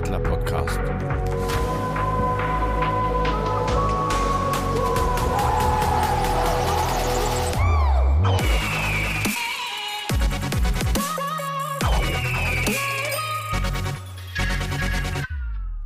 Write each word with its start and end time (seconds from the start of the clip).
Adler 0.00 0.20
Podcast. 0.20 0.80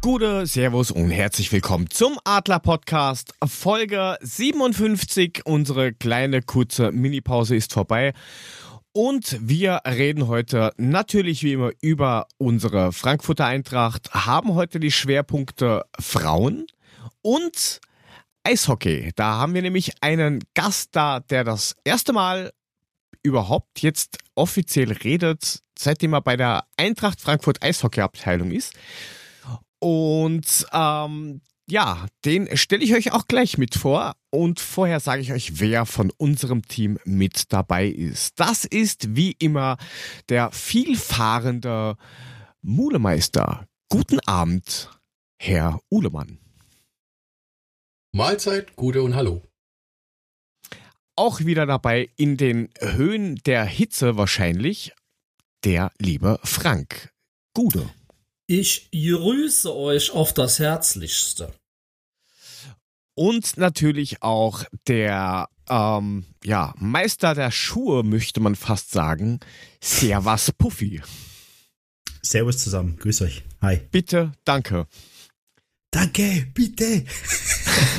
Gute, 0.00 0.46
Servus 0.46 0.92
und 0.92 1.10
herzlich 1.10 1.50
willkommen 1.50 1.90
zum 1.90 2.16
Adler 2.22 2.60
Podcast. 2.60 3.34
Folge 3.44 4.16
57. 4.20 5.40
Unsere 5.44 5.92
kleine 5.92 6.40
kurze 6.40 6.92
Minipause 6.92 7.56
ist 7.56 7.72
vorbei. 7.72 8.12
Und 8.96 9.36
wir 9.40 9.80
reden 9.84 10.28
heute 10.28 10.72
natürlich 10.76 11.42
wie 11.42 11.54
immer 11.54 11.72
über 11.80 12.28
unsere 12.38 12.92
Frankfurter 12.92 13.44
Eintracht, 13.44 14.14
haben 14.14 14.54
heute 14.54 14.78
die 14.78 14.92
Schwerpunkte 14.92 15.84
Frauen 15.98 16.68
und 17.20 17.80
Eishockey. 18.44 19.10
Da 19.16 19.38
haben 19.38 19.52
wir 19.52 19.62
nämlich 19.62 20.00
einen 20.00 20.44
Gast 20.54 20.90
da, 20.92 21.18
der 21.18 21.42
das 21.42 21.74
erste 21.82 22.12
Mal 22.12 22.52
überhaupt 23.24 23.82
jetzt 23.82 24.18
offiziell 24.36 24.92
redet, 24.92 25.58
seitdem 25.76 26.12
er 26.12 26.20
bei 26.20 26.36
der 26.36 26.64
Eintracht 26.76 27.20
Frankfurt 27.20 27.64
Eishockey-Abteilung 27.64 28.52
ist. 28.52 28.74
Und 29.80 30.68
ähm, 30.72 31.40
ja, 31.68 32.06
den 32.24 32.56
stelle 32.56 32.84
ich 32.84 32.94
euch 32.94 33.12
auch 33.12 33.26
gleich 33.26 33.58
mit 33.58 33.74
vor. 33.74 34.14
Und 34.30 34.60
vorher 34.60 35.00
sage 35.00 35.22
ich 35.22 35.32
euch, 35.32 35.60
wer 35.60 35.86
von 35.86 36.10
unserem 36.16 36.62
Team 36.62 36.98
mit 37.04 37.52
dabei 37.52 37.86
ist. 37.86 38.38
Das 38.38 38.64
ist 38.64 39.16
wie 39.16 39.32
immer 39.32 39.76
der 40.28 40.50
vielfahrende 40.50 41.96
Mulemeister. 42.62 43.66
Guten 43.88 44.20
Abend, 44.20 44.90
Herr 45.38 45.80
Uhlemann. 45.90 46.38
Mahlzeit, 48.12 48.76
Gute 48.76 49.02
und 49.02 49.14
Hallo. 49.14 49.42
Auch 51.16 51.40
wieder 51.40 51.66
dabei 51.66 52.10
in 52.16 52.36
den 52.36 52.70
Höhen 52.80 53.36
der 53.46 53.64
Hitze 53.64 54.16
wahrscheinlich 54.16 54.92
der 55.64 55.92
liebe 55.98 56.38
Frank. 56.42 57.12
Gute. 57.54 57.88
Ich 58.46 58.90
grüße 58.90 59.74
euch 59.74 60.10
auf 60.10 60.34
das 60.34 60.58
Herzlichste. 60.58 61.52
Und 63.14 63.56
natürlich 63.56 64.22
auch 64.22 64.64
der 64.86 65.48
ähm, 65.68 66.26
ja, 66.44 66.74
Meister 66.76 67.34
der 67.34 67.50
Schuhe, 67.50 68.02
möchte 68.02 68.40
man 68.40 68.54
fast 68.54 68.90
sagen, 68.90 69.40
Servus 69.80 70.52
Puffy. 70.52 71.00
Servus 72.20 72.58
zusammen, 72.58 72.96
grüß 72.96 73.22
euch. 73.22 73.44
Hi. 73.62 73.80
Bitte, 73.90 74.32
danke. 74.44 74.86
Danke, 75.90 76.46
bitte. 76.52 77.04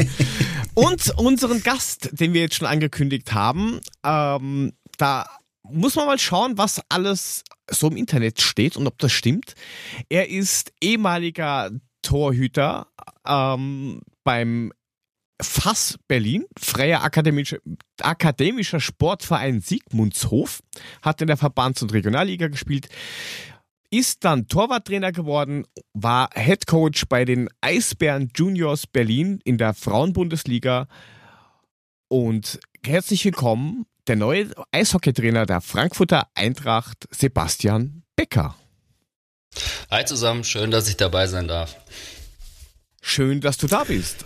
Und 0.76 1.18
unseren 1.18 1.64
Gast, 1.64 2.10
den 2.12 2.34
wir 2.34 2.42
jetzt 2.42 2.56
schon 2.56 2.68
angekündigt 2.68 3.34
haben, 3.34 3.80
ähm, 4.04 4.74
da 4.98 5.26
muss 5.72 5.96
man 5.96 6.06
mal 6.06 6.20
schauen, 6.20 6.58
was 6.58 6.82
alles 6.90 7.44
so 7.70 7.88
im 7.88 7.98
Internet 7.98 8.42
steht 8.42 8.78
und 8.78 8.88
ob 8.88 8.98
das 9.00 9.12
stimmt. 9.12 9.56
Er 10.10 10.30
ist 10.30 10.74
ehemaliger 10.82 11.72
Torhüter 12.02 12.88
ähm, 13.28 14.02
beim 14.24 14.72
FAS 15.42 15.98
Berlin, 16.08 16.46
Freier 16.58 17.04
Akademischer, 17.04 17.58
Akademischer 18.02 18.80
Sportverein 18.80 19.60
Siegmundshof, 19.60 20.62
hat 21.02 21.22
in 21.22 21.28
der 21.28 21.38
Verbands- 21.38 21.82
und 21.82 21.92
Regionalliga 21.92 22.48
gespielt, 22.48 22.88
ist 23.90 24.24
dann 24.24 24.48
Torwarttrainer 24.48 25.12
geworden, 25.12 25.66
war 25.94 26.30
Head 26.34 26.68
Coach 26.68 27.06
bei 27.08 27.26
den 27.26 27.50
Eisbären 27.62 28.30
Juniors 28.36 28.88
Berlin 28.88 29.40
in 29.44 29.58
der 29.58 29.74
Frauenbundesliga 29.74 30.88
und 32.08 32.60
herzlich 32.86 33.26
willkommen 33.26 33.86
der 34.08 34.16
neue 34.16 34.52
Eishockeytrainer 34.72 35.46
der 35.46 35.62
Frankfurter 35.62 36.28
Eintracht, 36.36 37.08
Sebastian 37.12 38.04
Becker. 38.16 38.56
Hi 39.90 40.06
zusammen, 40.06 40.44
schön, 40.44 40.72
dass 40.72 40.88
ich 40.90 40.98
dabei 40.98 41.28
sein 41.28 41.48
darf. 41.48 41.76
Schön, 43.02 43.42
dass 43.42 43.58
du 43.58 43.68
da 43.68 43.84
bist. 43.84 44.26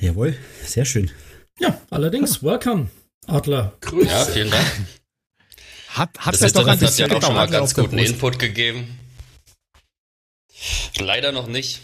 Jawohl, 0.00 0.36
sehr 0.64 0.84
schön. 0.84 1.10
Ja, 1.58 1.80
allerdings, 1.90 2.42
welcome, 2.42 2.88
Adler. 3.26 3.76
Grüß. 3.80 4.06
Ja, 4.06 4.24
vielen 4.24 4.50
Dank. 4.50 4.66
Hat, 5.88 6.16
hat 6.18 6.34
das 6.34 6.40
das 6.40 6.52
doch 6.52 6.66
ein 6.66 6.74
Internet 6.78 6.90
hat 6.92 6.98
ja 6.98 7.06
bisschen 7.06 7.16
auch 7.16 7.26
schon 7.26 7.34
mal 7.34 7.48
ganz 7.48 7.74
guten 7.74 7.98
Input 7.98 8.38
gegeben. 8.38 8.98
Leider 10.98 11.32
noch 11.32 11.46
nicht, 11.46 11.80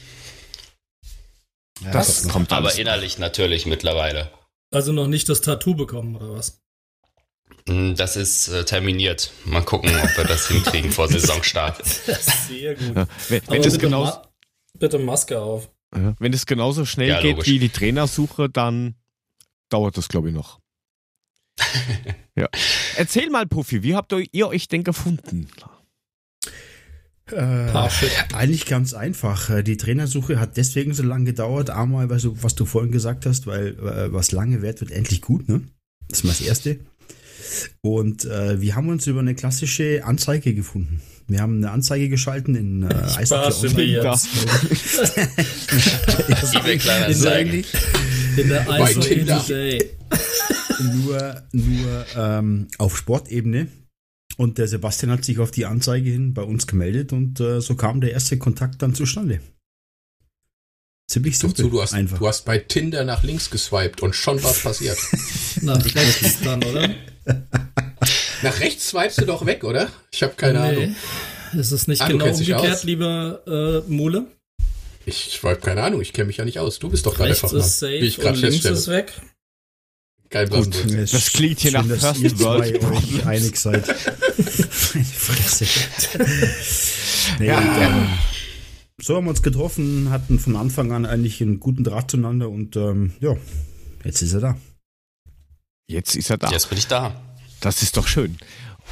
Das 1.92 2.28
kommt 2.28 2.52
aber 2.52 2.68
alles. 2.68 2.78
innerlich 2.78 3.18
natürlich 3.18 3.66
mittlerweile. 3.66 4.30
Also 4.72 4.92
noch 4.92 5.06
nicht 5.06 5.28
das 5.28 5.40
Tattoo 5.40 5.74
bekommen, 5.74 6.16
oder 6.16 6.32
was? 6.32 6.60
Hm, 7.68 7.94
Das 7.96 8.16
ist 8.16 8.48
äh, 8.48 8.64
terminiert. 8.64 9.32
Mal 9.44 9.62
gucken, 9.62 9.90
ob 10.02 10.16
wir 10.16 10.24
das 10.24 10.48
hinkriegen 10.48 10.90
vor 10.92 11.08
Saisonstart. 11.12 11.84
Sehr 11.86 12.74
gut. 12.74 12.94
Ja, 12.96 13.06
wenn, 13.28 13.42
Aber 13.42 13.52
wenn, 13.52 13.60
es 13.60 13.66
bitte, 13.72 13.78
genau, 13.78 14.04
Ma 14.04 14.22
bitte 14.78 14.98
Maske 14.98 15.40
auf. 15.40 15.70
ja, 15.94 16.14
wenn 16.18 16.32
es 16.32 16.46
genauso 16.46 16.84
schnell 16.84 17.08
Ja, 17.08 17.20
geht 17.22 17.36
logisch. 17.36 17.48
wie 17.48 17.58
die 17.58 17.68
Trainersuche, 17.70 18.48
dann 18.50 18.94
dauert 19.70 19.96
das, 19.96 20.08
glaube 20.08 20.28
ich, 20.28 20.34
noch. 20.34 20.60
ja. 22.36 22.48
Erzähl 22.96 23.30
mal, 23.30 23.46
Puffy, 23.46 23.82
wie 23.82 23.94
habt 23.94 24.12
ihr 24.32 24.48
euch 24.48 24.68
denn 24.68 24.84
gefunden? 24.84 25.48
Äh, 27.30 27.90
shit. 27.90 28.10
eigentlich 28.34 28.66
ganz 28.66 28.92
einfach. 28.92 29.48
Äh, 29.48 29.62
Die 29.62 29.78
Trainersuche 29.78 30.38
hat 30.38 30.56
deswegen 30.58 30.92
so 30.92 31.02
lange 31.02 31.24
gedauert. 31.24 31.70
Einmal, 31.70 32.06
du, 32.08 32.42
was 32.42 32.54
du 32.54 32.66
vorhin 32.66 32.92
gesagt 32.92 33.24
hast, 33.24 33.46
weil 33.46 33.68
äh, 33.78 34.12
was 34.12 34.32
lange 34.32 34.60
währt, 34.60 34.80
wird 34.80 34.90
endlich 34.90 35.22
gut. 35.22 35.48
Ne? 35.48 35.62
Das 36.08 36.18
ist 36.18 36.24
mal 36.24 36.30
das 36.32 36.42
Erste. 36.42 36.80
Und 37.80 38.24
äh, 38.24 38.60
wir 38.60 38.74
haben 38.76 38.88
uns 38.88 39.06
über 39.06 39.20
eine 39.20 39.34
klassische 39.34 40.04
Anzeige 40.04 40.54
gefunden. 40.54 41.00
Wir 41.26 41.40
haben 41.40 41.56
eine 41.56 41.70
Anzeige 41.70 42.08
geschalten 42.08 42.54
in 42.54 42.82
äh, 42.82 42.94
Eishockey 43.16 43.98
Online. 43.98 44.10
jetzt. 44.10 44.28
Kleinanzeigen. 46.82 47.52
eigentlich 47.52 47.66
In 48.36 48.48
der 48.48 48.68
Eishockey. 48.70 49.24
Today. 49.24 49.90
nur, 50.82 51.42
nur 51.52 52.06
ähm, 52.16 52.68
auf 52.78 52.96
Sportebene. 52.96 53.68
Und 54.36 54.58
der 54.58 54.66
Sebastian 54.66 55.12
hat 55.12 55.24
sich 55.24 55.38
auf 55.38 55.50
die 55.50 55.64
Anzeige 55.64 56.10
hin 56.10 56.34
bei 56.34 56.42
uns 56.42 56.66
gemeldet 56.66 57.12
und 57.12 57.38
äh, 57.40 57.60
so 57.60 57.76
kam 57.76 58.00
der 58.00 58.12
erste 58.12 58.36
Kontakt 58.36 58.82
dann 58.82 58.94
zustande. 58.94 59.40
Ziemlich 61.06 61.34
Doch 61.34 61.40
simpel. 61.48 61.64
zu, 61.66 61.70
du, 61.70 61.82
hast, 61.82 61.92
einfach. 61.92 62.18
du 62.18 62.26
hast 62.26 62.44
bei 62.44 62.58
Tinder 62.58 63.04
nach 63.04 63.22
links 63.22 63.50
geswiped 63.50 64.02
und 64.02 64.14
schon 64.14 64.42
was 64.42 64.60
passiert. 64.62 64.98
Na, 65.60 65.74
rechts 65.74 66.40
dann, 66.42 66.62
oder? 66.64 66.88
nach 68.42 68.60
rechts 68.60 68.88
swipest 68.88 69.20
du 69.20 69.26
doch 69.26 69.44
weg, 69.46 69.64
oder? 69.64 69.90
Ich 70.12 70.22
habe 70.22 70.34
keine 70.34 70.60
Ahnung. 70.60 70.96
Ist 71.52 71.70
es 71.72 71.86
nicht 71.88 72.00
Ah, 72.00 72.08
genau 72.08 72.26
umgekehrt, 72.26 72.84
lieber 72.84 73.42
äh, 73.86 73.90
Mule? 73.90 74.26
Ich 75.06 75.38
habe 75.42 75.56
keine 75.56 75.82
Ahnung, 75.82 76.00
ich 76.00 76.14
kenne 76.14 76.26
mich 76.28 76.38
ja 76.38 76.44
nicht 76.46 76.58
aus. 76.58 76.78
Du 76.78 76.88
bist 76.88 77.04
doch 77.04 77.14
gerade 77.14 77.30
Rechts 77.30 77.44
einfach 77.44 77.56
ist 77.58 77.82
mal, 77.82 77.90
wie 77.90 77.94
safe 77.98 78.06
ich 78.06 78.16
gerade 78.16 78.28
und 78.36 78.40
links 78.40 78.54
feststelle. 78.66 78.76
ist 78.78 78.88
weg. 78.88 79.12
Kein 80.30 80.48
Gut, 80.48 80.74
es 80.96 81.10
Das 81.12 81.32
klingt 81.32 81.60
hier 81.60 81.72
nach 81.72 81.86
dass 81.86 82.00
First 82.00 82.20
ihr 82.22 82.40
World 82.40 82.64
zwei 82.64 82.74
euch 82.74 82.80
Problems. 82.80 83.26
einig 83.26 83.56
seid. 83.60 83.86
Meine 84.94 85.04
Fresse. 85.04 85.66
nee, 87.38 87.46
Ja. 87.48 88.08
So 89.00 89.16
haben 89.16 89.24
wir 89.24 89.30
uns 89.30 89.42
getroffen, 89.42 90.10
hatten 90.10 90.38
von 90.38 90.56
Anfang 90.56 90.92
an 90.92 91.06
eigentlich 91.06 91.42
einen 91.42 91.60
guten 91.60 91.84
Draht 91.84 92.10
zueinander 92.10 92.48
und 92.48 92.76
ähm, 92.76 93.12
ja, 93.20 93.36
jetzt 94.04 94.22
ist 94.22 94.34
er 94.34 94.40
da. 94.40 94.56
Jetzt 95.88 96.16
ist 96.16 96.30
er 96.30 96.38
da. 96.38 96.50
Jetzt 96.50 96.68
bin 96.68 96.78
ich 96.78 96.86
da. 96.86 97.20
Das 97.60 97.82
ist 97.82 97.96
doch 97.96 98.06
schön. 98.06 98.38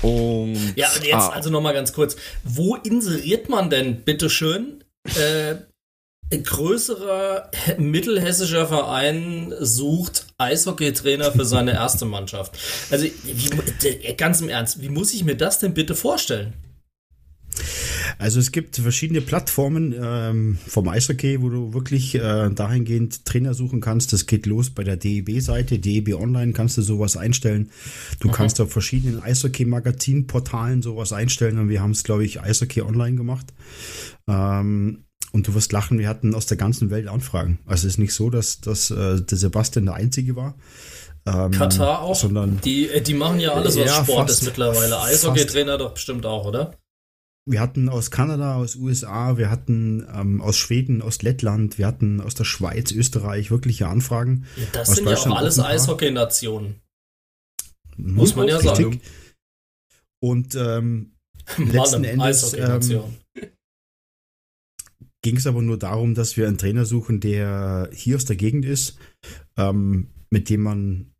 Und 0.02 0.74
Ja, 0.76 0.90
und 0.92 1.04
jetzt 1.04 1.14
ah, 1.14 1.28
also 1.30 1.50
nochmal 1.50 1.74
ganz 1.74 1.92
kurz. 1.92 2.16
Wo 2.44 2.76
inseriert 2.76 3.48
man 3.48 3.70
denn, 3.70 4.02
bitteschön, 4.04 4.82
äh, 5.16 5.56
ein 6.32 6.44
größerer 6.44 7.50
he- 7.52 7.78
mittelhessischer 7.80 8.66
Verein 8.66 9.52
sucht 9.60 10.26
Eishockeytrainer 10.38 11.32
für 11.32 11.44
seine 11.44 11.72
erste 11.72 12.06
Mannschaft? 12.06 12.58
Also, 12.90 13.04
wie, 13.04 14.14
ganz 14.16 14.40
im 14.40 14.48
Ernst, 14.48 14.80
wie 14.80 14.88
muss 14.88 15.12
ich 15.12 15.24
mir 15.24 15.36
das 15.36 15.58
denn 15.58 15.74
bitte 15.74 15.94
vorstellen? 15.94 16.54
Also 18.22 18.38
es 18.38 18.52
gibt 18.52 18.76
verschiedene 18.76 19.20
Plattformen 19.20 19.94
ähm, 20.00 20.58
vom 20.66 20.88
Eishockey, 20.88 21.42
wo 21.42 21.48
du 21.48 21.74
wirklich 21.74 22.14
äh, 22.14 22.50
dahingehend 22.50 23.24
Trainer 23.24 23.52
suchen 23.52 23.80
kannst. 23.80 24.12
Das 24.12 24.26
geht 24.26 24.46
los 24.46 24.70
bei 24.70 24.84
der 24.84 24.96
DEB-Seite, 24.96 25.80
DEB 25.80 26.14
Online 26.14 26.52
kannst 26.52 26.78
du 26.78 26.82
sowas 26.82 27.16
einstellen. 27.16 27.70
Du 28.20 28.30
kannst 28.30 28.60
auf 28.60 28.70
verschiedenen 28.70 29.20
Eishockey-Magazin-Portalen 29.20 30.82
sowas 30.82 31.12
einstellen 31.12 31.58
und 31.58 31.68
wir 31.68 31.82
haben 31.82 31.90
es, 31.90 32.04
glaube 32.04 32.24
ich, 32.24 32.40
Eishockey 32.40 32.82
Online 32.82 33.16
gemacht. 33.16 33.46
Ähm, 34.28 35.04
und 35.32 35.48
du 35.48 35.54
wirst 35.54 35.72
lachen, 35.72 35.98
wir 35.98 36.08
hatten 36.08 36.34
aus 36.34 36.46
der 36.46 36.58
ganzen 36.58 36.90
Welt 36.90 37.08
Anfragen. 37.08 37.58
Also 37.66 37.88
es 37.88 37.94
ist 37.94 37.98
nicht 37.98 38.14
so, 38.14 38.30
dass, 38.30 38.60
dass 38.60 38.92
äh, 38.92 39.20
der 39.20 39.38
Sebastian 39.38 39.86
der 39.86 39.94
Einzige 39.94 40.36
war. 40.36 40.54
Ähm, 41.26 41.50
Katar 41.50 42.02
auch? 42.02 42.14
Sondern 42.14 42.60
Die, 42.64 42.88
äh, 42.88 43.00
die 43.00 43.14
machen 43.14 43.40
ja 43.40 43.52
alles, 43.52 43.76
was 43.76 43.86
Ja, 43.86 44.04
Sport 44.04 44.28
fast. 44.28 44.42
ist 44.42 44.46
mittlerweile. 44.46 45.00
Eishockeytrainer 45.00 45.78
doch 45.78 45.94
bestimmt 45.94 46.26
auch, 46.26 46.46
oder? 46.46 46.76
Wir 47.44 47.60
hatten 47.60 47.88
aus 47.88 48.10
Kanada, 48.10 48.56
aus 48.56 48.76
USA, 48.76 49.36
wir 49.36 49.50
hatten 49.50 50.06
ähm, 50.14 50.40
aus 50.40 50.56
Schweden, 50.56 51.02
aus 51.02 51.22
Lettland, 51.22 51.76
wir 51.78 51.86
hatten 51.86 52.20
aus 52.20 52.34
der 52.34 52.44
Schweiz, 52.44 52.92
Österreich 52.92 53.50
wirkliche 53.50 53.88
Anfragen. 53.88 54.46
Ja, 54.56 54.64
das 54.72 54.90
Aus 54.90 54.96
sind 54.96 55.08
ja 55.08 55.16
auch 55.16 55.36
alles. 55.36 55.58
Eishockey-Nationen. 55.58 56.80
Muss 57.96 58.36
man 58.36 58.48
ja 58.48 58.60
sagen. 58.60 59.00
Und 60.20 60.54
ähm, 60.54 61.12
Mann, 61.58 61.72
Letzten 61.72 62.04
Endes, 62.04 62.54
Eishockey-Nation. 62.54 63.16
ging 65.22 65.36
es 65.36 65.46
aber 65.46 65.62
nur 65.62 65.78
darum, 65.78 66.14
dass 66.14 66.36
wir 66.36 66.48
einen 66.48 66.58
Trainer 66.58 66.84
suchen, 66.84 67.20
der 67.20 67.88
hier 67.92 68.16
aus 68.16 68.24
der 68.24 68.36
Gegend 68.36 68.64
ist, 68.64 68.98
ähm, 69.56 70.08
mit 70.30 70.48
dem 70.48 70.62
man 70.62 71.12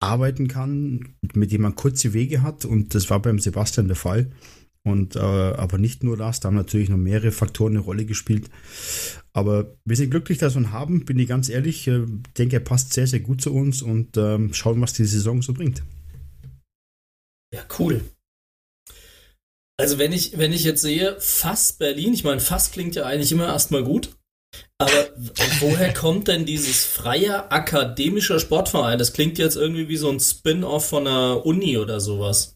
arbeiten 0.00 0.46
kann, 0.48 1.16
mit 1.34 1.52
dem 1.52 1.62
man 1.62 1.74
kurze 1.74 2.12
Wege 2.12 2.42
hat. 2.42 2.64
Und 2.64 2.94
das 2.94 3.08
war 3.08 3.22
beim 3.22 3.38
Sebastian 3.38 3.88
der 3.88 3.96
Fall. 3.96 4.30
Und 4.86 5.16
äh, 5.16 5.18
aber 5.18 5.78
nicht 5.78 6.04
nur 6.04 6.16
das, 6.16 6.38
da 6.38 6.46
haben 6.46 6.54
natürlich 6.54 6.88
noch 6.88 6.96
mehrere 6.96 7.32
Faktoren 7.32 7.72
eine 7.72 7.80
Rolle 7.80 8.04
gespielt. 8.04 8.48
Aber 9.32 9.74
wir 9.84 9.96
sind 9.96 10.10
glücklich, 10.10 10.38
dass 10.38 10.54
wir 10.54 10.62
ihn 10.62 10.70
haben, 10.70 11.04
bin 11.04 11.18
ich 11.18 11.26
ganz 11.28 11.48
ehrlich. 11.48 11.88
Äh, 11.88 12.06
denke, 12.38 12.54
er 12.54 12.60
passt 12.60 12.92
sehr, 12.92 13.08
sehr 13.08 13.18
gut 13.18 13.40
zu 13.40 13.52
uns 13.52 13.82
und 13.82 14.16
ähm, 14.16 14.54
schauen, 14.54 14.80
was 14.80 14.92
die 14.92 15.04
Saison 15.04 15.42
so 15.42 15.54
bringt. 15.54 15.82
Ja, 17.52 17.62
cool. 17.80 18.00
Also 19.76 19.98
wenn 19.98 20.12
ich, 20.12 20.38
wenn 20.38 20.52
ich 20.52 20.62
jetzt 20.62 20.82
sehe, 20.82 21.16
Fass 21.18 21.72
Berlin, 21.72 22.14
ich 22.14 22.22
meine, 22.22 22.40
Fass 22.40 22.70
klingt 22.70 22.94
ja 22.94 23.06
eigentlich 23.06 23.32
immer 23.32 23.48
erstmal 23.48 23.82
gut. 23.82 24.16
Aber 24.78 25.08
woher 25.58 25.92
kommt 25.94 26.28
denn 26.28 26.46
dieses 26.46 26.84
freier 26.84 27.50
akademischer 27.50 28.38
Sportverein? 28.38 29.00
Das 29.00 29.12
klingt 29.12 29.36
jetzt 29.36 29.56
irgendwie 29.56 29.88
wie 29.88 29.96
so 29.96 30.08
ein 30.10 30.20
Spin-off 30.20 30.88
von 30.88 31.08
einer 31.08 31.44
Uni 31.44 31.76
oder 31.76 31.98
sowas. 31.98 32.55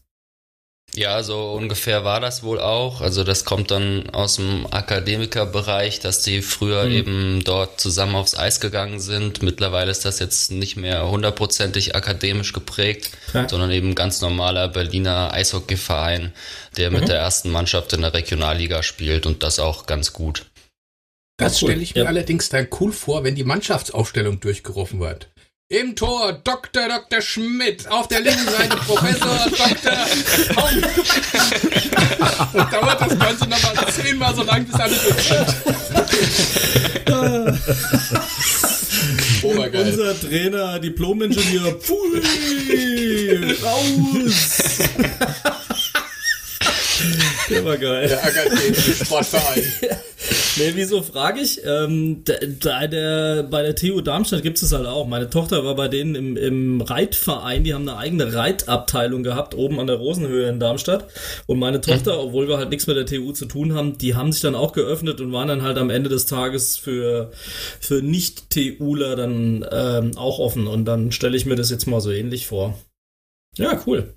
Ja, 0.93 1.23
so 1.23 1.51
ungefähr 1.53 2.03
war 2.03 2.19
das 2.19 2.43
wohl 2.43 2.59
auch. 2.59 2.99
Also 2.99 3.23
das 3.23 3.45
kommt 3.45 3.71
dann 3.71 4.09
aus 4.09 4.35
dem 4.35 4.67
Akademikerbereich, 4.71 6.01
dass 6.01 6.21
die 6.21 6.41
früher 6.41 6.83
Mhm. 6.83 6.91
eben 6.91 7.43
dort 7.45 7.79
zusammen 7.79 8.15
aufs 8.15 8.35
Eis 8.37 8.59
gegangen 8.59 8.99
sind. 8.99 9.41
Mittlerweile 9.41 9.89
ist 9.89 10.03
das 10.03 10.19
jetzt 10.19 10.51
nicht 10.51 10.75
mehr 10.75 11.09
hundertprozentig 11.09 11.95
akademisch 11.95 12.51
geprägt, 12.51 13.11
Ja. 13.33 13.47
sondern 13.47 13.71
eben 13.71 13.91
ein 13.91 13.95
ganz 13.95 14.19
normaler 14.19 14.67
Berliner 14.67 15.33
Eishockeyverein, 15.33 16.33
der 16.75 16.91
mit 16.91 17.03
Mhm. 17.03 17.07
der 17.07 17.19
ersten 17.19 17.51
Mannschaft 17.51 17.93
in 17.93 18.01
der 18.01 18.13
Regionalliga 18.13 18.83
spielt 18.83 19.25
und 19.25 19.43
das 19.43 19.59
auch 19.59 19.85
ganz 19.85 20.11
gut. 20.11 20.45
Das 21.37 21.53
cool. 21.61 21.69
stelle 21.69 21.83
ich 21.83 21.95
mir 21.95 22.01
Ja. 22.03 22.07
allerdings 22.09 22.49
dann 22.49 22.67
cool 22.81 22.91
vor, 22.91 23.23
wenn 23.23 23.35
die 23.35 23.45
Mannschaftsaufstellung 23.45 24.41
durchgerufen 24.41 24.99
wird. 24.99 25.27
Im 25.71 25.95
Tor 25.95 26.33
Dr. 26.33 26.89
Dr. 26.89 27.21
Schmidt, 27.21 27.89
auf 27.89 28.09
der 28.09 28.19
linken 28.19 28.45
Seite 28.45 28.75
Professor 28.75 29.37
Dr. 29.57 30.05
Und 32.51 32.73
dauert 32.73 32.99
das 32.99 33.17
Ganze 33.17 33.47
nochmal 33.47 33.87
zehnmal 33.93 34.35
so 34.35 34.43
lang, 34.43 34.65
bis 34.65 34.75
alle 34.75 34.93
durch 34.97 35.29
sind. 35.29 35.47
Obergeil. 39.43 39.87
Unser 39.87 40.19
Trainer, 40.19 40.77
Diplom-Ingenieur, 40.79 41.79
pfui, 41.79 42.21
raus! 43.63 44.79
Der 47.49 47.65
war 47.65 47.77
geil. 47.77 48.07
Der 48.07 48.23
akademische 48.23 49.05
Sportverein. 49.05 49.63
Nee, 50.57 50.73
wieso 50.75 51.01
frage 51.01 51.39
ich? 51.39 51.61
Ähm, 51.65 52.23
da, 52.25 52.33
da 52.59 52.87
der, 52.87 53.43
bei 53.43 53.63
der 53.63 53.75
TU 53.75 54.01
Darmstadt 54.01 54.43
gibt 54.43 54.57
es 54.57 54.69
das 54.69 54.77
halt 54.77 54.87
auch. 54.87 55.07
Meine 55.07 55.29
Tochter 55.29 55.63
war 55.63 55.75
bei 55.75 55.87
denen 55.87 56.13
im, 56.13 56.37
im 56.37 56.81
Reitverein, 56.81 57.63
die 57.63 57.73
haben 57.73 57.87
eine 57.87 57.97
eigene 57.97 58.33
Reitabteilung 58.33 59.23
gehabt, 59.23 59.55
oben 59.55 59.79
an 59.79 59.87
der 59.87 59.95
Rosenhöhe 59.95 60.49
in 60.49 60.59
Darmstadt. 60.59 61.07
Und 61.47 61.57
meine 61.57 61.79
Tochter, 61.79 62.19
obwohl 62.19 62.47
wir 62.47 62.57
halt 62.57 62.69
nichts 62.69 62.85
mit 62.85 62.97
der 62.97 63.05
TU 63.05 63.31
zu 63.31 63.45
tun 63.45 63.73
haben, 63.73 63.97
die 63.97 64.15
haben 64.15 64.31
sich 64.31 64.41
dann 64.41 64.55
auch 64.55 64.73
geöffnet 64.73 65.21
und 65.21 65.31
waren 65.31 65.47
dann 65.47 65.63
halt 65.63 65.77
am 65.77 65.89
Ende 65.89 66.09
des 66.09 66.25
Tages 66.25 66.77
für, 66.77 67.31
für 67.79 68.01
Nicht-TUler 68.01 69.15
dann 69.15 69.65
ähm, 69.71 70.17
auch 70.17 70.39
offen. 70.39 70.67
Und 70.67 70.85
dann 70.85 71.11
stelle 71.11 71.37
ich 71.37 71.45
mir 71.45 71.55
das 71.55 71.69
jetzt 71.69 71.87
mal 71.87 72.01
so 72.01 72.11
ähnlich 72.11 72.47
vor. 72.47 72.77
Ja, 73.57 73.81
cool. 73.87 74.15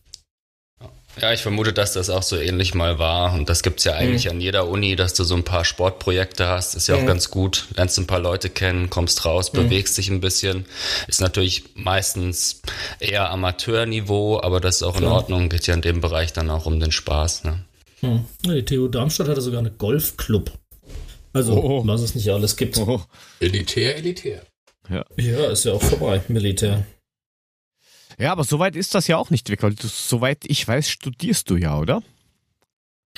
Ja, 1.21 1.33
ich 1.33 1.43
vermute, 1.43 1.73
dass 1.73 1.93
das 1.93 2.11
auch 2.11 2.25
so 2.25 2.37
ähnlich 2.37 2.75
mal 2.75 2.99
war. 2.99 3.35
Und 3.35 3.49
das 3.49 3.63
gibt's 3.63 3.85
ja 3.85 3.93
eigentlich 3.95 4.29
an 4.31 4.41
jeder 4.41 4.67
Uni, 4.69 4.97
dass 4.97 5.15
du 5.15 5.23
so 5.23 5.35
ein 5.37 5.45
paar 5.45 5.65
Sportprojekte 5.65 6.49
hast. 6.49 6.75
Ist 6.75 6.89
ja 6.89 6.97
auch 6.97 7.03
Mhm. 7.03 7.07
ganz 7.07 7.31
gut. 7.31 7.67
Lernst 7.77 7.99
ein 7.99 8.07
paar 8.09 8.19
Leute 8.19 8.51
kennen, 8.51 8.91
kommst 8.91 9.25
raus, 9.25 9.51
bewegst 9.53 9.97
dich 9.97 10.09
ein 10.11 10.21
bisschen. 10.21 10.65
Ist 11.07 11.21
natürlich 11.21 11.65
meistens 11.75 12.63
eher 12.99 13.31
Amateurniveau, 13.31 14.41
aber 14.43 14.61
das 14.61 14.77
ist 14.77 14.83
auch 14.83 14.97
in 14.97 15.03
Klar. 15.03 15.13
Ordnung. 15.15 15.49
Geht 15.49 15.67
ja 15.69 15.75
in 15.75 15.83
dem 15.83 16.01
Bereich 16.01 16.33
dann 16.33 16.51
auch 16.51 16.67
um 16.67 16.81
den 16.81 16.91
Spaß. 16.91 17.45
Ne? 17.45 17.61
Hm. 18.01 18.25
Ja, 18.45 18.55
Die 18.55 18.65
TU 18.65 18.89
Darmstadt 18.89 19.29
hatte 19.29 19.41
sogar 19.41 19.61
eine 19.61 19.71
Golfclub. 19.71 20.51
Also, 21.33 21.53
Oh. 21.55 21.83
was 21.87 22.01
es 22.01 22.15
nicht 22.17 22.29
alles 22.31 22.57
gibt. 22.57 22.77
Oh. 22.79 23.01
Elitär, 23.41 23.97
elitär. 23.97 24.43
Ja, 24.89 25.03
ist 25.47 25.65
ja 25.65 25.73
auch 25.73 25.83
vorbei, 25.83 26.21
Militär. 26.29 26.85
Ja, 28.19 28.33
aber 28.33 28.45
soweit 28.45 28.77
ist 28.77 28.95
das 28.95 29.07
ja 29.07 29.17
auch 29.17 29.31
nicht 29.31 29.49
weg, 29.51 29.63
weil 29.63 29.75
du, 29.75 29.89
soweit 29.89 30.39
ich 30.45 30.67
weiß, 30.67 30.89
studierst 30.89 31.51
du 31.51 31.57
ja, 31.57 31.79
oder? 31.79 32.03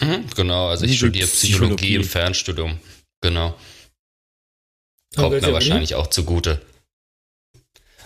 Mhm, 0.00 0.26
genau, 0.34 0.68
also 0.68 0.84
ich 0.84 0.96
studiere 0.96 1.26
Psychologie, 1.26 1.74
Psychologie. 1.74 1.94
im 1.94 2.04
Fernstudium. 2.04 2.80
Genau. 3.20 3.56
Kommt 5.14 5.40
mir 5.40 5.52
wahrscheinlich 5.52 5.94
auch 5.94 6.08
zugute. 6.08 6.60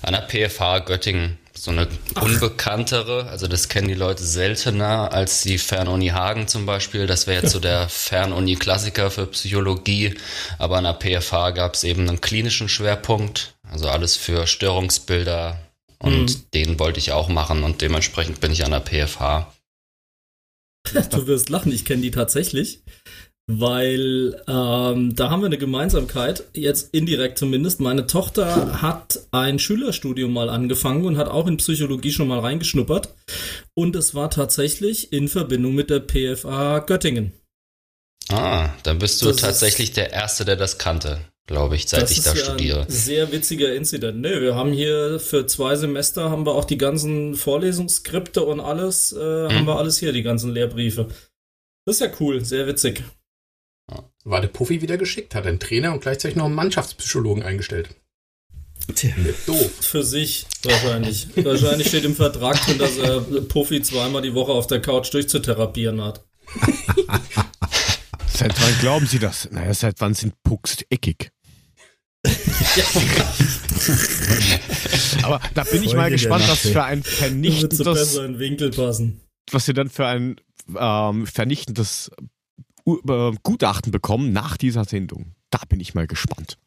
An 0.02 0.14
der 0.14 0.22
PFH 0.22 0.80
Göttingen. 0.80 1.38
So 1.52 1.72
eine 1.72 1.88
unbekanntere, 2.18 3.26
also 3.28 3.46
das 3.46 3.68
kennen 3.68 3.88
die 3.88 3.94
Leute 3.94 4.22
seltener 4.22 5.12
als 5.12 5.42
die 5.42 5.58
Fernuni 5.58 6.08
Hagen 6.08 6.48
zum 6.48 6.64
Beispiel. 6.64 7.06
Das 7.06 7.26
wäre 7.26 7.42
jetzt 7.42 7.52
so 7.52 7.60
der 7.60 7.88
Fernuni-Klassiker 7.88 9.10
für 9.10 9.26
Psychologie. 9.26 10.14
Aber 10.58 10.78
an 10.78 10.84
der 10.84 10.94
PFH 10.94 11.50
gab 11.50 11.74
es 11.74 11.84
eben 11.84 12.08
einen 12.08 12.20
klinischen 12.20 12.68
Schwerpunkt, 12.68 13.54
also 13.68 13.88
alles 13.88 14.16
für 14.16 14.46
Störungsbilder. 14.46 15.58
Und 16.02 16.30
Mhm. 16.30 16.44
den 16.54 16.78
wollte 16.78 16.98
ich 16.98 17.12
auch 17.12 17.28
machen 17.28 17.62
und 17.62 17.80
dementsprechend 17.82 18.40
bin 18.40 18.52
ich 18.52 18.64
an 18.64 18.70
der 18.70 18.80
PFH. 18.80 19.52
Du 21.10 21.26
wirst 21.26 21.48
lachen, 21.50 21.72
ich 21.72 21.84
kenne 21.84 22.02
die 22.02 22.10
tatsächlich, 22.10 22.80
weil 23.46 24.42
ähm, 24.48 25.14
da 25.14 25.30
haben 25.30 25.42
wir 25.42 25.46
eine 25.46 25.58
Gemeinsamkeit, 25.58 26.44
jetzt 26.54 26.94
indirekt 26.94 27.36
zumindest. 27.38 27.80
Meine 27.80 28.06
Tochter 28.06 28.80
hat 28.80 29.20
ein 29.30 29.58
Schülerstudium 29.58 30.32
mal 30.32 30.48
angefangen 30.48 31.04
und 31.04 31.18
hat 31.18 31.28
auch 31.28 31.46
in 31.46 31.58
Psychologie 31.58 32.12
schon 32.12 32.28
mal 32.28 32.38
reingeschnuppert. 32.40 33.14
Und 33.74 33.94
es 33.94 34.14
war 34.14 34.30
tatsächlich 34.30 35.12
in 35.12 35.28
Verbindung 35.28 35.74
mit 35.74 35.90
der 35.90 36.00
PFA 36.00 36.78
Göttingen. 36.78 37.32
Ah, 38.30 38.70
dann 38.84 38.98
bist 39.00 39.20
du 39.20 39.26
Das 39.26 39.36
tatsächlich 39.36 39.92
der 39.92 40.12
Erste, 40.12 40.44
der 40.44 40.56
das 40.56 40.78
kannte, 40.78 41.20
glaube 41.50 41.74
ich, 41.74 41.88
seit 41.88 42.02
das 42.02 42.12
ich 42.12 42.18
ist 42.18 42.26
da 42.28 42.34
ja 42.34 42.44
studiere. 42.44 42.82
Ein 42.82 42.90
sehr 42.90 43.32
witziger 43.32 43.74
Incident. 43.74 44.20
Ne, 44.20 44.40
wir 44.40 44.54
haben 44.54 44.72
hier 44.72 45.18
für 45.18 45.46
zwei 45.46 45.74
Semester 45.74 46.30
haben 46.30 46.46
wir 46.46 46.54
auch 46.54 46.64
die 46.64 46.78
ganzen 46.78 47.34
Vorlesungsskripte 47.34 48.42
und 48.44 48.60
alles, 48.60 49.12
äh, 49.12 49.48
haben 49.48 49.66
wir 49.66 49.76
alles 49.76 49.98
hier, 49.98 50.12
die 50.12 50.22
ganzen 50.22 50.52
Lehrbriefe. 50.52 51.08
Das 51.84 51.96
ist 51.96 52.00
ja 52.00 52.12
cool, 52.20 52.44
sehr 52.44 52.68
witzig. 52.68 53.02
War 54.22 54.40
der 54.40 54.48
Puffy 54.48 54.80
wieder 54.80 54.96
geschickt, 54.96 55.34
hat 55.34 55.46
einen 55.46 55.58
Trainer 55.58 55.92
und 55.92 56.02
gleichzeitig 56.02 56.36
noch 56.36 56.44
einen 56.44 56.54
Mannschaftspsychologen 56.54 57.42
eingestellt. 57.42 57.88
Tja. 58.94 59.10
Doof. 59.46 59.70
Für 59.80 60.04
sich 60.04 60.46
wahrscheinlich. 60.62 61.26
wahrscheinlich 61.36 61.88
steht 61.88 62.04
im 62.04 62.14
Vertrag 62.14 62.64
drin, 62.64 62.78
dass 62.78 62.96
er 62.96 63.20
Puffy 63.20 63.82
zweimal 63.82 64.22
die 64.22 64.34
Woche 64.34 64.52
auf 64.52 64.68
der 64.68 64.80
Couch 64.80 65.12
durchzutherapieren 65.12 66.02
hat. 66.02 66.24
Seit 68.32 68.58
wann 68.58 68.78
glauben 68.80 69.06
Sie 69.06 69.18
das? 69.18 69.50
Naja, 69.50 69.74
seit 69.74 70.00
wann 70.00 70.14
sind 70.14 70.32
Pucks 70.42 70.78
eckig? 70.88 71.30
Aber 75.22 75.40
da 75.54 75.64
bin 75.64 75.82
ich 75.82 75.90
Folge 75.90 75.96
mal 75.96 76.10
der 76.10 76.18
gespannt, 76.18 76.44
was 76.48 76.60
für 76.60 76.84
ein 76.84 77.02
so 77.02 77.10
vernichtendes, 77.10 78.14
den 78.14 78.38
Winkel 78.38 78.70
passen. 78.70 79.20
was 79.50 79.66
Sie 79.66 79.72
dann 79.72 79.88
für 79.88 80.06
ein 80.06 80.36
ähm, 80.78 81.26
vernichtendes 81.26 82.10
äh, 82.86 83.32
Gutachten 83.42 83.90
bekommen 83.92 84.32
nach 84.32 84.56
dieser 84.56 84.84
Sendung. 84.84 85.34
Da 85.50 85.60
bin 85.68 85.80
ich 85.80 85.94
mal 85.94 86.06
gespannt. 86.06 86.58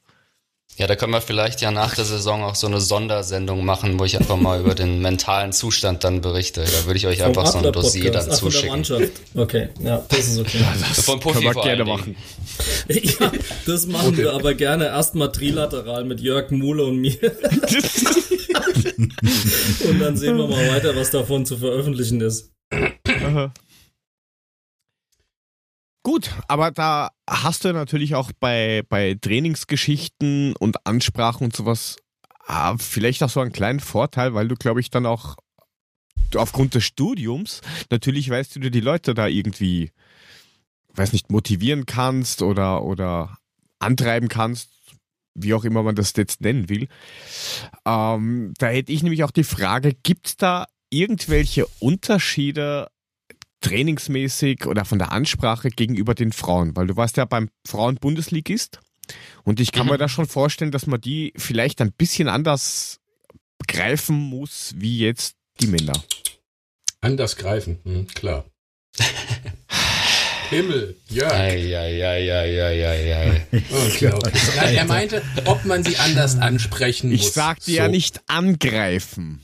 Ja, 0.78 0.88
da 0.88 0.96
können 0.96 1.14
wir 1.14 1.22
vielleicht 1.22 1.62
ja 1.62 1.70
nach 1.70 1.94
der 1.94 2.04
Saison 2.06 2.44
auch 2.44 2.56
so 2.56 2.66
eine 2.66 2.82
Sondersendung 2.82 3.64
machen, 3.64 4.00
wo 4.00 4.06
ich 4.06 4.18
einfach 4.18 4.38
mal 4.38 4.60
über 4.60 4.74
den 4.74 5.02
mentalen 5.04 5.54
Zustand 5.54 6.04
dann 6.04 6.22
berichte. 6.22 6.62
Da 6.64 6.86
würde 6.86 6.98
ich 6.98 7.06
euch 7.06 7.22
einfach 7.24 7.46
so 7.46 7.60
ein 7.60 7.72
Dossier 7.72 8.12
dann 8.12 8.28
Ach, 8.32 8.40
von 8.40 8.50
der 8.50 8.52
zuschicken. 8.52 8.70
Mannschaft. 8.70 9.12
Okay, 9.36 9.70
ja, 9.84 10.04
das 10.10 10.28
ist 10.30 10.40
okay. 10.40 10.66
Das 10.80 11.06
Von 11.06 11.20
Puffy 11.20 11.42
können 11.44 11.56
wir 11.56 11.62
gerne 11.62 11.86
machen. 11.86 12.16
ja, 12.90 13.32
das 13.68 13.86
machen 13.86 14.08
Okay. 14.10 14.18
wir 14.24 14.34
aber 14.34 14.56
gerne 14.56 14.86
erstmal 14.88 15.32
trilateral 15.32 16.06
mit 16.06 16.20
Jörg 16.22 16.50
Muhle 16.50 16.86
und 16.86 16.98
mir. 16.98 17.18
und 19.88 20.00
dann 20.00 20.18
sehen 20.18 20.38
wir 20.38 20.48
mal 20.48 20.68
weiter, 20.70 20.96
was 20.96 21.12
davon 21.12 21.46
zu 21.46 21.58
veröffentlichen 21.58 22.20
ist. 22.22 22.52
Gut, 26.04 26.32
aber 26.48 26.72
da 26.72 27.12
hast 27.30 27.64
du 27.64 27.72
natürlich 27.72 28.16
auch 28.16 28.32
bei, 28.40 28.84
bei 28.90 29.18
Trainingsgeschichten 29.20 30.56
und 30.58 30.86
Ansprachen 30.86 31.46
und 31.46 31.56
sowas 31.56 31.98
ah, 32.46 32.76
vielleicht 32.78 33.24
auch 33.24 33.30
so 33.30 33.40
einen 33.40 33.54
kleinen 33.54 33.80
Vorteil, 33.80 34.34
weil 34.34 34.50
du, 34.50 34.56
glaube 34.56 34.82
ich, 34.82 34.90
dann 34.90 35.06
auch 35.06 35.38
aufgrund 36.36 36.76
des 36.76 36.84
Studiums 36.84 37.62
natürlich 37.90 38.30
weißt, 38.30 38.56
wie 38.56 38.60
du 38.60 38.72
die 38.72 38.82
Leute 38.82 39.14
da 39.14 39.28
irgendwie 39.28 39.92
weiß 40.96 41.14
nicht, 41.14 41.32
motivieren 41.32 41.86
kannst 41.86 42.42
oder, 42.42 42.84
oder 42.84 43.38
antreiben 43.80 44.30
kannst, 44.30 44.70
wie 45.34 45.54
auch 45.54 45.64
immer 45.64 45.84
man 45.84 45.96
das 45.96 46.14
jetzt 46.16 46.42
nennen 46.42 46.70
will. 46.70 46.88
Ähm, 47.86 48.54
da 48.58 48.68
hätte 48.68 48.92
ich 48.92 49.04
nämlich 49.04 49.24
auch 49.24 49.32
die 49.32 49.44
Frage, 49.44 49.94
gibt 50.04 50.28
es 50.28 50.38
da 50.38 50.68
irgendwelche 50.90 51.66
Unterschiede 51.80 52.88
trainingsmäßig 53.64 54.66
oder 54.68 54.86
von 54.86 55.00
der 55.00 55.12
Ansprache 55.12 55.70
gegenüber 55.70 56.14
den 56.14 56.32
Frauen? 56.32 56.76
Weil 56.76 56.88
du 56.88 56.96
warst 56.96 57.18
ja 57.18 57.26
beim 57.26 57.50
Frauen-Bundesligist 57.66 58.80
und 59.44 59.60
ich 59.60 59.72
kann 59.72 59.86
mhm. 59.88 59.94
mir 59.94 59.98
da 59.98 60.08
schon 60.08 60.28
vorstellen, 60.28 60.72
dass 60.72 60.86
man 60.86 61.02
die 61.02 61.34
vielleicht 61.36 61.82
ein 61.82 61.92
bisschen 61.92 62.28
anders 62.28 63.00
greifen 63.68 64.16
muss, 64.16 64.74
wie 64.78 65.00
jetzt 65.00 65.36
die 65.60 65.68
Männer. 65.68 65.94
Anders 67.02 67.36
greifen, 67.36 67.80
hm, 67.84 68.08
klar. 68.08 68.46
Himmel, 70.50 70.96
Jörg. 71.10 71.34
Ei, 71.34 71.76
ei, 71.76 72.06
ei, 72.06 72.32
ei, 72.32 72.62
ei, 72.62 72.86
ei, 72.86 73.14
ei. 73.14 73.64
Okay, 73.72 74.12
okay. 74.14 74.32
Nein, 74.56 74.76
er 74.76 74.86
meinte, 74.86 75.22
ob 75.46 75.66
man 75.66 75.84
sie 75.84 75.98
anders 75.98 76.38
ansprechen 76.38 77.10
muss. 77.12 77.22
Ich 77.22 77.32
sagte 77.32 77.72
so. 77.72 77.72
ja 77.72 77.88
nicht 77.88 78.22
angreifen, 78.28 79.42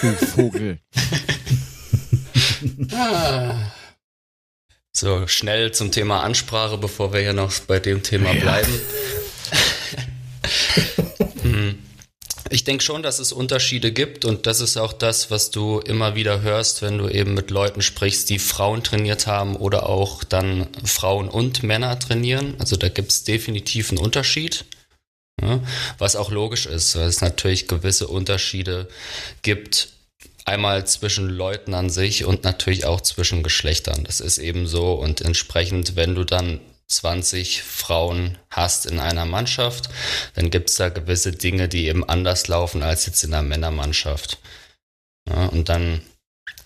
du 0.00 0.12
Vogel. 0.12 0.78
ah. 2.92 3.72
So, 4.92 5.26
schnell 5.26 5.72
zum 5.72 5.90
Thema 5.90 6.22
Ansprache, 6.22 6.78
bevor 6.78 7.12
wir 7.12 7.20
hier 7.20 7.32
noch 7.32 7.52
bei 7.60 7.80
dem 7.80 8.02
Thema 8.02 8.32
bleiben. 8.32 8.72
hm. 11.42 11.78
Ich 12.50 12.62
denke 12.62 12.84
schon, 12.84 13.02
dass 13.02 13.18
es 13.18 13.32
Unterschiede 13.32 13.90
gibt 13.90 14.24
und 14.24 14.46
das 14.46 14.60
ist 14.60 14.76
auch 14.76 14.92
das, 14.92 15.32
was 15.32 15.50
du 15.50 15.80
immer 15.80 16.14
wieder 16.14 16.42
hörst, 16.42 16.82
wenn 16.82 16.98
du 16.98 17.08
eben 17.08 17.34
mit 17.34 17.50
Leuten 17.50 17.82
sprichst, 17.82 18.30
die 18.30 18.38
Frauen 18.38 18.84
trainiert 18.84 19.26
haben 19.26 19.56
oder 19.56 19.88
auch 19.88 20.22
dann 20.22 20.68
Frauen 20.84 21.28
und 21.28 21.64
Männer 21.64 21.98
trainieren. 21.98 22.54
Also 22.60 22.76
da 22.76 22.88
gibt 22.88 23.10
es 23.10 23.24
definitiv 23.24 23.90
einen 23.90 23.98
Unterschied. 23.98 24.64
Ja, 25.42 25.58
was 25.98 26.14
auch 26.14 26.30
logisch 26.30 26.66
ist, 26.66 26.94
weil 26.94 27.08
es 27.08 27.20
natürlich 27.20 27.66
gewisse 27.66 28.06
Unterschiede 28.06 28.88
gibt, 29.42 29.93
einmal 30.44 30.86
zwischen 30.86 31.28
Leuten 31.28 31.74
an 31.74 31.90
sich 31.90 32.24
und 32.24 32.44
natürlich 32.44 32.84
auch 32.84 33.00
zwischen 33.00 33.42
Geschlechtern. 33.42 34.04
Das 34.04 34.20
ist 34.20 34.38
eben 34.38 34.66
so 34.66 34.92
und 34.94 35.20
entsprechend, 35.20 35.96
wenn 35.96 36.14
du 36.14 36.24
dann 36.24 36.60
20 36.86 37.62
Frauen 37.62 38.38
hast 38.50 38.86
in 38.86 39.00
einer 39.00 39.24
Mannschaft, 39.24 39.88
dann 40.34 40.50
gibt 40.50 40.70
es 40.70 40.76
da 40.76 40.90
gewisse 40.90 41.32
Dinge, 41.32 41.68
die 41.68 41.86
eben 41.86 42.08
anders 42.08 42.46
laufen 42.48 42.82
als 42.82 43.06
jetzt 43.06 43.24
in 43.24 43.32
einer 43.32 43.42
Männermannschaft. 43.42 44.38
Ja, 45.28 45.46
und 45.46 45.70
dann 45.70 46.02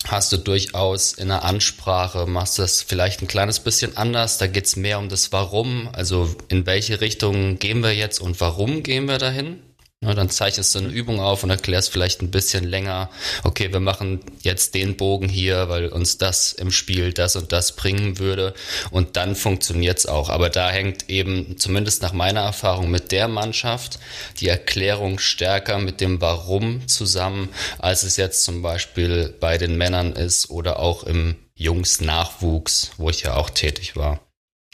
hast 0.07 0.31
du 0.31 0.37
durchaus 0.37 1.13
in 1.13 1.29
der 1.29 1.43
Ansprache, 1.43 2.25
machst 2.25 2.57
du 2.57 2.61
das 2.61 2.81
vielleicht 2.81 3.21
ein 3.21 3.27
kleines 3.27 3.59
bisschen 3.61 3.95
anders. 3.97 4.37
Da 4.37 4.47
geht 4.47 4.65
es 4.65 4.75
mehr 4.75 4.99
um 4.99 5.09
das 5.09 5.31
Warum, 5.31 5.89
also 5.93 6.35
in 6.49 6.65
welche 6.65 7.01
Richtung 7.01 7.59
gehen 7.59 7.81
wir 7.81 7.95
jetzt 7.95 8.19
und 8.19 8.39
warum 8.41 8.83
gehen 8.83 9.05
wir 9.05 9.17
dahin. 9.17 9.61
Ja, 10.01 10.13
dann 10.13 10.29
zeichnest 10.29 10.73
du 10.73 10.79
eine 10.79 10.87
Übung 10.87 11.19
auf 11.19 11.43
und 11.43 11.49
erklärst 11.49 11.91
vielleicht 11.91 12.21
ein 12.21 12.31
bisschen 12.31 12.63
länger, 12.63 13.09
okay, 13.43 13.73
wir 13.73 13.81
machen 13.81 14.21
jetzt 14.41 14.73
den 14.73 14.95
Bogen 14.95 15.27
hier, 15.27 15.67
weil 15.67 15.89
uns 15.89 16.17
das 16.17 16.53
im 16.53 16.71
Spiel 16.71 17.11
das 17.11 17.35
und 17.35 17.51
das 17.51 17.75
bringen 17.75 18.17
würde. 18.17 18.53
Und 18.91 19.17
dann 19.17 19.35
funktioniert's 19.35 20.05
auch. 20.05 20.29
Aber 20.29 20.49
da 20.49 20.69
hängt 20.69 21.09
eben, 21.09 21.57
zumindest 21.57 22.01
nach 22.01 22.13
meiner 22.13 22.39
Erfahrung 22.39 22.89
mit 22.89 23.11
der 23.11 23.27
Mannschaft, 23.27 23.99
die 24.39 24.47
Erklärung 24.47 25.19
stärker 25.19 25.79
mit 25.79 25.99
dem 25.99 26.21
Warum 26.21 26.87
zusammen, 26.87 27.49
als 27.77 28.03
es 28.03 28.15
jetzt 28.15 28.45
zum 28.45 28.61
Beispiel 28.61 29.35
bei 29.41 29.57
den 29.57 29.77
Männern 29.77 30.13
ist 30.13 30.49
oder 30.49 30.79
auch 30.79 31.03
im 31.03 31.35
Jungs-Nachwuchs, 31.55 32.91
wo 32.95 33.09
ich 33.09 33.23
ja 33.23 33.35
auch 33.35 33.49
tätig 33.49 33.97
war. 33.97 34.21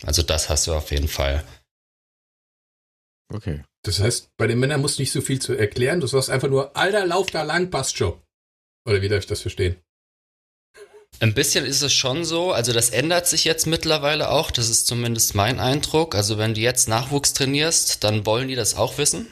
Also 0.04 0.22
das 0.22 0.50
hast 0.50 0.68
du 0.68 0.76
auf 0.76 0.92
jeden 0.92 1.08
Fall. 1.08 1.44
Okay. 3.34 3.64
Das 3.86 4.00
heißt, 4.00 4.30
bei 4.38 4.48
den 4.48 4.60
Männern 4.60 4.82
musst 4.82 4.98
du 4.98 5.04
nicht 5.04 5.12
so 5.12 5.22
viel 5.22 5.40
zu 5.40 5.54
erklären. 5.54 6.00
Du 6.00 6.08
sagst 6.08 6.30
einfach 6.30 6.50
nur, 6.50 6.76
alter, 6.76 7.06
lauf 7.06 7.30
da 7.30 7.44
lang, 7.44 7.70
passt 7.70 7.98
schon. 7.98 8.20
Oder 8.88 9.02
wie 9.02 9.10
darf 9.10 9.20
ich 9.20 9.28
das 9.28 9.42
verstehen? 9.42 9.76
Ein 11.20 11.34
bisschen 11.34 11.66
ist 11.66 11.82
es 11.82 11.94
schon 11.94 12.26
so. 12.26 12.52
Also 12.52 12.74
das 12.74 12.90
ändert 12.90 13.28
sich 13.28 13.46
jetzt 13.46 13.68
mittlerweile 13.68 14.32
auch. 14.32 14.52
Das 14.52 14.70
ist 14.70 14.88
zumindest 14.88 15.36
mein 15.36 15.60
Eindruck. 15.60 16.16
Also 16.16 16.38
wenn 16.38 16.56
du 16.56 16.62
jetzt 16.62 16.90
Nachwuchs 16.90 17.34
trainierst, 17.34 18.04
dann 18.04 18.26
wollen 18.26 18.48
die 18.48 18.56
das 18.56 18.76
auch 18.76 18.98
wissen. 18.98 19.28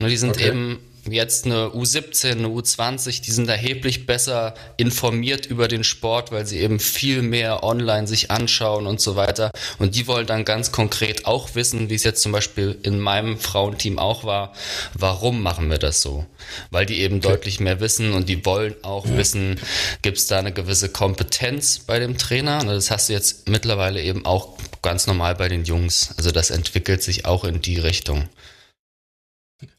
Die 0.00 0.16
sind 0.16 0.30
okay. 0.30 0.48
eben 0.48 0.78
jetzt 1.12 1.46
eine 1.46 1.68
U17, 1.68 2.32
eine 2.32 2.48
U20, 2.48 3.22
die 3.22 3.30
sind 3.30 3.48
erheblich 3.48 4.06
besser 4.06 4.54
informiert 4.76 5.46
über 5.46 5.68
den 5.68 5.84
Sport, 5.84 6.32
weil 6.32 6.46
sie 6.46 6.58
eben 6.58 6.80
viel 6.80 7.22
mehr 7.22 7.62
online 7.62 8.06
sich 8.06 8.30
anschauen 8.30 8.86
und 8.86 9.00
so 9.00 9.16
weiter. 9.16 9.50
Und 9.78 9.94
die 9.94 10.06
wollen 10.06 10.26
dann 10.26 10.44
ganz 10.44 10.72
konkret 10.72 11.26
auch 11.26 11.54
wissen, 11.54 11.90
wie 11.90 11.94
es 11.94 12.04
jetzt 12.04 12.22
zum 12.22 12.32
Beispiel 12.32 12.78
in 12.82 12.98
meinem 12.98 13.38
Frauenteam 13.38 13.98
auch 13.98 14.24
war, 14.24 14.52
warum 14.94 15.42
machen 15.42 15.70
wir 15.70 15.78
das 15.78 16.02
so? 16.02 16.26
Weil 16.70 16.86
die 16.86 17.00
eben 17.00 17.16
okay. 17.16 17.28
deutlich 17.28 17.60
mehr 17.60 17.80
wissen 17.80 18.12
und 18.12 18.28
die 18.28 18.44
wollen 18.44 18.74
auch 18.82 19.06
ja. 19.06 19.16
wissen, 19.16 19.60
gibt 20.02 20.18
es 20.18 20.26
da 20.26 20.38
eine 20.38 20.52
gewisse 20.52 20.88
Kompetenz 20.88 21.80
bei 21.80 21.98
dem 21.98 22.18
Trainer? 22.18 22.60
Und 22.60 22.68
das 22.68 22.90
hast 22.90 23.08
du 23.08 23.12
jetzt 23.12 23.48
mittlerweile 23.48 24.02
eben 24.02 24.24
auch 24.24 24.56
ganz 24.82 25.06
normal 25.06 25.34
bei 25.34 25.48
den 25.48 25.64
Jungs. 25.64 26.14
Also 26.16 26.30
das 26.30 26.50
entwickelt 26.50 27.02
sich 27.02 27.24
auch 27.24 27.44
in 27.44 27.60
die 27.60 27.78
Richtung. 27.78 28.28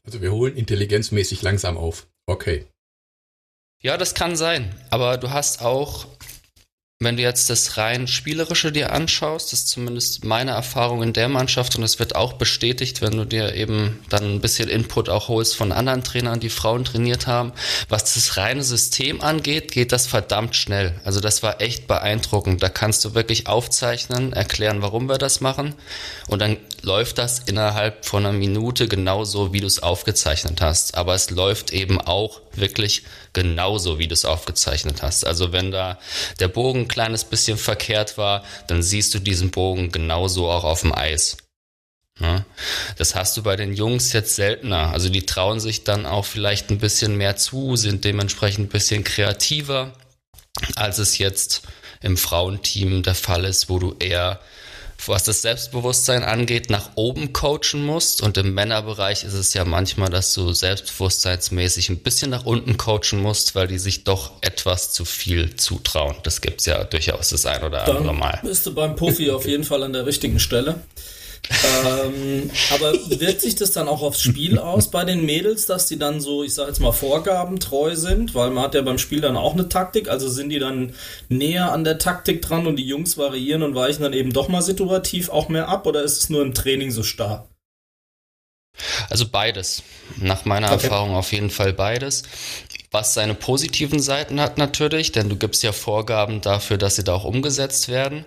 Also 0.04 0.20
wir 0.22 0.32
holen 0.32 0.56
intelligenzmäßig 0.56 1.42
langsam 1.42 1.76
auf. 1.76 2.06
Okay. 2.26 2.66
Ja, 3.80 3.96
das 3.96 4.14
kann 4.14 4.36
sein. 4.36 4.74
Aber 4.90 5.18
du 5.18 5.30
hast 5.30 5.62
auch 5.62 6.06
wenn 7.00 7.16
du 7.16 7.22
jetzt 7.22 7.48
das 7.48 7.76
rein 7.76 8.08
spielerische 8.08 8.72
dir 8.72 8.92
anschaust, 8.92 9.52
das 9.52 9.60
ist 9.60 9.68
zumindest 9.68 10.24
meine 10.24 10.50
Erfahrung 10.50 11.04
in 11.04 11.12
der 11.12 11.28
Mannschaft 11.28 11.76
und 11.76 11.84
es 11.84 12.00
wird 12.00 12.16
auch 12.16 12.32
bestätigt, 12.32 13.02
wenn 13.02 13.16
du 13.16 13.24
dir 13.24 13.54
eben 13.54 14.00
dann 14.08 14.24
ein 14.24 14.40
bisschen 14.40 14.68
Input 14.68 15.08
auch 15.08 15.28
holst 15.28 15.54
von 15.54 15.70
anderen 15.70 16.02
Trainern, 16.02 16.40
die 16.40 16.48
Frauen 16.48 16.84
trainiert 16.84 17.28
haben. 17.28 17.52
Was 17.88 18.14
das 18.14 18.36
reine 18.36 18.64
System 18.64 19.20
angeht, 19.20 19.70
geht 19.70 19.92
das 19.92 20.08
verdammt 20.08 20.56
schnell. 20.56 21.00
Also 21.04 21.20
das 21.20 21.44
war 21.44 21.60
echt 21.60 21.86
beeindruckend. 21.86 22.64
Da 22.64 22.68
kannst 22.68 23.04
du 23.04 23.14
wirklich 23.14 23.46
aufzeichnen, 23.46 24.32
erklären, 24.32 24.82
warum 24.82 25.08
wir 25.08 25.18
das 25.18 25.40
machen 25.40 25.76
und 26.26 26.40
dann 26.42 26.56
läuft 26.82 27.18
das 27.18 27.40
innerhalb 27.40 28.04
von 28.06 28.26
einer 28.26 28.36
Minute 28.36 28.88
genauso, 28.88 29.52
wie 29.52 29.60
du 29.60 29.66
es 29.66 29.82
aufgezeichnet 29.82 30.60
hast. 30.60 30.96
Aber 30.96 31.14
es 31.14 31.30
läuft 31.30 31.72
eben 31.72 32.00
auch 32.00 32.40
wirklich 32.54 33.04
genauso, 33.32 33.98
wie 33.98 34.08
du 34.08 34.14
es 34.14 34.24
aufgezeichnet 34.24 35.02
hast. 35.02 35.26
Also 35.26 35.52
wenn 35.52 35.70
da 35.70 35.98
der 36.40 36.48
Bogen 36.48 36.87
ein 36.88 36.92
kleines 36.94 37.24
bisschen 37.24 37.58
verkehrt 37.58 38.16
war, 38.16 38.42
dann 38.66 38.82
siehst 38.82 39.14
du 39.14 39.18
diesen 39.18 39.50
Bogen 39.50 39.92
genauso 39.92 40.50
auch 40.50 40.64
auf 40.64 40.80
dem 40.80 40.94
Eis. 40.94 41.36
Ja, 42.20 42.44
das 42.96 43.14
hast 43.14 43.36
du 43.36 43.42
bei 43.42 43.54
den 43.54 43.74
Jungs 43.74 44.12
jetzt 44.12 44.34
seltener. 44.34 44.92
Also 44.92 45.08
die 45.08 45.24
trauen 45.24 45.60
sich 45.60 45.84
dann 45.84 46.04
auch 46.04 46.24
vielleicht 46.24 46.70
ein 46.70 46.78
bisschen 46.78 47.16
mehr 47.16 47.36
zu, 47.36 47.76
sind 47.76 48.04
dementsprechend 48.04 48.66
ein 48.66 48.72
bisschen 48.72 49.04
kreativer, 49.04 49.92
als 50.74 50.98
es 50.98 51.18
jetzt 51.18 51.62
im 52.00 52.16
Frauenteam 52.16 53.02
der 53.02 53.14
Fall 53.14 53.44
ist, 53.44 53.68
wo 53.68 53.78
du 53.78 53.94
eher 54.00 54.40
was 55.06 55.24
das 55.24 55.42
Selbstbewusstsein 55.42 56.24
angeht, 56.24 56.70
nach 56.70 56.90
oben 56.96 57.32
coachen 57.32 57.84
musst. 57.84 58.22
Und 58.22 58.36
im 58.36 58.54
Männerbereich 58.54 59.24
ist 59.24 59.34
es 59.34 59.54
ja 59.54 59.64
manchmal, 59.64 60.10
dass 60.10 60.34
du 60.34 60.52
selbstbewusstseinsmäßig 60.52 61.88
ein 61.90 61.98
bisschen 61.98 62.30
nach 62.30 62.44
unten 62.44 62.76
coachen 62.76 63.22
musst, 63.22 63.54
weil 63.54 63.68
die 63.68 63.78
sich 63.78 64.04
doch 64.04 64.32
etwas 64.40 64.92
zu 64.92 65.04
viel 65.04 65.56
zutrauen. 65.56 66.16
Das 66.24 66.40
gibt 66.40 66.60
es 66.60 66.66
ja 66.66 66.84
durchaus 66.84 67.30
das 67.30 67.46
ein 67.46 67.62
oder 67.62 67.86
andere 67.86 68.14
Mal. 68.14 68.40
Bist 68.42 68.66
du 68.66 68.74
beim 68.74 68.96
Puffy 68.96 69.30
auf 69.30 69.46
jeden 69.46 69.64
Fall 69.64 69.82
an 69.82 69.92
der 69.92 70.06
richtigen 70.06 70.40
Stelle 70.40 70.80
ähm, 71.50 72.50
aber 72.74 72.92
wirkt 72.92 73.40
sich 73.40 73.54
das 73.54 73.70
dann 73.70 73.88
auch 73.88 74.02
aufs 74.02 74.20
Spiel 74.20 74.58
aus 74.58 74.90
bei 74.90 75.04
den 75.04 75.24
Mädels, 75.24 75.66
dass 75.66 75.86
die 75.86 75.98
dann 75.98 76.20
so, 76.20 76.42
ich 76.42 76.54
sag 76.54 76.68
jetzt 76.68 76.80
mal, 76.80 76.92
vorgabentreu 76.92 77.96
sind? 77.96 78.34
Weil 78.34 78.50
man 78.50 78.64
hat 78.64 78.74
ja 78.74 78.82
beim 78.82 78.98
Spiel 78.98 79.20
dann 79.20 79.36
auch 79.36 79.54
eine 79.54 79.68
Taktik, 79.68 80.08
also 80.08 80.28
sind 80.28 80.50
die 80.50 80.58
dann 80.58 80.94
näher 81.28 81.72
an 81.72 81.84
der 81.84 81.98
Taktik 81.98 82.42
dran 82.42 82.66
und 82.66 82.76
die 82.76 82.86
Jungs 82.86 83.16
variieren 83.16 83.62
und 83.62 83.74
weichen 83.74 84.02
dann 84.02 84.12
eben 84.12 84.32
doch 84.32 84.48
mal 84.48 84.62
situativ 84.62 85.30
auch 85.30 85.48
mehr 85.48 85.68
ab 85.68 85.86
oder 85.86 86.02
ist 86.02 86.18
es 86.18 86.30
nur 86.30 86.42
im 86.42 86.54
Training 86.54 86.90
so 86.90 87.02
starr? 87.02 87.47
Also 89.10 89.28
beides. 89.28 89.82
Nach 90.16 90.44
meiner 90.44 90.72
okay. 90.72 90.84
Erfahrung 90.84 91.14
auf 91.14 91.32
jeden 91.32 91.50
Fall 91.50 91.72
beides 91.72 92.22
was 92.90 93.12
seine 93.12 93.34
positiven 93.34 94.00
Seiten 94.00 94.40
hat 94.40 94.56
natürlich, 94.56 95.12
denn 95.12 95.28
du 95.28 95.36
gibst 95.36 95.62
ja 95.62 95.72
Vorgaben 95.72 96.40
dafür, 96.40 96.78
dass 96.78 96.96
sie 96.96 97.04
da 97.04 97.14
auch 97.14 97.24
umgesetzt 97.24 97.88
werden. 97.88 98.24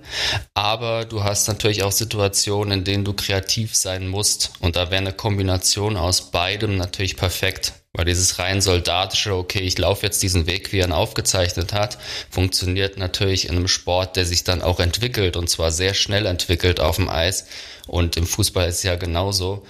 Aber 0.53 1.05
du 1.05 1.23
hast 1.23 1.47
natürlich 1.47 1.83
auch 1.83 1.91
Situationen, 1.91 2.79
in 2.79 2.83
denen 2.83 3.03
du 3.03 3.13
kreativ 3.13 3.75
sein 3.75 4.07
musst. 4.07 4.51
Und 4.59 4.75
da 4.75 4.91
wäre 4.91 5.01
eine 5.01 5.13
Kombination 5.13 5.97
aus 5.97 6.29
beidem 6.29 6.77
natürlich 6.77 7.17
perfekt. 7.17 7.73
Weil 7.93 8.05
dieses 8.05 8.39
rein 8.39 8.61
soldatische, 8.61 9.33
okay, 9.33 9.59
ich 9.59 9.77
laufe 9.77 10.05
jetzt 10.05 10.23
diesen 10.23 10.45
Weg, 10.45 10.71
wie 10.71 10.79
er 10.79 10.87
ihn 10.87 10.93
aufgezeichnet 10.93 11.73
hat, 11.73 11.97
funktioniert 12.29 12.97
natürlich 12.97 13.49
in 13.49 13.57
einem 13.57 13.67
Sport, 13.67 14.15
der 14.15 14.25
sich 14.25 14.45
dann 14.45 14.61
auch 14.61 14.79
entwickelt 14.79 15.35
und 15.35 15.49
zwar 15.49 15.71
sehr 15.71 15.93
schnell 15.93 16.25
entwickelt 16.25 16.79
auf 16.79 16.95
dem 16.95 17.09
Eis. 17.09 17.47
Und 17.87 18.15
im 18.15 18.27
Fußball 18.27 18.69
ist 18.69 18.77
es 18.77 18.83
ja 18.83 18.95
genauso. 18.95 19.65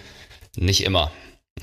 Nicht 0.55 0.83
immer. 0.83 1.11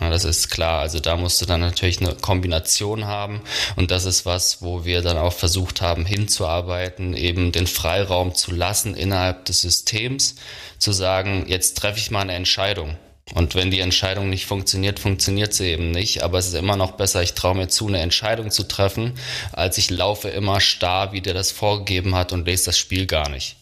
Ja, 0.01 0.11
das 0.11 0.25
ist 0.25 0.51
klar. 0.51 0.81
Also 0.81 1.01
da 1.01 1.17
musst 1.17 1.41
du 1.41 1.47
dann 1.47 1.61
natürlich 1.61 2.01
eine 2.01 2.15
Kombination 2.15 3.07
haben. 3.07 3.41
Und 3.77 3.91
das 3.91 4.05
ist 4.05 4.27
was, 4.27 4.63
wo 4.63 4.85
wir 4.85 5.03
dann 5.03 5.19
auch 5.19 5.33
versucht 5.33 5.81
haben 5.81 6.05
hinzuarbeiten, 6.05 7.15
eben 7.15 7.53
den 7.53 7.67
Freiraum 7.67 8.35
zu 8.35 8.53
lassen 8.53 8.95
innerhalb 8.95 9.45
des 9.47 9.63
Systems, 9.63 10.37
zu 10.79 10.93
sagen, 10.93 11.47
jetzt 11.49 11.79
treffe 11.79 11.99
ich 11.99 12.11
mal 12.11 12.21
eine 12.21 12.35
Entscheidung. 12.35 12.97
Und 13.35 13.55
wenn 13.55 13.71
die 13.71 13.81
Entscheidung 13.81 14.31
nicht 14.31 14.47
funktioniert, 14.47 15.01
funktioniert 15.01 15.53
sie 15.53 15.67
eben 15.67 15.91
nicht. 15.91 16.23
Aber 16.23 16.39
es 16.39 16.47
ist 16.47 16.55
immer 16.55 16.77
noch 16.77 16.93
besser, 16.93 17.23
ich 17.23 17.35
traue 17.35 17.57
mir 17.57 17.69
zu, 17.69 17.89
eine 17.89 18.01
Entscheidung 18.01 18.51
zu 18.51 18.63
treffen, 18.63 19.15
als 19.53 19.77
ich 19.79 19.91
laufe 19.91 20.29
immer 20.29 20.61
starr, 20.61 21.13
wie 21.13 21.21
der 21.21 21.35
das 21.35 21.51
vorgegeben 21.51 22.15
hat 22.15 22.33
und 22.33 22.47
lese 22.47 22.67
das 22.67 22.79
Spiel 22.79 23.07
gar 23.07 23.29
nicht. 23.29 23.57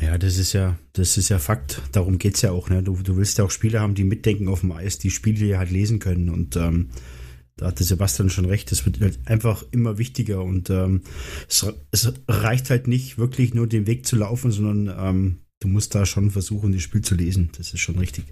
Ja, 0.00 0.16
das 0.16 0.38
ist 0.38 0.52
ja, 0.52 0.78
das 0.92 1.16
ist 1.16 1.28
ja 1.28 1.38
Fakt. 1.38 1.82
Darum 1.92 2.18
geht's 2.18 2.42
ja 2.42 2.52
auch. 2.52 2.70
Ne? 2.70 2.82
Du, 2.82 2.96
du 3.02 3.16
willst 3.16 3.38
ja 3.38 3.44
auch 3.44 3.50
Spieler 3.50 3.80
haben, 3.80 3.94
die 3.94 4.04
mitdenken 4.04 4.48
auf 4.48 4.60
dem 4.60 4.72
Eis, 4.72 4.98
die 4.98 5.10
Spiele 5.10 5.58
halt 5.58 5.70
lesen 5.70 5.98
können. 5.98 6.28
Und 6.28 6.56
ähm, 6.56 6.90
da 7.56 7.66
hatte 7.66 7.82
Sebastian 7.82 8.30
schon 8.30 8.44
recht. 8.44 8.70
Das 8.70 8.86
wird 8.86 9.00
halt 9.00 9.18
einfach 9.26 9.64
immer 9.72 9.98
wichtiger. 9.98 10.42
Und 10.42 10.70
ähm, 10.70 11.02
es, 11.48 11.66
es 11.90 12.12
reicht 12.28 12.70
halt 12.70 12.86
nicht 12.86 13.18
wirklich 13.18 13.54
nur 13.54 13.66
den 13.66 13.86
Weg 13.86 14.06
zu 14.06 14.14
laufen, 14.16 14.52
sondern 14.52 14.96
ähm, 14.98 15.38
du 15.60 15.68
musst 15.68 15.94
da 15.94 16.06
schon 16.06 16.30
versuchen, 16.30 16.72
das 16.72 16.82
Spiel 16.82 17.02
zu 17.02 17.16
lesen. 17.16 17.50
Das 17.58 17.74
ist 17.74 17.80
schon 17.80 17.98
richtig. 17.98 18.24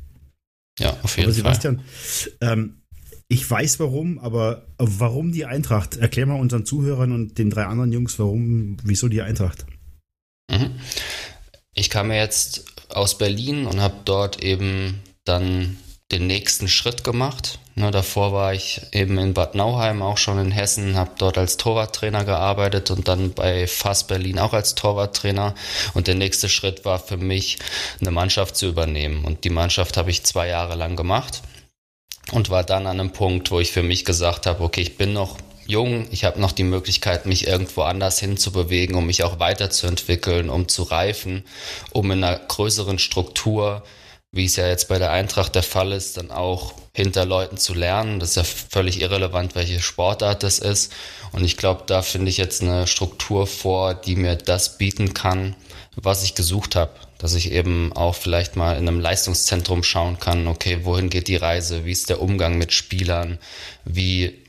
Ja, 0.79 0.97
auf 1.03 1.17
jeden 1.17 1.29
aber 1.29 1.35
Sebastian, 1.35 1.81
Fall. 1.81 2.53
Ähm, 2.53 2.83
ich 3.29 3.51
weiß 3.51 3.81
warum, 3.81 4.21
aber 4.21 4.69
warum 4.79 5.33
die 5.33 5.47
Eintracht? 5.47 5.97
Erklär 5.97 6.27
mal 6.27 6.39
unseren 6.39 6.65
Zuhörern 6.65 7.11
und 7.11 7.39
den 7.39 7.51
drei 7.51 7.65
anderen 7.65 7.91
Jungs, 7.91 8.21
warum, 8.21 8.77
wieso 8.85 9.09
die 9.09 9.23
Eintracht? 9.23 9.67
Mhm. 10.49 10.79
Ich 11.77 11.91
kam 11.91 12.11
jetzt 12.11 12.65
aus 12.89 13.19
Berlin 13.19 13.67
und 13.67 13.81
habe 13.81 13.97
dort 14.05 14.43
eben 14.43 15.03
dann 15.25 15.77
den 16.11 16.27
nächsten 16.27 16.69
Schritt 16.69 17.05
gemacht. 17.05 17.59
Ne, 17.75 17.91
davor 17.91 18.33
war 18.33 18.55
ich 18.55 18.81
eben 18.93 19.19
in 19.19 19.35
Bad 19.35 19.55
Nauheim, 19.55 20.01
auch 20.01 20.17
schon 20.17 20.39
in 20.39 20.51
Hessen, 20.51 20.97
habe 20.97 21.11
dort 21.19 21.37
als 21.37 21.59
Torwarttrainer 21.59 22.25
gearbeitet 22.25 22.91
und 22.91 23.07
dann 23.09 23.33
bei 23.33 23.67
FAS 23.67 24.07
Berlin 24.07 24.39
auch 24.39 24.55
als 24.55 24.75
Torwarttrainer. 24.75 25.55
Und 25.93 26.07
der 26.07 26.15
nächste 26.15 26.49
Schritt 26.49 26.87
war 26.87 26.99
für 26.99 27.19
mich, 27.19 27.59
eine 28.01 28.11
Mannschaft 28.11 28.57
zu 28.57 28.67
übernehmen. 28.67 29.27
Und 29.27 29.45
die 29.45 29.51
Mannschaft 29.51 29.99
habe 29.99 30.11
ich 30.11 30.25
zwei 30.25 30.49
Jahre 30.49 30.77
lang 30.77 30.97
gemacht 30.97 31.43
und 32.33 32.49
war 32.49 32.65
dann 32.65 32.87
an 32.87 32.99
einem 32.99 33.13
Punkt, 33.13 33.51
wo 33.51 33.61
ich 33.61 33.73
für 33.73 33.83
mich 33.83 34.07
gesagt 34.07 34.47
habe, 34.47 34.65
okay, 34.65 34.81
ich 34.81 34.97
bin 34.97 35.13
noch 35.13 35.37
jung, 35.67 36.07
ich 36.11 36.25
habe 36.25 36.41
noch 36.41 36.53
die 36.53 36.65
Möglichkeit, 36.65 37.27
mich 37.27 37.47
irgendwo 37.47 37.83
anders 37.83 38.19
hinzubewegen, 38.19 38.97
um 38.97 39.07
mich 39.07 39.23
auch 39.23 39.39
weiterzuentwickeln, 39.39 40.51
um 40.51 40.69
zu 40.69 40.83
reifen, 40.83 41.45
um 41.93 42.11
in 42.11 42.23
einer 42.25 42.39
größeren 42.39 42.99
Struktur, 42.99 43.83
wie 44.33 44.45
es 44.45 44.57
ja 44.57 44.69
jetzt 44.69 44.89
bei 44.89 44.99
der 44.99 45.11
Eintracht 45.11 45.55
der 45.55 45.63
Fall 45.63 45.93
ist, 45.93 46.17
dann 46.17 46.31
auch 46.31 46.75
hinter 46.95 47.25
Leuten 47.25 47.57
zu 47.57 47.75
lernen. 47.75 48.21
Das 48.21 48.31
ist 48.31 48.37
ja 48.37 48.45
völlig 48.45 49.01
irrelevant, 49.01 49.55
welche 49.55 49.81
Sportart 49.81 50.43
das 50.43 50.59
ist. 50.59 50.93
Und 51.33 51.45
ich 51.45 51.57
glaube, 51.57 51.85
da 51.87 52.03
finde 52.03 52.31
ich 52.31 52.37
jetzt 52.37 52.63
eine 52.63 52.87
Struktur 52.87 53.47
vor, 53.47 53.95
die 53.95 54.17
mir 54.17 54.37
das 54.37 54.79
bieten 54.79 55.15
kann, 55.15 55.57
was 55.95 56.23
ich 56.23 56.35
gesucht 56.35 56.77
habe. 56.77 56.93
Dass 57.19 57.35
ich 57.35 57.51
eben 57.53 57.93
auch 57.95 58.15
vielleicht 58.15 58.57
mal 58.57 58.77
in 58.77 58.87
einem 58.87 59.01
Leistungszentrum 59.01 59.83
schauen 59.83 60.19
kann, 60.21 60.47
okay, 60.47 60.81
wohin 60.83 61.09
geht 61.09 61.29
die 61.29 61.37
Reise, 61.37 61.87
wie 61.87 61.93
ist 61.93 62.11
der 62.11 62.21
Umgang 62.21 62.59
mit 62.59 62.73
Spielern, 62.73 63.39
wie 63.85 64.46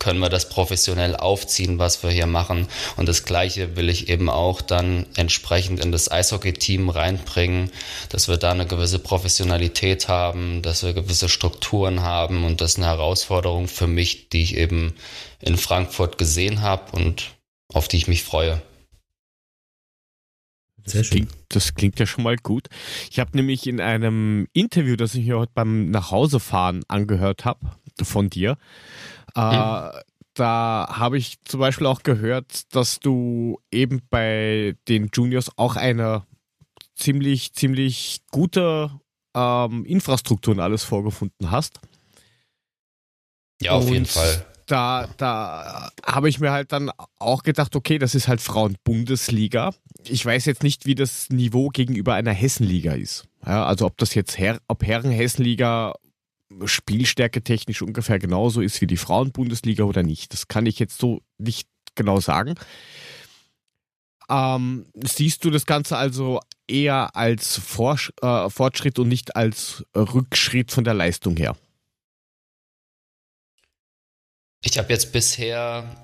können 0.00 0.18
wir 0.18 0.28
das 0.28 0.48
professionell 0.48 1.14
aufziehen, 1.14 1.78
was 1.78 2.02
wir 2.02 2.10
hier 2.10 2.26
machen. 2.26 2.66
Und 2.96 3.08
das 3.08 3.24
Gleiche 3.24 3.76
will 3.76 3.88
ich 3.88 4.08
eben 4.08 4.28
auch 4.28 4.60
dann 4.60 5.06
entsprechend 5.14 5.78
in 5.84 5.92
das 5.92 6.10
Eishockey-Team 6.10 6.88
reinbringen, 6.88 7.70
dass 8.08 8.26
wir 8.26 8.36
da 8.36 8.50
eine 8.50 8.66
gewisse 8.66 8.98
Professionalität 8.98 10.08
haben, 10.08 10.62
dass 10.62 10.82
wir 10.82 10.94
gewisse 10.94 11.28
Strukturen 11.28 12.00
haben. 12.00 12.44
Und 12.44 12.60
das 12.60 12.72
ist 12.72 12.78
eine 12.78 12.86
Herausforderung 12.86 13.68
für 13.68 13.86
mich, 13.86 14.30
die 14.30 14.42
ich 14.42 14.56
eben 14.56 14.94
in 15.40 15.56
Frankfurt 15.56 16.18
gesehen 16.18 16.62
habe 16.62 16.90
und 16.96 17.30
auf 17.72 17.86
die 17.86 17.98
ich 17.98 18.08
mich 18.08 18.24
freue. 18.24 18.60
Sehr 20.84 21.04
schön. 21.04 21.10
Klingt, 21.10 21.32
das 21.50 21.74
klingt 21.74 21.98
ja 21.98 22.06
schon 22.06 22.24
mal 22.24 22.36
gut. 22.36 22.68
Ich 23.10 23.18
habe 23.18 23.36
nämlich 23.36 23.66
in 23.66 23.80
einem 23.80 24.46
Interview, 24.52 24.96
das 24.96 25.14
ich 25.14 25.26
mir 25.26 25.38
heute 25.38 25.52
beim 25.54 25.90
Nachhausefahren 25.90 26.82
angehört 26.88 27.44
habe, 27.44 27.60
von 28.04 28.30
dir, 28.30 28.56
äh, 29.34 29.90
Da 30.34 30.86
habe 30.90 31.18
ich 31.18 31.42
zum 31.44 31.60
Beispiel 31.60 31.86
auch 31.86 32.02
gehört, 32.02 32.74
dass 32.74 33.00
du 33.00 33.58
eben 33.70 34.00
bei 34.10 34.76
den 34.88 35.10
Juniors 35.12 35.50
auch 35.58 35.76
eine 35.76 36.24
ziemlich, 36.94 37.52
ziemlich 37.52 38.20
gute 38.30 38.90
ähm, 39.34 39.84
Infrastruktur 39.84 40.54
und 40.54 40.60
alles 40.60 40.84
vorgefunden 40.84 41.50
hast. 41.50 41.80
Ja, 43.60 43.72
auf 43.72 43.86
und 43.86 43.92
jeden 43.92 44.06
Fall. 44.06 44.46
Da, 44.66 45.08
da 45.16 45.90
habe 46.06 46.28
ich 46.28 46.38
mir 46.38 46.52
halt 46.52 46.70
dann 46.70 46.92
auch 47.18 47.42
gedacht, 47.42 47.74
okay, 47.74 47.98
das 47.98 48.14
ist 48.14 48.28
halt 48.28 48.40
Frauen-Bundesliga. 48.40 49.74
Ich 50.04 50.24
weiß 50.24 50.44
jetzt 50.44 50.62
nicht, 50.62 50.86
wie 50.86 50.94
das 50.94 51.28
Niveau 51.28 51.70
gegenüber 51.70 52.14
einer 52.14 52.32
Hessenliga 52.32 52.92
ist. 52.92 53.26
Ja, 53.44 53.66
also 53.66 53.86
ob 53.86 53.98
das 53.98 54.14
jetzt 54.14 54.38
Her 54.38 54.60
ob 54.68 54.84
Herren-Hessenliga 54.84 55.94
Spielstärke 56.64 57.42
technisch 57.42 57.82
ungefähr 57.82 58.18
genauso 58.18 58.60
ist 58.60 58.80
wie 58.80 58.86
die 58.86 58.96
Frauenbundesliga 58.96 59.84
oder 59.84 60.02
nicht. 60.02 60.32
Das 60.32 60.48
kann 60.48 60.66
ich 60.66 60.78
jetzt 60.78 60.98
so 60.98 61.20
nicht 61.38 61.68
genau 61.94 62.20
sagen. 62.20 62.54
Ähm, 64.28 64.86
siehst 64.94 65.44
du 65.44 65.50
das 65.50 65.66
Ganze 65.66 65.96
also 65.96 66.40
eher 66.68 67.16
als 67.16 67.58
Forsch 67.58 68.12
äh, 68.22 68.48
Fortschritt 68.48 68.98
und 68.98 69.08
nicht 69.08 69.34
als 69.34 69.84
Rückschritt 69.94 70.70
von 70.70 70.84
der 70.84 70.94
Leistung 70.94 71.36
her? 71.36 71.56
Ich 74.62 74.78
habe 74.78 74.92
jetzt 74.92 75.12
bisher 75.12 75.96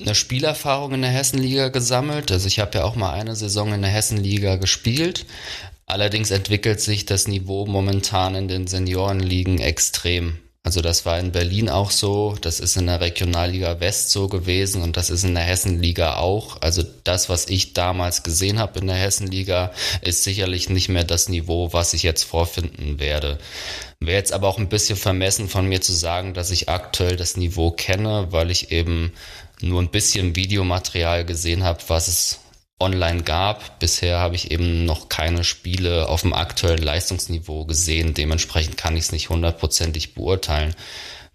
eine 0.00 0.14
Spielerfahrung 0.14 0.92
in 0.92 1.02
der 1.02 1.10
Hessenliga 1.10 1.68
gesammelt. 1.68 2.30
Also 2.30 2.46
ich 2.46 2.58
habe 2.60 2.78
ja 2.78 2.84
auch 2.84 2.96
mal 2.96 3.12
eine 3.12 3.34
Saison 3.34 3.72
in 3.72 3.82
der 3.82 3.90
Hessenliga 3.90 4.56
gespielt. 4.56 5.26
Allerdings 5.86 6.30
entwickelt 6.30 6.80
sich 6.80 7.04
das 7.04 7.28
Niveau 7.28 7.66
momentan 7.66 8.34
in 8.34 8.48
den 8.48 8.66
Seniorenligen 8.66 9.58
extrem. 9.58 10.38
Also 10.66 10.80
das 10.80 11.04
war 11.04 11.18
in 11.18 11.30
Berlin 11.30 11.68
auch 11.68 11.90
so, 11.90 12.36
das 12.40 12.58
ist 12.58 12.78
in 12.78 12.86
der 12.86 13.02
Regionalliga 13.02 13.80
West 13.80 14.08
so 14.08 14.28
gewesen 14.28 14.80
und 14.80 14.96
das 14.96 15.10
ist 15.10 15.22
in 15.22 15.34
der 15.34 15.42
Hessenliga 15.42 16.16
auch. 16.16 16.56
Also 16.62 16.82
das, 17.04 17.28
was 17.28 17.50
ich 17.50 17.74
damals 17.74 18.22
gesehen 18.22 18.58
habe 18.58 18.80
in 18.80 18.86
der 18.86 18.96
Hessenliga, 18.96 19.72
ist 20.00 20.24
sicherlich 20.24 20.70
nicht 20.70 20.88
mehr 20.88 21.04
das 21.04 21.28
Niveau, 21.28 21.74
was 21.74 21.92
ich 21.92 22.02
jetzt 22.02 22.22
vorfinden 22.22 22.98
werde. 22.98 23.36
Wäre 24.00 24.16
jetzt 24.16 24.32
aber 24.32 24.48
auch 24.48 24.56
ein 24.56 24.70
bisschen 24.70 24.96
vermessen 24.96 25.50
von 25.50 25.68
mir 25.68 25.82
zu 25.82 25.92
sagen, 25.92 26.32
dass 26.32 26.50
ich 26.50 26.70
aktuell 26.70 27.16
das 27.16 27.36
Niveau 27.36 27.70
kenne, 27.70 28.28
weil 28.30 28.50
ich 28.50 28.72
eben 28.72 29.12
nur 29.60 29.82
ein 29.82 29.90
bisschen 29.90 30.34
Videomaterial 30.34 31.26
gesehen 31.26 31.62
habe, 31.62 31.80
was 31.88 32.08
es 32.08 32.38
online 32.80 33.22
gab. 33.22 33.78
Bisher 33.78 34.18
habe 34.18 34.34
ich 34.34 34.50
eben 34.50 34.84
noch 34.84 35.08
keine 35.08 35.44
Spiele 35.44 36.08
auf 36.08 36.22
dem 36.22 36.32
aktuellen 36.32 36.82
Leistungsniveau 36.82 37.64
gesehen. 37.64 38.14
Dementsprechend 38.14 38.76
kann 38.76 38.96
ich 38.96 39.04
es 39.04 39.12
nicht 39.12 39.30
hundertprozentig 39.30 40.14
beurteilen. 40.14 40.74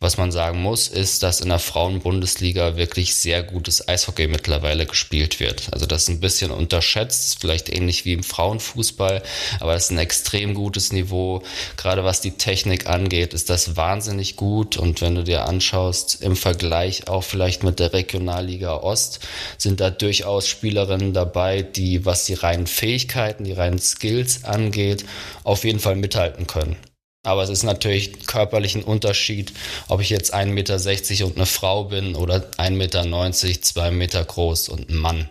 Was 0.02 0.16
man 0.16 0.32
sagen 0.32 0.62
muss, 0.62 0.88
ist, 0.88 1.24
dass 1.24 1.42
in 1.42 1.50
der 1.50 1.60
Frauenbundesliga 1.60 2.78
wirklich 2.78 3.16
sehr 3.16 3.44
gutes 3.44 3.90
Eishockey 3.90 4.28
mittlerweile 4.28 4.86
gespielt 4.86 5.42
wird. 5.42 5.74
Also 5.74 5.86
das 5.86 6.04
ist 6.04 6.10
ein 6.10 6.22
bisschen 6.22 6.52
unterschätzt, 6.52 7.42
vielleicht 7.42 7.68
ähnlich 7.68 8.06
wie 8.06 8.14
im 8.14 8.24
Frauenfußball, 8.24 9.22
aber 9.60 9.74
das 9.74 9.86
ist 9.86 9.92
ein 9.92 9.98
extrem 9.98 10.54
gutes 10.54 10.94
Niveau. 10.94 11.44
Gerade 11.76 12.06
was 12.06 12.22
die 12.22 12.38
Technik 12.38 12.88
angeht, 12.88 13.34
ist 13.34 13.50
das 13.50 13.76
wahnsinnig 13.76 14.38
gut. 14.38 14.78
Und 14.78 15.02
wenn 15.02 15.16
du 15.16 15.24
dir 15.26 15.44
anschaust, 15.46 16.22
im 16.22 16.38
Vergleich 16.38 17.10
auch 17.10 17.24
vielleicht 17.26 17.64
mit 17.64 17.80
der 17.80 17.92
Regionalliga 17.92 18.78
Ost, 18.78 19.20
sind 19.58 19.82
da 19.82 19.90
durchaus 19.90 20.48
Spielerinnen 20.48 21.14
dabei, 21.14 21.62
die, 21.62 22.06
was 22.06 22.24
die 22.24 22.36
reinen 22.36 22.68
Fähigkeiten, 22.68 23.44
die 23.44 23.52
reinen 23.52 23.80
Skills 23.80 24.46
angeht, 24.46 25.04
auf 25.44 25.66
jeden 25.66 25.80
Fall 25.80 25.98
mithalten 25.98 26.48
können. 26.48 26.78
Aber 27.24 27.44
es 27.44 27.50
ist 27.50 27.64
natürlich 27.64 28.26
körperlich 28.28 28.76
ein 28.76 28.84
Unterschied, 28.84 29.54
ob 29.88 30.00
ich 30.02 30.10
jetzt 30.10 30.34
1,60 30.34 30.46
Meter 30.48 31.26
und 31.26 31.36
eine 31.36 31.46
Frau 31.46 31.84
bin 31.86 32.16
oder 32.16 32.50
1,90 32.58 32.72
Meter, 32.72 33.62
2 33.62 33.92
Meter 33.92 34.24
groß 34.24 34.70
und 34.70 34.90
ein 34.90 34.96
Mann. 34.96 35.30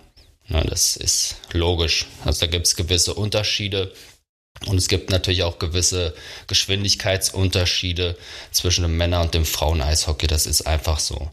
Ja, 0.49 0.63
das 0.65 0.97
ist 0.97 1.37
logisch. 1.53 2.07
Also 2.25 2.41
da 2.41 2.47
gibt 2.47 2.67
es 2.67 2.77
gewisse 2.77 3.15
Unterschiede. 3.15 3.93
Und 4.67 4.77
es 4.77 4.89
gibt 4.89 5.11
natürlich 5.11 5.45
auch 5.45 5.59
gewisse 5.59 6.15
Geschwindigkeitsunterschiede 6.49 8.17
zwischen 8.51 8.83
dem 8.83 8.97
Männer- 8.97 9.21
und 9.21 9.35
dem 9.35 9.45
Frauen-Eishockey. 9.45 10.27
Das 10.27 10.47
ist 10.47 10.67
einfach 10.67 10.99
so. 10.99 11.31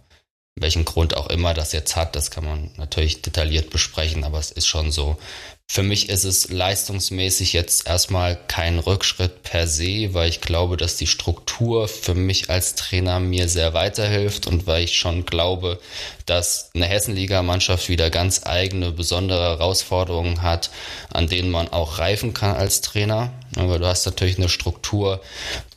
Welchen 0.55 0.85
Grund 0.85 1.17
auch 1.17 1.27
immer 1.27 1.53
das 1.53 1.73
jetzt 1.73 1.95
hat, 1.95 2.15
das 2.15 2.31
kann 2.31 2.45
man 2.45 2.71
natürlich 2.77 3.21
detailliert 3.21 3.71
besprechen, 3.71 4.23
aber 4.23 4.39
es 4.39 4.51
ist 4.51 4.67
schon 4.67 4.91
so. 4.91 5.17
Für 5.67 5.81
mich 5.83 6.09
ist 6.09 6.23
es 6.23 6.49
leistungsmäßig 6.49 7.53
jetzt 7.53 7.87
erstmal 7.87 8.37
kein 8.47 8.77
Rückschritt 8.79 9.41
per 9.43 9.67
se, 9.67 10.13
weil 10.13 10.29
ich 10.29 10.39
glaube, 10.39 10.77
dass 10.77 10.95
die 10.95 11.07
Struktur 11.07 11.87
für 11.87 12.13
mich 12.13 12.49
als 12.49 12.75
Trainer 12.75 13.19
mir 13.19 13.49
sehr 13.49 13.73
weiterhilft 13.73 14.45
und 14.47 14.67
weil 14.67 14.83
ich 14.83 14.95
schon 14.95 15.25
glaube, 15.25 15.79
dass 16.27 16.69
eine 16.75 16.85
Hessenliga-Mannschaft 16.85 17.89
wieder 17.89 18.09
ganz 18.09 18.45
eigene, 18.45 18.91
besondere 18.91 19.57
Herausforderungen 19.57 20.43
hat, 20.43 20.69
an 21.11 21.27
denen 21.27 21.49
man 21.49 21.67
auch 21.67 21.97
reifen 21.97 22.33
kann 22.33 22.55
als 22.55 22.81
Trainer. 22.81 23.33
Aber 23.57 23.79
du 23.79 23.87
hast 23.87 24.05
natürlich 24.05 24.37
eine 24.37 24.49
Struktur, 24.49 25.19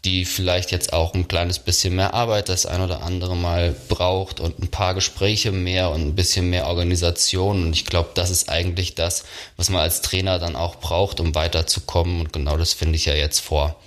die 0.09 0.25
vielleicht 0.25 0.71
jetzt 0.71 0.93
auch 0.93 1.13
ein 1.15 1.29
kleines 1.29 1.59
bisschen 1.59 1.95
mehr 1.95 2.15
Arbeit 2.15 2.49
das 2.49 2.65
ein 2.65 2.81
oder 2.81 3.03
andere 3.03 3.37
Mal 3.37 3.75
braucht 3.89 4.41
und 4.41 4.59
ein 4.59 4.69
paar 4.69 4.95
Gespräche 4.95 5.53
mehr 5.53 5.91
und 5.91 6.01
ein 6.01 6.15
bisschen 6.15 6.49
mehr 6.49 6.67
Organisation. 6.67 7.65
Und 7.65 7.73
ich 7.75 7.85
glaube, 7.85 8.11
das 8.15 8.31
ist 8.31 8.49
eigentlich 8.49 8.95
das, 8.95 9.25
was 9.57 9.69
man 9.69 9.83
als 9.83 10.01
Trainer 10.01 10.39
dann 10.39 10.57
auch 10.57 10.77
braucht, 10.77 11.21
um 11.21 11.35
weiterzukommen. 11.35 12.21
Und 12.21 12.33
genau 12.33 12.57
das 12.57 12.73
finde 12.73 12.97
ich 12.97 13.05
ja 13.05 13.15
jetzt 13.15 13.41
vor. 13.41 13.79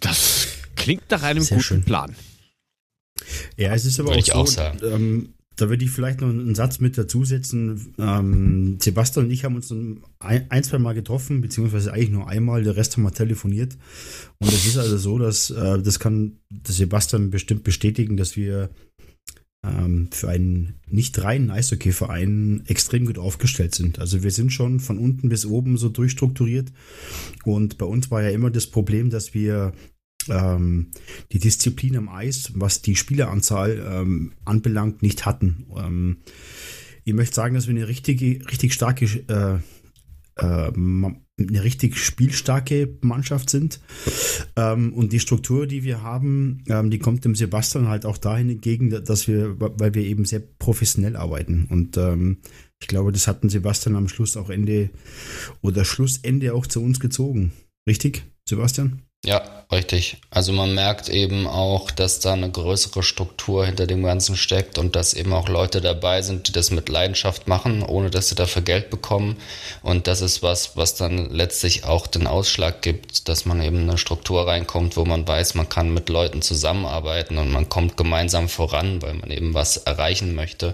Das 0.00 0.46
klingt 0.76 1.10
nach 1.10 1.22
einem 1.22 1.42
Sehr 1.42 1.56
guten 1.56 1.64
schön. 1.64 1.84
Plan. 1.84 2.16
Ja, 3.56 3.74
es 3.74 3.84
ist 3.84 3.98
aber 3.98 4.10
Würde 4.10 4.18
auch 4.18 4.20
ich 4.20 4.32
so, 4.32 4.34
auch 4.34 4.46
sagen. 4.46 4.80
Ähm, 4.84 5.34
da 5.56 5.68
würde 5.68 5.84
ich 5.84 5.90
vielleicht 5.90 6.20
noch 6.20 6.28
einen 6.28 6.54
Satz 6.54 6.80
mit 6.80 6.96
dazusetzen. 6.96 7.94
Ähm, 7.98 8.78
Sebastian 8.80 9.26
und 9.26 9.30
ich 9.30 9.44
haben 9.44 9.56
uns 9.56 9.70
ein, 9.70 10.02
ein, 10.18 10.64
zwei 10.64 10.78
Mal 10.78 10.94
getroffen, 10.94 11.40
beziehungsweise 11.40 11.92
eigentlich 11.92 12.10
nur 12.10 12.28
einmal, 12.28 12.62
der 12.64 12.76
Rest 12.76 12.96
haben 12.96 13.02
wir 13.02 13.12
telefoniert. 13.12 13.76
Und 14.38 14.48
es 14.48 14.66
ist 14.66 14.78
also 14.78 14.96
so, 14.96 15.18
dass 15.18 15.50
äh, 15.50 15.82
das 15.82 15.98
kann 15.98 16.38
der 16.50 16.74
Sebastian 16.74 17.30
bestimmt 17.30 17.62
bestätigen, 17.62 18.16
dass 18.16 18.36
wir 18.36 18.70
ähm, 19.62 20.08
für 20.10 20.28
einen 20.28 20.80
nicht 20.88 21.22
reinen 21.22 21.50
Eishockey-Verein 21.50 22.62
extrem 22.66 23.04
gut 23.04 23.18
aufgestellt 23.18 23.74
sind. 23.74 23.98
Also 23.98 24.22
wir 24.22 24.30
sind 24.30 24.52
schon 24.52 24.80
von 24.80 24.98
unten 24.98 25.28
bis 25.28 25.44
oben 25.44 25.76
so 25.76 25.88
durchstrukturiert. 25.88 26.72
Und 27.44 27.76
bei 27.76 27.86
uns 27.86 28.10
war 28.10 28.22
ja 28.22 28.30
immer 28.30 28.50
das 28.50 28.66
Problem, 28.66 29.10
dass 29.10 29.34
wir 29.34 29.72
ähm, 30.30 30.90
die 31.32 31.38
Disziplin 31.38 31.96
am 31.96 32.08
Eis, 32.08 32.52
was 32.54 32.82
die 32.82 32.96
Spieleranzahl 32.96 33.84
ähm, 33.86 34.32
anbelangt, 34.44 35.02
nicht 35.02 35.26
hatten. 35.26 35.66
Ähm, 35.76 36.16
ich 37.04 37.14
möchte 37.14 37.34
sagen, 37.34 37.54
dass 37.54 37.66
wir 37.66 37.74
eine 37.74 37.88
richtige, 37.88 38.40
richtig 38.50 38.72
starke, 38.74 39.04
äh, 39.04 39.58
äh, 40.42 40.70
ma- 40.76 41.16
eine 41.38 41.64
richtig 41.64 41.96
spielstarke 41.96 42.98
Mannschaft 43.00 43.48
sind. 43.48 43.80
Ähm, 44.56 44.92
und 44.92 45.12
die 45.12 45.20
Struktur, 45.20 45.66
die 45.66 45.84
wir 45.84 46.02
haben, 46.02 46.62
ähm, 46.68 46.90
die 46.90 46.98
kommt 46.98 47.24
dem 47.24 47.34
Sebastian 47.34 47.88
halt 47.88 48.04
auch 48.04 48.18
dahin 48.18 48.50
entgegen, 48.50 48.90
dass 48.90 49.26
wir, 49.26 49.58
weil 49.58 49.94
wir 49.94 50.04
eben 50.04 50.26
sehr 50.26 50.40
professionell 50.40 51.16
arbeiten. 51.16 51.66
Und 51.70 51.96
ähm, 51.96 52.38
ich 52.78 52.88
glaube, 52.88 53.12
das 53.12 53.26
hat 53.26 53.40
Sebastian 53.42 53.96
am 53.96 54.08
Schluss 54.08 54.36
auch 54.36 54.50
Ende 54.50 54.90
oder 55.62 55.84
Schlussende 55.84 56.52
auch 56.54 56.66
zu 56.66 56.82
uns 56.82 57.00
gezogen. 57.00 57.52
Richtig, 57.88 58.24
Sebastian? 58.46 59.02
Ja, 59.22 59.42
richtig. 59.70 60.16
Also 60.30 60.50
man 60.52 60.74
merkt 60.74 61.10
eben 61.10 61.46
auch, 61.46 61.90
dass 61.90 62.20
da 62.20 62.32
eine 62.32 62.50
größere 62.50 63.02
Struktur 63.02 63.66
hinter 63.66 63.86
dem 63.86 64.02
Ganzen 64.02 64.34
steckt 64.34 64.78
und 64.78 64.96
dass 64.96 65.12
eben 65.12 65.34
auch 65.34 65.48
Leute 65.50 65.82
dabei 65.82 66.22
sind, 66.22 66.48
die 66.48 66.52
das 66.52 66.70
mit 66.70 66.88
Leidenschaft 66.88 67.46
machen, 67.46 67.82
ohne 67.82 68.08
dass 68.08 68.30
sie 68.30 68.34
dafür 68.34 68.62
Geld 68.62 68.88
bekommen. 68.88 69.36
Und 69.82 70.06
das 70.06 70.22
ist 70.22 70.42
was, 70.42 70.74
was 70.78 70.94
dann 70.94 71.28
letztlich 71.28 71.84
auch 71.84 72.06
den 72.06 72.26
Ausschlag 72.26 72.80
gibt, 72.80 73.28
dass 73.28 73.44
man 73.44 73.60
eben 73.60 73.76
in 73.82 73.90
eine 73.90 73.98
Struktur 73.98 74.46
reinkommt, 74.46 74.96
wo 74.96 75.04
man 75.04 75.28
weiß, 75.28 75.54
man 75.54 75.68
kann 75.68 75.92
mit 75.92 76.08
Leuten 76.08 76.40
zusammenarbeiten 76.40 77.36
und 77.36 77.50
man 77.52 77.68
kommt 77.68 77.98
gemeinsam 77.98 78.48
voran, 78.48 79.02
weil 79.02 79.14
man 79.14 79.30
eben 79.30 79.52
was 79.52 79.76
erreichen 79.76 80.34
möchte. 80.34 80.72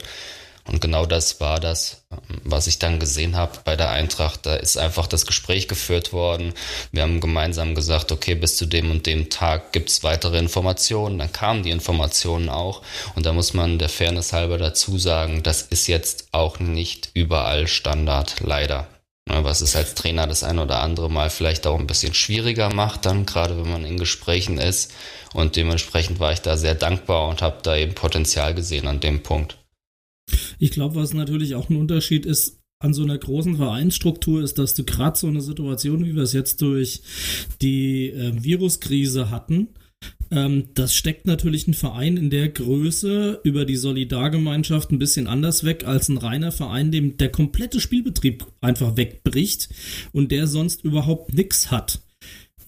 Und 0.67 0.81
genau 0.81 1.07
das 1.07 1.41
war 1.41 1.61
das, 1.61 2.05
ähm, 2.11 2.41
was 2.45 2.67
ich 2.67 2.79
dann 2.79 2.99
gesehen 2.99 3.37
habe 3.37 3.59
bei 3.65 3.77
der 3.77 3.91
Eintracht. 3.91 4.47
Da 4.47 4.57
ist 4.57 4.77
einfach 4.77 5.07
das 5.07 5.27
Gespräch 5.27 5.69
geführt 5.69 6.13
worden. 6.13 6.53
Wir 6.93 7.03
haben 7.03 7.21
gemeinsam 7.21 7.75
gesagt, 7.75 8.13
okay, 8.13 8.35
bis 8.35 8.57
zu 8.57 8.67
dem 8.67 8.91
und 8.91 9.07
dem 9.07 9.31
Tag 9.31 9.73
gibt's 9.73 10.03
weitere 10.03 10.39
Informationen. 10.39 11.19
Dann 11.19 11.33
kamen 11.33 11.63
die 11.63 11.71
Informationen 11.71 12.49
auch. 12.49 12.83
Und 13.15 13.27
da 13.27 13.33
muss 13.33 13.55
man 13.55 13.79
der 13.79 13.89
Fairness 13.89 14.33
halber 14.33 14.59
dazu 14.59 14.99
sagen, 14.99 15.43
das 15.43 15.63
ist 15.63 15.87
jetzt 15.87 16.29
auch 16.33 16.59
nicht 16.59 17.11
überall 17.15 17.69
Standard, 17.69 18.37
leider. 18.41 18.89
Ne, 19.29 19.43
Was 19.43 19.61
es 19.61 19.75
als 19.75 19.95
Trainer 19.95 20.27
das 20.27 20.45
ein 20.45 20.59
oder 20.59 20.81
andere 20.81 21.11
Mal 21.11 21.31
vielleicht 21.31 21.67
auch 21.67 21.79
ein 21.79 21.87
bisschen 21.87 22.15
schwieriger 22.15 22.73
macht, 22.73 23.07
dann 23.07 23.27
gerade 23.27 23.57
wenn 23.57 23.71
man 23.71 23.85
in 23.85 23.99
Gesprächen 23.99 24.59
ist. 24.59 24.93
Und 25.33 25.57
dementsprechend 25.57 26.21
war 26.21 26.33
ich 26.33 26.43
da 26.43 26.57
sehr 26.57 26.75
dankbar 26.75 27.29
und 27.29 27.43
habe 27.43 27.59
da 27.63 27.77
eben 27.77 27.95
Potenzial 27.95 28.55
gesehen 28.55 28.87
an 28.87 29.01
dem 29.01 29.23
Punkt. 29.23 29.59
Ich 30.59 30.71
glaube, 30.71 30.97
was 30.97 31.15
natürlich 31.15 31.55
auch 31.55 31.71
ein 31.71 31.77
Unterschied 31.77 32.27
ist 32.27 32.61
an 32.79 32.93
so 32.93 33.03
einer 33.03 33.17
großen 33.17 33.57
Vereinsstruktur, 33.57 34.43
ist, 34.43 34.59
dass 34.59 34.75
du 34.75 34.85
gerade 34.85 35.19
so 35.19 35.29
eine 35.29 35.41
Situation, 35.41 36.05
wie 36.05 36.15
wir 36.15 36.23
es 36.23 36.33
jetzt 36.33 36.61
durch 36.61 37.03
die 37.63 38.11
äh, 38.11 38.33
Viruskrise 38.43 39.31
hatten, 39.31 39.69
ähm, 40.31 40.69
das 40.75 40.95
steckt 40.95 41.27
natürlich 41.27 41.69
ein 41.69 41.75
Verein 41.75 42.17
in 42.17 42.31
der 42.31 42.49
Größe 42.49 43.41
über 43.45 43.65
die 43.65 43.77
Solidargemeinschaft 43.77 44.91
ein 44.91 44.99
bisschen 44.99 45.27
anders 45.27 45.65
weg 45.65 45.85
als 45.87 46.09
ein 46.09 46.19
reiner 46.19 46.53
Verein, 46.53 46.91
dem 46.91 47.17
der 47.17 47.31
komplette 47.31 47.81
Spielbetrieb 47.81 48.45
einfach 48.61 48.97
wegbricht 48.97 49.69
und 50.13 50.33
der 50.33 50.47
sonst 50.47 50.85
überhaupt 50.85 51.33
nichts 51.35 51.71
hat. 51.71 52.01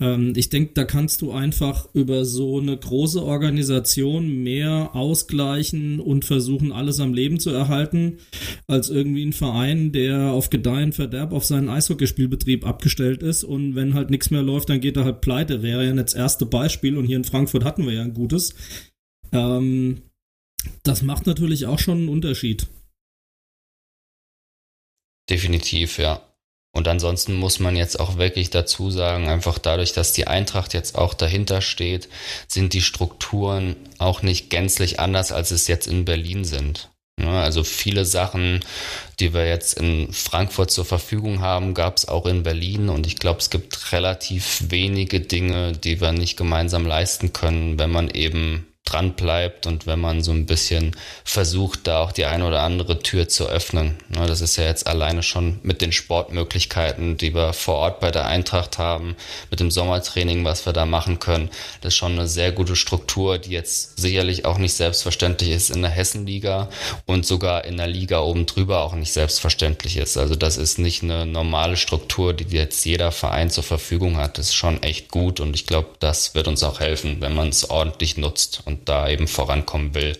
Ähm, 0.00 0.32
ich 0.36 0.48
denke, 0.48 0.72
da 0.74 0.84
kannst 0.84 1.22
du 1.22 1.32
einfach 1.32 1.88
über 1.94 2.24
so 2.24 2.58
eine 2.58 2.76
große 2.76 3.22
Organisation 3.22 4.42
mehr 4.42 4.90
ausgleichen 4.94 6.00
und 6.00 6.24
versuchen, 6.24 6.72
alles 6.72 7.00
am 7.00 7.14
Leben 7.14 7.40
zu 7.40 7.50
erhalten, 7.50 8.18
als 8.66 8.90
irgendwie 8.90 9.24
ein 9.24 9.32
Verein, 9.32 9.92
der 9.92 10.32
auf 10.32 10.50
Gedeihen 10.50 10.92
Verderb 10.92 11.32
auf 11.32 11.44
seinen 11.44 11.68
Eishockeyspielbetrieb 11.68 12.66
abgestellt 12.66 13.22
ist 13.22 13.44
und 13.44 13.74
wenn 13.74 13.94
halt 13.94 14.10
nichts 14.10 14.30
mehr 14.30 14.42
läuft, 14.42 14.68
dann 14.68 14.80
geht 14.80 14.96
er 14.96 15.04
halt 15.04 15.20
pleite. 15.20 15.62
Wäre 15.62 15.84
ja 15.84 15.92
das 15.92 16.14
erste 16.14 16.46
Beispiel 16.46 16.96
und 16.96 17.06
hier 17.06 17.16
in 17.16 17.24
Frankfurt 17.24 17.64
hatten 17.64 17.84
wir 17.84 17.92
ja 17.92 18.02
ein 18.02 18.14
gutes. 18.14 18.54
Ähm, 19.32 20.02
das 20.82 21.02
macht 21.02 21.26
natürlich 21.26 21.66
auch 21.66 21.78
schon 21.78 21.98
einen 21.98 22.08
Unterschied. 22.08 22.66
Definitiv, 25.28 25.98
ja. 25.98 26.27
Und 26.72 26.86
ansonsten 26.86 27.34
muss 27.34 27.60
man 27.60 27.76
jetzt 27.76 27.98
auch 27.98 28.18
wirklich 28.18 28.50
dazu 28.50 28.90
sagen, 28.90 29.28
einfach 29.28 29.58
dadurch, 29.58 29.92
dass 29.92 30.12
die 30.12 30.26
Eintracht 30.26 30.74
jetzt 30.74 30.96
auch 30.96 31.14
dahinter 31.14 31.60
steht, 31.60 32.08
sind 32.46 32.72
die 32.72 32.82
Strukturen 32.82 33.76
auch 33.98 34.22
nicht 34.22 34.50
gänzlich 34.50 35.00
anders, 35.00 35.32
als 35.32 35.50
es 35.50 35.66
jetzt 35.66 35.86
in 35.86 36.04
Berlin 36.04 36.44
sind. 36.44 36.90
Ja, 37.20 37.42
also 37.42 37.64
viele 37.64 38.04
Sachen, 38.04 38.60
die 39.18 39.34
wir 39.34 39.46
jetzt 39.46 39.74
in 39.74 40.12
Frankfurt 40.12 40.70
zur 40.70 40.84
Verfügung 40.84 41.40
haben, 41.40 41.74
gab 41.74 41.96
es 41.96 42.06
auch 42.06 42.26
in 42.26 42.44
Berlin. 42.44 42.88
Und 42.88 43.08
ich 43.08 43.16
glaube, 43.16 43.40
es 43.40 43.50
gibt 43.50 43.92
relativ 43.92 44.62
wenige 44.68 45.20
Dinge, 45.20 45.72
die 45.72 46.00
wir 46.00 46.12
nicht 46.12 46.36
gemeinsam 46.36 46.86
leisten 46.86 47.32
können, 47.32 47.78
wenn 47.78 47.90
man 47.90 48.08
eben 48.08 48.68
dran 48.88 49.12
bleibt 49.12 49.66
und 49.66 49.86
wenn 49.86 50.00
man 50.00 50.22
so 50.22 50.32
ein 50.32 50.46
bisschen 50.46 50.96
versucht, 51.24 51.86
da 51.86 52.00
auch 52.02 52.12
die 52.12 52.24
eine 52.24 52.46
oder 52.46 52.62
andere 52.62 53.00
Tür 53.00 53.28
zu 53.28 53.46
öffnen. 53.46 53.96
Ne, 54.08 54.26
Das 54.26 54.40
ist 54.40 54.56
ja 54.56 54.64
jetzt 54.64 54.86
alleine 54.86 55.22
schon 55.22 55.60
mit 55.62 55.80
den 55.80 55.92
Sportmöglichkeiten, 55.92 57.16
die 57.16 57.34
wir 57.34 57.52
vor 57.52 57.76
Ort 57.76 58.00
bei 58.00 58.10
der 58.10 58.26
Eintracht 58.26 58.78
haben, 58.78 59.16
mit 59.50 59.60
dem 59.60 59.70
Sommertraining, 59.70 60.44
was 60.44 60.66
wir 60.66 60.72
da 60.72 60.86
machen 60.86 61.18
können. 61.18 61.50
Das 61.80 61.94
ist 61.94 61.98
schon 61.98 62.12
eine 62.12 62.26
sehr 62.26 62.52
gute 62.52 62.76
Struktur, 62.76 63.38
die 63.38 63.50
jetzt 63.50 63.98
sicherlich 63.98 64.44
auch 64.44 64.58
nicht 64.58 64.74
selbstverständlich 64.74 65.50
ist 65.50 65.70
in 65.70 65.82
der 65.82 65.90
Hessenliga 65.90 66.68
und 67.06 67.26
sogar 67.26 67.64
in 67.64 67.76
der 67.76 67.86
Liga 67.86 68.20
oben 68.20 68.46
drüber 68.46 68.82
auch 68.82 68.94
nicht 68.94 69.12
selbstverständlich 69.12 69.96
ist. 69.96 70.16
Also 70.16 70.34
das 70.34 70.56
ist 70.56 70.78
nicht 70.78 71.02
eine 71.02 71.26
normale 71.26 71.76
Struktur, 71.76 72.32
die 72.32 72.56
jetzt 72.56 72.84
jeder 72.84 73.12
Verein 73.12 73.50
zur 73.50 73.64
Verfügung 73.64 74.16
hat. 74.16 74.38
Das 74.38 74.46
ist 74.46 74.54
schon 74.54 74.82
echt 74.82 75.08
gut 75.10 75.40
und 75.40 75.54
ich 75.54 75.66
glaube, 75.66 75.88
das 75.98 76.34
wird 76.34 76.48
uns 76.48 76.62
auch 76.62 76.80
helfen, 76.80 77.20
wenn 77.20 77.34
man 77.34 77.48
es 77.48 77.68
ordentlich 77.68 78.16
nutzt 78.16 78.62
und 78.64 78.77
da 78.84 79.08
eben 79.08 79.26
vorankommen 79.28 79.94
will. 79.94 80.16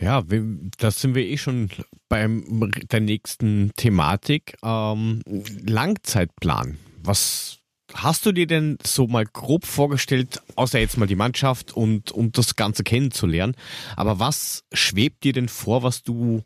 Ja, 0.00 0.28
wir- 0.28 0.70
da 0.78 0.90
sind 0.90 1.14
wir 1.14 1.24
eh 1.24 1.36
schon 1.38 1.70
beim 2.08 2.72
der 2.90 3.00
nächsten 3.00 3.70
Thematik. 3.76 4.56
Ähm, 4.62 5.22
Langzeitplan. 5.26 6.78
Was 7.02 7.58
hast 7.92 8.26
du 8.26 8.32
dir 8.32 8.46
denn 8.48 8.76
so 8.84 9.06
mal 9.06 9.24
grob 9.24 9.64
vorgestellt, 9.64 10.42
außer 10.56 10.80
jetzt 10.80 10.96
mal 10.96 11.06
die 11.06 11.14
Mannschaft 11.14 11.72
und 11.72 12.10
um 12.10 12.32
das 12.32 12.56
Ganze 12.56 12.82
kennenzulernen? 12.82 13.54
Aber 13.94 14.18
was 14.18 14.64
schwebt 14.72 15.22
dir 15.22 15.32
denn 15.32 15.48
vor, 15.48 15.84
was 15.84 16.02
du 16.02 16.42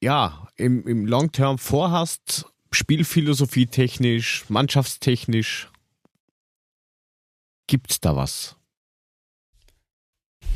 ja 0.00 0.46
im, 0.56 0.86
im 0.86 1.06
Long 1.06 1.32
Term 1.32 1.58
vorhast? 1.58 2.46
Spielphilosophie 2.70 3.66
technisch, 3.66 4.44
mannschaftstechnisch? 4.48 5.71
Gibt's 7.66 8.00
da 8.00 8.16
was? 8.16 8.56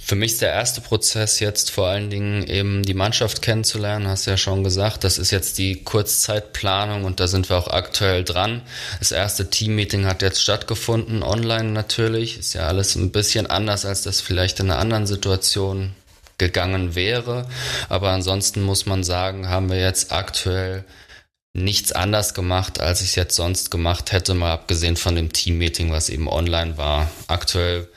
Für 0.06 0.14
mich 0.14 0.32
ist 0.34 0.42
der 0.42 0.52
erste 0.52 0.80
Prozess 0.80 1.40
jetzt 1.40 1.72
vor 1.72 1.88
allen 1.88 2.10
Dingen 2.10 2.46
eben 2.46 2.84
die 2.84 2.94
Mannschaft 2.94 3.42
kennenzulernen, 3.42 4.06
hast 4.06 4.26
du 4.26 4.30
ja 4.30 4.36
schon 4.36 4.62
gesagt. 4.62 5.02
Das 5.02 5.18
ist 5.18 5.32
jetzt 5.32 5.58
die 5.58 5.82
Kurzzeitplanung 5.82 7.02
und 7.02 7.18
da 7.18 7.26
sind 7.26 7.48
wir 7.48 7.56
auch 7.56 7.66
aktuell 7.66 8.22
dran. 8.22 8.62
Das 9.00 9.10
erste 9.10 9.50
Teammeeting 9.50 10.06
hat 10.06 10.22
jetzt 10.22 10.40
stattgefunden, 10.40 11.24
online 11.24 11.72
natürlich. 11.72 12.38
Ist 12.38 12.54
ja 12.54 12.68
alles 12.68 12.94
ein 12.94 13.10
bisschen 13.10 13.48
anders, 13.48 13.84
als 13.84 14.02
das 14.02 14.20
vielleicht 14.20 14.60
in 14.60 14.70
einer 14.70 14.78
anderen 14.78 15.08
Situation 15.08 15.92
gegangen 16.38 16.94
wäre. 16.94 17.48
Aber 17.88 18.10
ansonsten 18.10 18.62
muss 18.62 18.86
man 18.86 19.02
sagen, 19.02 19.48
haben 19.48 19.70
wir 19.70 19.80
jetzt 19.80 20.12
aktuell 20.12 20.84
nichts 21.56 21.92
anders 21.92 22.34
gemacht, 22.34 22.80
als 22.80 23.00
ich 23.00 23.08
es 23.08 23.14
jetzt 23.14 23.36
sonst 23.36 23.70
gemacht 23.70 24.12
hätte, 24.12 24.34
mal 24.34 24.52
abgesehen 24.52 24.96
von 24.96 25.16
dem 25.16 25.32
Team-Meeting, 25.32 25.90
was 25.90 26.10
eben 26.10 26.28
online 26.28 26.76
war. 26.76 27.10
Aktuell 27.26 27.88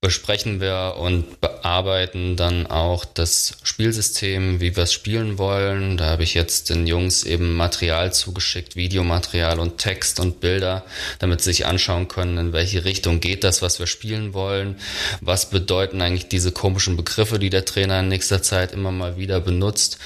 besprechen 0.00 0.60
wir 0.60 0.96
und 0.98 1.40
bearbeiten 1.40 2.36
dann 2.36 2.66
auch 2.66 3.04
das 3.04 3.58
Spielsystem, 3.62 4.60
wie 4.60 4.74
wir 4.76 4.84
es 4.84 4.92
spielen 4.92 5.38
wollen. 5.38 5.96
Da 5.96 6.06
habe 6.06 6.24
ich 6.24 6.34
jetzt 6.34 6.70
den 6.70 6.86
Jungs 6.86 7.22
eben 7.22 7.54
Material 7.54 8.12
zugeschickt, 8.12 8.76
Videomaterial 8.76 9.60
und 9.60 9.78
Text 9.78 10.18
und 10.18 10.40
Bilder, 10.40 10.84
damit 11.20 11.40
sie 11.40 11.50
sich 11.50 11.66
anschauen 11.66 12.08
können, 12.08 12.38
in 12.38 12.52
welche 12.52 12.84
Richtung 12.84 13.20
geht 13.20 13.44
das, 13.44 13.62
was 13.62 13.78
wir 13.78 13.86
spielen 13.86 14.34
wollen. 14.34 14.76
Was 15.20 15.50
bedeuten 15.50 16.02
eigentlich 16.02 16.28
diese 16.28 16.52
komischen 16.52 16.96
Begriffe, 16.96 17.38
die 17.38 17.50
der 17.50 17.64
Trainer 17.64 18.00
in 18.00 18.08
nächster 18.08 18.42
Zeit 18.42 18.72
immer 18.72 18.90
mal 18.90 19.16
wieder 19.16 19.40
benutzt 19.40 19.98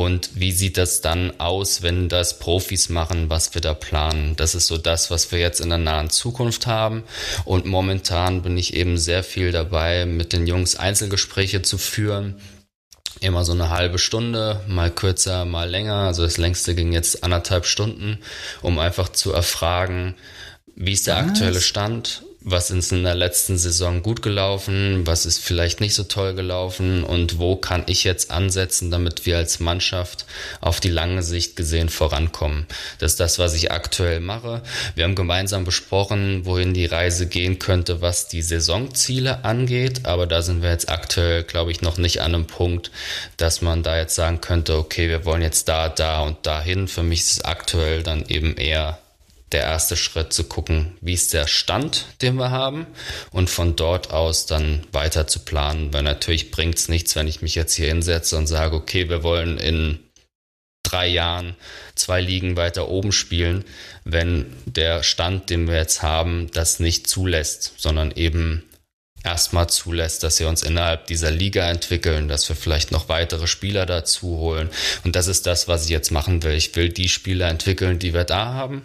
und 0.00 0.30
wie 0.32 0.50
sieht 0.50 0.78
das 0.78 1.02
dann 1.02 1.38
aus, 1.38 1.82
wenn 1.82 2.08
das 2.08 2.38
Profis 2.38 2.88
machen, 2.88 3.28
was 3.28 3.52
wir 3.52 3.60
da 3.60 3.74
planen? 3.74 4.34
Das 4.34 4.54
ist 4.54 4.66
so 4.66 4.78
das, 4.78 5.10
was 5.10 5.30
wir 5.30 5.38
jetzt 5.38 5.60
in 5.60 5.68
der 5.68 5.76
nahen 5.76 6.08
Zukunft 6.08 6.66
haben. 6.66 7.02
Und 7.44 7.66
momentan 7.66 8.40
bin 8.40 8.56
ich 8.56 8.72
eben 8.72 8.96
sehr 8.96 9.22
viel 9.22 9.52
dabei, 9.52 10.06
mit 10.06 10.32
den 10.32 10.46
Jungs 10.46 10.74
Einzelgespräche 10.74 11.60
zu 11.60 11.76
führen. 11.76 12.40
Immer 13.20 13.44
so 13.44 13.52
eine 13.52 13.68
halbe 13.68 13.98
Stunde, 13.98 14.62
mal 14.66 14.90
kürzer, 14.90 15.44
mal 15.44 15.68
länger. 15.68 16.06
Also 16.06 16.22
das 16.22 16.38
längste 16.38 16.74
ging 16.74 16.94
jetzt 16.94 17.22
anderthalb 17.22 17.66
Stunden, 17.66 18.20
um 18.62 18.78
einfach 18.78 19.10
zu 19.10 19.34
erfragen, 19.34 20.14
wie 20.74 20.94
ist 20.94 21.08
der 21.08 21.18
aktuelle 21.18 21.60
Stand? 21.60 22.22
Was 22.42 22.70
ist 22.70 22.92
in 22.92 23.04
der 23.04 23.14
letzten 23.14 23.58
Saison 23.58 24.02
gut 24.02 24.22
gelaufen, 24.22 25.06
was 25.06 25.26
ist 25.26 25.38
vielleicht 25.38 25.80
nicht 25.80 25.94
so 25.94 26.04
toll 26.04 26.34
gelaufen 26.34 27.04
und 27.04 27.38
wo 27.38 27.56
kann 27.56 27.84
ich 27.86 28.04
jetzt 28.04 28.30
ansetzen, 28.30 28.90
damit 28.90 29.26
wir 29.26 29.36
als 29.36 29.60
Mannschaft 29.60 30.24
auf 30.62 30.80
die 30.80 30.88
lange 30.88 31.22
Sicht 31.22 31.54
gesehen 31.54 31.90
vorankommen. 31.90 32.66
Das 32.98 33.12
ist 33.12 33.20
das, 33.20 33.38
was 33.38 33.54
ich 33.54 33.72
aktuell 33.72 34.20
mache. 34.20 34.62
Wir 34.94 35.04
haben 35.04 35.14
gemeinsam 35.14 35.64
besprochen, 35.64 36.46
wohin 36.46 36.72
die 36.72 36.86
Reise 36.86 37.26
gehen 37.26 37.58
könnte, 37.58 38.00
was 38.00 38.28
die 38.28 38.42
Saisonziele 38.42 39.44
angeht, 39.44 40.06
aber 40.06 40.26
da 40.26 40.40
sind 40.40 40.62
wir 40.62 40.70
jetzt 40.70 40.88
aktuell, 40.88 41.42
glaube 41.42 41.72
ich, 41.72 41.82
noch 41.82 41.98
nicht 41.98 42.22
an 42.22 42.34
einem 42.34 42.46
Punkt, 42.46 42.90
dass 43.36 43.60
man 43.60 43.82
da 43.82 43.98
jetzt 43.98 44.14
sagen 44.14 44.40
könnte, 44.40 44.76
okay, 44.76 45.10
wir 45.10 45.26
wollen 45.26 45.42
jetzt 45.42 45.68
da, 45.68 45.90
da 45.90 46.22
und 46.22 46.46
dahin. 46.46 46.88
Für 46.88 47.02
mich 47.02 47.20
ist 47.20 47.32
es 47.32 47.44
aktuell 47.44 48.02
dann 48.02 48.24
eben 48.28 48.56
eher 48.56 48.98
der 49.52 49.62
erste 49.62 49.96
Schritt 49.96 50.32
zu 50.32 50.44
gucken, 50.44 50.96
wie 51.00 51.14
ist 51.14 51.32
der 51.32 51.46
Stand, 51.46 52.06
den 52.22 52.36
wir 52.36 52.50
haben 52.50 52.86
und 53.32 53.50
von 53.50 53.74
dort 53.74 54.12
aus 54.12 54.46
dann 54.46 54.86
weiter 54.92 55.26
zu 55.26 55.40
planen, 55.40 55.92
weil 55.92 56.02
natürlich 56.02 56.50
bringt 56.50 56.76
es 56.76 56.88
nichts, 56.88 57.16
wenn 57.16 57.26
ich 57.26 57.42
mich 57.42 57.54
jetzt 57.54 57.74
hier 57.74 57.88
hinsetze 57.88 58.36
und 58.36 58.46
sage, 58.46 58.76
okay, 58.76 59.08
wir 59.08 59.22
wollen 59.22 59.58
in 59.58 59.98
drei 60.84 61.08
Jahren 61.08 61.56
zwei 61.94 62.20
Ligen 62.20 62.56
weiter 62.56 62.88
oben 62.88 63.12
spielen, 63.12 63.64
wenn 64.04 64.46
der 64.66 65.02
Stand, 65.02 65.50
den 65.50 65.68
wir 65.68 65.76
jetzt 65.76 66.02
haben, 66.02 66.50
das 66.52 66.80
nicht 66.80 67.08
zulässt, 67.08 67.74
sondern 67.76 68.12
eben 68.12 68.64
erstmal 69.22 69.68
zulässt, 69.68 70.22
dass 70.22 70.40
wir 70.40 70.48
uns 70.48 70.62
innerhalb 70.62 71.06
dieser 71.06 71.30
Liga 71.30 71.68
entwickeln, 71.68 72.28
dass 72.28 72.48
wir 72.48 72.56
vielleicht 72.56 72.90
noch 72.90 73.08
weitere 73.08 73.46
Spieler 73.46 73.84
dazu 73.84 74.38
holen. 74.38 74.70
Und 75.04 75.14
das 75.16 75.26
ist 75.26 75.46
das, 75.46 75.68
was 75.68 75.84
ich 75.84 75.90
jetzt 75.90 76.10
machen 76.10 76.42
will. 76.42 76.54
Ich 76.54 76.74
will 76.74 76.88
die 76.88 77.08
Spieler 77.08 77.48
entwickeln, 77.48 77.98
die 77.98 78.14
wir 78.14 78.24
da 78.24 78.54
haben 78.54 78.82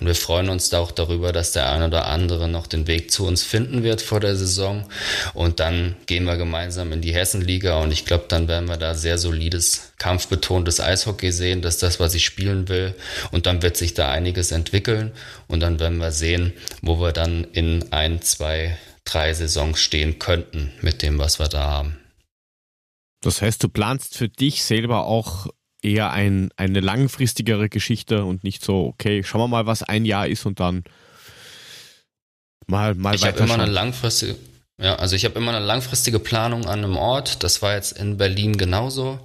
und 0.00 0.06
wir 0.06 0.14
freuen 0.14 0.48
uns 0.48 0.70
da 0.70 0.78
auch 0.78 0.92
darüber, 0.92 1.32
dass 1.32 1.50
der 1.50 1.70
eine 1.70 1.86
oder 1.86 2.06
andere 2.06 2.48
noch 2.48 2.68
den 2.68 2.86
Weg 2.86 3.10
zu 3.10 3.26
uns 3.26 3.42
finden 3.42 3.82
wird 3.82 4.00
vor 4.00 4.20
der 4.20 4.36
Saison. 4.36 4.88
Und 5.34 5.58
dann 5.58 5.96
gehen 6.06 6.24
wir 6.24 6.36
gemeinsam 6.36 6.92
in 6.92 7.00
die 7.00 7.12
Hessenliga 7.12 7.80
und 7.80 7.90
ich 7.90 8.04
glaube, 8.04 8.26
dann 8.28 8.46
werden 8.46 8.68
wir 8.68 8.76
da 8.76 8.94
sehr 8.94 9.18
solides, 9.18 9.92
kampfbetontes 9.98 10.80
Eishockey 10.80 11.32
sehen. 11.32 11.62
Das 11.62 11.74
ist 11.74 11.82
das, 11.82 11.98
was 11.98 12.14
ich 12.14 12.24
spielen 12.24 12.68
will. 12.68 12.94
Und 13.32 13.46
dann 13.46 13.62
wird 13.62 13.76
sich 13.76 13.94
da 13.94 14.08
einiges 14.10 14.52
entwickeln 14.52 15.10
und 15.48 15.60
dann 15.60 15.80
werden 15.80 15.98
wir 15.98 16.12
sehen, 16.12 16.52
wo 16.80 17.00
wir 17.00 17.10
dann 17.10 17.44
in 17.52 17.90
ein, 17.90 18.22
zwei, 18.22 18.78
drei 19.04 19.34
Saisons 19.34 19.80
stehen 19.80 20.20
könnten 20.20 20.70
mit 20.80 21.02
dem, 21.02 21.18
was 21.18 21.40
wir 21.40 21.48
da 21.48 21.64
haben. 21.64 21.98
Das 23.20 23.42
heißt, 23.42 23.64
du 23.64 23.68
planst 23.68 24.16
für 24.16 24.28
dich 24.28 24.62
selber 24.62 25.06
auch 25.06 25.48
eher 25.82 26.10
ein, 26.10 26.50
eine 26.56 26.80
langfristigere 26.80 27.68
Geschichte 27.68 28.24
und 28.24 28.44
nicht 28.44 28.64
so, 28.64 28.86
okay, 28.86 29.22
schauen 29.22 29.40
wir 29.40 29.48
mal, 29.48 29.66
was 29.66 29.82
ein 29.82 30.04
Jahr 30.04 30.26
ist 30.26 30.46
und 30.46 30.60
dann 30.60 30.84
mal, 32.66 32.94
mal 32.94 33.14
ich 33.14 33.22
weiter. 33.22 33.36
Ich 33.36 33.42
habe 33.42 33.52
immer 33.54 33.62
eine 33.62 33.72
langfristige, 33.72 34.36
ja, 34.80 34.96
also 34.96 35.16
ich 35.16 35.24
habe 35.24 35.38
immer 35.38 35.54
eine 35.54 35.64
langfristige 35.64 36.18
Planung 36.18 36.66
an 36.66 36.84
einem 36.84 36.96
Ort. 36.96 37.42
Das 37.42 37.62
war 37.62 37.74
jetzt 37.74 37.98
in 37.98 38.16
Berlin 38.16 38.56
genauso. 38.56 39.20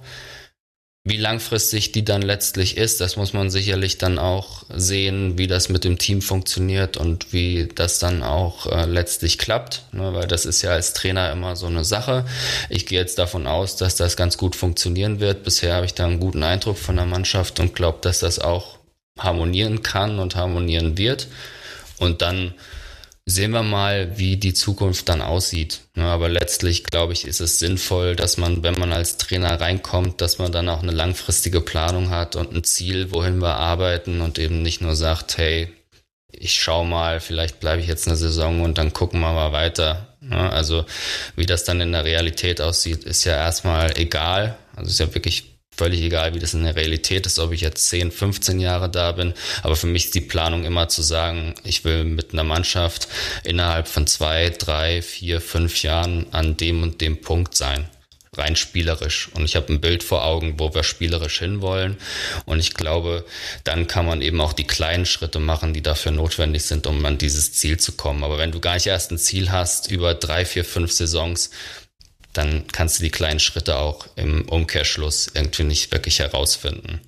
Wie 1.06 1.18
langfristig 1.18 1.92
die 1.92 2.02
dann 2.02 2.22
letztlich 2.22 2.78
ist, 2.78 2.98
das 3.02 3.16
muss 3.16 3.34
man 3.34 3.50
sicherlich 3.50 3.98
dann 3.98 4.18
auch 4.18 4.62
sehen, 4.74 5.36
wie 5.36 5.46
das 5.46 5.68
mit 5.68 5.84
dem 5.84 5.98
Team 5.98 6.22
funktioniert 6.22 6.96
und 6.96 7.30
wie 7.30 7.68
das 7.74 7.98
dann 7.98 8.22
auch 8.22 8.64
äh, 8.66 8.86
letztlich 8.86 9.36
klappt, 9.36 9.82
ne, 9.92 10.14
weil 10.14 10.26
das 10.26 10.46
ist 10.46 10.62
ja 10.62 10.70
als 10.70 10.94
Trainer 10.94 11.30
immer 11.30 11.56
so 11.56 11.66
eine 11.66 11.84
Sache. 11.84 12.24
Ich 12.70 12.86
gehe 12.86 12.98
jetzt 12.98 13.18
davon 13.18 13.46
aus, 13.46 13.76
dass 13.76 13.96
das 13.96 14.16
ganz 14.16 14.38
gut 14.38 14.56
funktionieren 14.56 15.20
wird. 15.20 15.44
Bisher 15.44 15.74
habe 15.74 15.84
ich 15.84 15.92
da 15.92 16.06
einen 16.06 16.20
guten 16.20 16.42
Eindruck 16.42 16.78
von 16.78 16.96
der 16.96 17.04
Mannschaft 17.04 17.60
und 17.60 17.74
glaube, 17.74 17.98
dass 18.00 18.20
das 18.20 18.38
auch 18.38 18.78
harmonieren 19.18 19.82
kann 19.82 20.18
und 20.18 20.36
harmonieren 20.36 20.96
wird. 20.96 21.28
Und 21.98 22.22
dann 22.22 22.54
sehen 23.26 23.52
wir 23.52 23.62
mal, 23.62 24.18
wie 24.18 24.36
die 24.36 24.52
Zukunft 24.52 25.08
dann 25.08 25.22
aussieht. 25.22 25.80
Ja, 25.96 26.12
aber 26.12 26.28
letztlich, 26.28 26.84
glaube 26.84 27.14
ich, 27.14 27.26
ist 27.26 27.40
es 27.40 27.58
sinnvoll, 27.58 28.16
dass 28.16 28.36
man, 28.36 28.62
wenn 28.62 28.78
man 28.78 28.92
als 28.92 29.16
Trainer 29.16 29.60
reinkommt, 29.60 30.20
dass 30.20 30.38
man 30.38 30.52
dann 30.52 30.68
auch 30.68 30.82
eine 30.82 30.92
langfristige 30.92 31.60
Planung 31.60 32.10
hat 32.10 32.36
und 32.36 32.52
ein 32.52 32.64
Ziel, 32.64 33.12
wohin 33.12 33.40
wir 33.40 33.54
arbeiten 33.54 34.20
und 34.20 34.38
eben 34.38 34.62
nicht 34.62 34.82
nur 34.82 34.94
sagt, 34.94 35.38
hey, 35.38 35.68
ich 36.30 36.54
schau 36.54 36.84
mal, 36.84 37.20
vielleicht 37.20 37.60
bleibe 37.60 37.80
ich 37.80 37.88
jetzt 37.88 38.06
eine 38.06 38.16
Saison 38.16 38.62
und 38.62 38.76
dann 38.76 38.92
gucken 38.92 39.20
wir 39.20 39.32
mal 39.32 39.52
weiter. 39.52 40.16
Ja, 40.20 40.50
also 40.50 40.84
wie 41.36 41.46
das 41.46 41.64
dann 41.64 41.80
in 41.80 41.92
der 41.92 42.04
Realität 42.04 42.60
aussieht, 42.60 43.04
ist 43.04 43.24
ja 43.24 43.36
erstmal 43.36 43.98
egal. 43.98 44.56
Also 44.74 44.90
ist 44.90 45.00
ja 45.00 45.14
wirklich 45.14 45.53
völlig 45.76 46.00
egal, 46.02 46.34
wie 46.34 46.38
das 46.38 46.54
in 46.54 46.64
der 46.64 46.76
Realität 46.76 47.26
ist, 47.26 47.38
ob 47.38 47.52
ich 47.52 47.60
jetzt 47.60 47.88
10, 47.88 48.12
15 48.12 48.60
Jahre 48.60 48.88
da 48.88 49.12
bin. 49.12 49.34
Aber 49.62 49.76
für 49.76 49.86
mich 49.86 50.06
ist 50.06 50.14
die 50.14 50.20
Planung 50.20 50.64
immer 50.64 50.88
zu 50.88 51.02
sagen, 51.02 51.54
ich 51.64 51.84
will 51.84 52.04
mit 52.04 52.32
einer 52.32 52.44
Mannschaft 52.44 53.08
innerhalb 53.42 53.88
von 53.88 54.06
zwei, 54.06 54.50
drei, 54.50 55.02
vier, 55.02 55.40
fünf 55.40 55.82
Jahren 55.82 56.26
an 56.32 56.56
dem 56.56 56.82
und 56.82 57.00
dem 57.00 57.20
Punkt 57.20 57.54
sein. 57.56 57.88
Rein 58.36 58.56
spielerisch. 58.56 59.28
Und 59.34 59.44
ich 59.44 59.56
habe 59.56 59.72
ein 59.72 59.80
Bild 59.80 60.02
vor 60.02 60.24
Augen, 60.24 60.58
wo 60.58 60.74
wir 60.74 60.82
spielerisch 60.82 61.38
hinwollen. 61.38 61.96
Und 62.46 62.58
ich 62.58 62.74
glaube, 62.74 63.24
dann 63.62 63.86
kann 63.86 64.06
man 64.06 64.22
eben 64.22 64.40
auch 64.40 64.52
die 64.52 64.66
kleinen 64.66 65.06
Schritte 65.06 65.38
machen, 65.38 65.72
die 65.72 65.82
dafür 65.82 66.12
notwendig 66.12 66.64
sind, 66.64 66.86
um 66.86 67.04
an 67.04 67.18
dieses 67.18 67.52
Ziel 67.52 67.78
zu 67.78 67.92
kommen. 67.92 68.24
Aber 68.24 68.38
wenn 68.38 68.52
du 68.52 68.60
gar 68.60 68.74
nicht 68.74 68.86
erst 68.86 69.12
ein 69.12 69.18
Ziel 69.18 69.52
hast 69.52 69.90
über 69.90 70.14
drei, 70.14 70.44
vier, 70.44 70.64
fünf 70.64 70.92
Saisons, 70.92 71.50
dann 72.34 72.66
kannst 72.68 72.98
du 72.98 73.04
die 73.04 73.10
kleinen 73.10 73.40
Schritte 73.40 73.76
auch 73.76 74.08
im 74.16 74.48
Umkehrschluss 74.48 75.30
irgendwie 75.34 75.64
nicht 75.64 75.92
wirklich 75.92 76.18
herausfinden. 76.18 77.00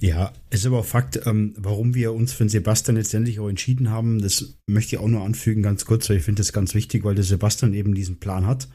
Ja, 0.00 0.32
ist 0.48 0.66
aber 0.66 0.82
Fakt, 0.82 1.20
ähm, 1.26 1.54
warum 1.56 1.94
wir 1.94 2.12
uns 2.12 2.32
für 2.32 2.44
den 2.44 2.48
Sebastian 2.48 2.96
letztendlich 2.96 3.40
auch 3.40 3.48
entschieden 3.48 3.90
haben, 3.90 4.20
das 4.20 4.58
möchte 4.66 4.96
ich 4.96 5.00
auch 5.00 5.08
nur 5.08 5.22
anfügen, 5.22 5.62
ganz 5.62 5.84
kurz, 5.84 6.08
weil 6.08 6.16
ich 6.16 6.24
finde 6.24 6.40
das 6.40 6.52
ganz 6.52 6.74
wichtig, 6.74 7.04
weil 7.04 7.14
der 7.14 7.24
Sebastian 7.24 7.74
eben 7.74 7.94
diesen 7.94 8.18
Plan 8.18 8.46
hat. 8.46 8.68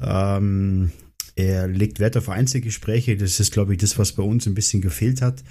Ähm, 0.00 0.92
er 1.34 1.66
legt 1.66 1.98
Wert 1.98 2.16
auf 2.16 2.28
Einzelgespräche. 2.28 3.16
Das 3.16 3.40
ist, 3.40 3.52
glaube 3.52 3.72
ich, 3.72 3.78
das, 3.78 3.98
was 3.98 4.12
bei 4.12 4.22
uns 4.22 4.46
ein 4.46 4.54
bisschen 4.54 4.82
gefehlt 4.82 5.22
hat, 5.22 5.42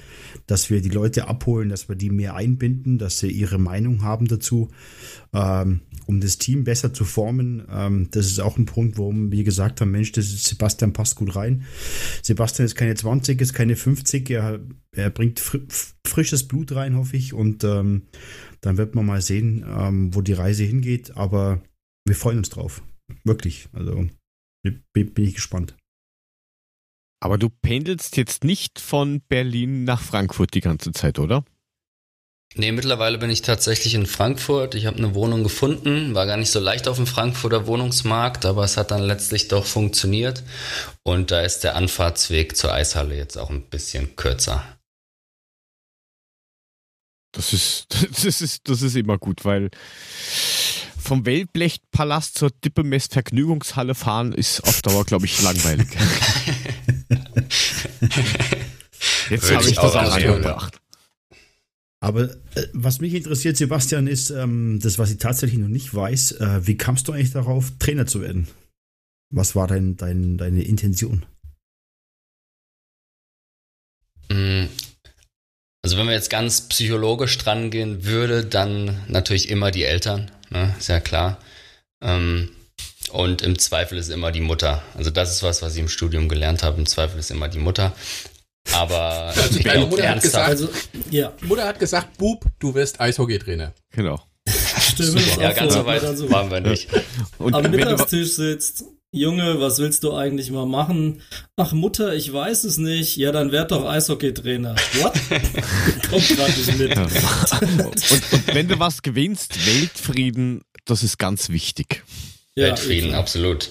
dass 0.46 0.70
wir 0.70 0.82
die 0.82 0.90
Leute 0.90 1.28
abholen, 1.28 1.70
dass 1.70 1.90
wir 1.90 1.96
die 1.96 2.12
mehr 2.12 2.36
einbinden, 2.36 3.00
dass 3.00 3.20
sie 3.20 3.32
ihre 3.32 3.58
Meinung 3.58 4.04
haben 4.04 4.28
dazu, 4.28 4.70
ähm, 5.34 5.82
um 6.06 6.22
das 6.22 6.38
Team 6.38 6.64
besser 6.64 6.94
zu 6.94 7.04
formen. 7.04 7.64
Ähm, 7.72 8.10
das 8.12 8.28
ist 8.28 8.40
auch 8.40 8.58
ein 8.58 8.66
Punkt, 8.66 9.00
warum 9.00 9.32
wir 9.32 9.44
gesagt 9.44 9.82
haben, 9.82 9.92
Mensch, 9.92 10.12
das 10.12 10.26
ist, 10.26 10.46
Sebastian 10.46 10.94
passt 10.94 11.16
gut 11.16 11.36
rein. 11.36 11.64
Sebastian 12.22 12.68
ist 12.68 12.76
keine 12.76 12.94
20, 12.94 13.42
ist 13.42 13.54
keine 13.54 13.76
50. 13.76 14.30
Er, 14.30 14.60
er 14.92 15.10
bringt 15.10 15.40
fr 15.40 15.60
frisches 16.06 16.48
Blut 16.48 16.74
rein, 16.74 16.96
hoffe 16.96 17.16
ich. 17.18 17.34
Und 17.34 17.64
ähm, 17.64 18.04
dann 18.60 18.78
wird 18.78 18.96
man 18.96 19.06
mal 19.06 19.22
sehen, 19.22 19.66
ähm, 19.68 20.14
wo 20.14 20.22
die 20.22 20.34
Reise 20.34 20.64
hingeht. 20.64 21.16
Aber 21.18 21.62
wir 22.06 22.16
freuen 22.16 22.38
uns 22.38 22.50
drauf. 22.50 22.84
Wirklich. 23.24 23.70
Also 23.74 24.08
bin, 24.62 25.14
bin 25.14 25.26
ich 25.26 25.36
gespannt. 25.36 25.76
Aber 27.24 27.38
du 27.38 27.50
pendelst 27.50 28.18
jetzt 28.18 28.44
nicht 28.44 28.80
von 28.80 29.22
Berlin 29.22 29.84
nach 29.84 30.02
Frankfurt 30.02 30.54
die 30.56 30.62
ganze 30.62 30.92
Zeit, 30.92 31.20
oder? 31.20 31.46
Nee, 32.56 32.74
mittlerweile 32.74 33.18
bin 33.18 33.30
ich 33.30 33.44
tatsächlich 33.44 33.94
in 33.94 34.06
Frankfurt. 34.06 34.76
Ich 34.76 34.86
habe 34.86 34.98
eine 34.98 35.16
Wohnung 35.16 35.44
gefunden. 35.44 36.16
War 36.16 36.26
gar 36.26 36.36
nicht 36.36 36.52
so 36.52 36.60
leicht 36.60 36.90
auf 36.90 36.98
dem 36.98 37.08
Frankfurter 37.08 37.66
Wohnungsmarkt, 37.66 38.46
aber 38.46 38.66
es 38.66 38.76
hat 38.76 38.92
dann 38.92 39.04
letztlich 39.04 39.48
doch 39.48 39.66
funktioniert. 39.66 40.44
Und 41.04 41.32
da 41.32 41.42
ist 41.42 41.62
der 41.62 41.76
Anfahrtsweg 41.76 42.58
zur 42.58 42.74
Eishalle 42.74 43.16
jetzt 43.16 43.38
auch 43.38 43.50
ein 43.50 43.70
bisschen 43.70 44.18
kürzer. 44.18 44.66
Das 47.32 47.54
ist, 47.54 47.86
das 48.24 48.42
ist, 48.42 48.68
das 48.68 48.82
ist 48.82 48.96
immer 48.96 49.18
gut, 49.18 49.46
weil 49.46 49.70
vom 51.02 51.26
Wellblechtpalast 51.26 52.38
zur 52.38 52.52
Dippemest 52.52 53.14
Vergnügungshalle 53.14 53.96
fahren 53.96 54.32
ist 54.34 54.62
auf 54.62 54.82
Dauer, 54.82 55.06
glaube 55.06 55.26
ich, 55.26 55.42
langweilig. 55.42 55.88
Jetzt 59.30 59.52
habe 59.52 59.70
ich 59.70 59.76
das 59.76 59.96
auch 59.96 60.14
angebracht. 60.14 60.82
Aber 62.02 62.24
äh, 62.56 62.68
was 62.74 63.00
mich 63.00 63.14
interessiert, 63.14 63.58
Sebastian, 63.58 64.08
ist 64.08 64.32
ähm, 64.32 64.80
das, 64.82 64.98
was 64.98 65.12
ich 65.12 65.18
tatsächlich 65.18 65.60
noch 65.60 65.68
nicht 65.68 65.94
weiß. 65.94 66.34
Äh, 66.34 66.68
wie 66.68 66.76
kamst 66.76 67.08
du 67.08 67.12
eigentlich 67.12 67.32
darauf, 67.32 67.72
Trainer 67.78 68.08
zu 68.08 68.22
werden? 68.22 68.48
Was 69.30 69.56
war 69.56 69.68
dein, 69.68 69.98
dein, 69.98 70.38
deine 70.38 70.64
Intention? 70.64 71.26
Mm, 74.30 74.66
also 75.84 75.98
wenn 75.98 76.06
man 76.06 76.16
jetzt 76.16 76.30
ganz 76.30 76.62
psychologisch 76.70 77.38
dran 77.38 77.70
gehen 77.70 78.04
würde, 78.04 78.46
dann 78.46 79.04
natürlich 79.08 79.50
immer 79.50 79.72
die 79.72 79.84
Eltern, 79.84 80.32
ne? 80.52 80.76
ist 80.78 80.88
ja 80.90 81.00
klar. 81.00 81.38
Ähm, 82.04 82.50
und 83.12 83.42
im 83.42 83.58
Zweifel 83.60 83.98
ist 83.98 84.10
immer 84.10 84.32
die 84.32 84.42
Mutter. 84.42 84.82
Also 84.96 85.10
das 85.10 85.32
ist 85.32 85.44
was, 85.44 85.62
was 85.62 85.74
ich 85.74 85.80
im 85.80 85.90
Studium 85.90 86.30
gelernt 86.30 86.64
habe. 86.64 86.80
Im 86.80 86.86
Zweifel 86.86 87.20
ist 87.20 87.32
immer 87.32 87.48
die 87.50 87.60
Mutter. 87.60 87.94
Aber 88.74 89.34
Also 89.36 89.58
ich 89.58 89.64
deine 89.64 89.80
glaub, 89.80 89.90
Mutter 89.90 90.04
hat 90.10 90.16
ernsthaft- 90.18 90.22
gesagt, 90.22 90.50
Also, 90.50 90.70
ja, 91.10 91.34
Mutter 91.42 91.66
hat 91.68 91.80
gesagt, 91.80 92.18
Bub, 92.18 92.46
du 92.60 92.74
wirst 92.76 93.02
Eishockeytrainer. 93.02 93.74
Genau. 93.92 94.22
das 94.46 95.14
ja, 95.40 95.52
ganz 95.52 95.74
so 95.74 95.86
weit 95.86 96.04
waren 96.30 96.52
wir 96.52 96.62
nicht. 96.62 96.88
Und 97.38 97.54
am 97.56 97.64
wenn 97.64 97.72
du, 97.72 97.78
Mittagstisch 97.78 98.34
sitzt. 98.34 98.84
Junge, 99.14 99.60
was 99.60 99.80
willst 99.80 100.04
du 100.06 100.14
eigentlich 100.14 100.52
mal 100.52 100.66
machen? 100.66 101.22
Ach 101.58 101.74
Mutter, 101.74 102.16
ich 102.16 102.32
weiß 102.32 102.64
es 102.64 102.78
nicht. 102.78 103.18
Ja, 103.18 103.34
dann 103.34 103.52
werd 103.52 103.72
doch 103.72 103.86
Eishockeytrainer. 103.86 104.74
What? 105.02 105.14
Kommt 106.10 106.28
gerade 106.30 106.54
nicht 106.54 106.78
mit. 106.78 106.98
und, 106.98 108.34
und 108.34 108.56
wenn 108.56 108.70
du 108.70 108.80
was 108.80 109.02
gewinnst, 109.02 109.66
Weltfrieden, 109.68 110.62
das 110.86 111.04
ist 111.04 111.18
ganz 111.18 111.50
wichtig. 111.50 112.04
Ja, 112.56 112.68
Weltfrieden, 112.68 113.12
eh, 113.12 113.16
absolut. 113.16 113.70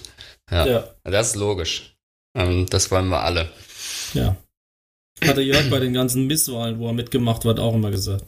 Ja, 0.50 0.66
Ja, 0.66 0.94
das 1.04 1.28
ist 1.28 1.36
logisch. 1.36 1.96
Ähm, 2.34 2.66
das 2.68 2.90
wollen 2.90 3.08
wir 3.08 3.22
alle. 3.22 3.50
ja. 4.14 4.36
Hatte 5.22 5.42
Jörg 5.42 5.68
bei 5.68 5.78
den 5.80 5.92
ganzen 5.92 6.26
Misswahlen, 6.26 6.78
wo 6.78 6.86
er 6.86 6.94
mitgemacht 6.94 7.44
hat, 7.44 7.58
auch 7.60 7.74
immer 7.74 7.90
gesagt. 7.90 8.24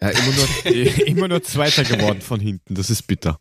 Ja, 0.00 0.08
immer 0.08 0.32
nur, 0.32 1.06
immer 1.06 1.28
nur 1.28 1.42
Zweiter 1.42 1.84
geworden 1.84 2.22
von 2.22 2.40
hinten, 2.40 2.74
das 2.74 2.88
ist 2.88 3.06
bitter. 3.06 3.38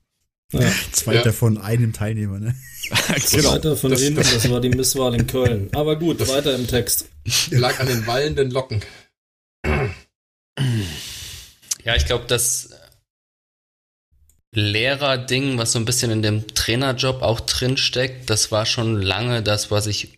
Ja. 0.51 0.71
Zweiter 0.91 1.27
Ja. 1.27 1.31
von 1.31 1.57
einem 1.59 1.93
Teilnehmer, 1.93 2.39
ne? 2.39 2.55
genau. 3.31 3.51
Weiter 3.51 3.77
von 3.77 3.91
Das- 3.91 4.01
hinten, 4.01 4.17
das- 4.17 4.33
das 4.33 4.49
war 4.49 4.59
die 4.61 4.69
Misswahl 4.69 5.13
in 5.15 5.27
Köln. 5.27 5.69
Aber 5.73 5.97
gut, 5.97 6.27
weiter 6.27 6.55
im 6.55 6.67
Text. 6.67 7.07
Lag 7.51 7.79
an 7.79 7.87
den 7.87 8.07
wallenden 8.07 8.49
Locken. 8.49 8.81
Ja, 11.83 11.95
ich 11.95 12.05
glaube, 12.05 12.25
das 12.27 12.69
Lehrer-Ding, 14.55 15.57
was 15.57 15.73
so 15.73 15.79
ein 15.79 15.85
bisschen 15.85 16.09
in 16.11 16.21
dem 16.23 16.47
Trainerjob 16.47 17.21
auch 17.21 17.39
drinsteckt, 17.39 18.29
das 18.29 18.51
war 18.51 18.65
schon 18.65 18.99
lange 19.01 19.43
das, 19.43 19.69
was 19.71 19.85
ich 19.87 20.17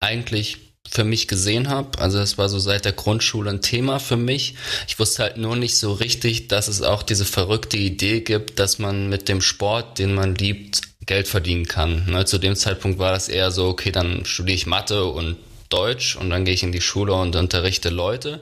eigentlich 0.00 0.71
für 0.88 1.04
mich 1.04 1.28
gesehen 1.28 1.68
habe. 1.68 1.98
Also 1.98 2.18
das 2.18 2.38
war 2.38 2.48
so 2.48 2.58
seit 2.58 2.84
der 2.84 2.92
Grundschule 2.92 3.50
ein 3.50 3.62
Thema 3.62 3.98
für 3.98 4.16
mich. 4.16 4.56
Ich 4.88 4.98
wusste 4.98 5.22
halt 5.22 5.36
nur 5.36 5.56
nicht 5.56 5.76
so 5.76 5.92
richtig, 5.92 6.48
dass 6.48 6.68
es 6.68 6.82
auch 6.82 7.02
diese 7.02 7.24
verrückte 7.24 7.76
Idee 7.76 8.20
gibt, 8.20 8.58
dass 8.58 8.78
man 8.78 9.08
mit 9.08 9.28
dem 9.28 9.40
Sport, 9.40 9.98
den 9.98 10.14
man 10.14 10.34
liebt, 10.34 10.82
Geld 11.06 11.28
verdienen 11.28 11.66
kann. 11.66 12.06
Ne, 12.06 12.24
zu 12.24 12.38
dem 12.38 12.54
Zeitpunkt 12.54 12.98
war 12.98 13.12
das 13.12 13.28
eher 13.28 13.50
so, 13.50 13.68
okay, 13.68 13.90
dann 13.90 14.24
studiere 14.24 14.54
ich 14.54 14.66
Mathe 14.66 15.04
und 15.04 15.36
Deutsch 15.68 16.16
und 16.16 16.30
dann 16.30 16.44
gehe 16.44 16.54
ich 16.54 16.62
in 16.62 16.72
die 16.72 16.80
Schule 16.80 17.14
und 17.14 17.34
unterrichte 17.34 17.88
Leute. 17.88 18.40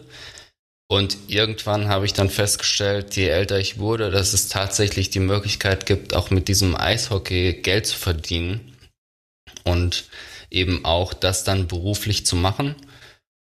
Und 0.89 1.17
irgendwann 1.29 1.89
habe 1.89 2.05
ich 2.05 2.15
dann 2.15 2.29
festgestellt, 2.29 3.15
je 3.15 3.29
älter 3.29 3.61
ich 3.61 3.79
wurde, 3.79 4.11
dass 4.11 4.33
es 4.33 4.49
tatsächlich 4.49 5.09
die 5.09 5.21
Möglichkeit 5.21 5.87
gibt, 5.87 6.15
auch 6.15 6.31
mit 6.31 6.49
diesem 6.49 6.75
Eishockey 6.75 7.53
Geld 7.63 7.87
zu 7.87 7.97
verdienen 7.97 8.77
und 9.63 10.05
eben 10.51 10.85
auch 10.85 11.15
das 11.15 11.45
dann 11.45 11.69
beruflich 11.69 12.27
zu 12.27 12.37
machen 12.37 12.75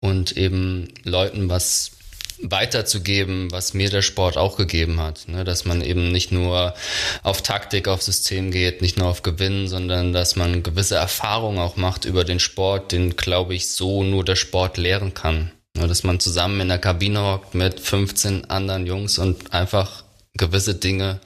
und 0.01 0.37
eben 0.37 0.89
Leuten 1.05 1.49
was 1.49 1.93
weiterzugeben, 2.41 3.51
was 3.51 3.75
mir 3.75 3.91
der 3.91 4.03
Sport 4.03 4.37
auch 4.37 4.57
gegeben 4.57 5.01
hat. 5.01 5.27
Ne? 5.29 5.45
Dass 5.45 5.65
man 5.65 5.83
eben 5.83 6.13
nicht 6.13 6.31
nur 6.31 6.75
auf 7.23 7.43
Taktik, 7.43 7.89
auf 7.89 8.03
System 8.03 8.51
geht, 8.51 8.81
nicht 8.81 8.97
nur 8.97 9.09
auf 9.09 9.23
Gewinn, 9.23 9.67
sondern 9.67 10.13
dass 10.13 10.37
man 10.37 10.63
gewisse 10.63 10.95
Erfahrungen 10.95 11.59
auch 11.59 11.77
macht 11.77 12.05
über 12.05 12.25
den 12.25 12.39
Sport, 12.39 12.93
den, 12.93 13.17
glaube 13.17 13.55
ich, 13.55 13.71
so 13.71 14.05
nur 14.05 14.25
der 14.25 14.37
Sport 14.37 14.77
lehren 14.77 15.15
kann. 15.15 15.51
Ne? 15.77 15.89
Dass 15.89 16.05
man 16.05 16.21
zusammen 16.21 16.61
in 16.61 16.69
der 16.69 16.79
Kabine 16.79 17.25
hockt 17.25 17.55
mit 17.55 17.81
15 17.81 18.45
anderen 18.51 18.87
Jungs 18.87 19.19
und 19.19 19.53
einfach 19.53 20.05
gewisse 20.35 20.77
Dinge 20.77 21.21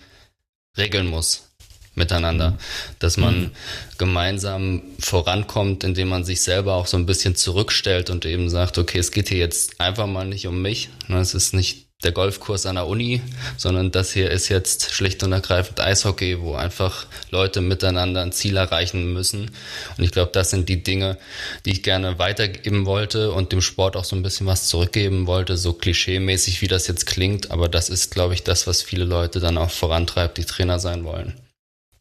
regeln 0.78 1.06
muss 1.06 1.51
miteinander, 1.94 2.56
dass 2.98 3.16
man 3.16 3.50
gemeinsam 3.98 4.82
vorankommt, 4.98 5.84
indem 5.84 6.08
man 6.08 6.24
sich 6.24 6.42
selber 6.42 6.74
auch 6.74 6.86
so 6.86 6.96
ein 6.96 7.06
bisschen 7.06 7.36
zurückstellt 7.36 8.10
und 8.10 8.24
eben 8.24 8.48
sagt, 8.48 8.78
okay, 8.78 8.98
es 8.98 9.10
geht 9.10 9.28
hier 9.28 9.38
jetzt 9.38 9.80
einfach 9.80 10.06
mal 10.06 10.24
nicht 10.24 10.46
um 10.46 10.62
mich, 10.62 10.88
ne, 11.08 11.20
es 11.20 11.34
ist 11.34 11.54
nicht 11.54 11.86
der 12.02 12.12
Golfkurs 12.12 12.66
an 12.66 12.74
der 12.74 12.86
Uni, 12.86 13.20
sondern 13.56 13.92
das 13.92 14.12
hier 14.12 14.30
ist 14.30 14.48
jetzt 14.48 14.92
schlicht 14.92 15.22
und 15.22 15.32
ergreifend 15.32 15.80
Eishockey, 15.80 16.40
wo 16.40 16.54
einfach 16.54 17.06
Leute 17.30 17.60
miteinander 17.60 18.22
ein 18.22 18.32
Ziel 18.32 18.56
erreichen 18.56 19.12
müssen. 19.12 19.50
Und 19.96 20.04
ich 20.04 20.10
glaube, 20.10 20.32
das 20.32 20.50
sind 20.50 20.68
die 20.68 20.82
Dinge, 20.82 21.18
die 21.64 21.72
ich 21.72 21.82
gerne 21.82 22.18
weitergeben 22.18 22.86
wollte 22.86 23.32
und 23.32 23.52
dem 23.52 23.62
Sport 23.62 23.96
auch 23.96 24.04
so 24.04 24.16
ein 24.16 24.22
bisschen 24.22 24.46
was 24.46 24.66
zurückgeben 24.66 25.26
wollte, 25.26 25.56
so 25.56 25.72
klischeemäßig 25.72 26.60
wie 26.60 26.68
das 26.68 26.88
jetzt 26.88 27.06
klingt, 27.06 27.50
aber 27.50 27.68
das 27.68 27.88
ist, 27.88 28.12
glaube 28.12 28.34
ich, 28.34 28.42
das, 28.42 28.66
was 28.66 28.82
viele 28.82 29.04
Leute 29.04 29.40
dann 29.40 29.58
auch 29.58 29.70
vorantreibt, 29.70 30.38
die 30.38 30.44
Trainer 30.44 30.78
sein 30.78 31.04
wollen. 31.04 31.34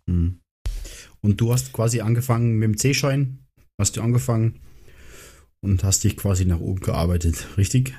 Hm. 0.10 0.40
Und 1.22 1.40
du 1.40 1.54
hast 1.54 1.74
quasi 1.74 2.02
angefangen 2.02 2.58
mit 2.58 2.68
dem 2.68 2.78
C-Schein, 2.78 3.46
hast 3.80 3.98
du 3.98 4.02
angefangen 4.02 4.62
und 5.62 5.84
hast 5.84 6.04
dich 6.04 6.18
quasi 6.18 6.46
nach 6.46 6.60
oben 6.60 6.80
gearbeitet, 6.80 7.48
richtig? 7.58 7.94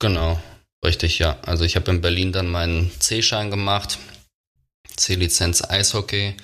Genau, 0.00 0.40
richtig, 0.84 1.18
ja. 1.18 1.38
Also 1.42 1.64
ich 1.64 1.76
habe 1.76 1.90
in 1.90 2.00
Berlin 2.00 2.32
dann 2.32 2.50
meinen 2.50 2.90
C-Schein 2.98 3.50
gemacht, 3.50 3.98
C-Lizenz 4.96 5.62
Eishockey 5.62 6.34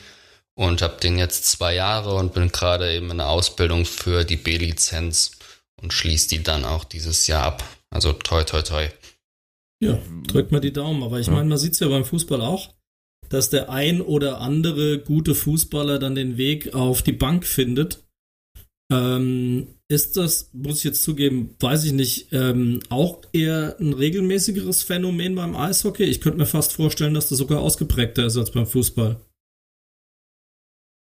und 0.54 0.82
habe 0.82 1.00
den 1.00 1.18
jetzt 1.18 1.46
zwei 1.46 1.74
Jahre 1.74 2.14
und 2.14 2.34
bin 2.34 2.48
gerade 2.48 2.94
eben 2.94 3.10
in 3.10 3.18
der 3.18 3.28
Ausbildung 3.28 3.84
für 3.84 4.24
die 4.24 4.36
B-Lizenz 4.36 5.32
und 5.80 5.92
schließe 5.92 6.28
die 6.28 6.42
dann 6.42 6.64
auch 6.64 6.84
dieses 6.84 7.26
Jahr 7.26 7.44
ab. 7.44 7.64
Also 7.90 8.12
toi, 8.12 8.44
toi, 8.44 8.62
toi. 8.62 8.88
Ja, 9.82 9.98
drückt 10.28 10.52
mal 10.52 10.60
die 10.60 10.72
Daumen. 10.72 11.02
Aber 11.02 11.18
ich 11.18 11.28
meine, 11.28 11.48
man 11.48 11.58
sieht 11.58 11.72
es 11.72 11.80
ja 11.80 11.88
beim 11.88 12.04
Fußball 12.04 12.40
auch, 12.40 12.72
dass 13.32 13.48
der 13.48 13.70
ein 13.70 14.02
oder 14.02 14.40
andere 14.42 14.98
gute 14.98 15.34
Fußballer 15.34 15.98
dann 15.98 16.14
den 16.14 16.36
Weg 16.36 16.74
auf 16.74 17.02
die 17.02 17.12
Bank 17.12 17.46
findet. 17.46 18.04
Ähm, 18.92 19.68
ist 19.88 20.18
das, 20.18 20.50
muss 20.52 20.78
ich 20.78 20.84
jetzt 20.84 21.02
zugeben, 21.02 21.54
weiß 21.58 21.84
ich 21.84 21.92
nicht, 21.92 22.28
ähm, 22.32 22.80
auch 22.90 23.22
eher 23.32 23.76
ein 23.80 23.94
regelmäßigeres 23.94 24.82
Phänomen 24.82 25.34
beim 25.34 25.56
Eishockey? 25.56 26.04
Ich 26.04 26.20
könnte 26.20 26.38
mir 26.38 26.46
fast 26.46 26.74
vorstellen, 26.74 27.14
dass 27.14 27.30
das 27.30 27.38
sogar 27.38 27.60
ausgeprägter 27.60 28.26
ist 28.26 28.36
als 28.36 28.50
beim 28.50 28.66
Fußball. 28.66 29.18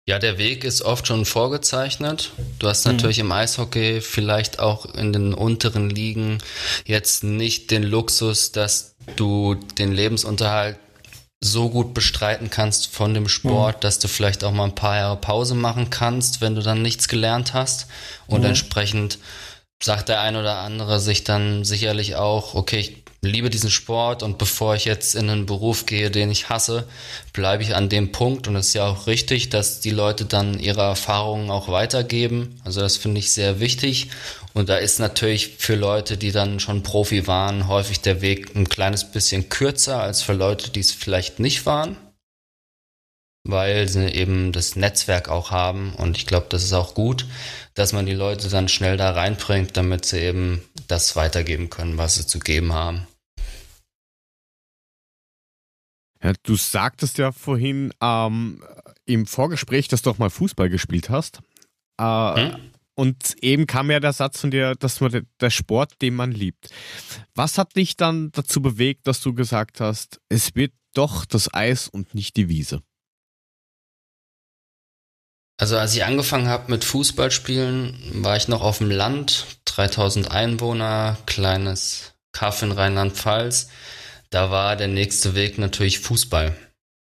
Ja, 0.08 0.20
der 0.20 0.38
Weg 0.38 0.64
ist 0.64 0.82
oft 0.84 1.08
schon 1.08 1.26
vorgezeichnet. 1.26 2.32
Du 2.60 2.68
hast 2.68 2.86
Mhm. 2.86 2.94
natürlich 2.94 3.20
im 3.20 3.32
Eishockey 3.32 4.02
vielleicht 4.02 4.60
auch 4.60 4.94
in 4.94 5.14
den 5.14 5.34
unteren 5.34 5.90
Ligen 5.90 6.38
jetzt 6.86 7.24
nicht 7.24 7.72
den 7.72 7.84
Luxus, 7.84 8.52
dass 8.52 8.96
du 9.16 9.56
den 9.78 9.92
Lebensunterhalt 9.92 10.78
so 11.44 11.70
gut 11.70 11.94
bestreiten 11.96 12.52
kannst 12.52 12.94
von 12.94 13.14
dem 13.16 13.28
Sport, 13.28 13.84
dass 13.84 13.98
du 13.98 14.08
vielleicht 14.08 14.44
auch 14.44 14.52
mal 14.52 14.66
ein 14.66 14.76
paar 14.76 14.96
Jahre 14.98 15.18
Pause 15.18 15.56
machen 15.56 15.90
kannst, 15.90 16.40
wenn 16.40 16.54
du 16.56 16.62
dann 16.62 16.84
nichts 16.84 17.08
gelernt 17.08 17.54
hast. 17.54 17.88
Und 18.28 18.42
Mhm. 18.42 18.48
entsprechend 18.50 19.18
sagt 19.82 20.10
der 20.10 20.22
ein 20.22 20.36
oder 20.36 20.60
andere 20.60 21.00
sich 21.00 21.24
dann 21.24 21.64
sicherlich 21.64 22.16
auch, 22.16 22.54
okay, 22.54 22.80
ich 22.80 23.01
liebe 23.24 23.52
diesen 23.52 23.70
Sport 23.70 24.24
und 24.24 24.40
bevor 24.40 24.76
ich 24.76 24.86
jetzt 24.86 25.14
in 25.14 25.30
einen 25.30 25.46
Beruf 25.46 25.86
gehe, 25.86 26.10
den 26.10 26.32
ich 26.32 26.50
hasse, 26.50 26.88
bleibe 27.34 27.62
ich 27.62 27.76
an 27.76 27.88
dem 27.88 28.12
Punkt 28.12 28.48
und 28.48 28.56
es 28.56 28.70
ist 28.70 28.74
ja 28.74 28.88
auch 28.88 29.06
richtig, 29.06 29.50
dass 29.50 29.80
die 29.80 29.92
Leute 29.92 30.26
dann 30.26 30.60
ihre 30.60 30.82
Erfahrungen 30.82 31.52
auch 31.52 31.68
weitergeben. 31.68 32.60
Also 32.64 32.82
das 32.82 32.98
finde 32.98 33.20
ich 33.20 33.32
sehr 33.32 33.60
wichtig 33.60 34.10
und 34.54 34.70
da 34.70 34.78
ist 34.78 35.00
natürlich 35.00 35.50
für 35.60 35.76
Leute, 35.76 36.18
die 36.18 36.32
dann 36.32 36.60
schon 36.60 36.82
Profi 36.82 37.28
waren, 37.28 37.68
häufig 37.68 38.02
der 38.02 38.22
Weg 38.22 38.56
ein 38.56 38.68
kleines 38.68 39.12
bisschen 39.12 39.50
kürzer 39.50 40.02
als 40.02 40.24
für 40.24 40.34
Leute, 40.34 40.72
die 40.72 40.80
es 40.80 40.92
vielleicht 40.92 41.40
nicht 41.40 41.66
waren 41.68 41.98
weil 43.44 43.88
sie 43.88 44.08
eben 44.08 44.52
das 44.52 44.76
Netzwerk 44.76 45.30
auch 45.30 45.52
haben 45.52 45.94
und 45.96 46.18
ich 46.18 46.28
glaube, 46.28 46.48
das 46.50 46.64
ist 46.64 46.74
auch 46.74 46.94
gut, 46.94 47.26
dass 47.74 47.94
man 47.94 48.06
die 48.06 48.14
Leute 48.14 48.50
dann 48.50 48.68
schnell 48.68 48.98
da 48.98 49.12
reinbringt, 49.12 49.76
damit 49.78 50.06
sie 50.06 50.20
eben 50.20 50.62
das 50.88 51.16
weitergeben 51.16 51.70
können, 51.70 51.98
was 51.98 52.16
sie 52.16 52.28
zu 52.28 52.40
geben 52.40 52.74
haben. 52.74 53.08
Ja, 56.24 56.34
du 56.44 56.56
sagtest 56.56 57.18
ja 57.18 57.32
vorhin 57.32 57.94
ähm, 58.02 58.64
im 59.06 59.26
Vorgespräch, 59.26 59.88
dass 59.88 60.02
du 60.04 60.12
auch 60.12 60.18
mal 60.20 60.30
Fußball 60.30 60.70
gespielt 60.70 61.10
hast. 61.10 61.40
Äh, 62.00 62.04
Hm? 62.04 62.72
Und 62.94 63.36
eben 63.42 63.68
kam 63.68 63.90
ja 63.90 64.00
der 64.00 64.14
Satz 64.14 64.42
von 64.42 64.52
dir, 64.52 64.76
dass 64.76 65.00
man 65.00 65.12
de- 65.12 65.24
der 65.40 65.50
Sport, 65.50 66.02
den 66.02 66.14
man 66.14 66.32
liebt. 66.32 66.70
Was 67.34 67.58
hat 67.58 67.76
dich 67.78 67.96
dann 67.96 68.32
dazu 68.34 68.62
bewegt, 68.62 69.08
dass 69.08 69.22
du 69.22 69.34
gesagt 69.34 69.80
hast, 69.80 70.20
es 70.30 70.56
wird 70.56 70.74
doch 70.94 71.26
das 71.26 71.52
Eis 71.54 71.88
und 71.88 72.14
nicht 72.14 72.36
die 72.36 72.50
Wiese? 72.50 72.82
Also 75.58 75.78
als 75.78 75.96
ich 75.96 76.04
angefangen 76.04 76.48
habe 76.48 76.72
mit 76.72 76.84
Fußballspielen, 76.84 78.24
war 78.24 78.36
ich 78.36 78.48
noch 78.48 78.62
auf 78.62 78.80
dem 78.80 78.90
Land, 78.92 79.46
3000 79.66 80.30
Einwohner, 80.32 81.18
kleines 81.26 82.14
Kaff 82.34 82.62
in 82.62 82.72
Rheinland-Pfalz. 82.72 83.70
Da 84.32 84.50
war 84.50 84.78
der 84.78 84.88
nächste 84.88 85.36
Weg 85.36 85.58
natürlich 85.58 86.00
Fußball. 86.00 86.56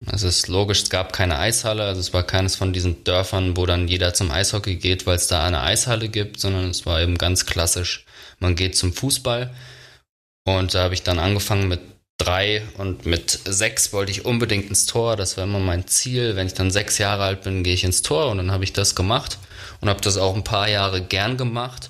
Es 0.06 0.22
ist 0.22 0.48
logisch, 0.48 0.84
es 0.84 0.90
gab 0.92 1.12
keine 1.12 1.40
Eishalle, 1.40 1.84
also 1.84 2.00
es 2.00 2.14
war 2.14 2.22
keines 2.22 2.56
von 2.56 2.72
diesen 2.72 3.04
Dörfern, 3.04 3.58
wo 3.58 3.66
dann 3.66 3.88
jeder 3.88 4.14
zum 4.14 4.30
Eishockey 4.30 4.76
geht, 4.76 5.08
weil 5.08 5.16
es 5.16 5.26
da 5.26 5.44
eine 5.44 5.62
Eishalle 5.62 6.10
gibt, 6.10 6.40
sondern 6.40 6.70
es 6.70 6.86
war 6.86 7.02
eben 7.02 7.18
ganz 7.18 7.48
klassisch, 7.48 8.06
man 8.38 8.56
geht 8.56 8.78
zum 8.78 8.94
Fußball. 8.94 9.52
Und 10.46 10.76
da 10.76 10.84
habe 10.84 10.94
ich 10.94 11.02
dann 11.02 11.18
angefangen 11.18 11.68
mit 11.68 11.82
drei 12.18 12.64
und 12.78 13.06
mit 13.06 13.40
sechs 13.46 13.94
wollte 13.94 14.12
ich 14.12 14.26
unbedingt 14.26 14.70
ins 14.70 14.86
Tor. 14.86 15.16
Das 15.16 15.38
war 15.38 15.44
immer 15.44 15.60
mein 15.60 15.88
Ziel. 15.88 16.36
Wenn 16.36 16.48
ich 16.48 16.54
dann 16.54 16.72
sechs 16.72 16.98
Jahre 16.98 17.24
alt 17.24 17.44
bin, 17.44 17.64
gehe 17.64 17.74
ich 17.74 17.84
ins 17.84 18.02
Tor 18.02 18.32
und 18.32 18.38
dann 18.38 18.52
habe 18.52 18.64
ich 18.64 18.74
das 18.74 18.96
gemacht 18.96 19.38
und 19.82 19.90
habe 19.90 20.02
das 20.02 20.18
auch 20.18 20.36
ein 20.36 20.44
paar 20.44 20.68
Jahre 20.68 21.02
gern 21.02 21.38
gemacht, 21.38 21.90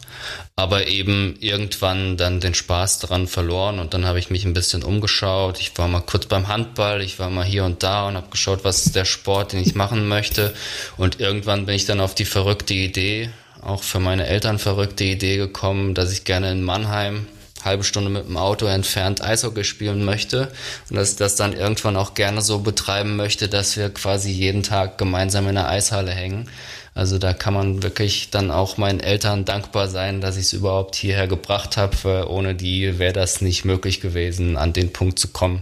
aber 0.55 0.87
eben 0.87 1.37
irgendwann 1.39 2.17
dann 2.17 2.39
den 2.39 2.53
Spaß 2.53 2.99
daran 2.99 3.27
verloren 3.27 3.79
und 3.79 3.93
dann 3.93 4.05
habe 4.05 4.19
ich 4.19 4.29
mich 4.29 4.45
ein 4.45 4.53
bisschen 4.53 4.83
umgeschaut. 4.83 5.59
Ich 5.59 5.77
war 5.77 5.87
mal 5.87 6.01
kurz 6.01 6.25
beim 6.25 6.47
Handball, 6.47 7.01
ich 7.01 7.19
war 7.19 7.29
mal 7.29 7.45
hier 7.45 7.63
und 7.63 7.83
da 7.83 8.07
und 8.07 8.15
habe 8.15 8.29
geschaut, 8.29 8.63
was 8.63 8.85
ist 8.85 8.95
der 8.95 9.05
Sport, 9.05 9.53
den 9.53 9.61
ich 9.61 9.75
machen 9.75 10.07
möchte 10.07 10.53
und 10.97 11.19
irgendwann 11.19 11.65
bin 11.65 11.75
ich 11.75 11.85
dann 11.85 12.01
auf 12.01 12.15
die 12.15 12.25
verrückte 12.25 12.73
Idee, 12.73 13.29
auch 13.61 13.83
für 13.83 13.99
meine 13.99 14.27
Eltern 14.27 14.59
verrückte 14.59 15.05
Idee 15.05 15.37
gekommen, 15.37 15.93
dass 15.93 16.11
ich 16.11 16.25
gerne 16.25 16.51
in 16.51 16.63
Mannheim 16.63 17.27
halbe 17.67 17.83
Stunde 17.83 18.09
mit 18.09 18.25
dem 18.25 18.37
Auto 18.37 18.65
entfernt 18.65 19.21
Eishockey 19.21 19.63
spielen 19.63 20.03
möchte 20.03 20.51
und 20.89 20.95
dass 20.95 21.11
ich 21.11 21.17
das 21.17 21.35
dann 21.35 21.53
irgendwann 21.53 21.95
auch 21.95 22.15
gerne 22.15 22.41
so 22.41 22.59
betreiben 22.59 23.15
möchte, 23.15 23.47
dass 23.47 23.77
wir 23.77 23.89
quasi 23.89 24.31
jeden 24.31 24.63
Tag 24.63 24.97
gemeinsam 24.97 25.47
in 25.47 25.55
der 25.55 25.69
Eishalle 25.69 26.11
hängen. 26.11 26.49
Also 26.97 27.19
da 27.19 27.33
kann 27.33 27.53
man 27.53 27.83
wirklich 27.83 28.31
dann 28.31 28.49
auch 28.49 28.77
meinen 28.77 28.99
Eltern 28.99 29.45
dankbar 29.45 29.87
sein, 29.87 30.19
dass 30.19 30.35
ich 30.35 30.45
es 30.45 30.53
überhaupt 30.53 30.95
hierher 30.95 31.27
gebracht 31.27 31.77
habe. 31.77 32.27
Ohne 32.27 32.55
die 32.55 32.97
wäre 32.97 33.13
das 33.13 33.39
nicht 33.39 33.65
möglich 33.65 34.01
gewesen, 34.01 34.57
an 34.57 34.73
den 34.73 34.91
Punkt 34.91 35.19
zu 35.19 35.27
kommen. 35.27 35.61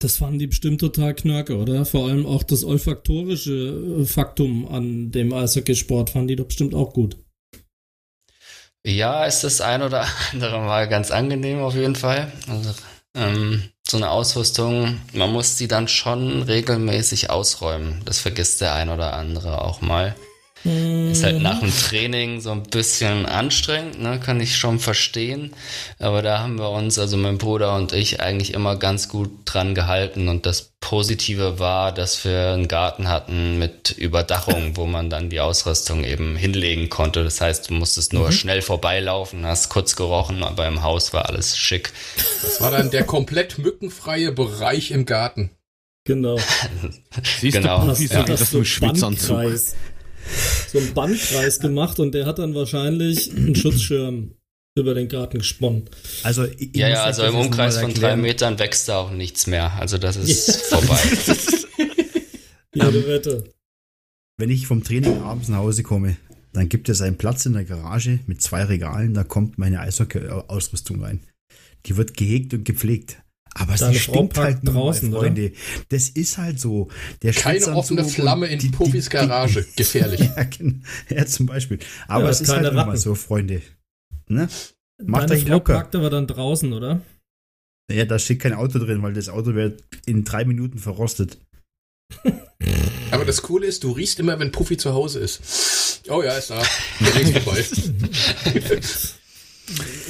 Das 0.00 0.16
fanden 0.16 0.40
die 0.40 0.48
bestimmt 0.48 0.80
total 0.80 1.14
knörke, 1.14 1.56
oder? 1.56 1.84
Vor 1.84 2.08
allem 2.08 2.26
auch 2.26 2.42
das 2.42 2.64
olfaktorische 2.64 4.00
äh, 4.00 4.04
Faktum 4.04 4.66
an 4.66 5.12
dem 5.12 5.32
Eishockeysport 5.32 6.10
fanden 6.10 6.28
die 6.28 6.36
doch 6.36 6.46
bestimmt 6.46 6.74
auch 6.74 6.92
gut. 6.92 7.16
Ja, 8.84 9.24
ist 9.24 9.44
das 9.44 9.60
ein 9.60 9.82
oder 9.82 10.06
andere 10.32 10.60
Mal 10.60 10.88
ganz 10.88 11.10
angenehm 11.10 11.60
auf 11.60 11.74
jeden 11.74 11.96
Fall. 11.96 12.32
Also, 12.48 12.74
ähm, 13.14 13.68
so 13.86 13.96
eine 13.96 14.10
Ausrüstung, 14.10 15.00
man 15.12 15.30
muss 15.30 15.56
die 15.56 15.68
dann 15.68 15.86
schon 15.86 16.42
regelmäßig 16.42 17.30
ausräumen. 17.30 18.00
Das 18.04 18.18
vergisst 18.18 18.60
der 18.60 18.74
ein 18.74 18.88
oder 18.88 19.12
andere 19.14 19.62
auch 19.62 19.80
mal. 19.80 20.14
Ist 20.64 21.24
halt 21.24 21.42
nach 21.42 21.58
dem 21.58 21.76
Training 21.76 22.40
so 22.40 22.52
ein 22.52 22.62
bisschen 22.62 23.26
anstrengend, 23.26 24.00
ne? 24.00 24.20
kann 24.20 24.40
ich 24.40 24.56
schon 24.56 24.78
verstehen. 24.78 25.52
Aber 25.98 26.22
da 26.22 26.38
haben 26.38 26.56
wir 26.56 26.70
uns, 26.70 27.00
also 27.00 27.16
mein 27.16 27.38
Bruder 27.38 27.74
und 27.74 27.92
ich, 27.92 28.20
eigentlich 28.20 28.54
immer 28.54 28.76
ganz 28.76 29.08
gut 29.08 29.30
dran 29.44 29.74
gehalten. 29.74 30.28
Und 30.28 30.46
das 30.46 30.72
Positive 30.80 31.58
war, 31.58 31.90
dass 31.90 32.24
wir 32.24 32.52
einen 32.52 32.68
Garten 32.68 33.08
hatten 33.08 33.58
mit 33.58 33.90
Überdachung, 33.90 34.72
wo 34.76 34.86
man 34.86 35.10
dann 35.10 35.30
die 35.30 35.40
Ausrüstung 35.40 36.04
eben 36.04 36.36
hinlegen 36.36 36.88
konnte. 36.90 37.24
Das 37.24 37.40
heißt, 37.40 37.70
du 37.70 37.74
musstest 37.74 38.12
nur 38.12 38.28
mhm. 38.28 38.32
schnell 38.32 38.62
vorbeilaufen, 38.62 39.44
hast 39.44 39.68
kurz 39.68 39.96
gerochen, 39.96 40.44
aber 40.44 40.68
im 40.68 40.84
Haus 40.84 41.12
war 41.12 41.28
alles 41.28 41.58
schick. 41.58 41.92
Das 42.42 42.60
war 42.60 42.70
dann 42.70 42.92
der 42.92 43.02
komplett 43.02 43.58
mückenfreie 43.58 44.30
Bereich 44.30 44.92
im 44.92 45.06
Garten. 45.06 45.50
Genau. 46.04 46.38
Siehst 47.40 47.56
genau. 47.56 47.86
du, 47.86 47.98
wie 47.98 48.06
so, 48.06 48.14
ja. 48.14 48.22
das 48.24 48.50
so 48.50 48.64
Schwitzanzug 48.64 49.38
so 50.70 50.78
einen 50.78 50.94
Bandkreis 50.94 51.60
gemacht 51.60 52.00
und 52.00 52.12
der 52.12 52.26
hat 52.26 52.38
dann 52.38 52.54
wahrscheinlich 52.54 53.30
einen 53.30 53.54
Schutzschirm 53.54 54.32
über 54.74 54.94
den 54.94 55.08
Garten 55.08 55.38
gesponnen. 55.38 55.84
Also 56.22 56.44
ja, 56.44 56.88
ja, 56.88 57.04
also 57.04 57.24
im 57.24 57.34
Umkreis 57.34 57.78
von 57.78 57.92
drei 57.92 58.16
Metern 58.16 58.58
wächst 58.58 58.88
da 58.88 58.98
auch 58.98 59.10
nichts 59.10 59.46
mehr. 59.46 59.72
Also 59.74 59.98
das 59.98 60.16
ist 60.16 60.70
ja. 60.70 60.78
vorbei. 60.78 60.98
Jede 62.74 62.88
um, 62.88 63.06
Wette. 63.06 63.44
Wenn 64.38 64.50
ich 64.50 64.66
vom 64.66 64.82
Training 64.82 65.20
abends 65.20 65.48
nach 65.48 65.58
Hause 65.58 65.82
komme, 65.82 66.16
dann 66.52 66.68
gibt 66.68 66.88
es 66.88 67.02
einen 67.02 67.18
Platz 67.18 67.46
in 67.46 67.52
der 67.52 67.64
Garage 67.64 68.20
mit 68.26 68.42
zwei 68.42 68.64
Regalen, 68.64 69.14
da 69.14 69.24
kommt 69.24 69.58
meine 69.58 69.80
Eishockey-Ausrüstung 69.80 71.02
rein. 71.02 71.20
Die 71.86 71.96
wird 71.96 72.16
gehegt 72.16 72.54
und 72.54 72.64
gepflegt. 72.64 73.21
Aber 73.54 73.74
Deine 73.74 73.92
sie 73.92 74.00
stinkt 74.00 74.38
halt 74.38 74.60
draußen, 74.62 75.10
mal, 75.10 75.20
Freunde. 75.20 75.46
Oder? 75.46 75.56
Das 75.90 76.08
ist 76.08 76.38
halt 76.38 76.58
so. 76.58 76.88
Der 77.22 77.32
Keine 77.32 77.66
offene 77.74 78.04
Flamme 78.04 78.46
in 78.46 78.58
die, 78.58 78.68
Puffis 78.68 79.10
Garage. 79.10 79.66
Gefährlich. 79.76 80.20
ja, 80.36 80.46
ja, 81.16 81.26
zum 81.26 81.46
Beispiel. 81.46 81.78
Aber 82.08 82.24
ja, 82.24 82.30
es 82.30 82.40
ist 82.40 82.48
halt 82.48 82.64
Ratten. 82.64 82.78
immer 82.78 82.96
so, 82.96 83.14
Freunde. 83.14 83.60
Ne? 84.28 84.48
Macht 85.04 85.30
Deine 85.30 85.40
euch 85.40 85.46
Frau 85.46 85.54
locker. 85.54 85.74
parkt 85.74 85.94
aber 85.94 86.08
dann 86.08 86.26
draußen, 86.26 86.72
oder? 86.72 87.02
Ja, 87.90 88.04
da 88.06 88.18
steht 88.18 88.40
kein 88.40 88.54
Auto 88.54 88.78
drin, 88.78 89.02
weil 89.02 89.12
das 89.12 89.28
Auto 89.28 89.54
wird 89.54 89.82
in 90.06 90.24
drei 90.24 90.44
Minuten 90.44 90.78
verrostet. 90.78 91.38
Aber 93.10 93.24
das 93.24 93.42
Coole 93.42 93.66
ist, 93.66 93.84
du 93.84 93.92
riechst 93.92 94.18
immer, 94.20 94.38
wenn 94.38 94.52
Puffy 94.52 94.76
zu 94.76 94.94
Hause 94.94 95.20
ist. 95.20 96.02
Oh 96.08 96.22
ja, 96.22 96.36
ist 96.36 96.50
da. 96.50 96.62
Der 97.00 97.20
ist 97.20 97.38
vorbei. 97.38 97.64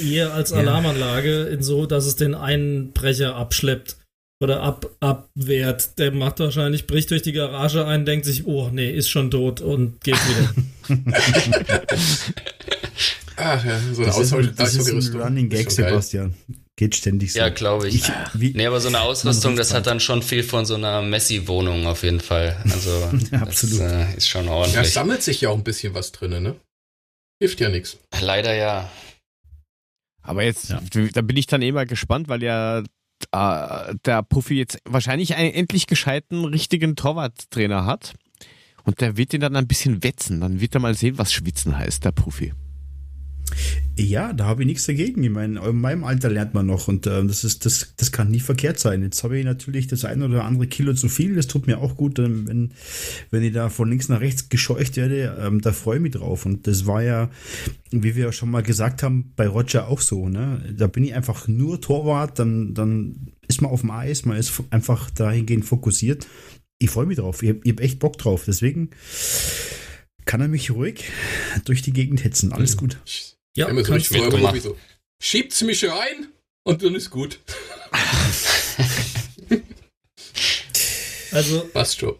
Ihr 0.01 0.33
als 0.33 0.51
Alarmanlage 0.51 1.43
in 1.43 1.61
so, 1.63 1.85
dass 1.85 2.05
es 2.05 2.15
den 2.15 2.35
Einbrecher 2.35 3.35
abschleppt 3.35 3.97
oder 4.41 4.61
ab, 4.61 4.89
abwehrt. 4.99 5.97
Der 5.99 6.11
macht 6.11 6.39
wahrscheinlich, 6.39 6.85
bricht 6.85 7.11
durch 7.11 7.21
die 7.21 7.31
Garage 7.31 7.85
ein, 7.85 8.05
denkt 8.05 8.25
sich, 8.25 8.45
oh 8.45 8.69
nee, 8.71 8.91
ist 8.91 9.09
schon 9.09 9.31
tot 9.31 9.61
und 9.61 10.01
geht 10.01 10.15
wieder. 10.15 10.53
Ach 13.37 13.65
ja, 13.65 13.79
so 13.93 14.03
eine 14.03 14.13
Ausrüstung. 14.13 14.55
Das 14.55 14.75
ist 14.75 14.89
ein 14.89 15.21
Running 15.21 15.49
Gag, 15.49 15.71
Sebastian. 15.71 16.35
Geht 16.75 16.95
ständig 16.95 17.33
so. 17.33 17.39
Ja, 17.39 17.49
glaube 17.49 17.87
ich. 17.87 17.95
ich 17.95 18.11
wie, 18.33 18.51
nee, 18.53 18.65
aber 18.65 18.81
so 18.81 18.87
eine 18.87 19.01
Ausrüstung, 19.01 19.55
das 19.55 19.73
hat 19.73 19.85
dann 19.85 19.99
schon 19.99 20.23
viel 20.23 20.43
von 20.43 20.65
so 20.65 20.73
einer 20.73 21.03
Messi-Wohnung 21.03 21.85
auf 21.85 22.03
jeden 22.03 22.19
Fall. 22.19 22.57
Also, 22.69 23.11
absolut. 23.39 23.79
Das, 23.79 23.91
äh, 23.91 24.17
ist 24.17 24.27
schon 24.27 24.47
ordentlich. 24.49 24.75
Ja, 24.75 24.83
sammelt 24.83 25.21
sich 25.21 25.41
ja 25.41 25.49
auch 25.49 25.57
ein 25.57 25.63
bisschen 25.63 25.93
was 25.93 26.11
drin, 26.11 26.41
ne? 26.41 26.55
Hilft 27.39 27.59
ja 27.59 27.69
nichts. 27.69 27.97
Leider 28.19 28.55
ja. 28.55 28.89
Aber 30.23 30.43
jetzt, 30.43 30.69
ja. 30.69 30.81
da 31.13 31.21
bin 31.21 31.37
ich 31.37 31.47
dann 31.47 31.61
eh 31.61 31.71
mal 31.71 31.85
gespannt, 31.85 32.29
weil 32.29 32.41
ja 32.41 32.79
äh, 32.79 33.95
der 34.05 34.23
Puffy 34.23 34.55
jetzt 34.55 34.79
wahrscheinlich 34.85 35.35
einen 35.35 35.53
endlich 35.53 35.87
gescheiten, 35.87 36.45
richtigen 36.45 36.95
Torwarttrainer 36.95 37.85
hat. 37.85 38.13
Und 38.83 38.99
der 39.01 39.15
wird 39.17 39.33
ihn 39.33 39.41
dann 39.41 39.55
ein 39.55 39.67
bisschen 39.67 40.03
wetzen. 40.03 40.41
Dann 40.41 40.59
wird 40.59 40.75
er 40.75 40.81
mal 40.81 40.95
sehen, 40.95 41.17
was 41.17 41.31
Schwitzen 41.31 41.77
heißt, 41.77 42.03
der 42.03 42.11
Puffy. 42.11 42.53
Ja, 43.95 44.33
da 44.33 44.45
habe 44.45 44.63
ich 44.63 44.67
nichts 44.67 44.87
dagegen. 44.87 45.23
Ich 45.23 45.29
meine, 45.29 45.59
in 45.67 45.79
meinem 45.79 46.03
Alter 46.03 46.29
lernt 46.29 46.55
man 46.55 46.65
noch 46.65 46.87
und 46.87 47.05
äh, 47.05 47.23
das 47.25 47.43
ist, 47.43 47.63
das, 47.65 47.93
das 47.95 48.11
kann 48.11 48.31
nie 48.31 48.39
verkehrt 48.39 48.79
sein. 48.79 49.03
Jetzt 49.03 49.23
habe 49.23 49.37
ich 49.37 49.45
natürlich 49.45 49.85
das 49.85 50.03
ein 50.03 50.23
oder 50.23 50.45
andere 50.45 50.65
Kilo 50.65 50.93
zu 50.93 51.09
viel. 51.09 51.35
Das 51.35 51.45
tut 51.45 51.67
mir 51.67 51.77
auch 51.77 51.95
gut, 51.95 52.17
ähm, 52.17 52.47
wenn, 52.47 52.71
wenn 53.29 53.43
ich 53.43 53.53
da 53.53 53.69
von 53.69 53.89
links 53.89 54.09
nach 54.09 54.19
rechts 54.19 54.49
gescheucht 54.49 54.97
werde. 54.97 55.37
Ähm, 55.39 55.61
da 55.61 55.73
freue 55.73 55.97
ich 55.97 56.01
mich 56.01 56.13
drauf. 56.13 56.47
Und 56.47 56.65
das 56.65 56.87
war 56.87 57.03
ja, 57.03 57.29
wie 57.91 58.15
wir 58.15 58.31
schon 58.31 58.49
mal 58.49 58.63
gesagt 58.63 59.03
haben, 59.03 59.31
bei 59.35 59.47
Roger 59.47 59.87
auch 59.87 60.01
so. 60.01 60.27
Ne? 60.27 60.73
Da 60.75 60.87
bin 60.87 61.03
ich 61.03 61.13
einfach 61.13 61.47
nur 61.47 61.79
Torwart, 61.79 62.39
dann, 62.39 62.73
dann 62.73 63.33
ist 63.47 63.61
man 63.61 63.69
auf 63.69 63.81
dem 63.81 63.91
Eis, 63.91 64.25
man 64.25 64.37
ist 64.37 64.53
einfach 64.71 65.11
dahingehend 65.11 65.65
fokussiert. 65.65 66.27
Ich 66.79 66.89
freue 66.89 67.05
mich 67.05 67.17
drauf. 67.17 67.43
Ich 67.43 67.49
habe 67.49 67.61
hab 67.67 67.79
echt 67.79 67.99
Bock 67.99 68.17
drauf. 68.17 68.43
Deswegen 68.47 68.89
kann 70.25 70.41
er 70.41 70.47
mich 70.47 70.71
ruhig 70.71 71.03
durch 71.65 71.81
die 71.81 71.93
Gegend 71.93 72.23
hetzen. 72.23 72.53
Alles 72.53 72.77
gut. 72.77 72.97
Ja, 73.55 73.67
Immer 73.67 73.83
so 73.83 73.99
Freude, 73.99 74.61
so, 74.61 74.77
schiebt's 75.21 75.61
mich 75.61 75.87
rein 75.87 76.27
und 76.63 76.83
dann 76.83 76.95
ist 76.95 77.09
gut. 77.11 77.39
also, 81.31 81.69
passt 81.73 81.99
schon. 81.99 82.15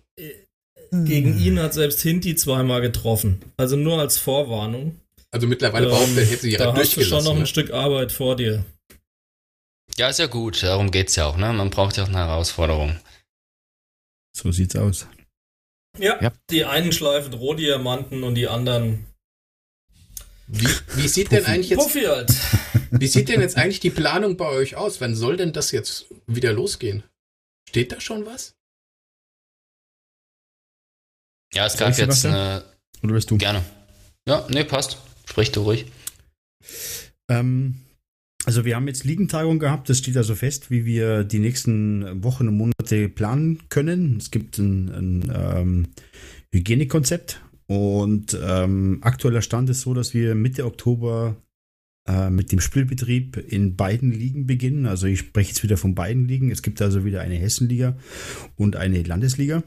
Gegen 0.91 1.39
ihn 1.39 1.59
hat 1.59 1.73
selbst 1.73 2.01
Hinti 2.01 2.35
zweimal 2.35 2.81
getroffen. 2.81 3.41
Also 3.57 3.75
nur 3.75 3.99
als 3.99 4.19
Vorwarnung. 4.19 4.99
Also 5.31 5.47
mittlerweile 5.47 5.87
ähm, 5.87 5.91
behauptet 5.91 6.17
er, 6.17 6.25
hätte 6.25 6.41
sie 6.41 6.51
Da 6.51 6.75
hast 6.75 6.95
du 6.95 7.03
schon 7.03 7.23
noch 7.23 7.33
ne? 7.33 7.41
ein 7.41 7.47
Stück 7.47 7.71
Arbeit 7.71 8.11
vor 8.11 8.35
dir. 8.35 8.63
Ja, 9.97 10.09
ist 10.09 10.19
ja 10.19 10.27
gut. 10.27 10.61
Darum 10.61 10.91
geht's 10.91 11.15
ja 11.15 11.25
auch, 11.25 11.37
ne? 11.37 11.51
Man 11.51 11.71
braucht 11.71 11.97
ja 11.97 12.03
auch 12.03 12.09
eine 12.09 12.17
Herausforderung. 12.17 12.99
So 14.35 14.51
sieht's 14.51 14.75
aus. 14.75 15.07
Ja, 15.97 16.21
ja. 16.21 16.31
die 16.49 16.65
einen 16.65 16.91
schleifen 16.91 17.33
Rohdiamanten 17.33 18.23
und 18.23 18.35
die 18.35 18.47
anderen 18.47 19.05
wie, 20.47 20.67
wie 20.95 21.07
sieht 21.07 21.29
Puffy. 21.29 21.41
denn 21.41 21.45
eigentlich 21.45 21.69
jetzt, 21.69 21.79
Puffy 21.79 22.01
halt. 22.01 22.31
wie 22.91 23.07
sieht 23.07 23.29
denn 23.29 23.41
jetzt 23.41 23.57
eigentlich 23.57 23.79
die 23.79 23.89
Planung 23.89 24.37
bei 24.37 24.47
euch 24.47 24.75
aus? 24.75 24.99
Wann 25.01 25.15
soll 25.15 25.37
denn 25.37 25.53
das 25.53 25.71
jetzt 25.71 26.05
wieder 26.27 26.51
losgehen? 26.53 27.03
Steht 27.69 27.91
da 27.91 27.99
schon 27.99 28.25
was? 28.25 28.55
Ja, 31.53 31.65
es 31.65 31.77
gab 31.77 31.97
jetzt 31.97 32.25
eine. 32.25 32.65
Oder 33.01 33.13
bist 33.13 33.31
du? 33.31 33.37
Gerne. 33.37 33.63
Ja, 34.27 34.45
nee, 34.49 34.63
passt. 34.63 34.97
Sprich 35.25 35.51
du 35.51 35.61
ruhig. 35.61 35.85
Ähm, 37.29 37.81
Also 38.45 38.65
wir 38.65 38.75
haben 38.75 38.87
jetzt 38.87 39.05
Liegentagung 39.05 39.57
gehabt, 39.57 39.89
das 39.89 39.99
steht 39.99 40.17
also 40.17 40.35
fest, 40.35 40.69
wie 40.69 40.85
wir 40.85 41.23
die 41.23 41.39
nächsten 41.39 42.23
Wochen 42.23 42.49
und 42.49 42.57
Monate 42.57 43.07
planen 43.07 43.59
können. 43.69 44.17
Es 44.17 44.31
gibt 44.31 44.57
ein, 44.57 44.89
ein 44.89 45.31
ähm, 45.33 45.87
Hygienekonzept 46.51 47.41
und 47.67 48.37
ähm, 48.43 48.99
aktueller 49.01 49.41
Stand 49.41 49.69
ist 49.69 49.81
so, 49.81 49.93
dass 49.93 50.13
wir 50.13 50.35
Mitte 50.35 50.65
Oktober 50.65 51.37
äh, 52.05 52.29
mit 52.29 52.51
dem 52.51 52.59
Spielbetrieb 52.59 53.37
in 53.37 53.77
beiden 53.77 54.11
Ligen 54.11 54.45
beginnen. 54.45 54.87
Also 54.87 55.07
ich 55.07 55.19
spreche 55.19 55.51
jetzt 55.51 55.63
wieder 55.63 55.77
von 55.77 55.95
beiden 55.95 56.27
Ligen. 56.27 56.51
Es 56.51 56.61
gibt 56.61 56.81
also 56.81 57.05
wieder 57.05 57.21
eine 57.21 57.35
Hessenliga 57.35 57.97
und 58.57 58.75
eine 58.75 59.03
Landesliga, 59.03 59.63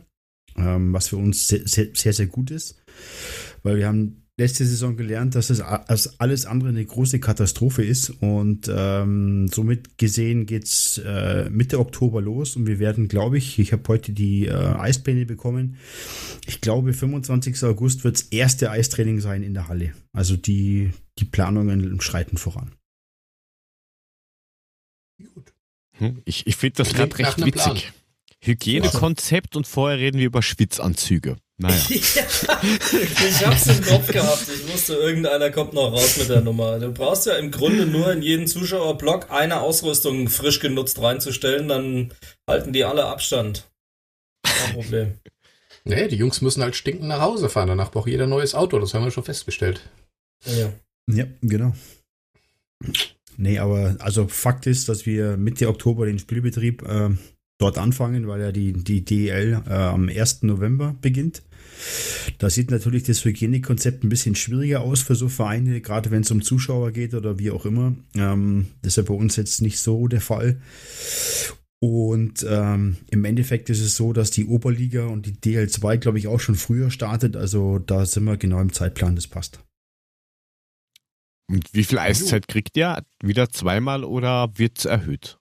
ähm, 0.57 0.93
was 0.93 1.09
für 1.09 1.17
uns 1.17 1.49
sehr, 1.49 1.67
sehr, 1.67 2.13
sehr 2.13 2.27
gut 2.27 2.51
ist, 2.51 2.83
weil 3.63 3.79
wir 3.79 3.87
haben 3.87 4.26
letzte 4.39 4.67
Saison 4.67 4.97
gelernt, 4.97 5.35
dass 5.35 5.49
es 5.49 5.61
als 5.61 6.21
alles 6.21 6.45
andere 6.45 6.69
eine 6.69 6.85
große 6.85 7.21
Katastrophe 7.21 7.83
ist. 7.83 8.11
Und 8.11 8.71
ähm, 8.73 9.49
somit 9.49 9.97
gesehen 9.97 10.47
geht's 10.47 10.99
äh, 10.99 11.49
Mitte 11.51 11.79
Oktober 11.79 12.21
los 12.21 12.57
und 12.57 12.67
wir 12.67 12.79
werden, 12.79 13.09
glaube 13.09 13.39
ich, 13.39 13.59
ich 13.59 13.73
habe 13.73 13.83
heute 13.89 14.13
die 14.13 14.47
äh, 14.47 14.53
Eispläne 14.53 15.25
bekommen. 15.25 15.77
Ich 16.47 16.61
glaube, 16.61 16.93
25. 16.93 17.65
August 17.65 18.05
wird 18.05 18.17
das 18.17 18.23
erste 18.25 18.71
Eistraining 18.71 19.21
sein 19.21 19.43
in 19.43 19.55
der 19.55 19.69
Halle. 19.69 19.95
Also 20.13 20.37
die, 20.37 20.91
die 21.19 21.25
Planungen 21.25 22.01
schreiten 22.01 22.37
voran. 22.37 22.73
Gut. 25.35 25.55
Hm, 25.93 26.21
ich, 26.27 26.47
ich 26.47 26.57
finde 26.57 26.77
das 26.77 26.93
gerade 26.93 27.19
recht 27.19 27.39
witzig. 27.39 27.53
Plan. 27.55 27.79
Hygienekonzept 28.47 29.57
und 29.57 29.67
vorher 29.67 29.99
reden 29.99 30.19
wir 30.19 30.27
über 30.27 30.43
Schwitzanzüge. 30.43 31.37
Naja. 31.59 31.83
ich 31.89 33.47
hab's 33.47 33.67
im 33.67 33.83
Kopf 33.83 34.09
gehabt. 34.13 34.47
Ich 34.55 34.73
wusste, 34.73 34.95
irgendeiner 34.95 35.51
kommt 35.51 35.73
noch 35.73 35.91
raus 35.91 36.19
mit 36.19 36.29
der 36.29 36.43
Nummer. 36.43 36.79
Du 36.79 36.93
brauchst 36.93 37.27
ja 37.27 37.37
im 37.37 37.51
Grunde 37.51 37.87
nur 37.87 38.13
in 38.13 38.21
jeden 38.21 38.47
Zuschauerblock 38.47 39.31
eine 39.31 39.61
Ausrüstung 39.61 40.29
frisch 40.29 40.61
genutzt 40.61 41.01
reinzustellen, 41.01 41.69
dann 41.69 42.13
halten 42.47 42.75
die 42.75 42.85
alle 42.85 43.07
Abstand. 43.07 43.71
Kein 44.43 44.75
Problem. 44.75 45.15
Nee, 45.85 46.09
die 46.09 46.17
Jungs 46.17 46.43
müssen 46.43 46.63
halt 46.63 46.77
stinkend 46.77 47.09
nach 47.09 47.21
Hause 47.21 47.49
fahren. 47.49 47.69
Danach 47.69 47.91
braucht 47.91 48.09
jeder 48.09 48.25
ein 48.25 48.31
neues 48.31 48.55
Auto. 48.55 48.79
Das 48.79 48.93
haben 48.93 49.05
wir 49.05 49.11
schon 49.11 49.25
festgestellt. 49.25 49.81
Ja. 50.45 50.73
Ja, 51.09 51.25
genau. 51.41 51.75
Nee, 53.37 53.59
aber 53.59 53.97
also 54.01 54.29
Fakt 54.29 54.67
ist, 54.67 54.89
dass 54.89 55.07
wir 55.07 55.37
Mitte 55.37 55.69
Oktober 55.69 56.07
den 56.07 56.19
Spielbetrieb 56.19 56.83
äh, 56.83 57.11
dort 57.59 57.79
anfangen, 57.79 58.29
weil 58.29 58.41
ja 58.41 58.53
die, 58.53 58.73
die 58.73 59.05
DL 59.05 59.63
äh, 59.67 59.73
am 59.73 60.09
1. 60.09 60.43
November 60.43 60.95
beginnt. 61.01 61.43
Da 62.39 62.51
sieht 62.51 62.71
natürlich 62.71 63.05
das 63.05 63.25
Hygienekonzept 63.25 64.05
ein 64.05 64.09
bisschen 64.09 64.35
schwieriger 64.35 64.81
aus 64.81 65.03
für 65.03 65.15
so 65.15 65.29
Vereine, 65.29 65.81
gerade 65.81 66.11
wenn 66.11 66.23
es 66.23 66.31
um 66.31 66.43
Zuschauer 66.43 66.93
geht 66.93 67.15
oder 67.15 67.39
wie 67.39 67.51
auch 67.51 67.67
immer. 67.67 67.95
Ähm, 68.15 68.69
das 68.83 68.93
ist 68.93 68.97
ja 68.97 69.03
bei 69.03 69.15
uns 69.15 69.37
jetzt 69.37 69.63
nicht 69.63 69.79
so 69.79 70.09
der 70.09 70.21
Fall. 70.21 70.61
Und 71.79 72.45
ähm, 72.49 72.97
im 73.11 73.25
Endeffekt 73.25 73.69
ist 73.69 73.81
es 73.81 73.97
so, 73.97 74.13
dass 74.13 74.31
die 74.31 74.47
Oberliga 74.47 75.07
und 75.07 75.27
die 75.27 75.35
DL2, 75.35 75.99
glaube 75.99 76.19
ich, 76.19 76.27
auch 76.27 76.41
schon 76.41 76.55
früher 76.55 76.91
startet. 76.91 77.37
Also 77.37 77.79
da 77.79 78.07
sind 78.07 78.25
wir 78.25 78.37
genau 78.37 78.61
im 78.61 78.73
Zeitplan, 78.73 79.15
das 79.15 79.27
passt. 79.27 79.61
Und 81.49 81.73
wie 81.75 81.85
viel 81.85 81.99
Eiszeit 81.99 82.49
kriegt 82.49 82.77
ihr? 82.77 83.03
Wieder 83.23 83.51
zweimal 83.51 84.05
oder 84.05 84.51
wird 84.59 84.79
es 84.79 84.85
erhöht? 84.85 85.36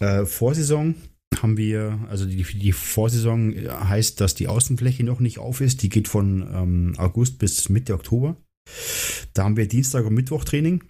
Äh, 0.00 0.24
Vorsaison 0.26 0.94
haben 1.40 1.56
wir, 1.56 1.98
also 2.08 2.26
die, 2.26 2.42
die 2.42 2.72
Vorsaison 2.72 3.54
heißt, 3.54 4.20
dass 4.20 4.34
die 4.34 4.48
Außenfläche 4.48 5.04
noch 5.04 5.20
nicht 5.20 5.38
auf 5.38 5.60
ist. 5.60 5.82
Die 5.82 5.88
geht 5.88 6.08
von 6.08 6.42
ähm, 6.52 6.94
August 6.98 7.38
bis 7.38 7.68
Mitte 7.68 7.94
Oktober. 7.94 8.36
Da 9.34 9.44
haben 9.44 9.56
wir 9.56 9.66
Dienstag 9.66 10.04
und 10.04 10.14
Mittwoch 10.14 10.44
Training. 10.44 10.84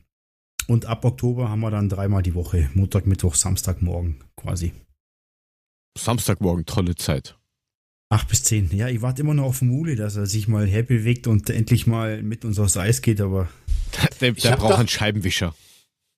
Und 0.69 0.87
ab 0.87 1.05
Oktober 1.05 1.49
haben 1.49 1.61
wir 1.61 1.71
dann 1.71 1.89
dreimal 1.89 2.23
die 2.23 2.35
Woche. 2.35 2.71
Montag, 2.75 3.07
Mittwoch, 3.07 3.35
Samstagmorgen 3.35 4.23
quasi. 4.37 4.73
Samstagmorgen, 5.99 6.67
tolle 6.67 6.95
Zeit. 6.95 7.37
Acht 8.11 8.29
bis 8.29 8.45
zehn. 8.45 8.71
Ja, 8.77 8.89
ich 8.89 9.01
warte 9.03 9.23
immer 9.23 9.35
noch 9.35 9.45
auf 9.45 9.63
Mule, 9.63 9.97
dass 9.97 10.17
er 10.17 10.27
sich 10.27 10.47
mal 10.47 10.67
herbewegt 10.67 11.27
und 11.27 11.49
endlich 11.51 11.87
mal 11.87 12.23
mit 12.23 12.45
uns 12.45 12.59
aufs 12.59 12.77
Eis 12.77 13.01
geht, 13.03 13.21
aber. 13.21 13.49
der, 14.21 14.33
der 14.33 14.57
braucht 14.57 14.79
einen 14.79 14.89
Scheibenwischer. 14.89 15.55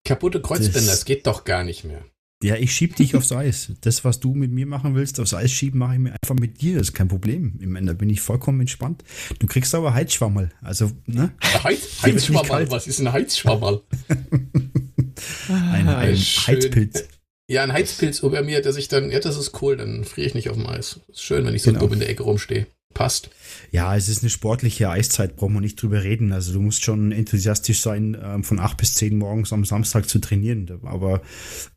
Kaputte 0.05 0.43
Kreuzbänder, 0.43 0.91
das 0.91 1.05
geht 1.05 1.27
doch 1.27 1.45
gar 1.45 1.65
nicht 1.65 1.85
mehr. 1.85 2.05
Ja, 2.45 2.57
ich 2.57 2.75
schieb 2.75 2.95
dich 2.97 3.17
aufs 3.17 3.33
Eis. 3.33 3.73
Das, 3.81 4.05
was 4.05 4.21
du 4.21 4.35
mit 4.35 4.51
mir 4.53 4.67
machen 4.67 4.95
willst, 4.95 5.19
aufs 5.19 5.33
Eis 5.33 5.51
schieben, 5.51 5.79
mache 5.79 5.95
ich 5.95 5.99
mir 5.99 6.11
einfach 6.11 6.35
mit 6.35 6.61
dir. 6.61 6.77
Das 6.77 6.89
ist 6.89 6.93
kein 6.93 7.09
Problem. 7.09 7.59
Im 7.59 7.75
Ende 7.75 7.95
bin 7.95 8.11
ich 8.11 8.21
vollkommen 8.21 8.61
entspannt. 8.61 9.03
Du 9.39 9.47
kriegst 9.47 9.75
aber 9.75 9.95
Heizschwammerl. 9.95 10.53
Also, 10.61 10.91
ne? 11.07 11.33
Heiz, 11.43 12.03
Heizschwammerl? 12.03 12.71
Was 12.71 12.87
ist 12.87 13.01
ein 13.01 13.11
Heizschwammerl? 13.11 13.81
ein, 15.49 15.89
ein 15.89 16.17
Heizpilz. 16.17 17.05
Ja, 17.49 17.63
ein 17.63 17.73
Heizpilz 17.73 18.19
über 18.19 18.43
mir, 18.43 18.61
der 18.61 18.75
sich 18.75 18.89
dann, 18.89 19.11
ja, 19.11 19.21
das 19.21 19.39
ist 19.39 19.63
cool, 19.63 19.79
dann 19.79 20.05
friere 20.05 20.27
ich 20.27 20.35
nicht 20.35 20.51
auf 20.51 20.57
dem 20.57 20.67
Eis. 20.67 21.01
Ist 21.09 21.23
schön, 21.23 21.47
wenn 21.47 21.55
ich 21.55 21.63
so 21.63 21.71
genau. 21.71 21.85
dumm 21.85 21.95
in 21.95 22.01
der 22.01 22.11
Ecke 22.11 22.25
rumstehe. 22.25 22.67
Passt. 22.95 23.31
Ja, 23.73 23.97
es 23.97 24.09
ist 24.09 24.23
eine 24.23 24.31
sportliche 24.31 24.89
Eiszeit, 24.89 25.37
brauchen 25.37 25.55
wir 25.55 25.61
nicht 25.61 25.83
drüber 25.83 26.05
reden. 26.05 26.33
Also 26.33 26.53
du 26.53 26.61
musst 26.61 26.85
schon 26.85 27.11
enthusiastisch 27.11 27.81
sein, 27.81 28.17
ähm, 28.23 28.45
von 28.45 28.61
acht 28.61 28.77
bis 28.77 28.95
zehn 28.95 29.19
morgens 29.19 29.53
am 29.53 29.65
Samstag 29.65 30.09
zu 30.09 30.21
trainieren. 30.21 30.71
Aber 30.85 31.23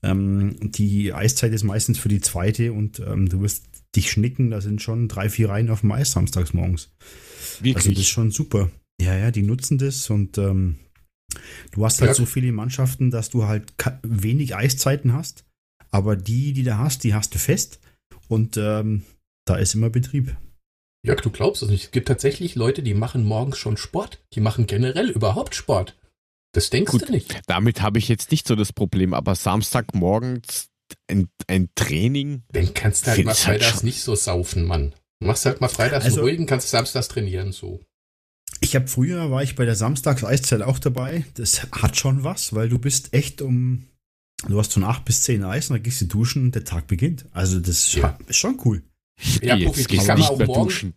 ähm, 0.03 0.55
die 0.61 1.13
Eiszeit 1.13 1.53
ist 1.53 1.63
meistens 1.63 1.97
für 1.97 2.09
die 2.09 2.22
zweite 2.22 2.72
und 2.72 2.99
ähm, 2.99 3.28
du 3.28 3.41
wirst 3.41 3.65
dich 3.95 4.11
schnicken. 4.11 4.51
Da 4.51 4.61
sind 4.61 4.82
schon 4.82 5.07
drei, 5.07 5.30
vier 5.30 5.49
Reihen 5.49 5.72
auf 5.72 5.82
dem 5.82 5.91
Eis 5.91 6.11
samstags 6.11 6.53
morgens. 6.53 6.91
Wirklich? 7.59 7.76
Also 7.78 7.89
das 7.89 7.99
ist 7.99 8.09
schon 8.09 8.32
super. 8.32 8.70
Ja, 9.01 9.15
ja, 9.15 9.32
die 9.32 9.43
nutzen 9.43 9.78
das 9.78 10.09
und 10.09 10.38
ähm, 10.38 10.78
du 11.72 11.84
hast 11.84 11.99
halt 12.01 12.09
ja. 12.09 12.15
so 12.15 12.26
viele 12.26 12.51
Mannschaften, 12.51 13.11
dass 13.11 13.30
du 13.30 13.45
halt 13.45 13.74
wenig 14.03 14.55
Eiszeiten 14.55 15.13
hast. 15.13 15.45
Aber 15.89 16.15
die, 16.15 16.53
die 16.53 16.63
du 16.63 16.78
hast, 16.78 17.03
die 17.03 17.13
hast 17.13 17.34
du 17.34 17.39
fest. 17.39 17.80
Und 18.28 18.57
ähm, 18.57 19.03
da 19.45 19.55
ist 19.55 19.74
immer 19.74 19.89
Betrieb. 19.89 20.36
Jörg, 21.08 21.22
du 21.22 21.30
glaubst 21.30 21.64
es 21.64 21.70
nicht. 21.70 21.86
Es 21.86 21.91
gibt 21.91 22.10
tatsächlich 22.10 22.55
Leute, 22.55 22.84
die 22.84 22.93
machen 22.93 23.24
morgens 23.24 23.58
schon 23.58 23.78
Sport. 23.78 24.20
Die 24.34 24.41
machen 24.41 24.68
generell 24.68 25.10
überhaupt 25.10 25.55
Sport. 25.55 25.95
Das 26.51 26.70
denkst 26.70 26.91
Gut, 26.91 27.08
du 27.08 27.12
nicht. 27.14 27.39
Damit 27.47 27.82
habe 27.82 27.97
ich 27.97 28.10
jetzt 28.10 28.30
nicht 28.30 28.45
so 28.45 28.55
das 28.55 28.74
Problem, 28.74 29.14
aber 29.14 29.34
Samstagmorgens 29.34 30.68
ein, 31.10 31.30
ein 31.47 31.70
Training. 31.76 32.43
Dann 32.51 32.74
kannst 32.74 33.08
du 33.08 33.12
halt 33.12 33.24
mal 33.24 33.32
halt 33.32 33.39
freitags 33.39 33.74
halt 33.76 33.84
nicht 33.86 34.01
so 34.01 34.16
saufen, 34.16 34.66
Mann. 34.66 34.93
Du 35.22 35.28
machst 35.28 35.45
halt 35.45 35.62
mal 35.62 35.70
freitags 35.70 36.03
also, 36.03 36.22
ruhigen, 36.22 36.45
kannst 36.45 36.70
samstags 36.70 37.08
trainieren, 37.08 37.53
so. 37.53 37.80
Ich 38.60 38.76
habe 38.76 38.88
früher, 38.88 39.32
war 39.32 39.43
ich 39.43 39.55
bei 39.55 39.64
der 39.64 39.76
Samstags-Eiszeit 39.76 40.62
auch 40.62 40.80
dabei. 40.80 41.24
Das 41.36 41.64
hat 41.72 41.95
schon 41.95 42.26
was, 42.26 42.53
weil 42.53 42.68
du 42.68 42.80
bist 42.80 43.14
echt 43.14 43.41
um, 43.41 43.88
du 44.45 44.60
hast 44.60 44.74
von 44.74 44.84
8 44.84 45.05
bis 45.05 45.22
10 45.22 45.45
Eis 45.45 45.70
und 45.70 45.78
dann 45.78 45.84
gehst 45.84 46.01
du 46.01 46.05
duschen 46.05 46.43
und 46.43 46.55
der 46.55 46.66
Tag 46.66 46.88
beginnt. 46.88 47.26
Also 47.32 47.62
das 47.62 47.93
ja. 47.93 48.18
ist 48.28 48.38
schon 48.38 48.60
cool. 48.66 48.84
Ja, 49.41 49.55
Puffy, 49.57 49.86
dich 49.86 50.05
kann 50.05 50.20
man 50.20 50.30
auch 50.30 50.39
morgen, 50.39 50.93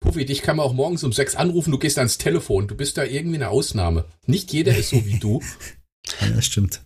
Puffy, 0.00 0.24
dich 0.24 0.42
kann 0.42 0.56
man 0.56 0.66
auch 0.66 0.72
morgens 0.72 1.02
um 1.04 1.12
sechs 1.12 1.34
anrufen, 1.34 1.70
du 1.70 1.78
gehst 1.78 1.98
ans 1.98 2.18
Telefon. 2.18 2.68
Du 2.68 2.76
bist 2.76 2.96
da 2.96 3.04
irgendwie 3.04 3.36
eine 3.36 3.48
Ausnahme. 3.48 4.04
Nicht 4.26 4.52
jeder 4.52 4.76
ist 4.76 4.90
so 4.90 5.04
wie 5.04 5.18
du. 5.18 5.42
ja, 6.20 6.30
das 6.30 6.46
stimmt. 6.46 6.84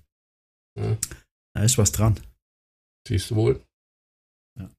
Ja. 0.78 0.96
Da 1.54 1.62
ist 1.62 1.78
was 1.78 1.92
dran. 1.92 2.18
Siehst 3.06 3.30
du 3.30 3.36
wohl. 3.36 3.62
Ja, 4.58 4.70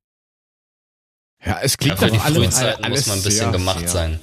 ja 1.46 1.60
es 1.62 1.78
klingt 1.78 2.00
ja, 2.02 2.08
für 2.08 2.14
die 2.14 2.20
Frühzeiten 2.20 2.90
muss 2.90 3.08
man 3.08 3.18
ein 3.18 3.24
bisschen 3.24 3.52
sehr, 3.52 3.52
gemacht 3.52 3.80
sehr. 3.80 3.90
sein. 3.90 4.20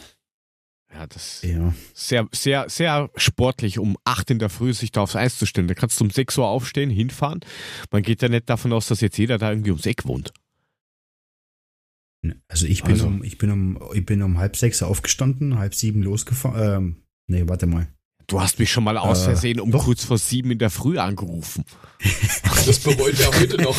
Ja, 0.93 1.07
das 1.07 1.43
ja. 1.43 1.75
sehr, 1.95 2.27
sehr, 2.33 2.71
sehr 2.71 3.11
sportlich, 3.15 3.79
um 3.79 3.99
acht 4.05 4.31
in 4.31 4.39
der 4.39 4.49
Früh 4.49 4.73
sich 4.73 4.91
da 4.91 5.03
aufs 5.03 5.17
Eis 5.17 5.39
zu 5.39 5.47
stellen. 5.47 5.69
Da 5.69 5.75
kannst 5.75 6.01
du 6.01 6.05
um 6.05 6.11
sechs 6.11 6.37
Uhr 6.39 6.49
aufstehen, 6.49 6.91
hinfahren. 6.91 7.41
Man 7.91 8.03
geht 8.03 8.23
ja 8.23 8.29
nicht 8.29 8.49
davon 8.49 8.73
aus, 8.73 8.87
dass 8.87 9.03
jetzt 9.03 9.19
jeder 9.19 9.37
da 9.37 9.51
irgendwie 9.51 9.71
ums 9.71 9.87
Eck 9.87 10.07
wohnt. 10.07 10.33
Also 12.49 12.67
ich 12.67 12.83
bin, 12.83 12.93
also. 12.93 13.07
Um, 13.07 13.23
ich 13.23 13.39
bin, 13.39 13.51
um, 13.51 13.79
ich 13.95 14.05
bin 14.05 14.23
um 14.23 14.39
halb 14.39 14.57
sechs 14.57 14.83
aufgestanden, 14.83 15.59
halb 15.59 15.75
sieben 15.75 16.03
losgefahren. 16.03 16.77
Ähm, 16.77 16.97
nee, 17.29 17.45
warte 17.47 17.67
mal. 17.67 17.89
Du 18.27 18.41
hast 18.41 18.59
mich 18.59 18.71
schon 18.71 18.85
mal 18.85 18.99
aus 18.99 19.23
äh, 19.23 19.25
Versehen 19.25 19.59
um 19.59 19.71
doch. 19.71 19.85
kurz 19.85 20.05
vor 20.05 20.19
sieben 20.19 20.51
in 20.51 20.59
der 20.59 20.69
Früh 20.71 20.99
angerufen. 20.99 21.65
Das 22.67 22.81
bereut 22.81 23.19
er 23.19 23.29
heute 23.29 23.63
noch. 23.63 23.79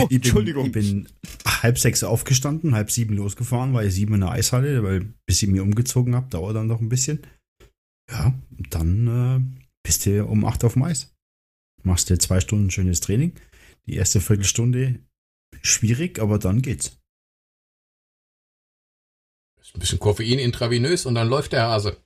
oh, 0.00 0.06
ich 0.08 0.16
Entschuldigung. 0.16 0.66
ich 0.66 0.72
bin 0.72 1.08
halb 1.46 1.78
sechs 1.78 2.02
aufgestanden, 2.02 2.74
halb 2.74 2.90
sieben 2.90 3.14
losgefahren, 3.14 3.74
weil 3.74 3.86
ich 3.86 3.94
sieben 3.94 4.14
in 4.14 4.22
der 4.22 4.32
Eishalle, 4.32 4.82
weil 4.82 5.14
bis 5.24 5.40
ich 5.40 5.48
mir 5.48 5.62
umgezogen 5.62 6.16
habe, 6.16 6.28
dauert 6.30 6.56
dann 6.56 6.66
noch 6.66 6.80
ein 6.80 6.88
bisschen. 6.88 7.20
Ja, 8.10 8.34
dann 8.70 9.06
äh, 9.06 9.40
bist 9.84 10.04
du 10.06 10.24
um 10.24 10.44
acht 10.44 10.64
auf 10.64 10.72
dem 10.72 10.82
Eis. 10.82 11.14
Machst 11.84 12.10
dir 12.10 12.18
zwei 12.18 12.40
Stunden 12.40 12.72
schönes 12.72 12.98
Training. 12.98 13.34
Die 13.86 13.94
erste 13.94 14.20
Viertelstunde 14.20 14.98
schwierig, 15.62 16.18
aber 16.18 16.38
dann 16.38 16.62
geht's. 16.62 16.98
Ein 19.74 19.80
bisschen 19.80 19.98
Koffein 20.00 20.38
intravenös 20.38 21.06
und 21.06 21.14
dann 21.14 21.28
läuft 21.28 21.52
der 21.52 21.64
Hase. 21.64 21.98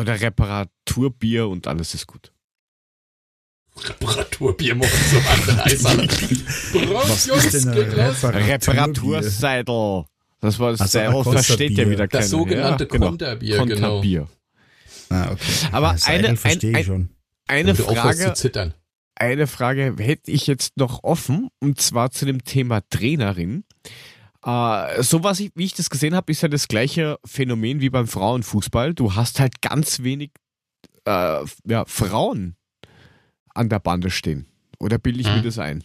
Oder 0.00 0.20
Reparaturbier 0.20 1.48
und 1.48 1.66
alles 1.66 1.92
ist 1.92 2.06
gut. 2.06 2.32
Reparaturbier 3.76 4.74
morgen 4.76 4.90
zum 5.10 5.26
anderen 5.26 5.60
Eishalle. 5.60 6.08
Was 6.08 7.26
ist 7.26 7.52
denn 7.52 7.68
ein 7.68 7.78
Reparaturseidel? 8.32 10.04
Das 10.40 10.58
war 10.58 10.72
das, 10.72 10.92
das 10.92 10.92
versteht 10.92 11.76
ja 11.76 11.88
wieder 11.88 12.08
keiner. 12.08 12.22
Das 12.22 12.30
sogenannte 12.30 12.84
ja, 12.84 12.90
genau. 12.90 13.08
Konterbier, 13.08 13.64
genau. 13.66 13.90
Konterbier. 13.90 14.28
Ah, 15.10 15.30
okay. 15.32 15.52
Aber 15.72 15.92
Das 15.92 16.04
eine, 16.06 16.36
Seidel 16.36 16.70
ein, 16.70 16.76
ein, 16.76 16.84
schon. 16.84 17.08
eine 17.48 17.74
Frage, 17.74 18.18
zu 18.18 18.34
zittern. 18.34 18.74
Eine 19.14 19.46
Frage 19.46 19.94
hätte 19.98 20.30
ich 20.30 20.46
jetzt 20.46 20.76
noch 20.76 21.02
offen 21.04 21.48
und 21.60 21.80
zwar 21.80 22.10
zu 22.10 22.26
dem 22.26 22.44
Thema 22.44 22.80
Trainerin. 22.90 23.64
Äh, 24.44 25.02
so 25.02 25.22
was 25.22 25.40
ich, 25.40 25.52
wie 25.54 25.64
ich 25.64 25.74
das 25.74 25.90
gesehen 25.90 26.14
habe, 26.14 26.32
ist 26.32 26.42
ja 26.42 26.48
das 26.48 26.66
gleiche 26.68 27.18
Phänomen 27.24 27.80
wie 27.80 27.90
beim 27.90 28.08
Frauenfußball. 28.08 28.94
Du 28.94 29.14
hast 29.14 29.38
halt 29.40 29.60
ganz 29.62 30.02
wenig 30.02 30.30
äh, 31.04 31.44
ja, 31.66 31.84
Frauen 31.86 32.56
an 33.54 33.68
der 33.68 33.78
Bande 33.80 34.10
stehen. 34.10 34.46
Oder 34.78 34.98
bilde 34.98 35.20
ich 35.20 35.26
mir 35.26 35.36
Mhm. 35.36 35.42
das 35.44 35.58
ein? 35.58 35.84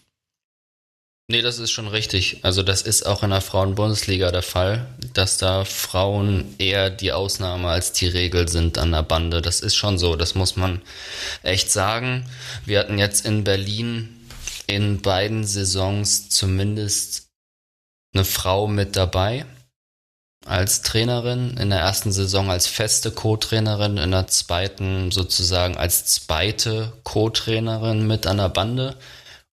Nee, 1.30 1.42
das 1.42 1.60
ist 1.60 1.72
schon 1.72 1.90
richtig. 1.90 2.40
Also 2.44 2.64
das 2.64 2.84
ist 2.84 3.06
auch 3.06 3.22
in 3.22 3.32
der 3.32 3.42
Frauen-Bundesliga 3.42 4.32
der 4.32 4.44
Fall, 4.44 4.88
dass 5.14 5.38
da 5.38 5.66
Frauen 5.66 6.56
eher 6.58 6.90
die 6.90 7.12
Ausnahme 7.12 7.68
als 7.68 7.92
die 7.92 8.08
Regel 8.08 8.48
sind 8.48 8.78
an 8.78 8.94
der 8.94 9.04
Bande. 9.04 9.42
Das 9.42 9.60
ist 9.60 9.76
schon 9.76 9.98
so, 9.98 10.16
das 10.16 10.36
muss 10.36 10.56
man 10.56 10.82
echt 11.44 11.70
sagen. 11.70 12.30
Wir 12.66 12.80
hatten 12.80 12.98
jetzt 12.98 13.26
in 13.26 13.44
Berlin 13.44 14.18
in 14.68 15.02
beiden 15.02 15.44
Saisons 15.46 16.30
zumindest 16.30 17.28
eine 18.14 18.24
Frau 18.24 18.68
mit 18.68 18.96
dabei 18.96 19.46
als 20.46 20.82
Trainerin, 20.82 21.58
in 21.58 21.72
der 21.72 21.80
ersten 21.80 22.14
Saison 22.14 22.50
als 22.50 22.68
feste 22.68 23.12
Co-Trainerin, 23.12 23.98
in 23.98 24.12
der 24.12 24.28
zweiten 24.28 25.12
sozusagen 25.12 25.76
als 25.76 26.06
zweite 26.06 26.94
Co-Trainerin 27.04 28.08
mit 28.08 28.28
an 28.28 28.38
der 28.38 28.48
Bande. 28.48 28.96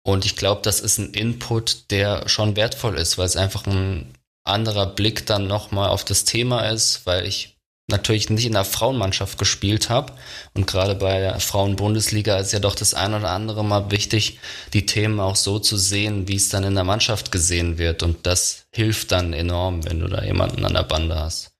Und 0.09 0.25
ich 0.25 0.35
glaube, 0.35 0.61
das 0.63 0.79
ist 0.79 0.97
ein 0.97 1.13
Input, 1.13 1.91
der 1.91 2.27
schon 2.27 2.55
wertvoll 2.55 2.97
ist, 2.97 3.19
weil 3.19 3.27
es 3.27 3.37
einfach 3.37 3.67
ein 3.67 4.11
anderer 4.43 4.87
Blick 4.87 5.27
dann 5.27 5.45
nochmal 5.45 5.89
auf 5.89 6.03
das 6.03 6.23
Thema 6.23 6.67
ist, 6.69 7.05
weil 7.05 7.27
ich 7.27 7.57
natürlich 7.89 8.31
nicht 8.31 8.47
in 8.47 8.53
der 8.53 8.65
Frauenmannschaft 8.65 9.37
gespielt 9.37 9.91
habe. 9.91 10.13
Und 10.55 10.65
gerade 10.65 10.95
bei 10.95 11.19
der 11.19 11.39
Frauenbundesliga 11.39 12.37
ist 12.39 12.53
ja 12.53 12.59
doch 12.59 12.73
das 12.73 12.95
ein 12.95 13.13
oder 13.13 13.29
andere 13.29 13.63
Mal 13.63 13.91
wichtig, 13.91 14.39
die 14.73 14.87
Themen 14.87 15.19
auch 15.19 15.35
so 15.35 15.59
zu 15.59 15.77
sehen, 15.77 16.27
wie 16.27 16.37
es 16.37 16.49
dann 16.49 16.63
in 16.63 16.73
der 16.73 16.83
Mannschaft 16.83 17.31
gesehen 17.31 17.77
wird. 17.77 18.01
Und 18.01 18.25
das 18.25 18.63
hilft 18.73 19.11
dann 19.11 19.33
enorm, 19.33 19.85
wenn 19.85 19.99
du 19.99 20.07
da 20.07 20.23
jemanden 20.23 20.65
an 20.65 20.73
der 20.73 20.83
Bande 20.83 21.19
hast. 21.19 21.51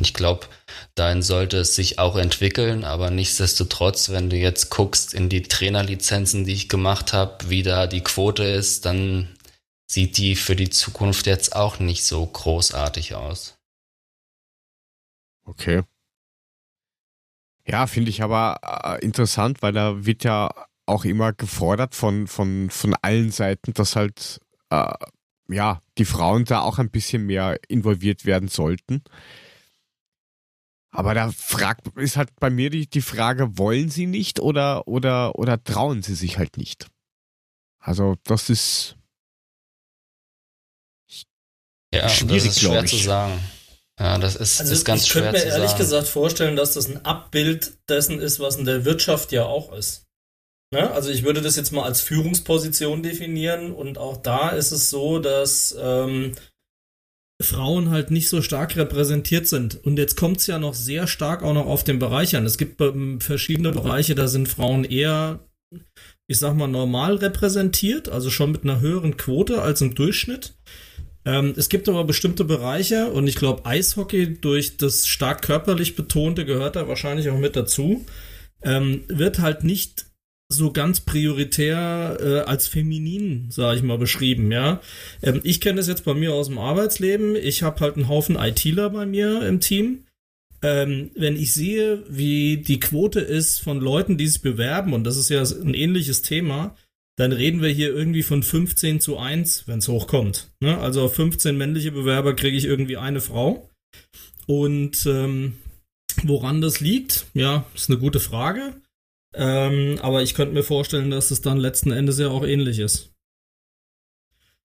Ich 0.00 0.14
glaube, 0.14 0.46
dahin 0.94 1.22
sollte 1.22 1.58
es 1.58 1.74
sich 1.74 1.98
auch 1.98 2.16
entwickeln, 2.16 2.84
aber 2.84 3.10
nichtsdestotrotz, 3.10 4.10
wenn 4.10 4.30
du 4.30 4.36
jetzt 4.36 4.70
guckst 4.70 5.12
in 5.12 5.28
die 5.28 5.42
Trainerlizenzen, 5.42 6.44
die 6.44 6.52
ich 6.52 6.68
gemacht 6.68 7.12
habe, 7.12 7.50
wie 7.50 7.64
da 7.64 7.88
die 7.88 8.02
Quote 8.02 8.44
ist, 8.44 8.84
dann 8.84 9.36
sieht 9.90 10.16
die 10.16 10.36
für 10.36 10.54
die 10.54 10.70
Zukunft 10.70 11.26
jetzt 11.26 11.56
auch 11.56 11.80
nicht 11.80 12.04
so 12.04 12.24
großartig 12.24 13.16
aus. 13.16 13.58
Okay. 15.44 15.82
Ja, 17.66 17.86
finde 17.86 18.10
ich 18.10 18.22
aber 18.22 18.60
äh, 18.62 19.04
interessant, 19.04 19.62
weil 19.62 19.72
da 19.72 20.06
wird 20.06 20.22
ja 20.22 20.50
auch 20.86 21.04
immer 21.04 21.32
gefordert 21.32 21.94
von, 21.94 22.26
von, 22.26 22.70
von 22.70 22.94
allen 23.02 23.30
Seiten, 23.30 23.74
dass 23.74 23.96
halt 23.96 24.40
äh, 24.70 24.92
ja, 25.48 25.82
die 25.98 26.04
Frauen 26.04 26.44
da 26.44 26.60
auch 26.60 26.78
ein 26.78 26.90
bisschen 26.90 27.26
mehr 27.26 27.58
involviert 27.68 28.24
werden 28.24 28.48
sollten. 28.48 29.02
Aber 30.98 31.14
da 31.14 31.30
fragt, 31.30 31.96
ist 31.96 32.16
halt 32.16 32.30
bei 32.40 32.50
mir 32.50 32.70
die, 32.70 32.88
die 32.90 33.02
Frage, 33.02 33.56
wollen 33.56 33.88
sie 33.88 34.06
nicht 34.06 34.40
oder, 34.40 34.88
oder, 34.88 35.38
oder 35.38 35.62
trauen 35.62 36.02
sie 36.02 36.16
sich 36.16 36.38
halt 36.38 36.56
nicht? 36.56 36.88
Also, 37.78 38.16
das 38.24 38.50
ist, 38.50 38.96
Ja, 41.94 42.08
Schwierig, 42.08 42.42
das 42.44 42.56
ist 42.56 42.60
schwer 42.60 42.70
glaub 42.72 42.88
zu 42.88 42.96
ich. 42.96 43.04
sagen. 43.04 43.38
Ja, 44.00 44.18
das 44.18 44.34
ist, 44.34 44.60
Also 44.60 44.72
ist 44.72 44.84
ganz 44.84 45.02
ich 45.04 45.08
schwer 45.08 45.30
könnte 45.30 45.38
mir 45.46 45.52
ehrlich 45.52 45.68
sagen. 45.70 45.78
gesagt 45.78 46.08
vorstellen, 46.08 46.56
dass 46.56 46.74
das 46.74 46.88
ein 46.88 47.04
Abbild 47.04 47.78
dessen 47.88 48.18
ist, 48.20 48.40
was 48.40 48.56
in 48.56 48.64
der 48.64 48.84
Wirtschaft 48.84 49.30
ja 49.30 49.44
auch 49.44 49.72
ist. 49.72 50.04
Ne? 50.72 50.90
Also 50.90 51.10
ich 51.10 51.22
würde 51.22 51.42
das 51.42 51.54
jetzt 51.54 51.70
mal 51.72 51.84
als 51.84 52.00
Führungsposition 52.00 53.04
definieren 53.04 53.72
und 53.72 53.98
auch 53.98 54.16
da 54.16 54.50
ist 54.50 54.72
es 54.72 54.90
so, 54.90 55.20
dass 55.20 55.76
ähm, 55.80 56.34
Frauen 57.40 57.90
halt 57.90 58.10
nicht 58.10 58.28
so 58.28 58.42
stark 58.42 58.76
repräsentiert 58.76 59.46
sind. 59.46 59.78
Und 59.84 59.96
jetzt 59.96 60.16
kommt 60.16 60.38
es 60.38 60.46
ja 60.48 60.58
noch 60.58 60.74
sehr 60.74 61.06
stark 61.06 61.42
auch 61.42 61.54
noch 61.54 61.66
auf 61.66 61.84
den 61.84 61.98
Bereich 61.98 62.34
an. 62.34 62.44
Es 62.44 62.58
gibt 62.58 62.82
verschiedene 63.20 63.70
Bereiche, 63.70 64.14
da 64.14 64.26
sind 64.26 64.48
Frauen 64.48 64.84
eher, 64.84 65.38
ich 66.26 66.38
sag 66.38 66.56
mal, 66.56 66.66
normal 66.66 67.16
repräsentiert, 67.16 68.08
also 68.08 68.30
schon 68.30 68.52
mit 68.52 68.64
einer 68.64 68.80
höheren 68.80 69.16
Quote 69.16 69.62
als 69.62 69.80
im 69.80 69.94
Durchschnitt. 69.94 70.54
Ähm, 71.24 71.54
es 71.56 71.68
gibt 71.68 71.88
aber 71.88 72.04
bestimmte 72.04 72.44
Bereiche 72.44 73.12
und 73.12 73.28
ich 73.28 73.36
glaube, 73.36 73.66
Eishockey 73.66 74.40
durch 74.40 74.76
das 74.76 75.06
stark 75.06 75.42
körperlich 75.42 75.94
betonte 75.94 76.44
gehört 76.44 76.74
da 76.74 76.88
wahrscheinlich 76.88 77.28
auch 77.28 77.38
mit 77.38 77.54
dazu, 77.54 78.04
ähm, 78.62 79.04
wird 79.08 79.38
halt 79.38 79.62
nicht 79.62 80.07
so 80.50 80.72
ganz 80.72 81.00
prioritär 81.00 82.16
äh, 82.20 82.38
als 82.48 82.68
feminin, 82.68 83.50
sage 83.50 83.76
ich 83.76 83.82
mal, 83.82 83.98
beschrieben, 83.98 84.50
ja. 84.50 84.80
Ähm, 85.22 85.40
ich 85.44 85.60
kenne 85.60 85.76
das 85.76 85.88
jetzt 85.88 86.04
bei 86.04 86.14
mir 86.14 86.32
aus 86.32 86.48
dem 86.48 86.58
Arbeitsleben. 86.58 87.36
Ich 87.36 87.62
habe 87.62 87.80
halt 87.80 87.96
einen 87.96 88.08
Haufen 88.08 88.36
ITler 88.36 88.90
bei 88.90 89.04
mir 89.04 89.46
im 89.46 89.60
Team. 89.60 90.04
Ähm, 90.62 91.10
wenn 91.14 91.36
ich 91.36 91.52
sehe, 91.52 92.02
wie 92.08 92.56
die 92.56 92.80
Quote 92.80 93.20
ist 93.20 93.60
von 93.60 93.78
Leuten, 93.78 94.16
die 94.16 94.26
sich 94.26 94.42
bewerben, 94.42 94.92
und 94.94 95.04
das 95.04 95.16
ist 95.16 95.28
ja 95.28 95.42
ein 95.42 95.74
ähnliches 95.74 96.22
Thema, 96.22 96.74
dann 97.16 97.32
reden 97.32 97.62
wir 97.62 97.68
hier 97.68 97.94
irgendwie 97.94 98.22
von 98.22 98.42
15 98.42 99.00
zu 99.00 99.18
1, 99.18 99.68
wenn 99.68 99.80
es 99.80 99.88
hochkommt. 99.88 100.50
Ne? 100.60 100.78
Also 100.78 101.02
auf 101.02 101.14
15 101.14 101.56
männliche 101.56 101.92
Bewerber 101.92 102.34
kriege 102.34 102.56
ich 102.56 102.64
irgendwie 102.64 102.96
eine 102.96 103.20
Frau. 103.20 103.68
Und 104.46 105.04
ähm, 105.06 105.58
woran 106.22 106.60
das 106.60 106.80
liegt, 106.80 107.26
ja, 107.34 107.66
ist 107.74 107.90
eine 107.90 107.98
gute 107.98 108.20
Frage. 108.20 108.74
Ähm, 109.38 110.00
aber 110.02 110.22
ich 110.22 110.34
könnte 110.34 110.52
mir 110.52 110.64
vorstellen, 110.64 111.12
dass 111.12 111.30
es 111.30 111.40
dann 111.40 111.58
letzten 111.58 111.92
Endes 111.92 112.18
ja 112.18 112.28
auch 112.28 112.44
ähnlich 112.44 112.80
ist. 112.80 113.12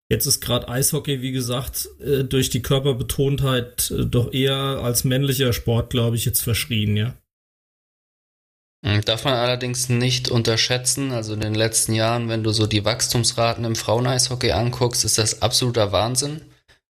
Jetzt 0.09 0.25
ist 0.25 0.39
gerade 0.39 0.69
Eishockey, 0.69 1.21
wie 1.21 1.33
gesagt, 1.33 1.89
äh, 1.99 2.23
durch 2.23 2.49
die 2.49 2.61
Körperbetontheit 2.61 3.91
äh, 3.91 4.05
doch 4.05 4.31
eher 4.33 4.55
als 4.55 5.03
männlicher 5.03 5.51
Sport, 5.51 5.89
glaube 5.89 6.15
ich, 6.15 6.23
jetzt 6.23 6.41
verschrien, 6.41 6.95
ja. 6.95 7.17
Hm, 8.85 9.01
Darf 9.01 9.25
man 9.25 9.33
allerdings 9.33 9.89
nicht 9.89 10.29
unterschätzen, 10.29 11.11
also 11.11 11.33
in 11.33 11.41
den 11.41 11.53
letzten 11.53 11.93
Jahren, 11.93 12.29
wenn 12.29 12.43
du 12.43 12.51
so 12.51 12.65
die 12.65 12.85
Wachstumsraten 12.85 13.65
im 13.65 13.75
Fraueneishockey 13.75 14.51
anguckst, 14.51 15.03
ist 15.03 15.17
das 15.17 15.41
absoluter 15.41 15.91
Wahnsinn. 15.91 16.41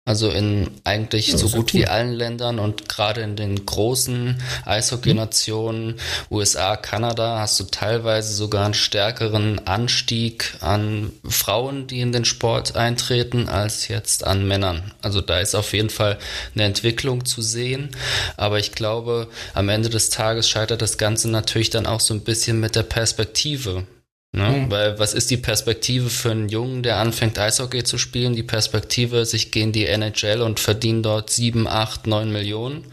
Also 0.08 0.30
in 0.30 0.70
eigentlich 0.84 1.30
Ja, 1.30 1.38
so 1.39 1.49
gut 1.49 1.74
cool. 1.74 1.80
wie 1.80 1.88
allen 1.88 2.14
Ländern 2.14 2.60
und 2.60 2.88
gerade 2.88 3.22
in 3.22 3.36
den 3.36 3.66
großen 3.66 4.39
Eishockey-Nationen, 4.64 5.95
USA, 6.30 6.76
Kanada, 6.78 7.39
hast 7.39 7.60
du 7.60 7.64
teilweise 7.64 8.32
sogar 8.36 8.66
einen 8.66 8.76
stärkeren 8.76 9.66
Anstieg 9.66 10.58
an 10.62 11.12
Frauen, 11.28 11.88
die 11.88 12.01
in 12.01 12.12
den 12.12 12.24
Sport 12.24 12.76
eintreten, 12.76 13.49
als 13.49 13.88
jetzt 13.88 14.24
an 14.24 14.47
Männern. 14.47 14.93
Also 15.01 15.22
da 15.22 15.39
ist 15.39 15.56
auf 15.56 15.74
jeden 15.74 15.89
Fall 15.89 16.20
eine 16.53 16.66
Entwicklung 16.66 17.26
zu 17.26 17.41
sehen. 17.41 17.89
Aber 18.38 18.60
ich 18.60 18.74
glaube, 18.74 19.28
am 19.56 19.70
Ende 19.70 19.89
des 19.89 20.12
Tages 20.12 20.47
scheitert 20.47 20.84
das 20.84 20.99
Ganze 20.99 21.32
natürlich 21.32 21.72
dann 21.72 21.88
auch 21.88 21.99
so 21.99 22.14
ein 22.14 22.22
bisschen 22.22 22.60
mit 22.60 22.76
der 22.76 22.84
Perspektive. 22.84 23.88
Ne? 24.36 24.50
Mhm. 24.50 24.72
Weil 24.72 25.00
was 25.00 25.14
ist 25.14 25.32
die 25.32 25.38
Perspektive 25.38 26.10
für 26.10 26.32
einen 26.32 26.50
Jungen, 26.50 26.84
der 26.84 26.98
anfängt 26.98 27.40
Eishockey 27.40 27.86
zu 27.86 27.98
spielen? 27.98 28.36
Die 28.36 28.44
Perspektive 28.44 29.20
ist, 29.20 29.34
ich 29.34 29.52
gehe 29.52 29.64
in 29.64 29.72
die 29.72 29.86
NHL 29.86 30.42
und 30.42 30.60
verdiene 30.60 31.02
dort 31.02 31.30
sieben, 31.30 31.68
acht, 31.68 32.06
neun 32.06 32.34
Millionen. 32.34 32.86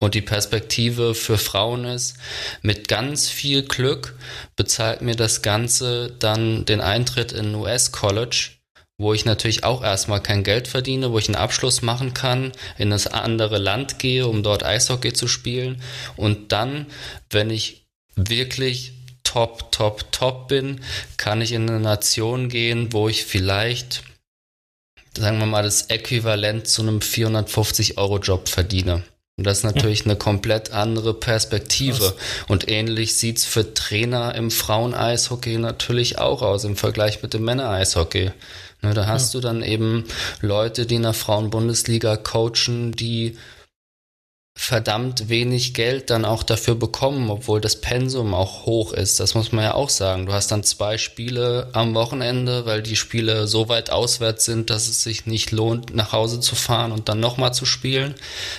Und 0.00 0.14
die 0.14 0.22
Perspektive 0.22 1.16
für 1.16 1.36
Frauen 1.36 1.84
ist, 1.84 2.16
mit 2.62 2.86
ganz 2.86 3.28
viel 3.28 3.64
Glück 3.64 4.14
bezahlt 4.54 5.02
mir 5.02 5.16
das 5.16 5.42
Ganze 5.42 6.14
dann 6.20 6.64
den 6.64 6.80
Eintritt 6.80 7.32
in 7.32 7.46
ein 7.46 7.54
US-College, 7.56 8.50
wo 8.98 9.12
ich 9.12 9.24
natürlich 9.24 9.64
auch 9.64 9.82
erstmal 9.82 10.22
kein 10.22 10.44
Geld 10.44 10.68
verdiene, 10.68 11.10
wo 11.10 11.18
ich 11.18 11.26
einen 11.26 11.34
Abschluss 11.34 11.82
machen 11.82 12.14
kann, 12.14 12.52
in 12.76 12.90
das 12.90 13.08
andere 13.08 13.58
Land 13.58 13.98
gehe, 13.98 14.28
um 14.28 14.44
dort 14.44 14.64
Eishockey 14.64 15.12
zu 15.12 15.26
spielen. 15.26 15.82
Und 16.14 16.52
dann, 16.52 16.86
wenn 17.30 17.50
ich 17.50 17.88
wirklich 18.14 18.92
top, 19.28 19.70
top, 19.72 20.10
top 20.10 20.48
bin, 20.48 20.80
kann 21.18 21.42
ich 21.42 21.52
in 21.52 21.68
eine 21.68 21.80
Nation 21.80 22.48
gehen, 22.48 22.92
wo 22.92 23.08
ich 23.08 23.26
vielleicht, 23.26 24.02
sagen 25.16 25.38
wir 25.38 25.46
mal, 25.46 25.62
das 25.62 25.82
Äquivalent 25.90 26.66
zu 26.66 26.82
einem 26.82 27.00
450-Euro-Job 27.00 28.48
verdiene. 28.48 29.02
Und 29.36 29.46
das 29.46 29.58
ist 29.58 29.64
natürlich 29.64 30.04
eine 30.04 30.16
komplett 30.16 30.72
andere 30.72 31.14
Perspektive. 31.14 32.16
Und 32.48 32.68
ähnlich 32.68 33.16
sieht's 33.16 33.44
für 33.44 33.72
Trainer 33.74 34.34
im 34.34 34.50
Frauen-Eishockey 34.50 35.58
natürlich 35.58 36.18
auch 36.18 36.42
aus 36.42 36.64
im 36.64 36.76
Vergleich 36.76 37.22
mit 37.22 37.34
dem 37.34 37.44
Männer-Eishockey. 37.44 38.32
Ne, 38.80 38.94
da 38.94 39.06
hast 39.06 39.34
du 39.34 39.40
dann 39.40 39.62
eben 39.62 40.04
Leute, 40.40 40.86
die 40.86 40.96
in 40.96 41.02
der 41.02 41.12
Frauen-Bundesliga 41.12 42.16
coachen, 42.16 42.92
die 42.92 43.36
verdammt 44.60 45.28
wenig 45.28 45.72
Geld 45.72 46.10
dann 46.10 46.24
auch 46.24 46.42
dafür 46.42 46.74
bekommen, 46.74 47.30
obwohl 47.30 47.60
das 47.60 47.80
Pensum 47.80 48.34
auch 48.34 48.66
hoch 48.66 48.92
ist. 48.92 49.20
Das 49.20 49.36
muss 49.36 49.52
man 49.52 49.64
ja 49.64 49.74
auch 49.74 49.88
sagen. 49.88 50.26
Du 50.26 50.32
hast 50.32 50.50
dann 50.50 50.64
zwei 50.64 50.98
Spiele 50.98 51.68
am 51.74 51.94
Wochenende, 51.94 52.66
weil 52.66 52.82
die 52.82 52.96
Spiele 52.96 53.46
so 53.46 53.68
weit 53.68 53.90
auswärts 53.90 54.44
sind, 54.44 54.68
dass 54.68 54.88
es 54.88 55.04
sich 55.04 55.26
nicht 55.26 55.52
lohnt, 55.52 55.94
nach 55.94 56.10
Hause 56.10 56.40
zu 56.40 56.56
fahren 56.56 56.90
und 56.90 57.08
dann 57.08 57.20
nochmal 57.20 57.54
zu 57.54 57.66
spielen. 57.66 58.16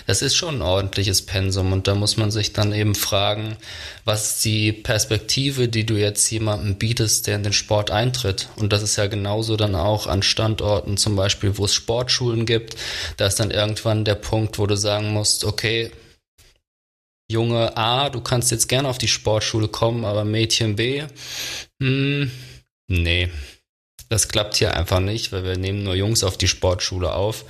Das 0.08 0.22
ist 0.22 0.38
schon 0.38 0.56
ein 0.56 0.62
ordentliches 0.62 1.26
Pensum 1.26 1.74
und 1.74 1.86
da 1.86 1.96
muss 1.96 2.16
man 2.16 2.32
sich 2.32 2.54
dann 2.54 2.72
eben 2.72 2.96
fragen, 2.96 3.58
was 4.06 4.30
ist 4.30 4.46
die 4.46 4.72
Perspektive, 4.72 5.68
die 5.68 5.86
du 5.86 5.96
jetzt 5.96 6.32
jemandem 6.32 6.76
bietest, 6.76 7.28
der 7.28 7.36
in 7.36 7.44
den 7.44 7.54
Sport 7.54 7.92
eintritt. 7.92 8.48
Und 8.56 8.72
das 8.72 8.84
ist 8.84 8.96
ja 8.96 9.08
genauso 9.08 9.58
dann 9.58 9.76
auch 9.76 10.08
an 10.08 10.24
Standorten, 10.24 10.96
zum 10.96 11.18
Beispiel, 11.18 11.58
wo 11.58 11.66
es 11.66 11.74
Sportschulen 11.74 12.46
gibt. 12.46 12.76
Da 13.18 13.28
ist 13.28 13.40
dann 13.40 13.52
irgendwann 13.52 14.06
der 14.06 14.16
Punkt, 14.16 14.58
wo 14.60 14.66
du 14.66 14.78
sagen 14.78 15.12
musst, 15.12 15.44
okay, 15.44 15.89
Junge 17.32 17.78
A, 17.78 18.10
du 18.10 18.22
kannst 18.22 18.52
jetzt 18.52 18.68
gerne 18.68 18.88
auf 18.88 18.98
die 18.98 19.08
Sportschule 19.08 19.68
kommen, 19.68 20.04
aber 20.04 20.26
Mädchen 20.26 20.76
B, 20.76 21.04
hm, 21.82 22.32
nee 22.88 23.30
das 24.10 24.28
klappt 24.28 24.56
hier 24.58 24.76
einfach 24.76 25.00
nicht, 25.00 25.32
weil 25.32 25.44
wir 25.44 25.56
nehmen 25.56 25.84
nur 25.84 25.94
Jungs 25.94 26.24
auf 26.24 26.36
die 26.36 26.48
Sportschule 26.48 27.14
auf. 27.14 27.46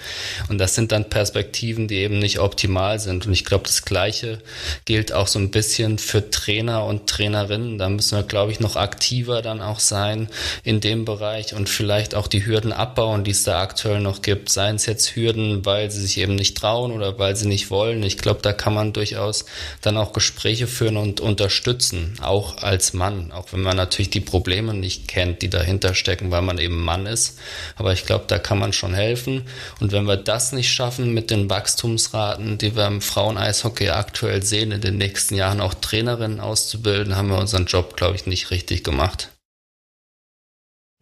Und 0.50 0.58
das 0.58 0.76
sind 0.76 0.92
dann 0.92 1.10
Perspektiven, 1.10 1.88
die 1.88 2.00
eben 2.00 2.20
nicht 2.20 2.40
optimal 2.40 3.00
sind. 3.00 3.26
Und 3.26 3.32
ich 3.32 3.46
glaube, 3.46 3.64
das 3.64 3.86
Gleiche 3.86 4.40
gilt 4.84 5.14
auch 5.14 5.28
so 5.28 5.40
ein 5.40 5.52
bisschen 5.52 6.00
für 6.00 6.30
Trainer 6.30 6.84
und 6.84 7.08
Trainerinnen. 7.08 7.78
Da 7.78 7.88
müssen 7.88 8.18
wir, 8.18 8.24
glaube 8.24 8.52
ich, 8.52 8.60
noch 8.60 8.76
aktiver 8.76 9.42
dann 9.42 9.62
auch 9.62 9.80
sein 9.80 10.28
in 10.66 10.82
dem 10.82 11.06
Bereich 11.06 11.54
und 11.54 11.70
vielleicht 11.70 12.14
auch 12.14 12.28
die 12.28 12.46
Hürden 12.46 12.74
abbauen, 12.74 13.24
die 13.24 13.32
es 13.32 13.44
da 13.44 13.62
aktuell 13.62 14.02
noch 14.02 14.22
gibt. 14.22 14.50
Seien 14.50 14.76
es 14.76 14.86
jetzt 14.86 15.16
Hürden, 15.16 15.66
weil 15.66 15.90
sie 15.90 16.02
sich 16.02 16.18
eben 16.18 16.36
nicht 16.36 16.58
trauen 16.58 16.92
oder 16.92 17.18
weil 17.18 17.38
sie 17.38 17.48
nicht 17.48 17.72
wollen. 17.72 18.04
Ich 18.04 18.18
glaube, 18.18 18.42
da 18.42 18.52
kann 18.52 18.74
man 18.74 18.92
durchaus 18.92 19.46
dann 19.82 19.96
auch 19.96 20.12
Gespräche 20.12 20.68
führen 20.68 20.98
und 20.98 21.22
unterstützen, 21.22 22.16
auch 22.22 22.58
als 22.58 22.92
Mann, 22.92 23.32
auch 23.32 23.54
wenn 23.54 23.62
man 23.62 23.78
natürlich 23.78 24.10
die 24.10 24.20
Probleme 24.20 24.74
nicht 24.74 25.08
kennt, 25.08 25.42
die 25.42 25.50
dahinter 25.50 25.96
stecken, 25.96 26.32
weil 26.32 26.42
man 26.42 26.49
man 26.50 26.58
eben 26.58 26.84
Mann 26.84 27.06
ist. 27.06 27.40
Aber 27.76 27.94
ich 27.94 28.06
glaube, 28.06 28.26
da 28.28 28.40
kann 28.40 28.60
man 28.60 28.74
schon 28.74 28.94
helfen. 28.94 29.44
Und 29.80 29.92
wenn 29.92 30.06
wir 30.06 30.18
das 30.18 30.52
nicht 30.52 30.72
schaffen 30.72 31.14
mit 31.14 31.30
den 31.30 31.50
Wachstumsraten, 31.50 32.58
die 32.58 32.76
wir 32.76 32.88
im 32.88 33.02
Frauen-Eishockey 33.02 33.90
aktuell 33.90 34.44
sehen, 34.44 34.72
in 34.72 34.82
den 34.82 34.98
nächsten 34.98 35.36
Jahren 35.36 35.62
auch 35.62 35.76
Trainerinnen 35.76 36.40
auszubilden, 36.40 37.16
haben 37.16 37.30
wir 37.30 37.38
unseren 37.38 37.66
Job, 37.66 37.96
glaube 37.96 38.16
ich, 38.16 38.26
nicht 38.26 38.52
richtig 38.52 38.84
gemacht. 38.84 39.30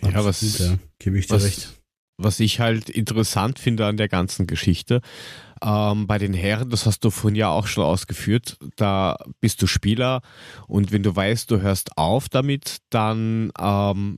Ja, 0.02 0.24
was, 0.24 0.60
ja, 0.60 0.78
gebe 1.00 1.18
ich 1.18 1.28
dir 1.28 1.36
was, 1.36 1.44
recht. 1.44 1.70
Was 2.18 2.40
ich 2.40 2.60
halt 2.60 2.90
interessant 2.90 3.60
finde 3.60 3.86
an 3.86 3.98
der 3.98 4.10
ganzen 4.10 4.48
Geschichte, 4.48 5.02
ähm, 5.62 6.08
bei 6.08 6.18
den 6.18 6.34
Herren, 6.34 6.70
das 6.70 6.86
hast 6.86 7.04
du 7.04 7.10
vorhin 7.10 7.36
ja 7.36 7.50
auch 7.50 7.68
schon 7.68 7.84
ausgeführt, 7.84 8.58
da 8.76 9.18
bist 9.40 9.62
du 9.62 9.68
Spieler 9.68 10.22
und 10.68 10.92
wenn 10.92 11.04
du 11.04 11.16
weißt, 11.16 11.50
du 11.50 11.62
hörst 11.62 11.98
auf 11.98 12.30
damit, 12.30 12.78
dann 12.90 13.52
ähm, 13.60 14.18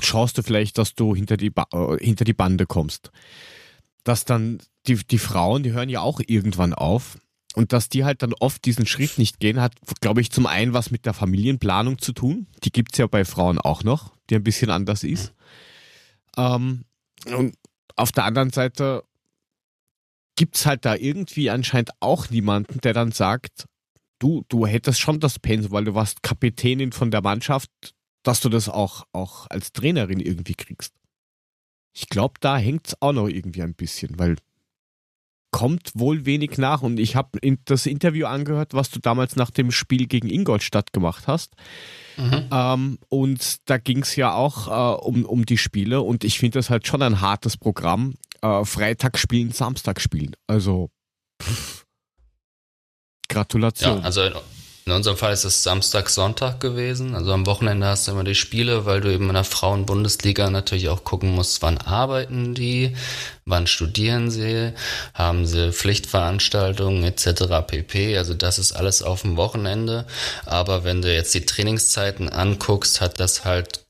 schaust 0.00 0.38
du 0.38 0.42
vielleicht, 0.42 0.78
dass 0.78 0.94
du 0.94 1.14
hinter 1.14 1.36
die, 1.36 1.50
ba 1.50 1.66
äh, 1.72 2.04
hinter 2.04 2.24
die 2.24 2.34
Bande 2.34 2.66
kommst. 2.66 3.10
Dass 4.04 4.24
dann 4.24 4.58
die, 4.86 4.96
die 4.96 5.18
Frauen, 5.18 5.62
die 5.62 5.72
hören 5.72 5.88
ja 5.88 6.00
auch 6.00 6.20
irgendwann 6.26 6.74
auf. 6.74 7.18
Und 7.56 7.72
dass 7.72 7.88
die 7.88 8.04
halt 8.04 8.22
dann 8.22 8.32
oft 8.34 8.64
diesen 8.64 8.86
Schritt 8.86 9.18
nicht 9.18 9.40
gehen, 9.40 9.60
hat, 9.60 9.74
glaube 10.00 10.20
ich, 10.20 10.30
zum 10.30 10.46
einen 10.46 10.72
was 10.72 10.92
mit 10.92 11.04
der 11.04 11.14
Familienplanung 11.14 11.98
zu 11.98 12.12
tun. 12.12 12.46
Die 12.62 12.70
gibt 12.70 12.92
es 12.92 12.98
ja 12.98 13.08
bei 13.08 13.24
Frauen 13.24 13.58
auch 13.58 13.82
noch, 13.82 14.12
die 14.30 14.36
ein 14.36 14.44
bisschen 14.44 14.70
anders 14.70 15.02
ist. 15.02 15.34
Ähm, 16.36 16.84
und 17.26 17.56
auf 17.96 18.12
der 18.12 18.24
anderen 18.24 18.50
Seite 18.50 19.02
gibt 20.36 20.56
es 20.56 20.64
halt 20.64 20.84
da 20.84 20.94
irgendwie 20.94 21.50
anscheinend 21.50 21.90
auch 21.98 22.30
niemanden, 22.30 22.80
der 22.80 22.94
dann 22.94 23.10
sagt, 23.10 23.66
du, 24.20 24.44
du 24.48 24.66
hättest 24.66 25.00
schon 25.00 25.18
das 25.20 25.38
Pensum, 25.38 25.72
weil 25.72 25.84
du 25.84 25.94
warst 25.94 26.22
Kapitänin 26.22 26.92
von 26.92 27.10
der 27.10 27.20
Mannschaft, 27.20 27.70
dass 28.22 28.40
du 28.40 28.48
das 28.48 28.68
auch, 28.68 29.04
auch 29.12 29.46
als 29.50 29.72
Trainerin 29.72 30.20
irgendwie 30.20 30.54
kriegst. 30.54 30.94
Ich 31.92 32.08
glaube, 32.08 32.34
da 32.40 32.56
hängt 32.56 32.88
es 32.88 32.96
auch 33.00 33.12
noch 33.12 33.28
irgendwie 33.28 33.62
ein 33.62 33.74
bisschen, 33.74 34.18
weil 34.18 34.36
kommt 35.52 35.90
wohl 35.94 36.26
wenig 36.26 36.58
nach 36.58 36.82
und 36.82 37.00
ich 37.00 37.16
habe 37.16 37.38
das 37.64 37.86
Interview 37.86 38.26
angehört, 38.26 38.72
was 38.72 38.90
du 38.90 39.00
damals 39.00 39.36
nach 39.36 39.50
dem 39.50 39.72
Spiel 39.72 40.06
gegen 40.06 40.30
Ingolstadt 40.30 40.92
gemacht 40.92 41.26
hast. 41.26 41.54
Mhm. 42.16 42.48
Ähm, 42.52 42.98
und 43.08 43.68
da 43.68 43.78
ging 43.78 44.02
es 44.02 44.14
ja 44.16 44.32
auch 44.32 44.68
äh, 44.68 45.02
um, 45.02 45.24
um 45.24 45.44
die 45.44 45.58
Spiele 45.58 46.02
und 46.02 46.22
ich 46.24 46.38
finde 46.38 46.58
das 46.58 46.70
halt 46.70 46.86
schon 46.86 47.02
ein 47.02 47.20
hartes 47.20 47.56
Programm. 47.56 48.14
Äh, 48.42 48.64
Freitag 48.64 49.18
spielen, 49.18 49.50
Samstag 49.50 50.00
spielen. 50.00 50.36
Also 50.46 50.90
pff, 51.42 51.84
Gratulation. 53.28 53.98
Ja, 53.98 54.04
also 54.04 54.22
in 54.90 54.96
unserem 54.96 55.16
Fall 55.16 55.32
ist 55.32 55.44
es 55.44 55.62
Samstag, 55.62 56.10
Sonntag 56.10 56.58
gewesen. 56.58 57.14
Also 57.14 57.32
am 57.32 57.46
Wochenende 57.46 57.86
hast 57.86 58.08
du 58.08 58.10
immer 58.10 58.24
die 58.24 58.34
Spiele, 58.34 58.86
weil 58.86 59.00
du 59.00 59.12
eben 59.12 59.28
in 59.28 59.34
der 59.34 59.44
Frauen-Bundesliga 59.44 60.50
natürlich 60.50 60.88
auch 60.88 61.04
gucken 61.04 61.30
musst, 61.30 61.62
wann 61.62 61.78
arbeiten 61.78 62.56
die, 62.56 62.96
wann 63.44 63.68
studieren 63.68 64.32
sie, 64.32 64.72
haben 65.14 65.46
sie 65.46 65.72
Pflichtveranstaltungen 65.72 67.04
etc. 67.04 67.64
pp. 67.68 68.18
Also 68.18 68.34
das 68.34 68.58
ist 68.58 68.72
alles 68.72 69.04
auf 69.04 69.22
dem 69.22 69.36
Wochenende. 69.36 70.08
Aber 70.44 70.82
wenn 70.82 71.02
du 71.02 71.14
jetzt 71.14 71.34
die 71.34 71.46
Trainingszeiten 71.46 72.28
anguckst, 72.28 73.00
hat 73.00 73.20
das 73.20 73.44
halt 73.44 73.86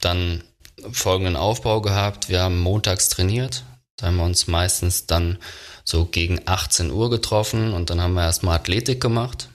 dann 0.00 0.42
folgenden 0.90 1.36
Aufbau 1.36 1.82
gehabt. 1.82 2.30
Wir 2.30 2.40
haben 2.40 2.58
montags 2.58 3.10
trainiert. 3.10 3.64
Da 3.98 4.06
haben 4.06 4.16
wir 4.16 4.24
uns 4.24 4.46
meistens 4.46 5.04
dann 5.04 5.36
so 5.84 6.06
gegen 6.06 6.40
18 6.46 6.90
Uhr 6.90 7.10
getroffen 7.10 7.74
und 7.74 7.90
dann 7.90 8.00
haben 8.00 8.14
wir 8.14 8.22
erstmal 8.22 8.56
Athletik 8.56 9.02
gemacht 9.02 9.50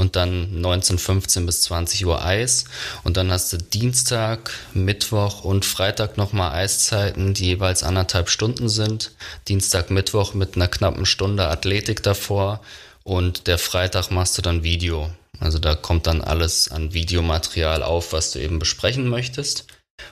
und 0.00 0.16
dann 0.16 0.62
19.15 0.64 1.44
bis 1.44 1.60
20 1.62 2.06
Uhr 2.06 2.24
Eis 2.24 2.64
und 3.04 3.18
dann 3.18 3.30
hast 3.30 3.52
du 3.52 3.58
Dienstag, 3.58 4.50
Mittwoch 4.72 5.44
und 5.44 5.66
Freitag 5.66 6.16
nochmal 6.16 6.52
Eiszeiten, 6.52 7.34
die 7.34 7.44
jeweils 7.44 7.82
anderthalb 7.82 8.30
Stunden 8.30 8.70
sind. 8.70 9.12
Dienstag, 9.46 9.90
Mittwoch 9.90 10.32
mit 10.32 10.56
einer 10.56 10.68
knappen 10.68 11.04
Stunde 11.04 11.48
Athletik 11.48 12.02
davor 12.02 12.60
und 13.04 13.46
der 13.46 13.58
Freitag 13.58 14.10
machst 14.10 14.38
du 14.38 14.42
dann 14.42 14.62
Video. 14.62 15.10
Also 15.38 15.58
da 15.58 15.74
kommt 15.74 16.06
dann 16.06 16.22
alles 16.22 16.70
an 16.70 16.94
Videomaterial 16.94 17.82
auf, 17.82 18.14
was 18.14 18.32
du 18.32 18.40
eben 18.40 18.58
besprechen 18.58 19.06
möchtest. 19.06 19.66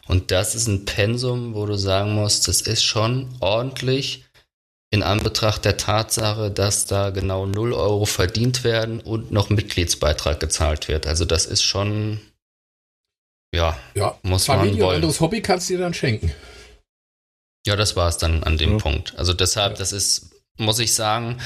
Und 0.07 0.31
das 0.31 0.55
ist 0.55 0.67
ein 0.67 0.85
Pensum, 0.85 1.55
wo 1.55 1.65
du 1.65 1.77
sagen 1.77 2.15
musst, 2.15 2.47
das 2.47 2.61
ist 2.61 2.85
schon 2.85 3.35
ordentlich 3.41 4.25
in 4.91 5.03
Anbetracht 5.03 5.65
der 5.65 5.77
Tatsache, 5.77 6.51
dass 6.51 6.87
da 6.87 7.11
genau 7.11 7.47
0 7.47 7.75
Euro 7.75 8.07
verdient 8.07 8.65
werden 8.65 9.01
und 9.01 9.31
noch 9.31 9.51
Mitgliedsbeitrag 9.51 10.41
gezahlt 10.41 10.89
wird. 10.89 11.07
Also 11.07 11.25
das 11.25 11.45
ist 11.47 11.63
schon, 11.63 12.21
ja, 13.55 13.79
ja 13.95 14.19
muss 14.23 14.47
Familie 14.47 14.73
man 14.73 14.81
wollen. 14.81 14.91
Ein 14.91 14.97
anderes 14.97 15.21
Hobby 15.21 15.43
kannst 15.43 15.69
du 15.69 15.75
dir 15.75 15.81
dann 15.81 15.95
schenken. 15.95 16.33
Ja, 17.67 17.77
das 17.77 17.97
war 17.97 18.09
es 18.09 18.17
dann 18.17 18.43
an 18.45 18.57
dem 18.57 18.73
ja. 18.73 18.79
Punkt. 18.79 19.15
Also 19.19 19.35
deshalb, 19.35 19.77
das 19.77 19.93
ist, 19.93 20.31
muss 20.57 20.79
ich 20.79 20.95
sagen, 20.95 21.39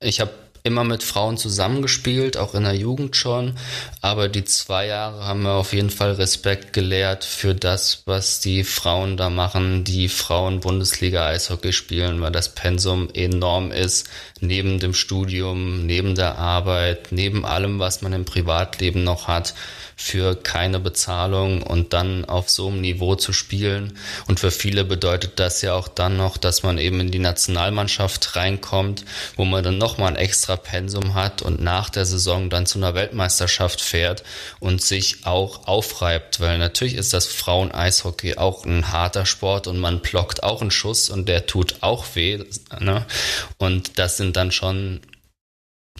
ich 0.00 0.20
habe 0.20 0.32
immer 0.66 0.82
mit 0.82 1.02
Frauen 1.02 1.36
zusammengespielt, 1.36 2.38
auch 2.38 2.54
in 2.54 2.64
der 2.64 2.74
Jugend 2.74 3.16
schon. 3.16 3.58
Aber 4.00 4.30
die 4.30 4.46
zwei 4.46 4.86
Jahre 4.86 5.26
haben 5.26 5.42
mir 5.42 5.52
auf 5.52 5.74
jeden 5.74 5.90
Fall 5.90 6.12
Respekt 6.12 6.72
gelehrt 6.72 7.22
für 7.22 7.54
das, 7.54 8.02
was 8.06 8.40
die 8.40 8.64
Frauen 8.64 9.18
da 9.18 9.28
machen, 9.28 9.84
die 9.84 10.08
Frauen 10.08 10.60
Bundesliga 10.60 11.26
Eishockey 11.26 11.74
spielen, 11.74 12.22
weil 12.22 12.32
das 12.32 12.54
Pensum 12.54 13.10
enorm 13.12 13.72
ist, 13.72 14.08
neben 14.40 14.78
dem 14.78 14.94
Studium, 14.94 15.84
neben 15.84 16.14
der 16.14 16.38
Arbeit, 16.38 17.08
neben 17.10 17.44
allem, 17.44 17.78
was 17.78 18.00
man 18.00 18.14
im 18.14 18.24
Privatleben 18.24 19.04
noch 19.04 19.28
hat 19.28 19.52
für 19.96 20.34
keine 20.34 20.80
Bezahlung 20.80 21.62
und 21.62 21.92
dann 21.92 22.24
auf 22.24 22.50
so 22.50 22.68
einem 22.68 22.80
Niveau 22.80 23.14
zu 23.14 23.32
spielen. 23.32 23.98
Und 24.26 24.40
für 24.40 24.50
viele 24.50 24.84
bedeutet 24.84 25.38
das 25.38 25.62
ja 25.62 25.74
auch 25.74 25.88
dann 25.88 26.16
noch, 26.16 26.36
dass 26.36 26.62
man 26.62 26.78
eben 26.78 27.00
in 27.00 27.10
die 27.10 27.18
Nationalmannschaft 27.18 28.36
reinkommt, 28.36 29.04
wo 29.36 29.44
man 29.44 29.62
dann 29.64 29.78
nochmal 29.78 30.08
ein 30.08 30.16
extra 30.16 30.56
Pensum 30.56 31.14
hat 31.14 31.42
und 31.42 31.60
nach 31.60 31.90
der 31.90 32.06
Saison 32.06 32.50
dann 32.50 32.66
zu 32.66 32.78
einer 32.78 32.94
Weltmeisterschaft 32.94 33.80
fährt 33.80 34.24
und 34.60 34.82
sich 34.82 35.26
auch 35.26 35.66
aufreibt, 35.66 36.40
weil 36.40 36.58
natürlich 36.58 36.94
ist 36.94 37.12
das 37.12 37.26
Frauen-Eishockey 37.26 38.36
auch 38.36 38.64
ein 38.64 38.92
harter 38.92 39.26
Sport 39.26 39.66
und 39.66 39.78
man 39.78 40.00
blockt 40.00 40.42
auch 40.42 40.60
einen 40.60 40.70
Schuss 40.70 41.10
und 41.10 41.28
der 41.28 41.46
tut 41.46 41.76
auch 41.80 42.04
weh. 42.14 42.44
Ne? 42.80 43.06
Und 43.58 43.98
das 43.98 44.16
sind 44.16 44.36
dann 44.36 44.52
schon 44.52 45.00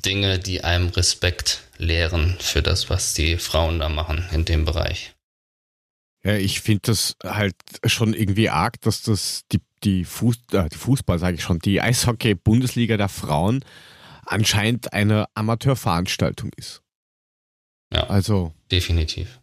Dinge, 0.05 0.39
die 0.39 0.65
einem 0.65 0.89
Respekt 0.89 1.64
lehren 1.79 2.37
für 2.39 2.63
das, 2.63 2.91
was 2.91 3.15
die 3.15 3.37
Frauen 3.37 3.79
da 3.79 3.89
machen 3.89 4.25
in 4.33 4.45
dem 4.45 4.65
Bereich. 4.65 5.15
Ja, 6.25 6.37
ich 6.37 6.61
finde 6.61 6.83
das 6.85 7.17
halt 7.23 7.55
schon 7.85 8.15
irgendwie 8.15 8.49
arg, 8.49 8.81
dass 8.81 9.03
das 9.03 9.45
die, 9.53 9.61
die, 9.83 10.05
Fuß, 10.05 10.37
äh, 10.53 10.69
die 10.71 10.79
Fußball, 10.79 11.19
sage 11.19 11.37
ich 11.37 11.43
schon, 11.43 11.59
die 11.59 11.83
Eishockey-Bundesliga 11.83 12.97
der 12.97 13.11
Frauen 13.11 13.63
anscheinend 14.25 14.95
eine 14.95 15.27
Amateurveranstaltung 15.35 16.51
ist. 16.57 16.81
Ja, 17.93 18.09
also 18.09 18.53
definitiv. 18.71 19.41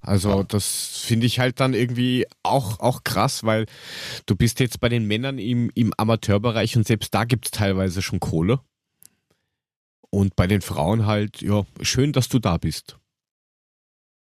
Also 0.00 0.42
das 0.42 1.02
finde 1.04 1.26
ich 1.26 1.38
halt 1.38 1.60
dann 1.60 1.74
irgendwie 1.74 2.26
auch, 2.42 2.80
auch 2.80 3.04
krass, 3.04 3.44
weil 3.44 3.66
du 4.26 4.36
bist 4.36 4.60
jetzt 4.60 4.80
bei 4.80 4.88
den 4.88 5.06
Männern 5.06 5.38
im, 5.38 5.70
im 5.74 5.92
Amateurbereich 5.96 6.76
und 6.76 6.86
selbst 6.86 7.12
da 7.14 7.24
gibt 7.24 7.46
es 7.46 7.50
teilweise 7.50 8.00
schon 8.00 8.20
Kohle. 8.20 8.60
Und 10.10 10.36
bei 10.36 10.46
den 10.46 10.62
Frauen 10.62 11.06
halt, 11.06 11.42
ja, 11.42 11.64
schön, 11.82 12.12
dass 12.12 12.28
du 12.28 12.38
da 12.38 12.56
bist. 12.56 12.96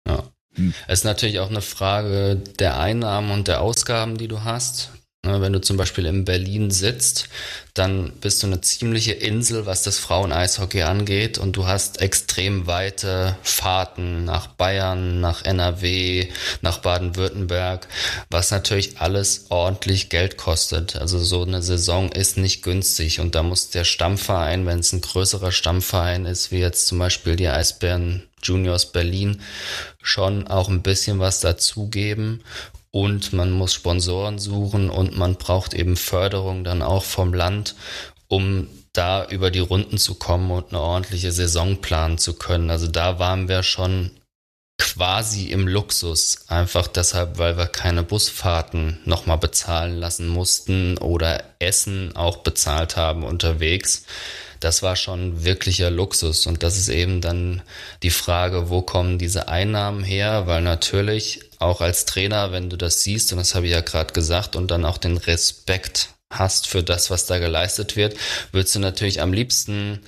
Ja. 0.07 0.23
Hm. 0.55 0.73
Es 0.87 0.99
ist 0.99 1.05
natürlich 1.05 1.39
auch 1.39 1.49
eine 1.49 1.61
Frage 1.61 2.35
der 2.35 2.79
Einnahmen 2.79 3.31
und 3.31 3.47
der 3.47 3.61
Ausgaben, 3.61 4.17
die 4.17 4.27
du 4.27 4.43
hast. 4.43 4.91
Ne, 5.25 5.41
wenn 5.41 5.51
du 5.51 5.59
zum 5.59 5.75
Beispiel 5.75 6.05
in 6.05 6.23
Berlin 6.23 6.71
sitzt, 6.71 7.27
dann 7.73 8.13
bist 8.21 8.41
du 8.41 8.47
eine 8.47 8.61
ziemliche 8.61 9.11
Insel, 9.11 9.65
was 9.65 9.83
das 9.83 9.99
Frauen-Eishockey 9.99 10.83
angeht. 10.83 11.37
Und 11.37 11.57
du 11.57 11.67
hast 11.67 12.01
extrem 12.01 12.67
weite 12.67 13.37
Fahrten 13.43 14.23
nach 14.23 14.47
Bayern, 14.47 15.19
nach 15.19 15.43
NRW, 15.43 16.29
nach 16.61 16.77
Baden-Württemberg, 16.77 17.89
was 18.29 18.51
natürlich 18.51 19.01
alles 19.01 19.47
ordentlich 19.49 20.07
Geld 20.07 20.37
kostet. 20.37 20.95
Also 20.95 21.19
so 21.19 21.43
eine 21.43 21.61
Saison 21.61 22.09
ist 22.13 22.37
nicht 22.37 22.63
günstig. 22.63 23.19
Und 23.19 23.35
da 23.35 23.43
muss 23.43 23.71
der 23.71 23.83
Stammverein, 23.83 24.65
wenn 24.65 24.79
es 24.79 24.93
ein 24.93 25.01
größerer 25.01 25.51
Stammverein 25.51 26.25
ist, 26.25 26.53
wie 26.53 26.59
jetzt 26.59 26.87
zum 26.87 26.97
Beispiel 26.97 27.35
die 27.35 27.49
Eisbären 27.49 28.23
Juniors 28.41 28.93
Berlin, 28.93 29.41
schon 30.01 30.47
auch 30.47 30.69
ein 30.69 30.81
bisschen 30.81 31.19
was 31.19 31.41
dazugeben 31.41 32.41
und 32.91 33.33
man 33.33 33.51
muss 33.51 33.73
Sponsoren 33.73 34.39
suchen 34.39 34.89
und 34.89 35.17
man 35.17 35.35
braucht 35.35 35.73
eben 35.73 35.95
Förderung 35.97 36.63
dann 36.63 36.81
auch 36.81 37.03
vom 37.03 37.33
Land, 37.33 37.75
um 38.27 38.67
da 38.93 39.25
über 39.27 39.51
die 39.51 39.59
Runden 39.59 39.97
zu 39.97 40.15
kommen 40.15 40.51
und 40.51 40.69
eine 40.69 40.81
ordentliche 40.81 41.31
Saison 41.31 41.81
planen 41.81 42.17
zu 42.17 42.33
können. 42.33 42.69
Also 42.69 42.87
da 42.87 43.19
waren 43.19 43.47
wir 43.47 43.63
schon 43.63 44.11
quasi 44.77 45.47
im 45.51 45.67
Luxus, 45.67 46.45
einfach 46.47 46.87
deshalb, 46.87 47.37
weil 47.37 47.57
wir 47.57 47.67
keine 47.67 48.01
Busfahrten 48.01 48.99
nochmal 49.05 49.37
bezahlen 49.37 49.97
lassen 49.97 50.27
mussten 50.27 50.97
oder 50.97 51.43
Essen 51.59 52.15
auch 52.15 52.37
bezahlt 52.37 52.95
haben 52.95 53.23
unterwegs 53.23 54.05
das 54.59 54.83
war 54.83 54.95
schon 54.95 55.43
wirklicher 55.43 55.89
Luxus. 55.89 56.45
Und 56.45 56.63
das 56.63 56.77
ist 56.77 56.89
eben 56.89 57.21
dann 57.21 57.61
die 58.03 58.09
Frage, 58.09 58.69
wo 58.69 58.81
kommen 58.81 59.17
diese 59.17 59.47
Einnahmen 59.47 60.03
her? 60.03 60.47
Weil 60.47 60.61
natürlich 60.61 61.48
auch 61.59 61.81
als 61.81 62.05
Trainer, 62.05 62.51
wenn 62.51 62.69
du 62.69 62.77
das 62.77 63.03
siehst, 63.03 63.31
und 63.31 63.37
das 63.37 63.53
habe 63.53 63.67
ich 63.67 63.73
ja 63.73 63.81
gerade 63.81 64.13
gesagt, 64.13 64.55
und 64.55 64.71
dann 64.71 64.85
auch 64.85 64.97
den 64.97 65.17
Respekt 65.17 66.09
hast 66.31 66.67
für 66.67 66.83
das, 66.83 67.09
was 67.09 67.25
da 67.25 67.37
geleistet 67.37 67.95
wird, 67.95 68.15
würdest 68.51 68.75
du 68.75 68.79
natürlich 68.79 69.21
am 69.21 69.33
liebsten 69.33 70.01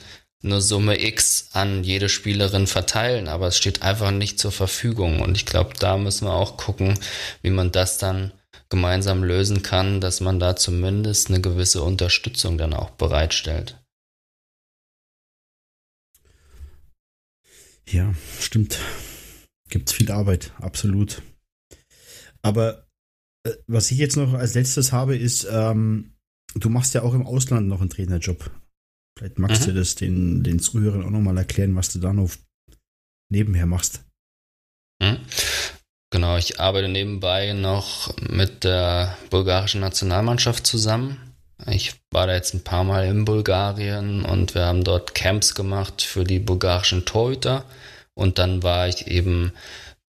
eine 0.44 0.62
Summe 0.62 1.04
X 1.04 1.50
an 1.52 1.84
jede 1.84 2.10
Spielerin 2.10 2.68
verteilen, 2.68 3.28
aber 3.28 3.48
es 3.48 3.58
steht 3.58 3.84
einfach 3.84 4.12
nicht 4.12 4.40
zur 4.40 4.52
Verfügung. 4.52 5.22
Und 5.22 5.38
ich 5.38 5.46
glaube, 5.46 5.74
da 5.78 5.98
müssen 5.98 6.26
wir 6.26 6.34
auch 6.34 6.58
gucken, 6.58 6.98
wie 7.44 7.52
man 7.52 7.72
das 7.72 7.98
dann 7.98 8.32
gemeinsam 8.70 9.24
lösen 9.24 9.62
kann, 9.62 10.02
dass 10.02 10.22
man 10.22 10.40
da 10.40 10.56
zumindest 10.56 11.30
eine 11.30 11.42
gewisse 11.42 11.84
Unterstützung 11.84 12.58
dann 12.58 12.74
auch 12.74 12.92
bereitstellt. 12.92 13.78
Ja, 17.88 18.14
stimmt. 18.40 18.80
Gibt 19.70 19.92
viel 19.92 20.12
Arbeit, 20.12 20.52
absolut. 20.60 21.22
Aber 22.42 22.88
äh, 23.46 23.52
was 23.68 23.92
ich 23.92 23.98
jetzt 23.98 24.18
noch 24.18 24.34
als 24.34 24.54
letztes 24.54 24.92
habe, 24.92 25.18
ist, 25.18 25.48
ähm, 25.50 26.14
du 26.56 26.70
machst 26.70 26.94
ja 26.94 27.04
auch 27.04 27.14
im 27.14 27.26
Ausland 27.26 27.68
noch 27.68 27.82
einen 27.82 27.90
Trainerjob. 27.90 28.52
Vielleicht 29.18 29.40
magst 29.40 29.64
mhm. 29.64 29.66
du 29.68 29.74
das 29.74 29.96
den, 29.96 30.44
den 30.44 30.60
Zuhörern 30.60 31.04
auch 31.04 31.10
nochmal 31.10 31.38
erklären, 31.38 31.76
was 31.76 31.92
du 31.92 32.00
da 32.00 32.14
noch 32.14 32.32
nebenher 33.30 33.66
machst. 33.66 34.04
Mhm. 35.02 35.18
Genau, 36.14 36.38
ich 36.38 36.60
arbeite 36.60 36.90
nebenbei 36.90 37.54
noch 37.54 38.14
mit 38.20 38.66
der 38.66 39.18
bulgarischen 39.30 39.80
Nationalmannschaft 39.80 40.68
zusammen. 40.68 41.18
Ich 41.68 41.96
war 42.12 42.28
da 42.28 42.34
jetzt 42.34 42.54
ein 42.54 42.64
paar 42.64 42.84
Mal 42.84 43.06
in 43.06 43.24
Bulgarien 43.24 44.26
und 44.26 44.56
wir 44.56 44.66
haben 44.66 44.84
dort 44.84 45.16
Camps 45.16 45.56
gemacht 45.56 46.02
für 46.02 46.24
die 46.24 46.40
bulgarischen 46.40 47.06
Torhüter. 47.06 47.66
Und 48.14 48.40
dann 48.40 48.62
war 48.62 48.88
ich 48.88 49.08
eben 49.08 49.54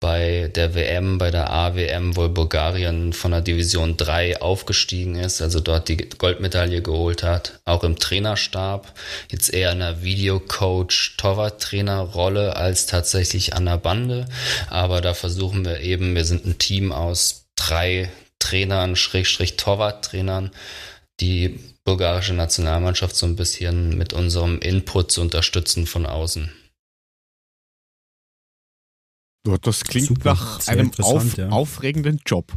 bei 0.00 0.48
der 0.54 0.74
WM, 0.74 1.18
bei 1.18 1.30
der 1.30 1.50
AWM, 1.50 2.16
wo 2.16 2.28
Bulgarien 2.28 3.12
von 3.12 3.32
der 3.32 3.40
Division 3.40 3.96
3 3.96 4.40
aufgestiegen 4.40 5.16
ist, 5.16 5.42
also 5.42 5.58
dort 5.58 5.88
die 5.88 5.96
Goldmedaille 5.96 6.82
geholt 6.82 7.24
hat, 7.24 7.60
auch 7.64 7.82
im 7.82 7.98
Trainerstab, 7.98 8.94
jetzt 9.28 9.52
eher 9.52 9.72
in 9.72 9.82
einer 9.82 10.02
Videocoach, 10.02 11.16
Torwarttrainer-Rolle 11.16 12.54
als 12.54 12.86
tatsächlich 12.86 13.54
an 13.54 13.64
der 13.64 13.78
Bande. 13.78 14.28
Aber 14.68 15.00
da 15.00 15.14
versuchen 15.14 15.64
wir 15.64 15.80
eben, 15.80 16.14
wir 16.14 16.24
sind 16.24 16.46
ein 16.46 16.58
Team 16.58 16.92
aus 16.92 17.46
drei 17.56 18.08
Trainern, 18.38 18.94
Schrägstrich 18.94 19.56
Torwarttrainern, 19.56 20.52
die 21.20 21.58
bulgarische 21.84 22.34
Nationalmannschaft 22.34 23.16
so 23.16 23.26
ein 23.26 23.34
bisschen 23.34 23.98
mit 23.98 24.12
unserem 24.12 24.60
Input 24.60 25.10
zu 25.10 25.22
unterstützen 25.22 25.86
von 25.86 26.06
außen. 26.06 26.52
Das 29.56 29.84
klingt 29.84 30.08
Super, 30.08 30.34
nach 30.34 30.66
einem 30.68 30.90
auf, 31.00 31.36
ja. 31.36 31.48
aufregenden 31.48 32.20
Job. 32.26 32.52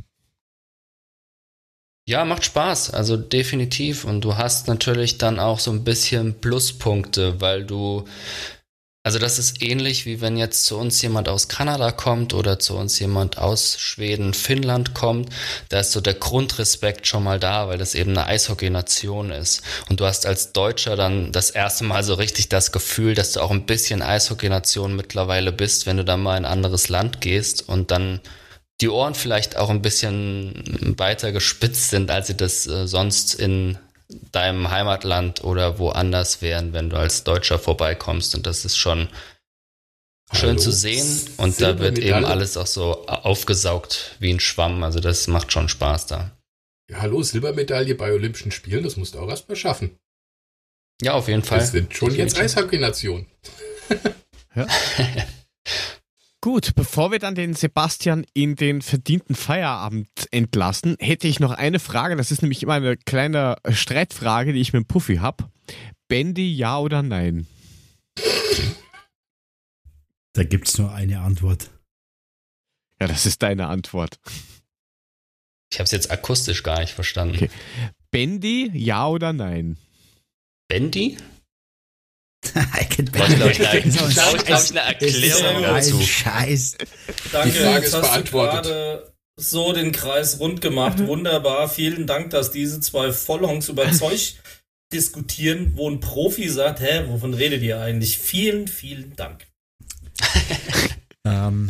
Ja, 2.08 2.26
macht 2.26 2.44
Spaß, 2.44 2.92
also 2.92 3.16
definitiv. 3.16 4.04
Und 4.04 4.22
du 4.22 4.36
hast 4.36 4.68
natürlich 4.68 5.18
dann 5.18 5.40
auch 5.40 5.60
so 5.60 5.72
ein 5.72 5.84
bisschen 5.84 6.42
Pluspunkte, 6.42 7.40
weil 7.40 7.64
du 7.64 8.06
also 9.04 9.18
das 9.18 9.40
ist 9.40 9.64
ähnlich 9.64 10.06
wie 10.06 10.22
wenn 10.22 10.38
jetzt 10.38 10.66
zu 10.66 10.78
uns 10.78 11.02
jemand 11.02 11.28
aus 11.28 11.48
Kanada 11.48 11.92
kommt 11.92 12.36
oder 12.36 12.60
zu 12.60 12.76
uns 12.76 13.00
jemand 13.00 13.40
aus 13.40 13.80
Schweden, 13.80 14.36
Finnland 14.36 14.94
kommt. 14.94 15.30
Da 15.70 15.80
ist 15.80 15.92
so 15.92 16.02
der 16.02 16.14
Grundrespekt 16.14 17.08
schon 17.08 17.24
mal 17.24 17.40
da, 17.40 17.68
weil 17.68 17.80
das 17.80 17.96
eben 17.96 18.12
eine 18.12 18.28
Eishockey-Nation 18.28 19.32
ist. 19.32 19.64
Und 19.90 20.00
du 20.00 20.06
hast 20.06 20.28
als 20.28 20.54
Deutscher 20.54 20.96
dann 20.96 21.32
das 21.32 21.50
erste 21.50 21.84
Mal 21.84 22.04
so 22.04 22.14
richtig 22.14 22.50
das 22.50 22.72
Gefühl, 22.72 23.16
dass 23.16 23.32
du 23.32 23.40
auch 23.40 23.50
ein 23.50 23.66
bisschen 23.66 24.04
Eishockey-Nation 24.04 24.96
mittlerweile 24.96 25.52
bist, 25.52 25.88
wenn 25.88 25.98
du 25.98 26.06
dann 26.06 26.22
mal 26.22 26.38
in 26.38 26.46
ein 26.46 26.52
anderes 26.52 26.88
Land 26.88 27.22
gehst 27.22 27.68
und 27.68 27.90
dann 27.90 28.20
die 28.82 28.90
Ohren 28.90 29.16
vielleicht 29.16 29.58
auch 29.58 29.70
ein 29.72 29.82
bisschen 29.82 30.96
weiter 30.98 31.32
gespitzt 31.32 31.90
sind, 31.90 32.12
als 32.12 32.28
sie 32.28 32.38
das 32.38 32.68
äh, 32.68 32.88
sonst 32.88 33.34
in 33.34 33.80
deinem 34.32 34.70
Heimatland 34.70 35.44
oder 35.44 35.80
woanders 35.80 36.42
wären, 36.42 36.74
wenn 36.74 36.90
du 36.90 36.98
als 36.98 37.24
Deutscher 37.24 37.60
vorbeikommst. 37.60 38.36
Und 38.36 38.46
das 38.46 38.66
ist 38.66 38.78
schon 38.78 39.10
schön 40.34 40.50
Hallo. 40.52 40.60
zu 40.60 40.72
sehen. 40.72 41.28
Und 41.38 41.60
da 41.62 41.80
wird 41.80 42.00
eben 42.00 42.26
alles 42.26 42.58
auch 42.58 42.68
so 42.68 43.06
aufgesaugt 43.08 44.16
wie 44.20 44.34
ein 44.34 44.40
Schwamm. 44.40 44.84
Also 44.84 45.00
das 45.00 45.28
macht 45.28 45.52
schon 45.52 45.70
Spaß 45.70 46.08
da. 46.08 46.32
Ja, 46.90 47.02
hallo, 47.02 47.24
Silbermedaille 47.24 47.96
bei 47.96 48.12
Olympischen 48.12 48.52
Spielen, 48.52 48.84
das 48.84 48.98
musst 48.98 49.16
du 49.16 49.20
auch 49.20 49.30
erstmal 49.30 49.56
schaffen. 49.56 49.98
Ja, 51.02 51.14
auf 51.14 51.28
jeden 51.28 51.44
Fall. 51.44 51.60
Wir 51.60 51.66
sind 51.66 51.96
schon 51.96 52.14
jetzt 52.14 52.38
Eishockey-Nation. 52.38 53.26
ja. 54.56 54.68
Gut, 56.44 56.74
bevor 56.74 57.12
wir 57.12 57.20
dann 57.20 57.36
den 57.36 57.54
Sebastian 57.54 58.26
in 58.34 58.56
den 58.56 58.82
verdienten 58.82 59.36
Feierabend 59.36 60.10
entlassen, 60.32 60.96
hätte 61.00 61.28
ich 61.28 61.40
noch 61.40 61.52
eine 61.52 61.80
Frage. 61.80 62.16
Das 62.16 62.32
ist 62.32 62.42
nämlich 62.42 62.64
immer 62.64 62.74
eine 62.74 62.98
kleine 62.98 63.58
Streitfrage, 63.70 64.52
die 64.52 64.60
ich 64.60 64.74
mit 64.74 64.82
dem 64.82 64.88
Puffy 64.88 65.18
habe. 65.18 65.52
Bendy, 66.08 66.52
ja 66.52 66.80
oder 66.80 67.04
nein? 67.04 67.46
Da 70.34 70.44
gibt 70.44 70.68
es 70.68 70.80
nur 70.80 70.92
eine 70.92 71.22
Antwort. 71.22 71.70
Ja, 73.00 73.06
das 73.08 73.28
ist 73.28 73.44
deine 73.44 73.68
Antwort. 73.68 74.20
Ich 75.72 75.78
habe 75.78 75.86
es 75.86 75.92
jetzt 75.92 76.10
akustisch 76.10 76.64
gar 76.64 76.80
nicht 76.80 76.94
verstanden. 76.94 77.36
Okay. 77.36 77.50
Bendy, 78.10 78.72
ja 78.74 79.08
oder 79.08 79.32
nein? 79.32 79.78
Bendy? 80.68 81.18
I 82.56 82.86
can 82.86 83.06
bet. 83.06 83.28
Glaube 83.28 83.52
ich, 83.52 83.60
eine, 83.68 84.80
Erklärung 84.80 85.62
dazu. 85.62 86.02
Scheiß. 86.02 86.78
Danke, 87.32 87.52
Die 87.52 87.58
Frage 87.60 87.86
ist 87.86 87.92
beantwortet. 87.92 88.64
gerade 88.64 89.14
so 89.38 89.74
den 89.74 89.92
Kreis 89.92 90.40
rund 90.40 90.62
gemacht. 90.62 91.00
Mhm. 91.00 91.08
Wunderbar. 91.08 91.70
Vielen 91.70 92.08
Dank, 92.08 92.32
dass 92.32 92.52
diese 92.52 92.80
zwei 92.80 93.12
Vollhongs 93.12 93.70
über 93.70 93.92
Zeug 93.94 94.36
diskutieren, 94.92 95.74
wo 95.76 95.90
ein 95.90 96.00
Profi 96.00 96.50
sagt, 96.50 96.82
hä, 96.82 97.06
wovon 97.08 97.34
redet 97.34 97.62
ihr 97.62 97.80
eigentlich? 97.80 98.18
Vielen, 98.18 98.68
vielen 98.68 99.16
Dank. 99.16 99.48
ähm, 101.26 101.70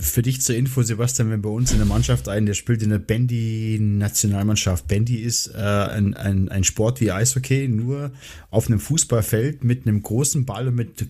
für 0.00 0.22
dich 0.22 0.40
zur 0.40 0.56
Info, 0.56 0.82
Sebastian, 0.82 1.30
wenn 1.30 1.42
bei 1.42 1.50
uns 1.50 1.72
in 1.72 1.78
der 1.78 1.86
Mannschaft 1.86 2.28
ein, 2.28 2.46
der 2.46 2.54
spielt 2.54 2.82
in 2.82 2.90
der 2.90 2.98
Bandy-Nationalmannschaft. 2.98 4.88
Bandy 4.88 5.16
ist 5.16 5.48
äh, 5.48 5.58
ein, 5.58 6.14
ein, 6.14 6.48
ein 6.48 6.64
Sport 6.64 7.00
wie 7.00 7.12
Eishockey, 7.12 7.68
nur 7.68 8.12
auf 8.50 8.66
einem 8.66 8.80
Fußballfeld 8.80 9.62
mit 9.62 9.86
einem 9.86 10.02
großen 10.02 10.46
Ball 10.46 10.68
und 10.68 10.76
mit 10.76 11.02
äh, 11.02 11.06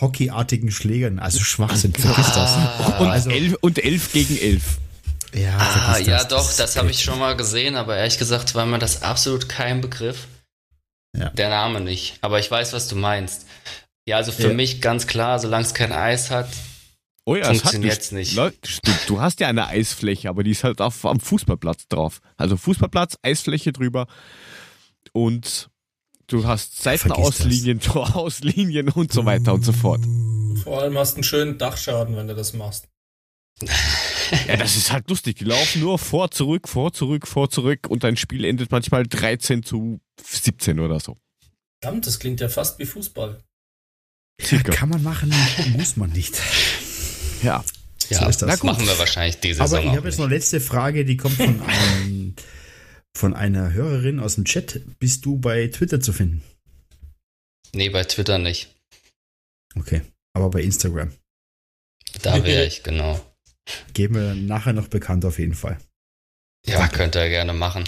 hockeyartigen 0.00 0.70
Schlägern. 0.70 1.18
Also 1.18 1.40
Schwachsinn, 1.40 1.94
vergiss 1.94 2.32
das. 2.32 2.56
Ah. 2.56 2.98
Und, 3.00 3.08
also, 3.08 3.30
elf, 3.30 3.56
und 3.60 3.82
elf 3.82 4.12
gegen 4.12 4.36
elf. 4.36 4.78
Ja, 5.34 5.56
ah, 5.58 5.98
ja 5.98 6.18
das, 6.18 6.28
doch, 6.28 6.46
das, 6.46 6.56
das 6.56 6.76
habe 6.76 6.90
ich 6.90 7.02
schon 7.02 7.18
mal 7.18 7.36
gesehen, 7.36 7.76
aber 7.76 7.96
ehrlich 7.96 8.18
gesagt 8.18 8.54
war 8.54 8.66
mir 8.66 8.78
das 8.78 9.02
absolut 9.02 9.48
kein 9.48 9.80
Begriff. 9.80 10.26
Ja. 11.16 11.30
Der 11.30 11.48
Name 11.48 11.80
nicht. 11.80 12.18
Aber 12.20 12.38
ich 12.38 12.50
weiß, 12.50 12.72
was 12.72 12.88
du 12.88 12.96
meinst. 12.96 13.46
Ja, 14.06 14.16
also 14.16 14.30
für 14.32 14.48
ja. 14.48 14.54
mich 14.54 14.80
ganz 14.80 15.06
klar, 15.06 15.38
solange 15.38 15.64
es 15.64 15.74
kein 15.74 15.92
Eis 15.92 16.30
hat, 16.30 16.48
Oh 17.28 17.34
ja, 17.34 17.42
es 17.42 17.48
hat 17.48 17.72
Funktioniert's 17.72 18.12
nicht. 18.12 18.34
Leute, 18.34 18.56
Du, 18.84 18.92
du 19.08 19.20
hast 19.20 19.40
ja 19.40 19.48
eine 19.48 19.66
Eisfläche, 19.66 20.28
aber 20.28 20.44
die 20.44 20.52
ist 20.52 20.62
halt 20.62 20.80
auf, 20.80 21.04
am 21.04 21.18
Fußballplatz 21.18 21.88
drauf. 21.88 22.20
Also 22.36 22.56
Fußballplatz, 22.56 23.18
Eisfläche 23.22 23.72
drüber 23.72 24.06
und 25.12 25.68
du 26.28 26.46
hast 26.46 26.80
Seitenauslinien, 26.80 27.80
Torauslinien 27.80 28.90
und 28.90 29.12
so 29.12 29.24
weiter 29.24 29.54
und 29.54 29.64
so 29.64 29.72
fort. 29.72 30.04
Vor 30.62 30.80
allem 30.80 30.96
hast 30.96 31.12
du 31.12 31.16
einen 31.16 31.24
schönen 31.24 31.58
Dachschaden, 31.58 32.16
wenn 32.16 32.28
du 32.28 32.34
das 32.36 32.52
machst. 32.52 32.88
Ja, 34.46 34.56
das 34.56 34.76
ist 34.76 34.92
halt 34.92 35.08
lustig. 35.08 35.36
Die 35.36 35.44
laufen 35.44 35.80
nur 35.80 35.98
vor, 35.98 36.30
zurück, 36.30 36.68
vor, 36.68 36.92
zurück, 36.92 37.26
vor, 37.26 37.50
zurück 37.50 37.88
und 37.88 38.04
dein 38.04 38.16
Spiel 38.16 38.44
endet 38.44 38.70
manchmal 38.70 39.04
13 39.04 39.64
zu 39.64 40.00
17 40.22 40.78
oder 40.78 41.00
so. 41.00 41.16
Verdammt, 41.82 42.06
das 42.06 42.18
klingt 42.18 42.40
ja 42.40 42.48
fast 42.48 42.78
wie 42.78 42.86
Fußball. 42.86 43.42
Circa. 44.40 44.72
Kann 44.72 44.90
man 44.90 45.02
machen, 45.02 45.32
muss 45.76 45.96
man 45.96 46.10
nicht. 46.10 46.40
Ja. 47.42 47.64
Ja, 48.08 48.20
So 48.20 48.28
ist 48.28 48.42
das. 48.42 48.48
das 48.50 48.62
machen 48.62 48.86
wir 48.86 48.98
wahrscheinlich 48.98 49.40
diese 49.40 49.60
Aber 49.60 49.68
Saison 49.68 49.90
ich 49.90 49.96
habe 49.96 50.08
jetzt 50.08 50.18
noch 50.18 50.28
letzte 50.28 50.60
Frage, 50.60 51.04
die 51.04 51.16
kommt 51.16 51.36
von, 51.36 51.60
einem, 51.60 52.34
von 53.16 53.34
einer 53.34 53.72
Hörerin 53.72 54.20
aus 54.20 54.36
dem 54.36 54.44
Chat. 54.44 54.80
Bist 55.00 55.24
du 55.24 55.38
bei 55.38 55.66
Twitter 55.68 56.00
zu 56.00 56.12
finden? 56.12 56.42
Nee, 57.72 57.88
bei 57.88 58.04
Twitter 58.04 58.38
nicht. 58.38 58.68
Okay, 59.74 60.02
aber 60.34 60.50
bei 60.50 60.62
Instagram. 60.62 61.12
Da 62.22 62.44
wäre 62.44 62.64
ich, 62.64 62.82
genau. 62.84 63.20
Geben 63.92 64.14
wir 64.14 64.34
nachher 64.34 64.72
noch 64.72 64.86
bekannt 64.88 65.24
auf 65.24 65.38
jeden 65.40 65.54
Fall. 65.54 65.76
Ja, 66.64 66.86
könnt 66.88 67.16
ihr 67.16 67.28
gerne 67.28 67.52
machen. 67.52 67.84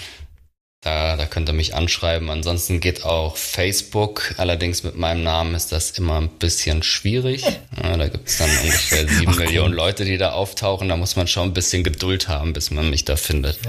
Da, 0.81 1.17
da 1.17 1.25
könnt 1.25 1.49
ihr 1.49 1.53
mich 1.53 1.75
anschreiben. 1.75 2.29
Ansonsten 2.29 2.79
geht 2.79 3.03
auch 3.03 3.35
Facebook. 3.35 4.33
Allerdings 4.37 4.83
mit 4.83 4.95
meinem 4.95 5.23
Namen 5.23 5.53
ist 5.53 5.73
das 5.73 5.91
immer 5.91 6.21
ein 6.21 6.29
bisschen 6.29 6.83
schwierig. 6.83 7.43
Ja, 7.83 7.97
da 7.97 8.07
gibt 8.07 8.29
es 8.29 8.37
dann 8.37 8.49
ungefähr 8.49 9.05
sieben 9.07 9.35
Millionen 9.35 9.73
Leute, 9.73 10.05
die 10.05 10.17
da 10.17 10.31
auftauchen. 10.31 10.87
Da 10.87 10.95
muss 10.95 11.17
man 11.17 11.27
schon 11.27 11.49
ein 11.49 11.53
bisschen 11.53 11.83
Geduld 11.83 12.29
haben, 12.29 12.53
bis 12.53 12.71
man 12.71 12.89
mich 12.89 13.03
da 13.03 13.17
findet. 13.17 13.59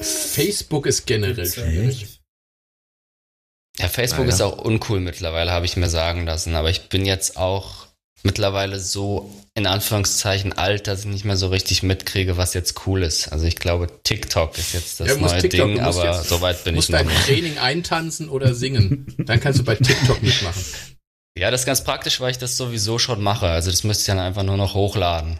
Facebook 0.00 0.86
ist 0.86 1.06
generell 1.06 1.46
schwierig. 1.46 2.18
Ja, 3.78 3.88
Facebook 3.88 4.24
Ah, 4.24 4.28
ja. 4.28 4.34
ist 4.34 4.40
auch 4.40 4.58
uncool 4.58 4.98
mittlerweile, 5.00 5.52
habe 5.52 5.66
ich 5.66 5.76
mir 5.76 5.88
sagen 5.88 6.26
lassen. 6.26 6.56
Aber 6.56 6.70
ich 6.70 6.88
bin 6.88 7.06
jetzt 7.06 7.36
auch 7.36 7.85
mittlerweile 8.26 8.78
so 8.78 9.32
in 9.54 9.66
Anführungszeichen 9.66 10.52
alt, 10.52 10.86
dass 10.86 11.00
ich 11.00 11.06
nicht 11.06 11.24
mehr 11.24 11.36
so 11.38 11.48
richtig 11.48 11.82
mitkriege, 11.82 12.36
was 12.36 12.52
jetzt 12.52 12.86
cool 12.86 13.02
ist. 13.02 13.28
Also 13.32 13.46
ich 13.46 13.56
glaube, 13.56 13.88
TikTok 14.04 14.58
ist 14.58 14.74
jetzt 14.74 15.00
das 15.00 15.08
Ja, 15.08 15.14
du 15.14 15.20
musst 15.20 15.32
neue 15.34 15.42
TikTok, 15.42 15.66
Ding, 15.68 15.76
du 15.78 15.82
musst 15.82 15.98
aber 16.00 16.16
jetzt- 16.18 16.28
so 16.28 16.40
weit 16.42 16.58
Du 16.60 16.64
bin 16.64 16.74
ich 16.74 16.76
musst 16.76 16.90
noch 16.90 16.98
dein 16.98 17.06
nicht. 17.06 17.24
Training 17.26 17.58
eintanzen 17.58 18.28
oder 18.28 18.52
singen. 18.54 19.06
Dann 19.18 19.40
kannst 19.40 19.60
du 19.60 19.64
bei 19.64 19.76
TikTok 19.76 20.22
mitmachen. 20.22 20.62
Ja, 21.38 21.50
das 21.50 21.60
ist 21.60 21.66
ganz 21.66 21.84
praktisch, 21.84 22.18
weil 22.20 22.30
ich 22.30 22.38
das 22.38 22.56
sowieso 22.56 22.98
schon 22.98 23.22
mache. 23.22 23.46
Also 23.46 23.70
das 23.70 23.84
müsste 23.84 24.00
ich 24.00 24.06
dann 24.06 24.18
einfach 24.18 24.42
nur 24.42 24.56
noch 24.56 24.72
hochladen. 24.72 25.38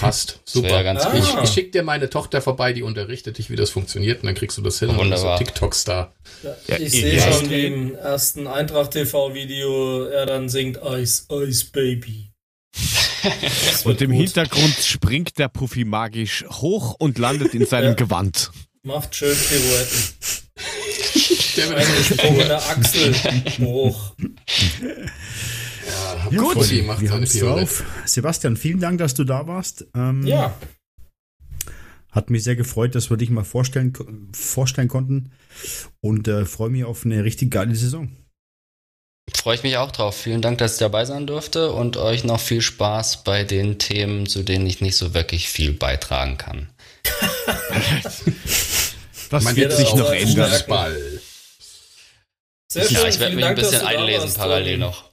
Passt. 0.00 0.40
Super. 0.44 0.82
ganz 0.82 1.04
Ah. 1.04 1.14
Ich, 1.14 1.34
ich 1.44 1.50
schicke 1.50 1.70
dir 1.70 1.82
meine 1.82 2.08
Tochter 2.10 2.40
vorbei, 2.40 2.72
die 2.72 2.82
unterrichtet 2.82 3.38
dich, 3.38 3.50
wie 3.50 3.56
das 3.56 3.70
funktioniert, 3.70 4.22
und 4.22 4.26
dann 4.26 4.34
kriegst 4.34 4.56
du 4.56 4.62
das 4.62 4.78
hin 4.78 4.88
und 4.88 4.98
dann 4.98 5.10
bist 5.10 5.22
du 5.22 5.26
Wunderbar. 5.26 5.38
TikTok-Star. 5.44 6.12
Ja, 6.42 6.78
ich 6.78 6.90
sehe 6.90 7.20
schon, 7.20 7.50
wie 7.50 7.66
im 7.66 7.94
ersten 7.94 8.46
Eintracht-TV-Video 8.46 10.04
er 10.06 10.26
dann 10.26 10.48
singt 10.48 10.78
Ice, 10.82 11.24
Ice 11.30 11.66
Baby. 11.72 12.30
Und 13.84 14.00
im 14.02 14.10
gut. 14.10 14.20
Hintergrund 14.20 14.74
springt 14.84 15.38
der 15.38 15.48
Puffy 15.48 15.84
magisch 15.84 16.44
hoch 16.50 16.94
und 16.98 17.18
landet 17.18 17.54
in 17.54 17.64
seinem 17.66 17.90
Ja. 17.90 17.94
Gewand. 17.94 18.50
Macht 18.82 19.14
schön 19.14 19.36
Pirouetten. 19.36 19.98
Der 21.56 21.68
wird 21.68 21.78
Eingesprungener 21.78 22.56
Achselbruch. 22.56 24.12
ja, 26.30 26.40
Gut. 26.40 26.54
Fussi 26.54 26.82
macht 26.82 27.00
wir 27.00 27.10
Pirouette. 27.10 27.38
drauf. 27.40 27.84
Sebastian, 28.04 28.56
vielen 28.56 28.80
Dank, 28.80 28.98
dass 28.98 29.14
du 29.14 29.24
da 29.24 29.46
warst. 29.46 29.86
Ähm, 29.94 30.26
Ja, 30.26 30.54
Hat 32.10 32.30
mich 32.30 32.44
sehr 32.44 32.56
gefreut, 32.56 32.94
dass 32.94 33.10
wir 33.10 33.16
dich 33.16 33.30
mal 33.30 33.44
vorstellen, 33.44 33.92
vorstellen 34.32 34.88
konnten. 34.88 35.32
Und 36.00 36.28
äh, 36.28 36.44
freue 36.44 36.70
mich 36.70 36.84
auf 36.84 37.04
eine 37.04 37.24
richtig 37.24 37.50
geile 37.50 37.74
Saison. 37.74 38.10
Freue 39.34 39.56
ich 39.56 39.62
mich 39.62 39.76
auch 39.78 39.90
drauf. 39.90 40.16
Vielen 40.16 40.42
Dank, 40.42 40.58
dass 40.58 40.74
ich 40.74 40.78
dabei 40.78 41.04
sein 41.06 41.26
durfte 41.26 41.72
und 41.72 41.96
euch 41.96 42.24
noch 42.24 42.40
viel 42.40 42.60
Spaß 42.60 43.24
bei 43.24 43.42
den 43.44 43.78
Themen, 43.78 44.26
zu 44.26 44.42
denen 44.42 44.66
ich 44.66 44.80
nicht 44.80 44.96
so 44.96 45.14
wirklich 45.14 45.48
viel 45.48 45.72
beitragen 45.72 46.36
kann. 46.38 46.68
Das 49.30 49.42
Man 49.42 49.56
wird 49.56 49.72
sich 49.72 49.92
noch 49.94 50.12
ändern. 50.12 50.50
sehr 52.70 52.84
schön. 52.84 52.96
Ja, 52.96 53.08
ich 53.08 53.18
werde 53.18 53.34
mich 53.34 53.44
ein 53.44 53.56
Dank, 53.56 53.58
dass 53.58 53.70
bisschen 53.70 53.86
einlesen 53.86 54.32
parallel 54.34 54.78
noch. 54.78 55.10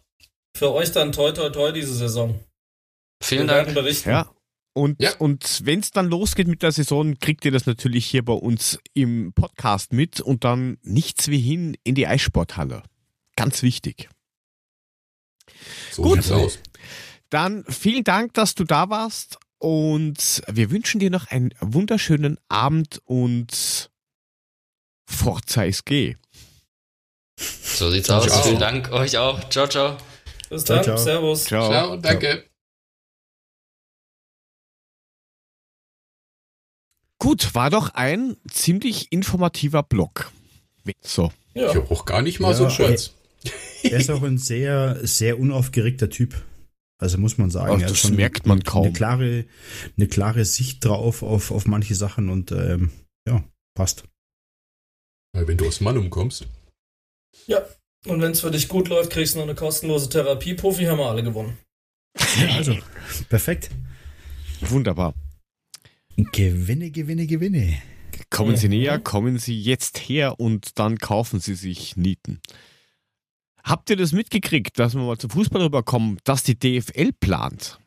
Für 0.61 0.73
euch 0.73 0.91
dann 0.91 1.11
toi 1.11 1.31
toi 1.31 1.49
toi 1.49 1.71
diese 1.71 1.95
Saison. 1.95 2.39
Vielen 3.23 3.47
Wir 3.47 3.63
Dank. 3.63 3.73
berichten. 3.73 4.11
Ja. 4.11 4.29
Und, 4.73 5.01
Ja. 5.01 5.15
und 5.17 5.65
wenn 5.65 5.79
es 5.79 5.89
dann 5.89 6.05
losgeht 6.05 6.47
mit 6.47 6.61
der 6.61 6.71
Saison, 6.71 7.17
kriegt 7.17 7.43
ihr 7.45 7.51
das 7.51 7.65
natürlich 7.65 8.05
hier 8.05 8.23
bei 8.23 8.33
uns 8.33 8.77
im 8.93 9.33
Podcast 9.33 9.91
mit 9.91 10.21
und 10.21 10.43
dann 10.43 10.77
nichts 10.83 11.29
wie 11.29 11.39
hin 11.39 11.75
in 11.83 11.95
die 11.95 12.05
Eissporthalle. 12.05 12.83
Ganz 13.35 13.63
wichtig. 13.63 14.07
So 15.91 16.03
Gut. 16.03 16.17
sieht's 16.21 16.31
aus. 16.31 16.59
Dann 17.31 17.65
vielen 17.67 18.03
Dank, 18.03 18.35
dass 18.35 18.53
du 18.53 18.63
da 18.63 18.87
warst 18.91 19.39
und 19.57 20.43
wir 20.47 20.69
wünschen 20.69 20.99
dir 20.99 21.09
noch 21.09 21.25
einen 21.31 21.55
wunderschönen 21.59 22.37
Abend 22.49 23.01
und 23.05 23.89
Forza 25.09 25.65
SG. 25.65 26.17
So 27.39 27.89
sieht's 27.89 28.05
Ciao, 28.05 28.19
aus. 28.19 28.27
ciao. 28.27 28.43
Vielen 28.43 28.59
Dank 28.59 28.91
euch 28.91 29.17
auch. 29.17 29.49
Ciao, 29.49 29.65
ciao. 29.67 29.97
Bis 30.51 30.65
Ciao, 30.65 30.75
dann. 30.75 30.83
ciao. 30.83 30.97
Servus. 30.97 31.45
Ciao, 31.45 31.95
danke. 31.95 32.45
Gut, 37.19 37.55
war 37.55 37.69
doch 37.69 37.93
ein 37.93 38.35
ziemlich 38.49 39.13
informativer 39.13 39.81
Blog. 39.81 40.29
So. 40.99 41.31
Ja. 41.53 41.73
Ja, 41.73 41.79
auch 41.89 42.03
gar 42.03 42.21
nicht 42.21 42.41
mal 42.41 42.51
Ja, 42.51 42.69
so 42.69 42.83
kurz. 42.83 43.13
Er 43.83 43.97
ist 43.97 44.11
auch 44.11 44.21
ein 44.21 44.37
sehr, 44.37 44.99
sehr 45.07 45.39
unaufgeregter 45.39 46.09
Typ. 46.09 46.35
Also 46.99 47.17
muss 47.17 47.39
man 47.39 47.49
sagen. 47.49 47.71
Ach, 47.71 47.79
er 47.79 47.85
hat 47.85 47.91
das 47.91 47.97
schon 47.99 48.15
merkt 48.15 48.45
man 48.45 48.61
kaum. 48.61 48.85
Eine 48.85 48.93
klare, 48.93 49.45
eine 49.97 50.07
klare 50.07 50.45
Sicht 50.45 50.85
drauf 50.85 51.23
auf, 51.23 51.49
auf 51.49 51.65
manche 51.65 51.95
Sachen 51.95 52.29
und 52.29 52.51
ähm, 52.51 52.91
ja, 53.27 53.43
passt. 53.73 54.03
Weil 55.33 55.47
wenn 55.47 55.57
du 55.57 55.67
aus 55.67 55.81
Mann 55.81 55.97
umkommst. 55.97 56.45
Und 58.07 58.21
wenn 58.21 58.31
es 58.31 58.41
für 58.41 58.51
dich 58.51 58.67
gut 58.67 58.89
läuft, 58.89 59.11
kriegst 59.11 59.35
du 59.35 59.39
noch 59.39 59.45
eine 59.45 59.55
kostenlose 59.55 60.09
Therapie. 60.09 60.55
Profi 60.55 60.85
haben 60.85 60.97
wir 60.97 61.05
alle 61.05 61.23
gewonnen. 61.23 61.57
Ja, 62.39 62.55
also, 62.55 62.75
perfekt. 63.29 63.69
Wunderbar. 64.61 65.13
Gewinne, 66.33 66.91
gewinne, 66.91 67.27
gewinne. 67.27 67.81
Kommen 68.29 68.57
Sie 68.57 68.69
näher, 68.69 68.99
kommen 68.99 69.37
Sie 69.37 69.59
jetzt 69.59 69.97
her 70.09 70.39
und 70.39 70.79
dann 70.79 70.97
kaufen 70.97 71.39
Sie 71.39 71.55
sich 71.55 71.95
Nieten. 71.97 72.41
Habt 73.63 73.89
ihr 73.89 73.95
das 73.95 74.11
mitgekriegt, 74.11 74.79
dass 74.79 74.95
wir 74.95 75.01
mal 75.01 75.17
zum 75.17 75.29
Fußball 75.29 75.61
rüberkommen, 75.61 76.19
dass 76.23 76.43
die 76.43 76.57
DFL 76.57 77.11
plant? 77.19 77.79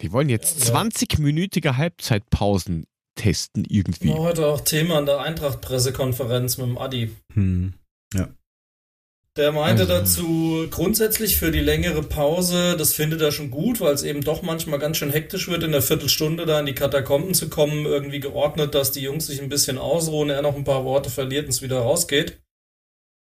Die 0.00 0.12
wollen 0.12 0.28
jetzt 0.28 0.68
Ja. 0.68 0.80
20-minütige 0.80 1.76
Halbzeitpausen 1.76 2.86
testen 3.16 3.64
irgendwie. 3.68 4.10
War 4.10 4.18
heute 4.18 4.46
auch 4.46 4.60
Thema 4.60 4.98
an 4.98 5.06
der 5.06 5.18
Eintracht-Pressekonferenz 5.20 6.58
mit 6.58 6.66
dem 6.68 6.78
Adi. 6.78 7.10
Hm. 7.34 7.74
Der 9.38 9.52
meinte 9.52 9.82
Also- 9.82 9.92
dazu, 9.94 10.66
grundsätzlich 10.68 11.36
für 11.36 11.52
die 11.52 11.60
längere 11.60 12.02
Pause, 12.02 12.76
das 12.76 12.92
findet 12.92 13.20
er 13.20 13.30
schon 13.30 13.52
gut, 13.52 13.80
weil 13.80 13.94
es 13.94 14.02
eben 14.02 14.20
doch 14.22 14.42
manchmal 14.42 14.80
ganz 14.80 14.96
schön 14.96 15.12
hektisch 15.12 15.46
wird, 15.46 15.62
in 15.62 15.70
der 15.70 15.80
Viertelstunde 15.80 16.44
da 16.44 16.58
in 16.58 16.66
die 16.66 16.74
Katakomben 16.74 17.34
zu 17.34 17.48
kommen, 17.48 17.86
irgendwie 17.86 18.18
geordnet, 18.18 18.74
dass 18.74 18.90
die 18.90 19.02
Jungs 19.02 19.28
sich 19.28 19.40
ein 19.40 19.48
bisschen 19.48 19.78
ausruhen, 19.78 20.28
er 20.28 20.42
noch 20.42 20.56
ein 20.56 20.64
paar 20.64 20.84
Worte 20.84 21.08
verliert 21.08 21.44
und 21.44 21.50
es 21.50 21.62
wieder 21.62 21.78
rausgeht. 21.78 22.40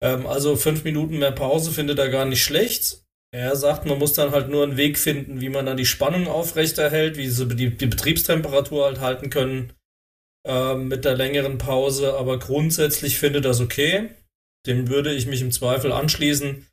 Ähm, 0.01 0.29
also 0.29 0.55
fünf 0.55 0.85
Minuten 0.85 1.19
mehr 1.19 1.33
Pause 1.33 1.73
findet 1.73 1.99
er 1.99 2.09
gar 2.09 2.25
nicht 2.25 2.45
schlecht. 2.45 3.03
Er 3.33 3.57
sagt, 3.57 3.85
man 3.85 3.99
muss 3.99 4.13
dann 4.13 4.31
halt 4.31 4.49
nur 4.49 4.63
einen 4.63 4.77
Weg 4.77 4.99
finden, 4.99 5.41
wie 5.41 5.49
man 5.49 5.67
dann 5.67 5.77
die 5.77 5.87
Spannung 5.87 6.29
aufrechterhält, 6.29 7.17
wie 7.17 7.29
sie 7.29 7.49
die, 7.49 7.77
die 7.77 7.87
Betriebstemperatur 7.87 8.85
halt 8.85 9.01
halten 9.01 9.29
können 9.29 9.73
ähm, 10.47 10.87
mit 10.87 11.05
der 11.05 11.17
längeren 11.17 11.59
Pause. 11.59 12.15
Aber 12.15 12.39
grundsätzlich 12.39 13.19
findet 13.19 13.45
er 13.45 13.49
das 13.49 13.61
okay. 13.61 14.11
Dem 14.67 14.89
würde 14.89 15.14
ich 15.14 15.27
mich 15.27 15.41
im 15.43 15.53
Zweifel 15.53 15.93
anschließen. 15.93 16.67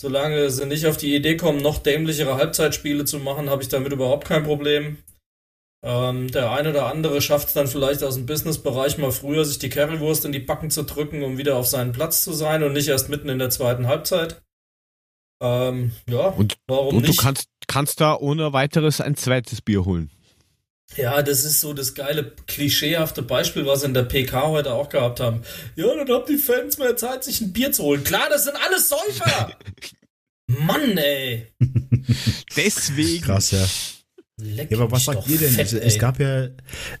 Solange 0.00 0.50
sie 0.50 0.66
nicht 0.66 0.86
auf 0.86 0.96
die 0.96 1.14
Idee 1.14 1.36
kommen, 1.36 1.60
noch 1.60 1.78
dämlichere 1.78 2.36
Halbzeitspiele 2.36 3.04
zu 3.04 3.18
machen, 3.18 3.50
habe 3.50 3.62
ich 3.62 3.68
damit 3.68 3.92
überhaupt 3.92 4.28
kein 4.28 4.44
Problem. 4.44 4.98
Ähm, 5.84 6.30
der 6.30 6.50
eine 6.52 6.70
oder 6.70 6.86
andere 6.86 7.20
schafft 7.20 7.48
es 7.48 7.54
dann 7.54 7.68
vielleicht 7.68 8.02
aus 8.02 8.14
dem 8.16 8.26
Businessbereich 8.26 8.98
mal 8.98 9.12
früher, 9.12 9.44
sich 9.44 9.58
die 9.58 9.68
Currywurst 9.68 10.24
in 10.24 10.32
die 10.32 10.40
Backen 10.40 10.70
zu 10.70 10.82
drücken, 10.84 11.22
um 11.22 11.38
wieder 11.38 11.56
auf 11.56 11.66
seinen 11.66 11.92
Platz 11.92 12.22
zu 12.22 12.32
sein 12.32 12.62
und 12.62 12.72
nicht 12.72 12.88
erst 12.88 13.08
mitten 13.08 13.28
in 13.28 13.38
der 13.38 13.50
zweiten 13.50 13.86
Halbzeit. 13.86 14.42
Ähm, 15.40 15.92
ja, 16.08 16.28
Und, 16.28 16.56
warum 16.66 16.96
und 16.96 17.02
du 17.02 17.08
nicht? 17.08 17.20
kannst, 17.20 17.48
kannst 17.68 18.00
da 18.00 18.16
ohne 18.16 18.52
weiteres 18.52 19.00
ein 19.00 19.14
zweites 19.16 19.62
Bier 19.62 19.84
holen. 19.84 20.10
Ja, 20.96 21.22
das 21.22 21.44
ist 21.44 21.60
so 21.60 21.74
das 21.74 21.94
geile, 21.94 22.32
klischeehafte 22.46 23.22
Beispiel, 23.22 23.66
was 23.66 23.82
wir 23.82 23.88
in 23.88 23.94
der 23.94 24.04
PK 24.04 24.48
heute 24.48 24.72
auch 24.72 24.88
gehabt 24.88 25.20
haben. 25.20 25.42
Ja, 25.76 25.86
dann 25.94 26.08
haben 26.08 26.24
die 26.28 26.38
Fans 26.38 26.78
mehr 26.78 26.96
Zeit, 26.96 27.22
sich 27.24 27.40
ein 27.40 27.52
Bier 27.52 27.70
zu 27.72 27.82
holen. 27.84 28.02
Klar, 28.04 28.28
das 28.30 28.44
sind 28.44 28.56
alles 28.66 28.88
Säufer! 28.88 29.52
Mann, 30.46 30.96
ey! 30.96 31.46
Deswegen, 32.56 33.22
Krass, 33.22 33.50
ja. 33.50 33.64
Leck 34.40 34.70
Ja, 34.70 34.78
aber 34.78 34.90
was 34.90 35.04
sagt 35.04 35.28
ihr 35.28 35.36
denn? 35.38 35.52
fett, 35.52 35.66
es, 35.66 35.72
es 35.74 35.98
gab 35.98 36.18
ja, 36.20 36.48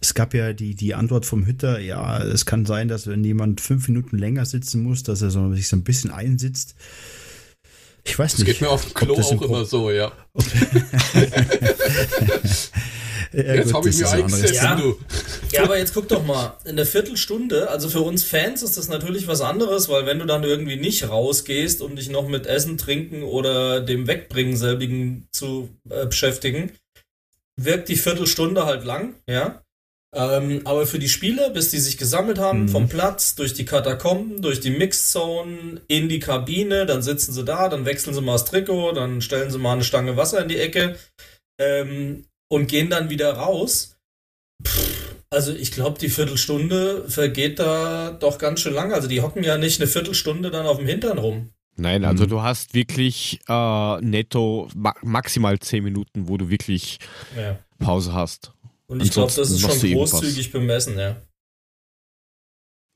es 0.00 0.12
gab 0.12 0.34
ja 0.34 0.52
die, 0.52 0.74
die 0.74 0.94
Antwort 0.94 1.24
vom 1.24 1.46
Hütter, 1.46 1.78
ja, 1.78 2.22
es 2.22 2.44
kann 2.46 2.66
sein, 2.66 2.88
dass 2.88 3.06
wenn 3.06 3.24
jemand 3.24 3.60
fünf 3.60 3.88
Minuten 3.88 4.18
länger 4.18 4.44
sitzen 4.44 4.82
muss, 4.82 5.02
dass 5.04 5.22
er 5.22 5.30
so, 5.30 5.52
sich 5.54 5.68
so 5.68 5.76
ein 5.76 5.84
bisschen 5.84 6.10
einsitzt. 6.10 6.74
Ich 8.04 8.18
weiß 8.18 8.32
Das 8.32 8.40
nicht. 8.40 8.48
geht 8.48 8.60
mir 8.60 8.68
auf 8.70 8.84
dem 8.84 8.94
Klo 8.94 9.14
das 9.16 9.26
auch 9.26 9.40
immer 9.42 9.64
so, 9.64 9.90
ja. 9.90 10.12
Ja, 13.32 13.54
Jetzt 13.54 13.74
habe 13.74 13.88
ich 13.88 13.96
mir 13.98 14.04
ist 14.04 14.12
ein 14.12 14.22
anderes 14.22 14.34
eingesetzt, 14.42 14.62
Ja. 14.62 14.74
du. 14.76 14.98
Ja, 15.52 15.62
aber 15.64 15.78
jetzt 15.78 15.94
guck 15.94 16.08
doch 16.08 16.24
mal, 16.24 16.56
eine 16.64 16.86
Viertelstunde, 16.86 17.68
also 17.70 17.88
für 17.88 18.00
uns 18.00 18.24
Fans 18.24 18.62
ist 18.62 18.76
das 18.76 18.88
natürlich 18.88 19.26
was 19.28 19.40
anderes, 19.40 19.88
weil 19.88 20.06
wenn 20.06 20.18
du 20.18 20.26
dann 20.26 20.44
irgendwie 20.44 20.76
nicht 20.76 21.08
rausgehst, 21.08 21.82
um 21.82 21.96
dich 21.96 22.08
noch 22.08 22.28
mit 22.28 22.46
Essen, 22.46 22.78
Trinken 22.78 23.22
oder 23.22 23.80
dem 23.80 24.06
Wegbringen 24.06 24.56
selbigen 24.56 25.28
zu 25.32 25.68
äh, 25.90 26.06
beschäftigen, 26.06 26.72
wirkt 27.56 27.88
die 27.88 27.96
Viertelstunde 27.96 28.64
halt 28.66 28.84
lang, 28.84 29.14
ja. 29.28 29.62
Ähm, 30.14 30.62
aber 30.64 30.86
für 30.86 30.98
die 30.98 31.08
Spieler, 31.10 31.50
bis 31.50 31.70
die 31.70 31.78
sich 31.80 31.98
gesammelt 31.98 32.38
haben, 32.38 32.62
Mhm. 32.62 32.68
vom 32.70 32.88
Platz, 32.88 33.34
durch 33.34 33.52
die 33.52 33.66
Katakomben, 33.66 34.40
durch 34.40 34.58
die 34.60 34.70
Mixzone, 34.70 35.82
in 35.86 36.08
die 36.08 36.18
Kabine, 36.18 36.86
dann 36.86 37.02
sitzen 37.02 37.34
sie 37.34 37.44
da, 37.44 37.68
dann 37.68 37.84
wechseln 37.84 38.14
sie 38.14 38.22
mal 38.22 38.32
das 38.32 38.46
Trikot, 38.46 38.92
dann 38.92 39.20
stellen 39.20 39.50
sie 39.50 39.58
mal 39.58 39.72
eine 39.74 39.84
Stange 39.84 40.16
Wasser 40.16 40.40
in 40.40 40.48
die 40.48 40.56
Ecke 40.58 40.96
ähm, 41.60 42.24
und 42.48 42.66
gehen 42.68 42.90
dann 42.90 43.10
wieder 43.10 43.32
raus. 43.34 43.96
Pff, 44.64 45.14
also 45.30 45.52
ich 45.52 45.72
glaube, 45.72 45.98
die 45.98 46.08
Viertelstunde 46.08 47.08
vergeht 47.08 47.58
da 47.58 48.10
doch 48.12 48.38
ganz 48.38 48.60
schön 48.60 48.74
lang. 48.74 48.92
Also 48.92 49.08
die 49.08 49.20
hocken 49.20 49.44
ja 49.44 49.58
nicht 49.58 49.80
eine 49.80 49.88
Viertelstunde 49.88 50.50
dann 50.50 50.66
auf 50.66 50.78
dem 50.78 50.86
Hintern 50.86 51.18
rum. 51.18 51.50
Nein, 51.76 52.04
also 52.04 52.24
Mhm. 52.24 52.28
du 52.30 52.42
hast 52.42 52.74
wirklich 52.74 53.38
äh, 53.48 54.00
netto 54.00 54.68
ma 54.74 54.94
maximal 55.02 55.58
10 55.58 55.84
Minuten, 55.84 56.26
wo 56.28 56.36
du 56.36 56.48
wirklich 56.48 56.98
Ja. 57.36 57.58
Pause 57.78 58.12
hast. 58.14 58.52
Und 58.88 59.02
ich 59.02 59.12
glaube, 59.12 59.32
das 59.32 59.50
ist 59.50 59.60
schon 59.60 59.92
großzügig 59.92 60.50
bemessen, 60.50 60.98
ja. 60.98 61.16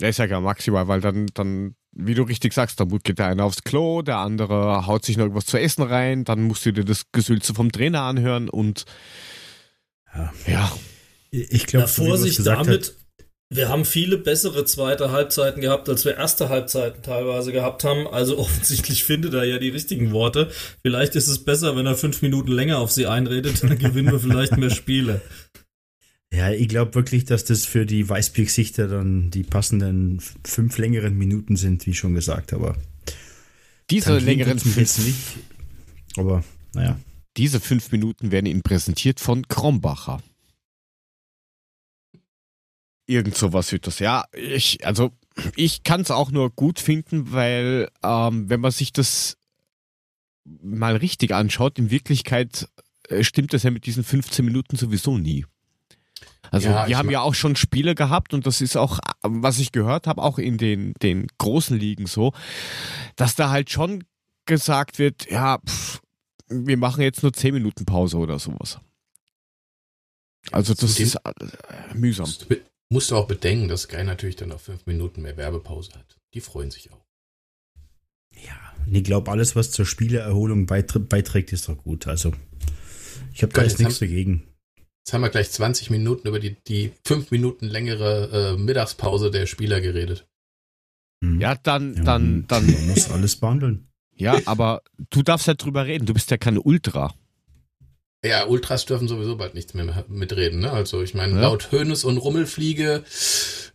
Ja, 0.01 0.09
ist 0.09 0.19
ja 0.19 0.27
gar 0.27 0.41
maximal, 0.41 0.89
weil 0.89 1.01
dann, 1.01 1.27
dann, 1.35 1.77
wie 1.93 2.15
du 2.15 2.23
richtig 2.25 2.55
sagst, 2.55 2.81
dann 2.81 2.89
geht 3.05 3.19
der 3.21 3.27
eine 3.27 3.45
aufs 3.45 3.63
Klo, 3.63 4.03
der 4.03 4.17
andere 4.17 4.87
haut 4.87 5.05
sich 5.05 5.17
noch 5.17 5.25
irgendwas 5.25 5.47
zu 5.47 5.59
essen 5.61 5.83
rein, 5.83 6.25
dann 6.25 6.43
musst 6.43 6.67
du 6.67 6.73
dir 6.73 6.85
das 6.85 7.05
Gesülze 7.13 7.55
vom 7.55 7.71
Trainer 7.71 8.03
anhören 8.03 8.49
und 8.49 8.85
Ja. 10.15 10.33
ja, 10.47 10.73
Ich 11.31 11.63
Na, 11.63 11.67
glaube, 11.67 11.89
so 11.89 12.05
Vorsicht 12.05 12.47
damit, 12.47 12.95
wir 13.55 13.69
haben 13.69 13.85
viele 13.85 14.17
bessere 14.17 14.65
zweite 14.65 15.11
Halbzeiten 15.11 15.61
gehabt, 15.61 15.89
als 15.89 16.05
wir 16.05 16.17
erste 16.17 16.49
Halbzeiten 16.49 17.03
teilweise 17.03 17.53
gehabt 17.53 17.85
haben. 17.85 18.07
Also 18.07 18.39
offensichtlich 18.39 19.05
findet 19.05 19.35
er 19.35 19.45
ja 19.45 19.59
die 19.59 19.69
richtigen 19.69 20.13
Worte. 20.13 20.51
Vielleicht 20.83 21.17
ist 21.17 21.29
es 21.29 21.45
besser, 21.45 21.77
wenn 21.77 21.87
er 21.87 21.97
fünf 21.97 22.23
Minuten 22.23 22.51
länger 22.51 22.79
auf 22.79 22.91
sie 22.91 23.07
einredet, 23.07 23.63
dann 23.63 23.79
gewinnen 23.79 24.11
wir 24.11 24.21
vielleicht 24.21 24.57
mehr 24.57 24.71
Spiele. 24.71 25.21
Ja, 26.35 26.51
ich 26.51 26.69
glaube 26.69 26.95
wirklich, 26.95 27.27
dass 27.27 27.45
das 27.45 27.67
für 27.67 27.85
die 27.85 28.09
Weißblick-Sichter 28.09 28.89
dann 28.89 29.31
die 29.31 29.43
passenden 29.43 30.19
fünf 30.47 30.79
längeren 30.79 31.15
Minuten 31.19 31.57
sind, 31.57 31.85
wie 31.85 31.93
schon 31.93 32.15
gesagt, 32.15 32.55
aber 32.55 32.75
diese 33.91 34.17
längeren 34.17 34.59
fünf, 34.59 34.77
nicht. 34.77 35.19
Aber 36.17 36.43
naja. 36.73 36.99
Diese 37.37 37.61
fünf 37.61 37.93
Minuten 37.93 38.31
werden 38.31 38.47
Ihnen 38.47 38.63
präsentiert 38.63 39.21
von 39.21 39.47
Krombacher. 39.49 40.23
Irgend 43.07 43.37
sowas 43.37 43.73
wird 43.73 43.87
das. 43.87 43.99
Ja, 43.99 44.25
ich, 44.33 44.87
also 44.87 45.13
ich 45.57 45.83
kann 45.83 46.03
es 46.03 46.11
auch 46.11 46.31
nur 46.31 46.51
gut 46.51 46.79
finden, 46.79 47.33
weil 47.33 47.89
ähm, 48.03 48.49
wenn 48.49 48.61
man 48.61 48.71
sich 48.71 48.93
das 48.93 49.37
mal 50.45 50.97
richtig 50.97 51.35
anschaut, 51.35 51.79
in 51.79 51.91
Wirklichkeit 51.91 52.69
äh, 53.09 53.25
stimmt 53.25 53.53
das 53.53 53.63
ja 53.63 53.71
mit 53.71 53.87
diesen 53.87 54.05
15 54.05 54.45
Minuten 54.45 54.77
sowieso 54.77 55.19
nie. 55.19 55.47
Also 56.51 56.69
Ja, 56.69 56.87
wir 56.87 56.99
haben 56.99 57.11
ja 57.11 57.21
auch 57.23 57.35
schon 57.35 57.57
Spiele 57.57 57.95
gehabt 57.95 58.35
und 58.35 58.47
das 58.47 58.61
ist 58.61 58.77
auch, 58.77 58.99
was 59.23 59.59
ich 59.59 59.73
gehört 59.73 60.07
habe, 60.07 60.23
auch 60.23 60.39
in 60.39 60.59
den, 60.59 60.93
den 61.03 61.29
großen 61.39 61.79
Ligen 61.79 62.07
so, 62.07 62.33
dass 63.17 63.35
da 63.35 63.51
halt 63.51 63.71
schon 63.71 64.05
gesagt 64.45 64.99
wird, 64.99 65.31
ja, 65.31 65.59
pff, 65.59 66.03
wir 66.53 66.77
machen 66.77 67.03
jetzt 67.03 67.23
nur 67.23 67.33
10 67.33 67.55
Minuten 67.55 67.85
Pause 67.85 68.17
oder 68.19 68.39
sowas. 68.39 68.79
Also 70.51 70.75
das 70.75 70.95
Zudem- 70.95 71.07
ist 71.07 71.15
äh, 71.17 71.95
mühsam. 71.95 72.25
Musst 72.27 72.51
du, 72.51 72.57
musst 72.91 73.11
du 73.11 73.17
auch 73.17 73.27
bedenken, 73.27 73.69
dass 73.69 73.83
Sky 73.83 74.03
natürlich 74.05 74.37
dann 74.37 74.49
noch 74.51 74.61
fünf 74.61 74.87
Minuten 74.87 75.23
mehr 75.23 75.37
Werbepause 75.37 75.93
hat. 75.95 76.19
Die 76.35 76.41
freuen 76.41 76.71
sich 76.71 76.93
auch. 76.93 77.05
Ja, 78.35 78.73
und 78.87 78.95
ich 78.95 79.05
glaube, 79.05 79.31
alles, 79.31 79.55
was 79.57 79.71
zur 79.71 79.87
Spielererholung 79.87 80.67
beitr 80.67 80.99
beiträgt, 80.99 81.53
ist 81.53 81.69
doch 81.69 81.77
gut. 81.77 82.07
Also, 82.07 82.33
ich 83.35 83.43
habe 83.43 83.53
da 83.53 83.63
jetzt 83.63 83.79
nichts 83.79 83.99
dagegen. 83.99 84.49
Jetzt 85.05 85.13
haben 85.13 85.21
wir 85.23 85.31
gleich 85.31 85.51
20 85.51 85.91
Minuten 85.91 86.29
über 86.29 86.41
die, 86.41 86.57
die 86.67 86.93
fünf 87.07 87.31
Minuten 87.31 87.67
längere 87.67 88.55
äh, 88.55 88.57
Mittagspause 88.57 89.31
der 89.31 89.47
Spieler 89.47 89.81
geredet. 89.81 90.27
Hm. 91.23 91.41
Ja, 91.41 91.55
dann, 91.57 91.95
Ja, 91.97 92.03
dann, 92.05 92.33
man- 92.33 92.47
dann, 92.49 92.67
Man 92.73 92.87
muss 92.89 93.11
alles 93.11 93.37
behandeln. 93.37 93.89
Ja, 94.23 94.39
aber 94.47 94.83
du 95.11 95.23
darfst 95.23 95.47
ja 95.47 95.55
drüber 95.55 95.87
reden. 95.87 96.07
Du 96.07 96.15
bist 96.15 96.31
ja 96.31 96.37
keine 96.37 96.61
Ultra. 96.63 97.15
Ja, 98.25 98.47
Ultras 98.47 98.87
dürfen 98.87 99.09
sowieso 99.09 99.37
bald 99.37 99.55
nichts 99.55 99.75
mehr 99.75 100.05
mitreden. 100.09 100.61
Ne? 100.61 100.71
Also 100.71 101.03
ich 101.03 101.15
meine, 101.15 101.35
Ja. 101.35 101.41
laut 101.41 101.73
Hönes 101.73 102.05
und 102.05 102.19
Rummelfliege 102.19 103.05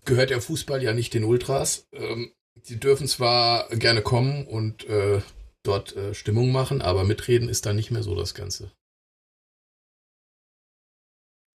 gehört 0.05 0.29
der 0.29 0.41
Fußball 0.41 0.81
ja 0.81 0.93
nicht 0.93 1.13
den 1.13 1.25
Ultras. 1.25 1.87
Ähm, 1.91 2.31
die 2.55 2.79
dürfen 2.79 3.07
zwar 3.07 3.67
gerne 3.69 4.01
kommen 4.01 4.47
und 4.47 4.85
äh, 4.85 5.21
dort 5.63 5.95
äh, 5.97 6.13
Stimmung 6.13 6.51
machen, 6.51 6.81
aber 6.81 7.03
mitreden 7.03 7.49
ist 7.49 7.65
da 7.65 7.73
nicht 7.73 7.91
mehr 7.91 8.03
so 8.03 8.15
das 8.15 8.33
Ganze. 8.33 8.71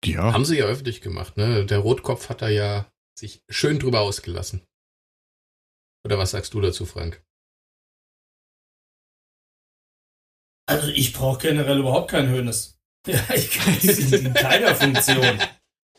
Ja. 0.04 0.34
Haben 0.34 0.46
sie 0.46 0.58
ja 0.58 0.66
öffentlich 0.66 1.02
gemacht. 1.02 1.38
Ne? 1.38 1.66
Der 1.66 1.80
Rotkopf 1.80 2.30
hat 2.30 2.42
da 2.42 2.50
ja 2.50 2.92
sich 3.18 3.44
schön 3.50 3.80
drüber 3.80 4.02
ausgelassen. 4.02 4.62
Oder 6.04 6.18
was 6.18 6.32
sagst 6.32 6.54
du 6.54 6.62
dazu, 6.62 6.86
Frank? 6.86 7.24
Also 10.72 10.88
ich 10.90 11.14
brauche 11.14 11.40
generell 11.40 11.80
überhaupt 11.80 12.12
kein 12.12 12.30
Hönes. 12.30 12.78
Ja, 13.08 13.20
ich 13.34 13.50
kann 13.50 13.76
es 13.82 14.12
in 14.12 14.32
keiner 14.32 14.76
Funktion. 14.76 15.40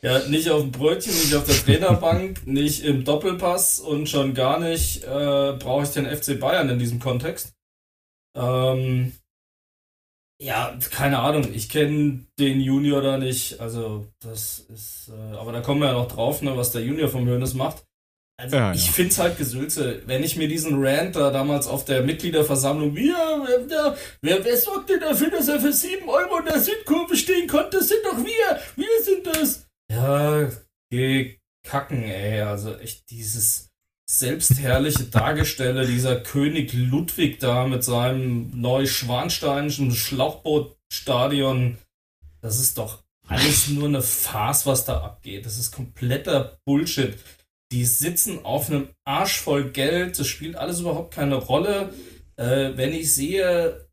Ja, 0.01 0.19
nicht 0.29 0.49
auf 0.49 0.61
dem 0.61 0.71
Brötchen, 0.71 1.11
nicht 1.11 1.35
auf 1.35 1.43
der 1.43 1.55
Trainerbank, 1.55 2.41
nicht 2.47 2.81
im 2.85 3.03
Doppelpass 3.03 3.81
und 3.81 4.07
schon 4.07 4.33
gar 4.33 4.57
nicht 4.57 5.03
äh, 5.03 5.53
brauche 5.59 5.83
ich 5.83 5.89
den 5.89 6.05
FC 6.05 6.39
Bayern 6.39 6.69
in 6.69 6.79
diesem 6.79 6.99
Kontext. 6.99 7.53
Ähm, 8.37 9.11
ja, 10.41 10.77
keine 10.91 11.19
Ahnung, 11.19 11.53
ich 11.53 11.67
kenne 11.67 12.25
den 12.39 12.61
Junior 12.61 13.01
da 13.01 13.17
nicht. 13.17 13.59
Also 13.59 14.07
das 14.21 14.59
ist, 14.59 15.09
äh, 15.09 15.35
aber 15.35 15.51
da 15.51 15.59
kommen 15.59 15.81
wir 15.81 15.87
ja 15.87 15.93
noch 15.93 16.07
drauf, 16.07 16.41
ne, 16.41 16.55
was 16.55 16.71
der 16.71 16.83
Junior 16.83 17.09
vom 17.09 17.27
Hönes 17.27 17.53
macht. 17.53 17.85
Also 18.37 18.55
Ja, 18.55 18.73
ich 18.73 18.87
ja. 18.87 18.91
find's 18.91 19.19
halt 19.19 19.37
Gesülze. 19.37 20.01
Wenn 20.05 20.23
ich 20.23 20.35
mir 20.35 20.47
diesen 20.47 20.83
Rant 20.83 21.15
da 21.15 21.29
damals 21.29 21.67
auf 21.67 21.85
der 21.85 22.01
Mitgliederversammlung, 22.01 22.95
wer, 22.95 23.65
wer, 23.67 23.95
wer, 24.21 24.45
wer 24.45 24.57
sorgt 24.57 24.89
denn 24.89 24.99
dafür, 24.99 25.29
dass 25.29 25.47
er 25.47 25.59
für 25.59 25.73
7 25.73 26.09
Euro 26.09 26.39
in 26.39 26.45
der 26.45 26.59
Südkurve 26.59 27.15
stehen 27.15 27.47
konnte? 27.47 27.77
Das 27.77 27.89
sind 27.89 28.03
doch 28.03 28.17
wir! 28.17 28.59
Wir 28.75 29.03
sind 29.03 29.27
das! 29.27 29.65
Ja, 29.91 30.49
geh 30.89 31.37
kacken, 31.63 32.03
ey. 32.03 32.41
Also 32.41 32.75
echt 32.77 33.09
dieses 33.09 33.69
selbstherrliche 34.09 35.05
Dargestelle, 35.05 35.85
dieser 35.87 36.19
König 36.19 36.73
Ludwig 36.73 37.39
da 37.39 37.65
mit 37.67 37.83
seinem 37.83 38.51
neuschwansteinischen 38.59 39.91
Schlauchbootstadion. 39.91 41.77
Das 42.41 42.59
ist 42.59 42.77
doch 42.77 43.03
alles 43.27 43.69
nur 43.69 43.87
eine 43.87 44.01
Farce, 44.01 44.65
was 44.65 44.85
da 44.85 45.01
abgeht. 45.01 45.45
Das 45.45 45.57
ist 45.57 45.71
kompletter 45.71 46.57
Bullshit. 46.65 47.17
Die 47.73 47.85
sitzen 47.85 48.45
auf 48.45 48.69
einem 48.69 48.89
Arsch 49.03 49.39
voll 49.39 49.71
Geld. 49.71 50.19
Das 50.19 50.27
spielt 50.27 50.55
alles 50.55 50.81
überhaupt 50.81 51.11
keine 51.11 51.35
Rolle. 51.35 51.91
Äh, 52.35 52.73
wenn 52.75 52.93
ich 52.93 53.11
sehe, 53.11 53.89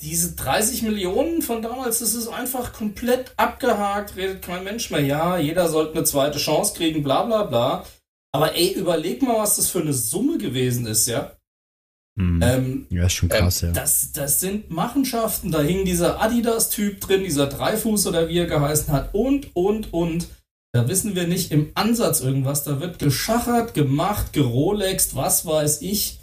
diese 0.00 0.34
30 0.34 0.82
Millionen 0.82 1.42
von 1.42 1.62
damals, 1.62 2.00
das 2.00 2.14
ist 2.14 2.26
einfach 2.26 2.72
komplett 2.72 3.32
abgehakt, 3.36 4.16
redet 4.16 4.42
kein 4.42 4.64
Mensch 4.64 4.90
mehr. 4.90 5.00
Ja, 5.00 5.38
jeder 5.38 5.68
sollte 5.68 5.94
eine 5.94 6.04
zweite 6.04 6.38
Chance 6.38 6.74
kriegen, 6.74 7.04
bla 7.04 7.22
bla 7.22 7.44
bla. 7.44 7.86
Aber 8.32 8.56
ey, 8.56 8.72
überleg 8.72 9.22
mal, 9.22 9.38
was 9.38 9.56
das 9.56 9.70
für 9.70 9.80
eine 9.80 9.94
Summe 9.94 10.36
gewesen 10.36 10.88
ist, 10.88 11.06
ja. 11.06 11.36
Hm. 12.18 12.40
Ähm, 12.42 12.86
ja, 12.90 13.06
ist 13.06 13.12
schon 13.12 13.28
krass, 13.28 13.60
ja. 13.60 13.70
das, 13.70 14.10
das 14.10 14.40
sind 14.40 14.70
Machenschaften. 14.70 15.52
Da 15.52 15.62
hing 15.62 15.84
dieser 15.84 16.20
Adidas-Typ 16.20 17.00
drin, 17.00 17.22
dieser 17.22 17.46
Dreifuß 17.46 18.08
oder 18.08 18.28
wie 18.28 18.38
er 18.38 18.46
geheißen 18.46 18.92
hat 18.92 19.14
und, 19.14 19.54
und, 19.54 19.92
und. 19.92 20.26
Da 20.76 20.88
wissen 20.88 21.14
wir 21.16 21.26
nicht 21.26 21.52
im 21.52 21.70
Ansatz 21.74 22.20
irgendwas. 22.20 22.62
Da 22.64 22.80
wird 22.80 22.98
geschachert, 22.98 23.72
gemacht, 23.72 24.34
gerolext, 24.34 25.16
was 25.16 25.46
weiß 25.46 25.80
ich. 25.80 26.20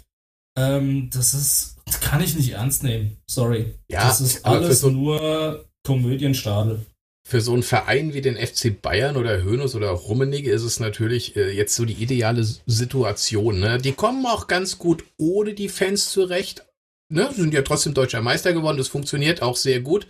Ähm, 0.56 1.10
das 1.12 1.34
ist, 1.34 1.76
das 1.86 1.98
kann 2.00 2.22
ich 2.22 2.36
nicht 2.36 2.50
ernst 2.52 2.84
nehmen. 2.84 3.16
Sorry. 3.28 3.74
Ja, 3.90 4.06
das 4.06 4.20
ist 4.20 4.46
alles 4.46 4.80
so- 4.80 4.90
nur 4.90 5.64
Komödienstadel. 5.84 6.86
Für 7.26 7.40
so 7.40 7.52
einen 7.54 7.64
Verein 7.64 8.14
wie 8.14 8.20
den 8.20 8.36
FC 8.36 8.70
Bayern 8.80 9.16
oder 9.16 9.42
Hoeneß 9.44 9.74
oder 9.74 9.88
Rummenigge 9.90 10.52
ist 10.52 10.62
es 10.62 10.78
natürlich 10.78 11.34
äh, 11.36 11.50
jetzt 11.50 11.74
so 11.74 11.84
die 11.84 11.94
ideale 11.94 12.44
Situation. 12.66 13.58
Ne? 13.58 13.78
Die 13.78 13.92
kommen 13.92 14.24
auch 14.26 14.46
ganz 14.46 14.78
gut 14.78 15.02
ohne 15.16 15.54
die 15.54 15.68
Fans 15.68 16.10
zurecht. 16.12 16.64
Ne? 17.12 17.28
Sind 17.34 17.52
ja 17.52 17.62
trotzdem 17.62 17.92
deutscher 17.94 18.22
Meister 18.22 18.52
geworden, 18.54 18.78
das 18.78 18.88
funktioniert 18.88 19.42
auch 19.42 19.56
sehr 19.56 19.80
gut. 19.80 20.06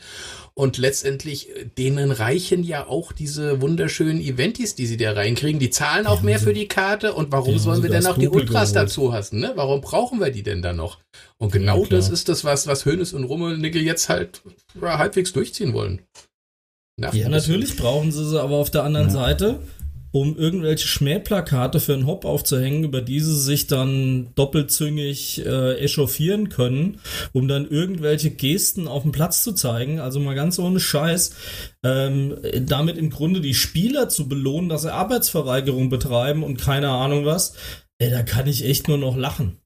Und 0.54 0.78
letztendlich, 0.78 1.48
äh, 1.50 1.64
denen 1.76 2.12
reichen 2.12 2.62
ja 2.62 2.86
auch 2.86 3.10
diese 3.12 3.60
wunderschönen 3.60 4.20
Eventis, 4.20 4.76
die 4.76 4.86
sie 4.86 4.96
da 4.96 5.12
reinkriegen. 5.12 5.58
Die 5.58 5.70
zahlen 5.70 6.06
auch 6.06 6.22
mehr 6.22 6.38
für 6.38 6.54
die 6.54 6.68
Karte. 6.68 7.12
Und 7.12 7.32
warum 7.32 7.54
Ja, 7.54 7.58
sollen 7.58 7.82
wir 7.82 7.90
denn 7.90 8.06
auch 8.06 8.16
die 8.16 8.28
Ultras 8.28 8.72
geholt. 8.72 8.88
dazu 8.88 9.12
hassen? 9.12 9.40
Ne? 9.40 9.52
Warum 9.56 9.80
brauchen 9.80 10.20
wir 10.20 10.30
die 10.30 10.44
denn 10.44 10.62
dann 10.62 10.76
noch? 10.76 11.00
Und 11.38 11.50
genau 11.52 11.82
Ja, 11.82 11.88
das 11.90 12.08
ist 12.08 12.28
das, 12.28 12.44
was, 12.44 12.68
was 12.68 12.84
Hönes 12.84 13.12
und 13.12 13.24
Rummelnickel 13.24 13.82
jetzt 13.82 14.08
halt 14.08 14.42
ja, 14.80 14.96
halbwegs 14.98 15.32
durchziehen 15.32 15.72
wollen. 15.72 16.02
Nervt 16.96 17.16
Ja, 17.16 17.28
natürlich 17.28 17.76
brauchen 17.76 18.12
sie 18.12 18.24
sie, 18.24 18.40
aber 18.40 18.54
auf 18.54 18.70
der 18.70 18.84
anderen 18.84 19.10
Seite, 19.10 19.58
um 20.14 20.38
irgendwelche 20.38 20.86
Schmähplakate 20.86 21.80
für 21.80 21.92
einen 21.92 22.06
Hop 22.06 22.24
aufzuhängen, 22.24 22.84
über 22.84 23.02
die 23.02 23.18
sie 23.18 23.36
sich 23.36 23.66
dann 23.66 24.28
doppelzüngig 24.36 25.44
äh, 25.44 25.74
echauffieren 25.80 26.50
können, 26.50 27.00
um 27.32 27.48
dann 27.48 27.68
irgendwelche 27.68 28.30
Gesten 28.30 28.86
auf 28.86 29.02
dem 29.02 29.10
Platz 29.10 29.42
zu 29.42 29.54
zeigen. 29.54 29.98
Also 29.98 30.20
mal 30.20 30.36
ganz 30.36 30.60
ohne 30.60 30.78
Scheiß. 30.78 31.34
Ähm, 31.82 32.36
damit 32.60 32.96
im 32.96 33.10
Grunde 33.10 33.40
die 33.40 33.54
Spieler 33.54 34.08
zu 34.08 34.28
belohnen, 34.28 34.68
dass 34.68 34.82
sie 34.82 34.92
Arbeitsverweigerung 34.92 35.88
betreiben 35.88 36.44
und 36.44 36.60
keine 36.60 36.90
Ahnung 36.90 37.24
was. 37.24 37.54
Ey, 37.98 38.12
da 38.12 38.22
kann 38.22 38.46
ich 38.46 38.64
echt 38.64 38.86
nur 38.86 38.98
noch 38.98 39.16
lachen. 39.16 39.58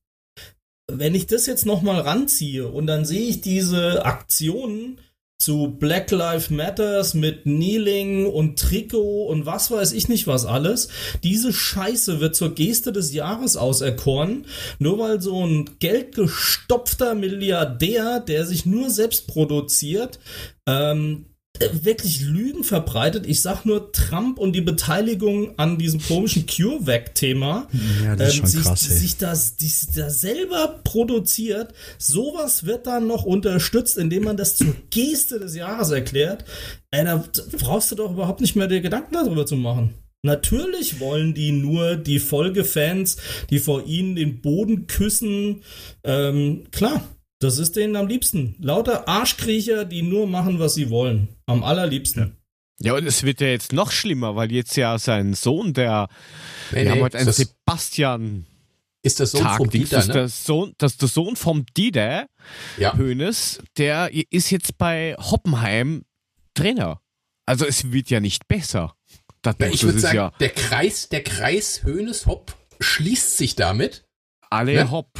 Wenn 0.90 1.14
ich 1.14 1.26
das 1.26 1.44
jetzt 1.44 1.66
nochmal 1.66 2.00
ranziehe 2.00 2.68
und 2.68 2.86
dann 2.86 3.04
sehe 3.04 3.28
ich 3.28 3.42
diese 3.42 4.06
Aktionen, 4.06 4.98
zu 5.38 5.68
Black 5.68 6.10
Lives 6.10 6.50
Matters 6.50 7.14
mit 7.14 7.44
Kneeling 7.44 8.26
und 8.26 8.58
Trikot 8.58 9.26
und 9.26 9.46
was 9.46 9.70
weiß 9.70 9.92
ich 9.92 10.08
nicht 10.08 10.26
was 10.26 10.44
alles. 10.44 10.88
Diese 11.22 11.52
Scheiße 11.52 12.18
wird 12.18 12.34
zur 12.34 12.56
Geste 12.56 12.90
des 12.90 13.12
Jahres 13.12 13.56
auserkoren, 13.56 14.46
nur 14.80 14.98
weil 14.98 15.20
so 15.22 15.46
ein 15.46 15.70
geldgestopfter 15.78 17.14
Milliardär, 17.14 18.18
der 18.18 18.46
sich 18.46 18.66
nur 18.66 18.90
selbst 18.90 19.28
produziert, 19.28 20.18
ähm, 20.66 21.26
äh, 21.26 21.27
wirklich 21.82 22.20
Lügen 22.20 22.64
verbreitet. 22.64 23.26
Ich 23.26 23.42
sag 23.42 23.64
nur 23.64 23.92
Trump 23.92 24.38
und 24.38 24.52
die 24.52 24.60
Beteiligung 24.60 25.58
an 25.58 25.78
diesem 25.78 26.00
komischen 26.00 26.46
CureVac-Thema 26.46 27.68
Ja, 28.04 28.14
ähm, 28.14 28.46
sich, 28.46 28.62
krass, 28.62 28.80
sich 28.80 29.16
das, 29.16 29.56
die, 29.56 29.70
das 29.94 30.20
selber 30.20 30.80
produziert. 30.84 31.74
Sowas 31.98 32.64
wird 32.64 32.86
dann 32.86 33.06
noch 33.06 33.24
unterstützt, 33.24 33.98
indem 33.98 34.24
man 34.24 34.36
das 34.36 34.56
zur 34.56 34.74
Geste 34.90 35.38
des 35.38 35.54
Jahres 35.54 35.90
erklärt. 35.90 36.44
Ey, 36.90 37.04
da 37.04 37.24
brauchst 37.58 37.90
du 37.90 37.96
doch 37.96 38.12
überhaupt 38.12 38.40
nicht 38.40 38.56
mehr 38.56 38.66
dir 38.66 38.80
Gedanken 38.80 39.14
darüber 39.14 39.46
zu 39.46 39.56
machen. 39.56 39.94
Natürlich 40.22 40.98
wollen 40.98 41.32
die 41.32 41.52
nur 41.52 41.96
die 41.96 42.18
Folgefans, 42.18 43.18
die 43.50 43.60
vor 43.60 43.86
ihnen 43.86 44.16
den 44.16 44.40
Boden 44.40 44.88
küssen. 44.88 45.62
Ähm, 46.02 46.64
klar, 46.72 47.06
das 47.40 47.58
ist 47.58 47.76
denen 47.76 47.96
am 47.96 48.06
liebsten. 48.08 48.56
Lauter 48.60 49.08
Arschkriecher, 49.08 49.84
die 49.84 50.02
nur 50.02 50.26
machen, 50.26 50.58
was 50.58 50.74
sie 50.74 50.90
wollen. 50.90 51.28
Am 51.46 51.62
allerliebsten. 51.62 52.36
Ja, 52.80 52.94
und 52.94 53.06
es 53.06 53.22
wird 53.24 53.40
ja 53.40 53.48
jetzt 53.48 53.72
noch 53.72 53.90
schlimmer, 53.90 54.36
weil 54.36 54.52
jetzt 54.52 54.76
ja 54.76 54.98
sein 54.98 55.34
Sohn, 55.34 55.72
der, 55.74 56.08
Nee, 56.70 56.82
wir 56.84 56.90
haben 56.90 56.98
nee, 56.98 57.02
heute 57.04 57.18
einen 57.18 57.26
das 57.26 57.36
Sebastian 57.36 58.46
ist 59.02 59.18
das 59.20 59.32
Sohn 59.32 59.42
Tag, 59.42 59.56
vom 59.56 59.70
Dieter, 59.70 59.96
das, 59.96 60.04
ist 60.04 60.08
ne? 60.08 60.14
der 60.14 60.28
Sohn, 60.28 60.74
das 60.78 60.92
ist 60.92 61.02
der 61.02 61.08
Sohn 61.08 61.36
vom 61.36 61.64
Dieter 61.76 62.26
Ja. 62.76 62.96
Hönes, 62.96 63.60
der 63.78 64.10
ist 64.30 64.50
jetzt 64.50 64.78
bei 64.78 65.16
Hoppenheim 65.18 66.04
Trainer. 66.54 67.00
Also 67.46 67.64
es 67.66 67.92
wird 67.92 68.10
ja 68.10 68.20
nicht 68.20 68.46
besser. 68.48 68.94
Das, 69.42 69.56
Na, 69.58 69.68
ich 69.68 69.82
würde 69.84 70.00
sagen, 70.00 70.16
ja 70.16 70.32
der 70.40 70.50
Kreis, 70.50 71.08
der 71.08 71.22
Kreis 71.22 71.82
Hönes 71.84 72.26
Hopp 72.26 72.54
schließt 72.80 73.36
sich 73.38 73.56
damit. 73.56 74.04
alle 74.50 74.74
ne? 74.74 74.90
Hopp. 74.90 75.10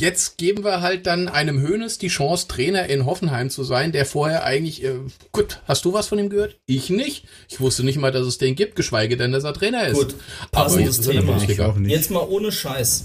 Jetzt 0.00 0.38
geben 0.38 0.64
wir 0.64 0.80
halt 0.80 1.06
dann 1.06 1.28
einem 1.28 1.60
Hönes 1.60 1.98
die 1.98 2.08
Chance, 2.08 2.48
Trainer 2.48 2.86
in 2.86 3.04
Hoffenheim 3.04 3.50
zu 3.50 3.64
sein, 3.64 3.92
der 3.92 4.06
vorher 4.06 4.44
eigentlich, 4.44 4.82
äh, 4.82 4.98
gut, 5.30 5.60
hast 5.66 5.84
du 5.84 5.92
was 5.92 6.08
von 6.08 6.18
ihm 6.18 6.30
gehört? 6.30 6.58
Ich 6.64 6.88
nicht. 6.88 7.26
Ich 7.50 7.60
wusste 7.60 7.84
nicht 7.84 7.98
mal, 7.98 8.10
dass 8.10 8.26
es 8.26 8.38
den 8.38 8.54
gibt, 8.54 8.76
geschweige 8.76 9.18
denn, 9.18 9.32
dass 9.32 9.44
er 9.44 9.52
Trainer 9.52 9.86
ist. 9.86 9.98
Gut, 9.98 10.14
aber 10.40 10.50
passendes 10.64 10.96
jetzt 10.96 11.06
der 11.06 11.14
Thema. 11.16 11.32
Ich 11.32 11.38
Bundesliga. 11.38 11.66
auch 11.66 11.76
nicht. 11.76 11.90
Jetzt 11.90 12.10
mal 12.10 12.26
ohne 12.26 12.50
Scheiß. 12.50 13.04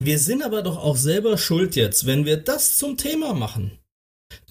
Wir 0.00 0.18
sind 0.18 0.42
aber 0.42 0.62
doch 0.62 0.78
auch 0.78 0.96
selber 0.96 1.38
schuld 1.38 1.76
jetzt, 1.76 2.06
wenn 2.06 2.24
wir 2.24 2.38
das 2.38 2.76
zum 2.76 2.96
Thema 2.96 3.32
machen. 3.32 3.78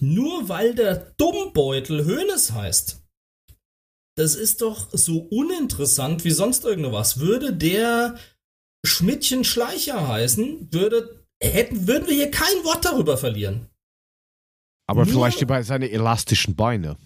Nur 0.00 0.48
weil 0.48 0.74
der 0.74 1.12
Dummbeutel 1.18 2.06
Hönes 2.06 2.52
heißt. 2.52 3.02
Das 4.16 4.34
ist 4.34 4.62
doch 4.62 4.88
so 4.92 5.28
uninteressant 5.30 6.24
wie 6.24 6.30
sonst 6.30 6.64
irgendwas. 6.64 7.20
Würde 7.20 7.52
der 7.52 8.16
Schmidtchen 8.84 9.44
Schleicher 9.44 10.08
heißen, 10.08 10.68
würde, 10.72 11.17
hätten, 11.42 11.86
würden 11.86 12.06
wir 12.08 12.14
hier 12.14 12.30
kein 12.30 12.64
Wort 12.64 12.84
darüber 12.84 13.16
verlieren. 13.16 13.68
Aber 14.88 15.04
Nur- 15.04 15.12
vielleicht 15.14 15.40
über 15.42 15.62
seine 15.62 15.90
elastischen 15.90 16.56
Beine. 16.56 16.96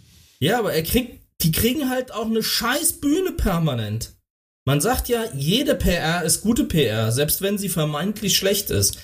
Ja, 0.41 0.59
aber 0.59 0.73
er 0.73 0.83
kriegt, 0.83 1.21
die 1.43 1.53
kriegen 1.53 1.91
halt 1.91 2.13
auch 2.13 2.27
eine 2.27 2.43
scheiß 2.43 3.01
Bühne 3.01 3.33
permanent. 3.33 4.17
Man 4.65 4.81
sagt 4.81 5.09
ja, 5.09 5.25
jede 5.35 5.75
PR 5.75 6.23
ist 6.23 6.43
gute 6.43 6.65
PR, 6.65 7.11
selbst 7.11 7.43
wenn 7.43 7.59
sie 7.59 7.69
vermeintlich 7.69 8.37
schlecht 8.37 8.71
ist. 8.71 8.99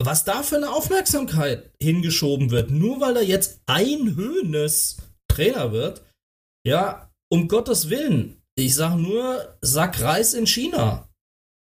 Was 0.00 0.24
da 0.24 0.42
für 0.42 0.56
eine 0.56 0.70
Aufmerksamkeit 0.70 1.70
hingeschoben 1.80 2.50
wird, 2.50 2.70
nur 2.70 3.00
weil 3.00 3.16
er 3.16 3.24
jetzt 3.24 3.60
ein 3.66 4.14
Höhnes 4.14 4.98
Trainer 5.28 5.72
wird, 5.72 6.02
ja, 6.66 7.10
um 7.30 7.48
Gottes 7.48 7.90
Willen. 7.90 8.40
Ich 8.56 8.74
sag 8.76 8.96
nur, 8.96 9.56
Sack 9.60 10.00
Reis 10.00 10.34
in 10.34 10.46
China. 10.46 11.08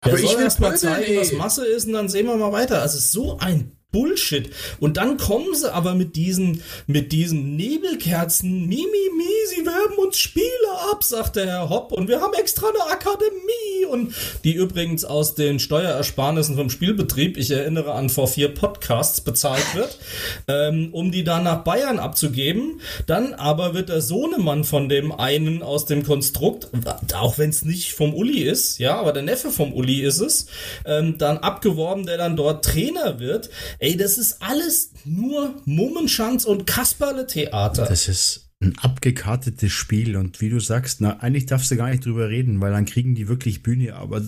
Aber 0.05 0.19
ich 0.19 0.37
will 0.37 0.47
mal 0.59 0.77
zeigen, 0.77 1.11
ey. 1.11 1.19
was 1.19 1.31
Masse 1.33 1.65
ist 1.65 1.87
und 1.87 1.93
dann 1.93 2.09
sehen 2.09 2.27
wir 2.27 2.35
mal 2.35 2.51
weiter. 2.51 2.81
Also 2.81 2.97
es 2.97 3.05
ist 3.05 3.11
so 3.11 3.37
ein 3.39 3.75
Bullshit. 3.95 4.49
Und 4.81 4.97
dann 4.97 5.15
kommen 5.15 5.55
sie 5.55 5.73
aber 5.73 5.95
mit 5.95 6.17
diesen, 6.17 6.61
mit 6.85 7.13
diesen 7.13 7.55
Nebelkerzen. 7.55 8.67
Mi, 8.67 8.85
mi, 8.85 9.55
sie 9.55 9.65
werben 9.65 9.95
uns 10.05 10.17
Spiele 10.17 10.45
ab, 10.91 11.01
sagt 11.01 11.37
der 11.37 11.45
Herr 11.45 11.69
Hopp. 11.69 11.93
Und 11.93 12.09
wir 12.09 12.19
haben 12.19 12.33
extra 12.33 12.67
eine 12.67 12.91
Akademie. 12.91 13.85
Und 13.89 14.13
die 14.43 14.53
übrigens 14.53 15.05
aus 15.05 15.35
den 15.35 15.59
Steuerersparnissen 15.59 16.57
vom 16.57 16.69
Spielbetrieb, 16.69 17.37
ich 17.37 17.51
erinnere 17.51 17.93
an 17.93 18.09
vor 18.09 18.27
vier 18.27 18.53
Podcasts, 18.53 19.21
bezahlt 19.21 19.75
wird, 19.75 19.97
ähm, 20.49 20.89
um 20.91 21.11
die 21.11 21.23
dann 21.23 21.43
nach 21.43 21.63
Bayern 21.63 21.97
abzugeben. 21.99 22.81
Dann 23.07 23.33
aber 23.33 23.73
wird 23.73 23.87
der 23.87 24.01
Sohnemann 24.01 24.65
von 24.65 24.89
dem 24.89 25.13
einen 25.13 25.63
aus 25.63 25.85
dem 25.85 26.03
Konstrukt, 26.03 26.67
auch 27.13 27.37
wenn 27.37 27.49
es 27.49 27.63
nicht 27.63 27.93
vom 27.93 28.13
Uli 28.13 28.41
ist, 28.41 28.79
ja, 28.79 28.97
aber 28.97 29.13
der 29.13 29.23
Neffe 29.23 29.51
vom 29.51 29.71
Uli 29.71 30.01
ist 30.01 30.19
es, 30.19 30.47
ähm, 30.85 31.17
dann 31.17 31.37
abgeworben, 31.37 32.05
der 32.05 32.17
dann 32.17 32.35
dort 32.35 32.65
Trainer 32.65 33.19
wird. 33.19 33.49
Das 33.93 34.17
ist 34.17 34.41
alles 34.41 34.91
nur 35.05 35.61
Mummenschanz 35.65 36.45
und 36.45 36.65
Kasperle-Theater. 36.65 37.85
Das 37.85 38.07
ist 38.07 38.49
ein 38.61 38.77
abgekartetes 38.79 39.71
Spiel 39.71 40.15
und 40.15 40.41
wie 40.41 40.49
du 40.49 40.59
sagst, 40.59 41.01
na, 41.01 41.19
eigentlich 41.19 41.45
darfst 41.45 41.69
du 41.71 41.75
gar 41.75 41.89
nicht 41.89 42.05
drüber 42.05 42.29
reden, 42.29 42.61
weil 42.61 42.71
dann 42.71 42.85
kriegen 42.85 43.13
die 43.13 43.27
wirklich 43.27 43.63
Bühne, 43.63 43.95
aber 43.95 44.21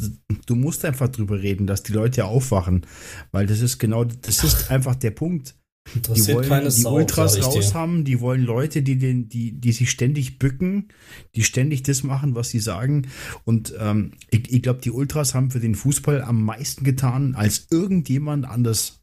du 0.45 0.55
musst 0.55 0.85
einfach 0.85 1.07
drüber 1.07 1.41
reden, 1.41 1.65
dass 1.65 1.83
die 1.83 1.93
Leute 1.93 2.25
aufwachen, 2.25 2.85
weil 3.31 3.47
das 3.47 3.61
ist 3.61 3.79
genau, 3.79 4.03
das 4.03 4.43
ist 4.43 4.69
einfach 4.71 4.95
der 4.95 5.11
Punkt. 5.11 5.55
Die 5.93 6.27
wollen 6.27 6.49
keine 6.49 6.65
die 6.65 6.81
Sau, 6.81 6.95
Ultras 6.95 7.41
raus 7.41 7.73
haben, 7.73 8.03
die 8.03 8.19
wollen 8.19 8.43
Leute, 8.43 8.81
die 8.81 8.97
den, 8.97 9.29
die, 9.29 9.53
die 9.53 9.71
sich 9.71 9.89
ständig 9.89 10.37
bücken, 10.37 10.89
die 11.35 11.43
ständig 11.43 11.83
das 11.83 12.03
machen, 12.03 12.35
was 12.35 12.49
sie 12.49 12.59
sagen. 12.59 13.07
Und 13.45 13.73
ähm, 13.79 14.11
ich, 14.29 14.51
ich 14.51 14.61
glaube, 14.61 14.81
die 14.81 14.91
Ultras 14.91 15.33
haben 15.33 15.49
für 15.49 15.61
den 15.61 15.75
Fußball 15.75 16.21
am 16.21 16.43
meisten 16.43 16.83
getan 16.83 17.35
als 17.35 17.67
irgendjemand 17.71 18.45
anders 18.45 18.96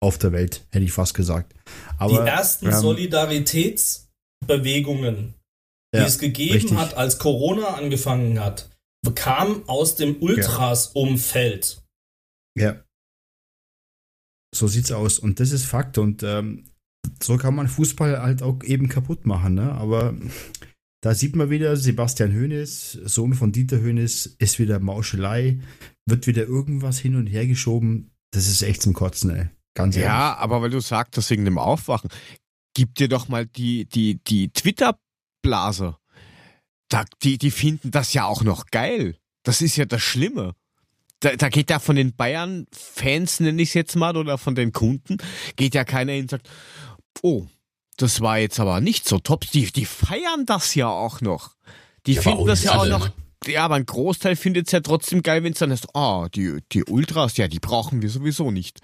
auf 0.00 0.18
der 0.18 0.32
Welt, 0.32 0.66
hätte 0.70 0.84
ich 0.84 0.92
fast 0.92 1.14
gesagt. 1.14 1.54
Aber, 1.98 2.12
die 2.12 2.18
ersten 2.28 2.66
ähm, 2.66 2.72
Solidaritätsbewegungen, 2.72 5.34
die 5.94 5.98
ja, 5.98 6.06
es 6.06 6.18
gegeben 6.18 6.54
richtig. 6.54 6.76
hat, 6.76 6.94
als 6.94 7.18
Corona 7.18 7.74
angefangen 7.74 8.40
hat, 8.40 8.68
kamen 9.14 9.62
aus 9.68 9.94
dem 9.96 10.16
Ultras-Umfeld. 10.20 11.82
Ja. 12.58 12.82
So 14.54 14.66
sieht's 14.66 14.92
aus. 14.92 15.18
Und 15.18 15.40
das 15.40 15.52
ist 15.52 15.64
Fakt. 15.64 15.98
Und 15.98 16.22
ähm, 16.22 16.64
so 17.22 17.36
kann 17.36 17.54
man 17.54 17.68
Fußball 17.68 18.20
halt 18.20 18.42
auch 18.42 18.62
eben 18.64 18.88
kaputt 18.88 19.26
machen. 19.26 19.54
Ne? 19.54 19.72
Aber 19.72 20.16
da 21.02 21.14
sieht 21.14 21.36
man 21.36 21.50
wieder, 21.50 21.76
Sebastian 21.76 22.34
Hoeneß, 22.34 22.92
Sohn 23.04 23.34
von 23.34 23.52
Dieter 23.52 23.80
Hoeneß, 23.80 24.36
ist 24.38 24.58
wieder 24.58 24.80
Mauschelei, 24.80 25.60
wird 26.06 26.26
wieder 26.26 26.44
irgendwas 26.44 26.98
hin 26.98 27.14
und 27.14 27.26
her 27.26 27.46
geschoben. 27.46 28.10
Das 28.32 28.48
ist 28.48 28.62
echt 28.62 28.82
zum 28.82 28.94
Kotzen, 28.94 29.30
ey. 29.30 29.48
Ganz 29.78 29.94
ehrlich. 29.96 30.08
Ja, 30.08 30.36
aber 30.36 30.60
weil 30.60 30.70
du 30.70 30.80
sagst, 30.80 31.30
wegen 31.30 31.44
dem 31.44 31.56
Aufwachen, 31.56 32.10
gib 32.74 32.96
dir 32.96 33.08
doch 33.08 33.28
mal 33.28 33.46
die, 33.46 33.84
die, 33.86 34.18
die 34.26 34.50
Twitter-Blase. 34.50 35.96
Da, 36.88 37.04
die, 37.22 37.38
die 37.38 37.52
finden 37.52 37.92
das 37.92 38.12
ja 38.12 38.24
auch 38.24 38.42
noch 38.42 38.66
geil. 38.72 39.16
Das 39.44 39.62
ist 39.62 39.76
ja 39.76 39.84
das 39.84 40.02
Schlimme. 40.02 40.54
Da, 41.20 41.36
da 41.36 41.48
geht 41.48 41.70
ja 41.70 41.78
von 41.78 41.94
den 41.94 42.14
Bayern-Fans, 42.16 43.38
nenne 43.40 43.62
ich 43.62 43.68
es 43.68 43.74
jetzt 43.74 43.94
mal, 43.94 44.16
oder 44.16 44.36
von 44.36 44.56
den 44.56 44.72
Kunden, 44.72 45.18
geht 45.54 45.74
ja 45.74 45.84
keiner 45.84 46.12
hin 46.12 46.22
und 46.22 46.30
sagt, 46.30 46.48
oh, 47.22 47.46
das 47.96 48.20
war 48.20 48.38
jetzt 48.38 48.58
aber 48.58 48.80
nicht 48.80 49.08
so 49.08 49.18
top. 49.18 49.48
Die, 49.52 49.70
die 49.70 49.84
feiern 49.84 50.44
das 50.44 50.74
ja 50.74 50.88
auch 50.88 51.20
noch. 51.20 51.54
Die 52.06 52.14
Ja, 52.14 52.22
finden 52.22 52.38
auch 52.40 52.46
das 52.46 52.64
ja 52.64 52.72
auch 52.72 52.80
alle, 52.80 52.90
noch. 52.90 53.06
ne? 53.06 53.12
Ja, 53.46 53.64
aber 53.64 53.76
ein 53.76 53.86
Großteil 53.86 54.34
findet 54.34 54.66
es 54.66 54.72
ja 54.72 54.80
trotzdem 54.80 55.22
geil, 55.22 55.44
wenn 55.44 55.52
es 55.52 55.60
dann 55.60 55.70
ist, 55.70 55.94
ah, 55.94 56.28
die, 56.34 56.58
die 56.72 56.82
Ultras, 56.84 57.36
ja, 57.36 57.46
die 57.46 57.60
brauchen 57.60 58.02
wir 58.02 58.10
sowieso 58.10 58.50
nicht. 58.50 58.80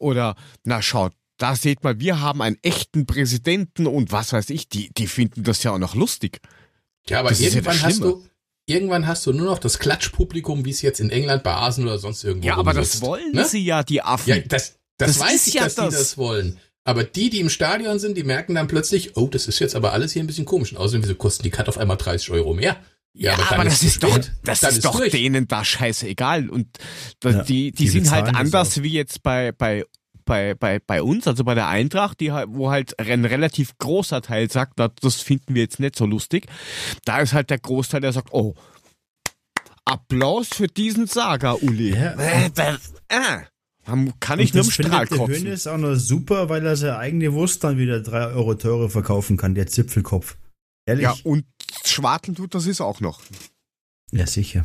Oder, 0.00 0.34
na 0.64 0.82
schaut, 0.82 1.12
da 1.36 1.54
seht 1.54 1.84
mal, 1.84 2.00
wir 2.00 2.20
haben 2.20 2.42
einen 2.42 2.58
echten 2.62 3.06
Präsidenten 3.06 3.86
und 3.86 4.12
was 4.12 4.32
weiß 4.32 4.50
ich, 4.50 4.68
die, 4.68 4.90
die 4.94 5.06
finden 5.06 5.44
das 5.44 5.62
ja 5.62 5.72
auch 5.72 5.78
noch 5.78 5.94
lustig. 5.94 6.40
Ja, 7.08 7.20
aber 7.20 7.30
Das 7.30 7.40
ja 7.40 7.46
irgendwann 7.48 7.74
das 7.76 7.84
hast 7.84 8.00
du, 8.00 8.24
irgendwann 8.66 9.06
hast 9.06 9.26
du 9.26 9.32
nur 9.32 9.46
noch 9.46 9.58
das 9.58 9.78
Klatschpublikum, 9.78 10.64
wie 10.64 10.70
es 10.70 10.82
jetzt 10.82 11.00
in 11.00 11.10
England 11.10 11.42
bei 11.42 11.52
Arsenal 11.52 11.90
oder 11.92 11.98
sonst 11.98 12.24
irgendwo 12.24 12.46
Ja, 12.48 12.56
aber 12.56 12.72
das 12.74 13.00
wollen 13.00 13.32
ne? 13.32 13.44
sie 13.44 13.64
ja, 13.64 13.82
die 13.82 14.02
Affen. 14.02 14.28
Ja, 14.28 14.38
das, 14.40 14.78
das, 14.98 15.16
Das 15.16 15.20
weiß 15.20 15.46
ich, 15.46 15.54
ja 15.54 15.64
dass 15.64 15.76
das. 15.76 15.88
die 15.90 15.96
das 15.96 16.18
wollen. 16.18 16.58
Aber 16.84 17.04
die, 17.04 17.30
die 17.30 17.40
im 17.40 17.50
Stadion 17.50 17.98
sind, 17.98 18.16
die 18.16 18.24
merken 18.24 18.54
dann 18.54 18.66
plötzlich, 18.66 19.16
oh, 19.16 19.28
das 19.28 19.46
ist 19.46 19.58
jetzt 19.58 19.74
aber 19.76 19.92
alles 19.92 20.12
hier 20.12 20.22
ein 20.22 20.26
bisschen 20.26 20.46
komisch. 20.46 20.74
Außerdem, 20.74 21.02
wieso 21.04 21.14
kosten 21.14 21.42
die 21.42 21.50
Cut 21.50 21.68
auf 21.68 21.78
einmal 21.78 21.98
30 21.98 22.30
Euro 22.30 22.54
mehr? 22.54 22.76
Ja, 23.12 23.36
dann 23.36 23.46
aber, 23.48 23.64
das 23.64 23.82
ist 23.82 24.02
doch, 24.02 24.18
das 24.44 24.60
Dann 24.60 24.72
ist 24.72 24.84
doch 24.84 24.96
durch. 24.96 25.10
denen 25.10 25.48
da 25.48 25.64
scheißegal. 25.64 26.48
Und 26.48 26.68
da, 27.20 27.30
Ja, 27.30 27.42
die, 27.42 27.72
die, 27.72 27.84
die 27.84 27.88
sind 27.88 28.10
halt 28.10 28.34
anders 28.34 28.78
auch. 28.78 28.82
wie 28.82 28.92
jetzt 28.92 29.22
bei, 29.22 29.50
bei, 29.52 29.84
bei, 30.24 30.54
bei, 30.54 30.78
bei 30.78 31.02
uns, 31.02 31.26
also 31.26 31.42
bei 31.42 31.54
der 31.54 31.66
Eintracht, 31.66 32.20
die 32.20 32.30
halt, 32.30 32.48
wo 32.52 32.70
halt 32.70 32.98
ein 33.00 33.24
relativ 33.24 33.76
großer 33.78 34.22
Teil 34.22 34.48
sagt, 34.50 34.74
na, 34.76 34.88
das 35.00 35.16
finden 35.16 35.54
wir 35.56 35.62
jetzt 35.62 35.80
nicht 35.80 35.96
so 35.96 36.06
lustig. 36.06 36.46
Da 37.04 37.18
ist 37.18 37.32
halt 37.32 37.50
der 37.50 37.58
Großteil, 37.58 38.00
der 38.00 38.12
sagt, 38.12 38.28
oh, 38.32 38.54
Applaus 39.84 40.48
für 40.48 40.68
diesen 40.68 41.06
Saga, 41.06 41.54
Uli. 41.54 41.96
Ja. 41.96 42.14
Dann 43.86 44.12
Kann 44.20 44.38
ich 44.38 44.54
nur 44.54 44.64
im 44.64 44.70
Strahl 44.70 45.06
findet 45.06 45.10
der 45.10 45.18
kotzen. 45.18 45.34
Hönes 45.46 45.66
auch 45.66 45.78
noch 45.78 45.96
super, 45.96 46.48
weil 46.48 46.64
er 46.64 46.76
seine 46.76 46.98
eigene 46.98 47.32
Wurst 47.32 47.64
dann 47.64 47.76
wieder 47.76 48.00
drei 48.00 48.26
Euro 48.26 48.54
teurer 48.54 48.88
verkaufen 48.88 49.36
kann, 49.36 49.54
der 49.56 49.66
Zipfelkopf. 49.66 50.36
Ehrlich? 50.90 51.04
Ja, 51.04 51.16
und 51.24 51.44
Schwarteln 51.84 52.34
tut 52.34 52.54
das 52.54 52.66
ist 52.66 52.80
auch 52.80 53.00
noch. 53.00 53.20
Ja, 54.12 54.26
sicher. 54.26 54.64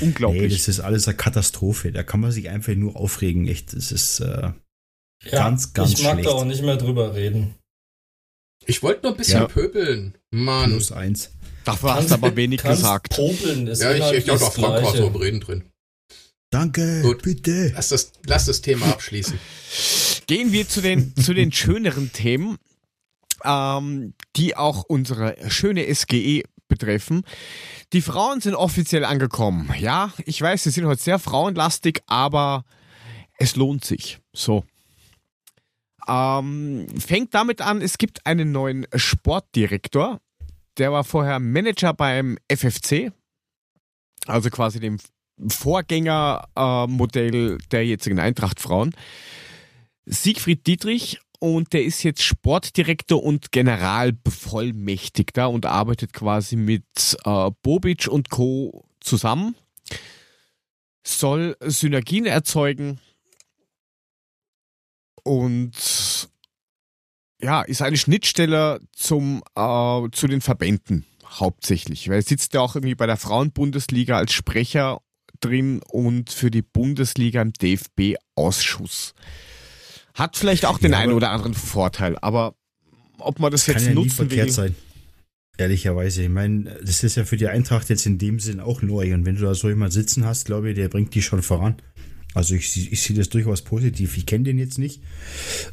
Nee, 0.00 0.06
Unglaublich. 0.06 0.52
das 0.52 0.68
ist 0.68 0.80
alles 0.80 1.06
eine 1.08 1.16
Katastrophe. 1.16 1.92
Da 1.92 2.02
kann 2.02 2.20
man 2.20 2.32
sich 2.32 2.48
einfach 2.48 2.74
nur 2.74 2.96
aufregen. 2.96 3.46
Echt, 3.48 3.72
das 3.72 3.92
ist 3.92 4.20
äh, 4.20 4.52
Ja, 5.24 5.30
Ganz, 5.30 5.72
ganz 5.72 5.92
Ich 5.92 6.02
mag 6.02 6.14
schlecht. 6.14 6.28
da 6.28 6.32
auch 6.32 6.44
nicht 6.44 6.62
mehr 6.62 6.76
drüber 6.76 7.14
reden. 7.14 7.54
Ich 8.66 8.82
wollte 8.82 9.02
nur 9.02 9.12
ein 9.12 9.16
bisschen 9.16 9.40
Ja. 9.42 9.46
pöbeln. 9.48 10.16
Mann. 10.32 10.70
plus 10.70 10.90
eins. 10.92 11.30
Dafür 11.64 11.94
hast 11.94 12.10
du 12.10 12.14
aber 12.14 12.34
wenig 12.36 12.62
gesagt. 12.62 13.10
Popeln 13.14 13.66
ist 13.68 13.82
Ja, 13.82 13.92
ich, 13.92 14.18
ich 14.18 14.24
das 14.24 14.42
Frank 14.54 14.82
war 14.84 14.94
so 14.96 15.06
im 15.08 15.16
Reden 15.16 15.40
drin. 15.40 15.64
Danke, 16.50 17.02
Gut. 17.02 17.22
bitte. 17.22 17.72
Lass 17.74 17.88
das, 17.88 18.12
lass 18.24 18.44
das 18.46 18.60
Thema 18.60 18.86
abschließen. 18.86 19.38
Gehen 20.26 20.52
wir 20.52 20.68
zu 20.68 20.80
den, 20.80 21.14
zu 21.16 21.34
den 21.34 21.50
schöneren 21.52 22.12
Themen, 22.12 22.56
ähm, 23.44 24.14
die 24.36 24.56
auch 24.56 24.84
unsere 24.84 25.36
schöne 25.50 25.94
SGE 25.94 26.42
betreffen. 26.68 27.22
Die 27.92 28.02
Frauen 28.02 28.40
sind 28.40 28.54
offiziell 28.54 29.04
angekommen. 29.04 29.72
Ja, 29.78 30.12
ich 30.24 30.40
weiß, 30.40 30.64
sie 30.64 30.70
sind 30.70 30.86
heute 30.86 31.02
sehr 31.02 31.18
frauenlastig, 31.18 32.02
aber 32.06 32.64
es 33.38 33.56
lohnt 33.56 33.84
sich. 33.84 34.20
So. 34.32 34.64
Ähm, 36.08 36.86
fängt 36.98 37.34
damit 37.34 37.60
an, 37.60 37.82
es 37.82 37.98
gibt 37.98 38.26
einen 38.26 38.52
neuen 38.52 38.86
Sportdirektor. 38.94 40.20
Der 40.78 40.92
war 40.92 41.04
vorher 41.04 41.40
Manager 41.40 41.94
beim 41.94 42.38
FFC, 42.52 43.12
also 44.26 44.50
quasi 44.50 44.78
dem 44.78 44.98
Vorgängermodell 45.48 47.54
äh, 47.54 47.58
der 47.70 47.86
jetzigen 47.86 48.18
Eintracht 48.18 48.60
Frauen. 48.60 48.92
Siegfried 50.06 50.66
Dietrich 50.66 51.20
und 51.38 51.72
der 51.72 51.84
ist 51.84 52.02
jetzt 52.02 52.22
Sportdirektor 52.22 53.22
und 53.22 53.52
Generalbevollmächtigter 53.52 55.48
und 55.50 55.66
arbeitet 55.66 56.12
quasi 56.12 56.56
mit 56.56 56.84
äh, 57.24 57.50
Bobic 57.62 58.08
und 58.08 58.30
Co. 58.30 58.88
zusammen. 59.00 59.56
Soll 61.04 61.56
Synergien 61.60 62.26
erzeugen 62.26 63.00
und 65.22 66.30
ja, 67.40 67.62
ist 67.62 67.82
eine 67.82 67.96
Schnittstelle 67.96 68.80
zum, 68.92 69.42
äh, 69.54 70.08
zu 70.12 70.26
den 70.28 70.40
Verbänden 70.40 71.04
hauptsächlich. 71.24 72.08
Weil 72.08 72.16
er 72.16 72.22
sitzt 72.22 72.54
ja 72.54 72.60
auch 72.60 72.76
irgendwie 72.76 72.94
bei 72.94 73.06
der 73.06 73.16
Frauenbundesliga 73.16 74.16
als 74.16 74.32
Sprecher 74.32 75.00
drin 75.40 75.80
und 75.88 76.30
für 76.30 76.50
die 76.50 76.62
Bundesliga 76.62 77.42
im 77.42 77.52
DFB-Ausschuss. 77.52 79.14
Hat 80.16 80.36
vielleicht 80.36 80.64
auch 80.64 80.78
den 80.78 80.92
Ja, 80.92 80.98
einen 80.98 81.12
oder 81.12 81.30
anderen 81.30 81.52
Vorteil, 81.54 82.16
aber 82.22 82.56
ob 83.18 83.38
man 83.38 83.52
das 83.52 83.66
Kann 83.66 83.74
jetzt 83.74 83.84
ja 83.84 83.90
nie 83.90 83.96
nutzen 83.96 84.16
verkehrt 84.16 84.46
will. 84.46 84.52
sein. 84.52 84.74
Ehrlicherweise. 85.58 86.22
Ich 86.22 86.28
meine, 86.28 86.78
das 86.84 87.04
ist 87.04 87.16
ja 87.16 87.24
für 87.24 87.36
die 87.36 87.48
Eintracht 87.48 87.88
jetzt 87.90 88.06
in 88.06 88.18
dem 88.18 88.40
Sinn 88.40 88.60
auch 88.60 88.82
neu. 88.82 89.12
Und 89.14 89.24
wenn 89.26 89.36
du 89.36 89.42
da 89.42 89.54
so 89.54 89.68
jemand 89.68 89.92
sitzen 89.92 90.24
hast, 90.24 90.46
glaube 90.46 90.70
ich, 90.70 90.74
der 90.74 90.88
bringt 90.88 91.14
die 91.14 91.22
schon 91.22 91.42
voran. 91.42 91.76
Also 92.34 92.54
ich, 92.54 92.92
ich 92.92 93.02
sehe 93.02 93.16
das 93.16 93.30
durchaus 93.30 93.62
positiv. 93.62 94.16
Ich 94.16 94.26
kenne 94.26 94.44
den 94.44 94.58
jetzt 94.58 94.78
nicht. 94.78 95.02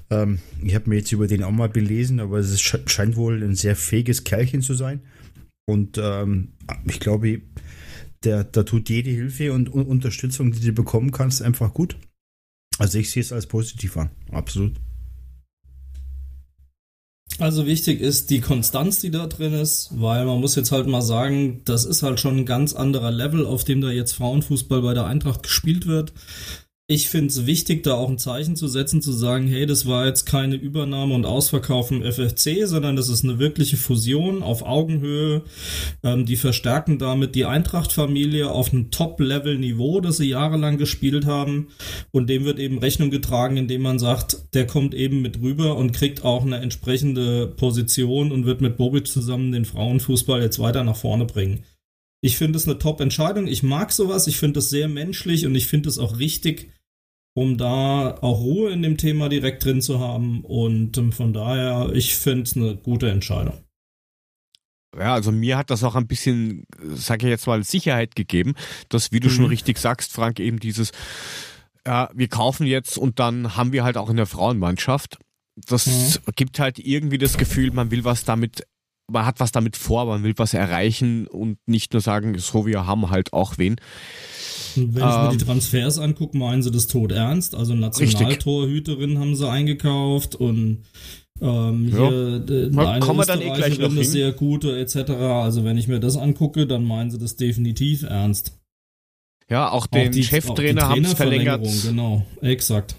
Ähm, 0.09 0.39
ich 0.61 0.75
habe 0.75 0.89
mir 0.89 0.97
jetzt 0.97 1.11
über 1.11 1.27
den 1.27 1.43
auch 1.43 1.51
mal 1.51 1.67
belesen, 1.69 2.19
aber 2.21 2.37
es 2.39 2.61
scheint 2.61 3.15
wohl 3.17 3.43
ein 3.43 3.55
sehr 3.55 3.75
fähiges 3.75 4.23
Kerlchen 4.23 4.61
zu 4.61 4.73
sein. 4.73 5.01
Und 5.65 5.97
ähm, 5.97 6.53
ich 6.85 6.99
glaube, 7.01 7.41
der, 8.23 8.45
da 8.45 8.63
tut 8.63 8.89
jede 8.89 9.09
Hilfe 9.09 9.51
und, 9.51 9.67
und 9.69 9.85
Unterstützung, 9.85 10.51
die 10.53 10.61
du 10.61 10.71
bekommen 10.73 11.11
kannst, 11.11 11.41
einfach 11.41 11.73
gut. 11.73 11.97
Also 12.79 12.97
ich 12.97 13.11
sehe 13.11 13.21
es 13.21 13.31
als 13.31 13.45
positiv 13.45 13.97
an. 13.97 14.09
Absolut. 14.31 14.73
Also 17.39 17.65
wichtig 17.65 17.99
ist 17.99 18.29
die 18.29 18.41
Konstanz, 18.41 18.99
die 19.01 19.09
da 19.09 19.25
drin 19.25 19.53
ist, 19.53 19.89
weil 19.91 20.25
man 20.25 20.39
muss 20.39 20.55
jetzt 20.55 20.71
halt 20.71 20.87
mal 20.87 21.01
sagen, 21.01 21.61
das 21.65 21.83
ist 21.83 22.03
halt 22.03 22.19
schon 22.19 22.37
ein 22.37 22.45
ganz 22.45 22.73
anderer 22.73 23.11
Level, 23.11 23.45
auf 23.45 23.63
dem 23.63 23.81
da 23.81 23.89
jetzt 23.89 24.13
Frauenfußball 24.13 24.81
bei 24.81 24.93
der 24.93 25.05
Eintracht 25.05 25.43
gespielt 25.43 25.87
wird. 25.87 26.13
Ich 26.87 27.07
finde 27.07 27.27
es 27.27 27.45
wichtig, 27.45 27.83
da 27.83 27.93
auch 27.93 28.09
ein 28.09 28.17
Zeichen 28.17 28.57
zu 28.57 28.67
setzen, 28.67 29.01
zu 29.01 29.13
sagen, 29.13 29.47
hey, 29.47 29.65
das 29.65 29.85
war 29.85 30.05
jetzt 30.05 30.25
keine 30.25 30.55
Übernahme 30.55 31.15
und 31.15 31.25
Ausverkauf 31.25 31.91
im 31.91 32.03
FFC, 32.03 32.67
sondern 32.67 32.97
das 32.97 33.07
ist 33.07 33.23
eine 33.23 33.39
wirkliche 33.39 33.77
Fusion 33.77 34.43
auf 34.43 34.63
Augenhöhe. 34.63 35.43
Ähm, 36.03 36.25
die 36.25 36.35
verstärken 36.35 36.99
damit 36.99 37.35
die 37.35 37.45
Eintracht-Familie 37.45 38.51
auf 38.51 38.73
einem 38.73 38.91
Top-Level-Niveau, 38.91 40.01
das 40.01 40.17
sie 40.17 40.27
jahrelang 40.27 40.77
gespielt 40.77 41.25
haben. 41.25 41.69
Und 42.11 42.29
dem 42.29 42.43
wird 42.43 42.59
eben 42.59 42.79
Rechnung 42.79 43.11
getragen, 43.11 43.55
indem 43.55 43.81
man 43.81 43.97
sagt, 43.97 44.53
der 44.53 44.67
kommt 44.67 44.93
eben 44.93 45.21
mit 45.21 45.39
rüber 45.39 45.77
und 45.77 45.93
kriegt 45.93 46.25
auch 46.25 46.45
eine 46.45 46.57
entsprechende 46.57 47.47
Position 47.47 48.33
und 48.33 48.45
wird 48.45 48.59
mit 48.59 48.75
Bobic 48.75 49.07
zusammen 49.07 49.53
den 49.53 49.63
Frauenfußball 49.63 50.41
jetzt 50.41 50.59
weiter 50.59 50.83
nach 50.83 50.97
vorne 50.97 51.23
bringen. 51.23 51.63
Ich 52.19 52.37
finde 52.37 52.57
es 52.57 52.67
eine 52.67 52.77
Top-Entscheidung. 52.77 53.47
Ich 53.47 53.63
mag 53.63 53.91
sowas. 53.93 54.27
Ich 54.27 54.37
finde 54.37 54.59
es 54.59 54.69
sehr 54.69 54.89
menschlich 54.89 55.45
und 55.45 55.55
ich 55.55 55.67
finde 55.67 55.89
es 55.89 55.97
auch 55.97 56.19
richtig, 56.19 56.72
um 57.35 57.57
da 57.57 58.17
auch 58.21 58.39
Ruhe 58.41 58.71
in 58.71 58.81
dem 58.81 58.97
Thema 58.97 59.29
direkt 59.29 59.65
drin 59.65 59.81
zu 59.81 59.99
haben. 59.99 60.41
Und 60.41 60.97
ähm, 60.97 61.11
von 61.11 61.33
daher, 61.33 61.91
ich 61.93 62.15
finde 62.15 62.43
es 62.43 62.55
eine 62.55 62.75
gute 62.75 63.09
Entscheidung. 63.09 63.57
Ja, 64.97 65.15
also 65.15 65.31
mir 65.31 65.57
hat 65.57 65.71
das 65.71 65.83
auch 65.83 65.95
ein 65.95 66.05
bisschen, 66.05 66.65
sage 66.79 67.25
ich 67.25 67.31
jetzt 67.31 67.47
mal, 67.47 67.63
Sicherheit 67.63 68.15
gegeben, 68.15 68.53
dass, 68.89 69.11
wie 69.11 69.19
du 69.19 69.27
Mhm. 69.27 69.31
schon 69.31 69.45
richtig 69.45 69.79
sagst, 69.79 70.11
Frank, 70.11 70.39
eben 70.39 70.59
dieses, 70.59 70.91
ja, 71.85 72.09
wir 72.13 72.27
kaufen 72.27 72.67
jetzt 72.67 72.97
und 72.99 73.17
dann 73.19 73.55
haben 73.55 73.71
wir 73.71 73.83
halt 73.83 73.97
auch 73.97 74.09
in 74.11 74.17
der 74.17 74.27
Frauenmannschaft. 74.27 75.17
Das 75.67 76.19
gibt 76.35 76.59
halt 76.59 76.79
irgendwie 76.79 77.17
das 77.17 77.37
Gefühl, 77.37 77.71
man 77.71 77.89
will 77.91 78.03
was 78.03 78.23
damit, 78.23 78.67
man 79.11 79.25
hat 79.25 79.39
was 79.39 79.51
damit 79.51 79.75
vor, 79.75 80.05
man 80.05 80.23
will 80.23 80.33
was 80.37 80.53
erreichen 80.53 81.27
und 81.27 81.57
nicht 81.65 81.93
nur 81.93 82.01
sagen, 82.01 82.37
so 82.39 82.65
wir 82.65 82.85
haben 82.85 83.09
halt 83.09 83.33
auch 83.33 83.57
wen. 83.57 83.75
Und 84.75 84.95
wenn 84.95 85.03
ich 85.03 85.15
mir 85.15 85.29
Ähm, 85.31 85.37
die 85.37 85.45
Transfers 85.45 85.99
angucke, 85.99 86.37
meinen 86.37 86.63
sie 86.63 86.71
das 86.71 86.87
tot 86.87 87.11
ernst. 87.11 87.53
Also 87.53 87.73
Nationaltorhüterin 87.75 89.19
haben 89.19 89.35
sie 89.35 89.47
eingekauft 89.49 90.35
und 90.35 90.83
ähm, 91.41 91.89
Ja. 91.89 92.09
hier 92.09 92.71
eine 92.77 92.99
kommen 92.99 93.19
wir 93.19 93.25
dann 93.25 93.41
eh 93.41 93.51
gleich 93.51 93.77
noch 93.77 93.91
hin. 93.93 94.03
sehr 94.03 94.31
gute 94.31 94.79
etc. 94.79 95.11
Also 95.11 95.63
wenn 95.63 95.77
ich 95.77 95.87
mir 95.87 95.99
das 95.99 96.15
angucke, 96.17 96.65
dann 96.67 96.83
meinen 96.85 97.11
sie 97.11 97.17
das 97.17 97.35
definitiv 97.35 98.03
ernst. 98.03 98.57
Ja, 99.49 99.69
auch 99.69 99.83
Auch 99.83 99.87
den 99.87 100.11
die- 100.11 100.23
Cheftrainer 100.23 100.85
auch 100.87 100.89
haben 100.91 101.05
sie 101.05 101.15
verlängert. 101.15 101.67
Genau, 101.83 102.25
exakt. 102.41 102.95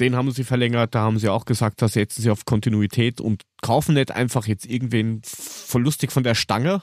Den 0.00 0.16
haben 0.16 0.30
sie 0.32 0.44
verlängert, 0.44 0.94
da 0.94 1.00
haben 1.02 1.18
sie 1.18 1.28
auch 1.28 1.44
gesagt, 1.44 1.82
da 1.82 1.88
setzen 1.88 2.22
sie 2.22 2.30
auf 2.30 2.44
Kontinuität 2.46 3.20
und 3.20 3.42
kaufen 3.62 3.94
nicht 3.94 4.10
einfach 4.10 4.46
jetzt 4.46 4.64
irgendwen 4.66 5.20
verlustig 5.24 6.10
von 6.10 6.22
der 6.22 6.34
Stange, 6.34 6.82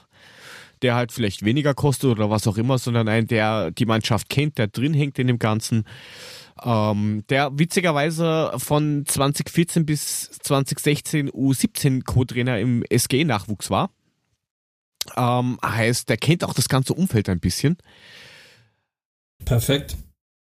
der 0.82 0.94
halt 0.94 1.10
vielleicht 1.10 1.44
weniger 1.44 1.74
kostet 1.74 2.10
oder 2.10 2.30
was 2.30 2.46
auch 2.46 2.56
immer, 2.56 2.78
sondern 2.78 3.08
einen, 3.08 3.26
der 3.26 3.72
die 3.72 3.86
Mannschaft 3.86 4.28
kennt, 4.28 4.56
der 4.58 4.68
drin 4.68 4.94
hängt 4.94 5.18
in 5.18 5.26
dem 5.26 5.38
Ganzen. 5.40 5.84
Ähm, 6.62 7.24
der 7.28 7.56
witzigerweise 7.58 8.52
von 8.56 9.04
2014 9.06 9.84
bis 9.86 10.30
2016 10.42 11.30
U17 11.30 12.04
Co-Trainer 12.04 12.58
im 12.60 12.82
SG-Nachwuchs 12.88 13.70
war. 13.70 13.90
Ähm, 15.16 15.58
heißt, 15.64 16.08
der 16.08 16.16
kennt 16.16 16.44
auch 16.44 16.54
das 16.54 16.68
ganze 16.68 16.94
Umfeld 16.94 17.28
ein 17.28 17.40
bisschen. 17.40 17.78
Perfekt. 19.44 19.96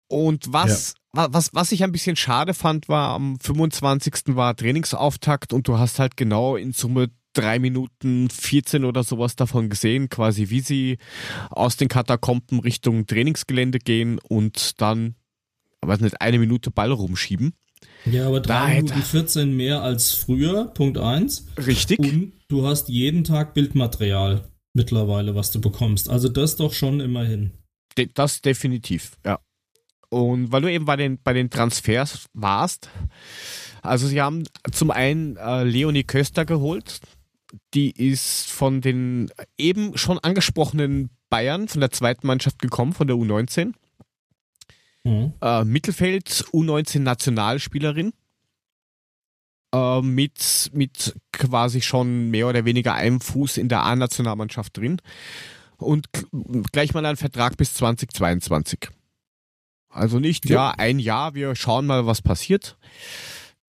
Und 0.08 0.52
was, 0.52 0.94
wa- 0.96 1.00
was, 1.30 1.50
was 1.54 1.72
ich 1.72 1.84
ein 1.84 1.92
bisschen 1.92 2.16
schade 2.16 2.54
fand, 2.54 2.88
war 2.90 3.14
am 3.16 3.40
25. 3.40 4.36
war 4.36 4.56
Trainingsauftakt 4.56 5.54
und 5.54 5.68
du 5.68 5.78
hast 5.78 6.00
halt 6.00 6.18
genau 6.18 6.56
in 6.56 6.72
Summe 6.74 7.10
drei 7.34 7.60
Minuten 7.60 8.30
14 8.30 8.84
oder 8.86 9.04
sowas 9.04 9.36
davon 9.36 9.70
gesehen, 9.70 10.10
quasi 10.10 10.50
wie 10.50 10.60
sie 10.62 10.98
aus 11.50 11.78
den 11.78 11.88
Katakomben 11.88 12.60
Richtung 12.60 13.06
Trainingsgelände 13.06 13.80
gehen 13.80 14.20
und 14.28 14.82
dann, 14.82 15.16
weiß 15.82 16.00
nicht, 16.02 16.20
eine 16.22 16.40
Minute 16.40 16.72
Ball 16.72 16.92
rumschieben. 16.92 17.54
Ja, 18.06 18.28
aber 18.28 18.40
Da 18.42 18.66
3 18.66 18.70
hätte- 18.72 18.84
Minuten 18.86 19.02
14 19.04 19.56
mehr 19.56 19.84
als 19.84 20.14
früher, 20.14 20.66
Punkt 20.74 20.98
1. 20.98 21.46
Richtig. 21.58 22.00
Und 22.00 22.34
du 22.48 22.66
hast 22.66 22.90
jeden 22.90 23.24
Tag 23.24 23.54
Bildmaterial 23.54 24.50
mittlerweile, 24.74 25.36
was 25.36 25.52
du 25.52 25.62
bekommst. 25.62 26.10
Also 26.10 26.30
das 26.30 26.56
doch 26.56 26.74
schon 26.74 27.00
immerhin. 27.00 27.52
De 27.98 28.10
das 28.14 28.42
definitiv, 28.42 29.18
ja. 29.26 29.40
Und 30.10 30.52
weil 30.52 30.62
du 30.62 30.72
eben 30.72 30.86
bei 30.86 30.96
den, 30.96 31.22
bei 31.22 31.34
den 31.34 31.50
Transfers 31.50 32.28
warst, 32.34 32.90
also 33.82 34.08
sie 34.08 34.22
haben 34.22 34.44
zum 34.72 34.92
einen 34.92 35.36
äh, 35.38 35.64
Leonie 35.64 36.04
Köster 36.04 36.46
geholt, 36.46 37.02
die 37.74 37.92
ist 37.92 38.50
von 38.50 38.82
den 38.82 39.32
eben 39.58 39.98
schon 39.98 40.20
angesprochenen 40.20 41.10
Bayern, 41.30 41.68
von 41.68 41.82
der 41.82 41.92
zweiten 41.92 42.28
Mannschaft 42.28 42.60
gekommen, 42.60 42.94
von 42.94 43.08
der 43.08 43.18
U19. 43.18 43.74
Mhm. 45.04 45.34
Äh, 45.42 45.64
Mittelfeld 45.66 46.46
U19 46.52 47.00
Nationalspielerin. 47.00 48.14
Äh, 49.74 50.02
mit, 50.02 50.72
mit 50.74 51.16
quasi 51.34 51.82
schon 51.82 52.30
mehr 52.30 52.48
oder 52.48 52.66
weniger 52.66 52.94
einem 52.94 53.20
Fuß 53.20 53.58
in 53.58 53.70
der 53.70 53.84
A-Nationalmannschaft 53.84 54.78
drin. 54.78 55.02
Und 55.78 56.08
gleich 56.72 56.94
mal 56.94 57.06
einen 57.06 57.18
Vertrag 57.18 57.58
bis 57.58 57.74
2022. 57.76 58.90
Also 59.90 60.20
nicht, 60.20 60.50
ja, 60.50 60.72
ein 60.72 61.00
Jahr, 61.00 61.34
wir 61.34 61.56
schauen 61.56 61.86
mal, 61.86 62.06
was 62.06 62.22
passiert. 62.22 62.78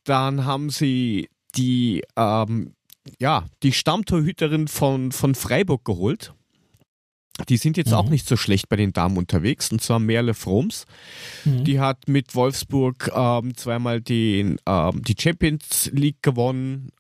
Dann 0.05 0.45
haben 0.45 0.71
sie 0.71 1.29
die, 1.55 2.03
ähm, 2.17 2.75
ja, 3.19 3.47
die 3.63 3.73
Stammtorhüterin 3.73 4.69
von, 4.69 5.13
von 5.13 5.35
Freiburg 5.35 5.85
geholt. 5.85 6.35
Die 7.49 7.57
sind 7.57 7.77
jetzt 7.77 7.91
Mhm. 7.91 7.97
auch 7.97 8.09
nicht 8.09 8.27
so 8.29 8.37
schlecht 8.37 8.69
bei 8.69 8.75
den 8.77 8.93
Damen 8.93 9.17
unterwegs, 9.17 9.71
und 9.71 9.81
zwar 9.81 10.01
Merle 10.01 10.35
Froms. 10.35 10.87
Mhm. 11.45 11.65
Die 11.65 11.79
hat 11.79 12.09
mit 12.09 12.35
Wolfsburg 12.35 13.11
ähm, 13.15 13.57
zweimal 13.57 14.01
den, 14.01 14.59
ähm, 14.67 15.03
die 15.05 15.15
Champions 15.19 15.89
League 15.93 16.21
gewonnen, 16.23 16.91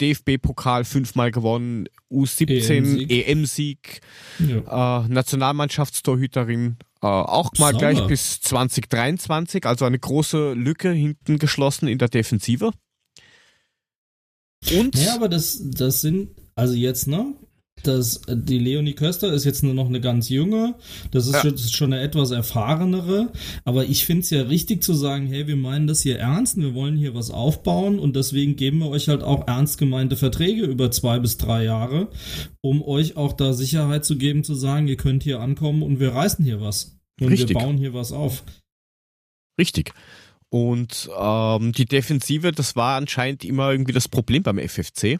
DFB-Pokal 0.00 0.84
fünfmal 0.84 1.30
gewonnen, 1.30 1.88
U17 2.10 2.70
EM-Sieg. 2.70 3.10
EM-Sieg, 3.10 4.00
ja. 4.38 5.04
äh, 5.04 5.08
Nationalmannschaftstorhüterin, 5.08 6.76
äh, 7.02 7.06
auch 7.06 7.52
mal 7.58 7.72
Sauber. 7.72 7.78
gleich 7.92 8.06
bis 8.06 8.40
2023, 8.40 9.66
also 9.66 9.84
eine 9.84 9.98
große 9.98 10.52
Lücke 10.52 10.90
hinten 10.90 11.38
geschlossen 11.38 11.88
in 11.88 11.98
der 11.98 12.08
Defensive. 12.08 12.72
Und 14.76 14.96
Ja, 14.96 15.14
aber 15.14 15.28
das, 15.28 15.60
das 15.62 16.00
sind, 16.00 16.30
also 16.54 16.74
jetzt, 16.74 17.06
ne? 17.06 17.34
Das, 17.82 18.22
die 18.28 18.58
Leonie 18.58 18.94
Köster 18.94 19.32
ist 19.32 19.44
jetzt 19.44 19.62
nur 19.62 19.74
noch 19.74 19.86
eine 19.86 20.00
ganz 20.00 20.28
junge, 20.28 20.74
das 21.10 21.26
ist, 21.26 21.34
Ja. 21.44 21.50
ist 21.50 21.76
schon 21.76 21.92
eine 21.92 22.02
etwas 22.02 22.30
erfahrenere, 22.30 23.30
aber 23.64 23.84
ich 23.84 24.04
finde 24.06 24.22
es 24.22 24.30
ja 24.30 24.42
richtig 24.42 24.82
zu 24.82 24.94
sagen, 24.94 25.26
hey, 25.26 25.46
wir 25.46 25.56
meinen 25.56 25.86
das 25.86 26.00
hier 26.00 26.18
ernst, 26.18 26.56
wir 26.56 26.74
wollen 26.74 26.96
hier 26.96 27.14
was 27.14 27.30
aufbauen 27.30 27.98
und 27.98 28.16
deswegen 28.16 28.56
geben 28.56 28.78
wir 28.78 28.88
euch 28.88 29.08
halt 29.08 29.22
auch 29.22 29.46
ernst 29.46 29.78
gemeinte 29.78 30.16
Verträge 30.16 30.64
über 30.64 30.90
zwei 30.90 31.18
bis 31.20 31.36
drei 31.36 31.64
Jahre, 31.64 32.08
um 32.60 32.82
euch 32.82 33.16
auch 33.16 33.34
da 33.34 33.52
Sicherheit 33.52 34.04
zu 34.04 34.16
geben, 34.16 34.42
zu 34.42 34.54
sagen, 34.54 34.88
ihr 34.88 34.96
könnt 34.96 35.22
hier 35.22 35.40
ankommen 35.40 35.82
und 35.82 36.00
wir 36.00 36.12
reißen 36.12 36.44
hier 36.44 36.60
was. 36.60 36.98
Und 37.20 37.28
Richtig. 37.28 37.50
wir 37.50 37.56
bauen 37.60 37.76
hier 37.78 37.94
was 37.94 38.10
auf. 38.10 38.42
richtig. 39.60 39.92
Und 40.48 41.08
ähm, 41.18 41.72
die 41.72 41.84
Defensive, 41.86 42.52
das 42.52 42.74
war 42.74 42.96
anscheinend 42.96 43.44
immer 43.44 43.70
irgendwie 43.70 43.92
das 43.92 44.08
Problem 44.08 44.42
beim 44.42 44.58
FFC. 44.58 45.18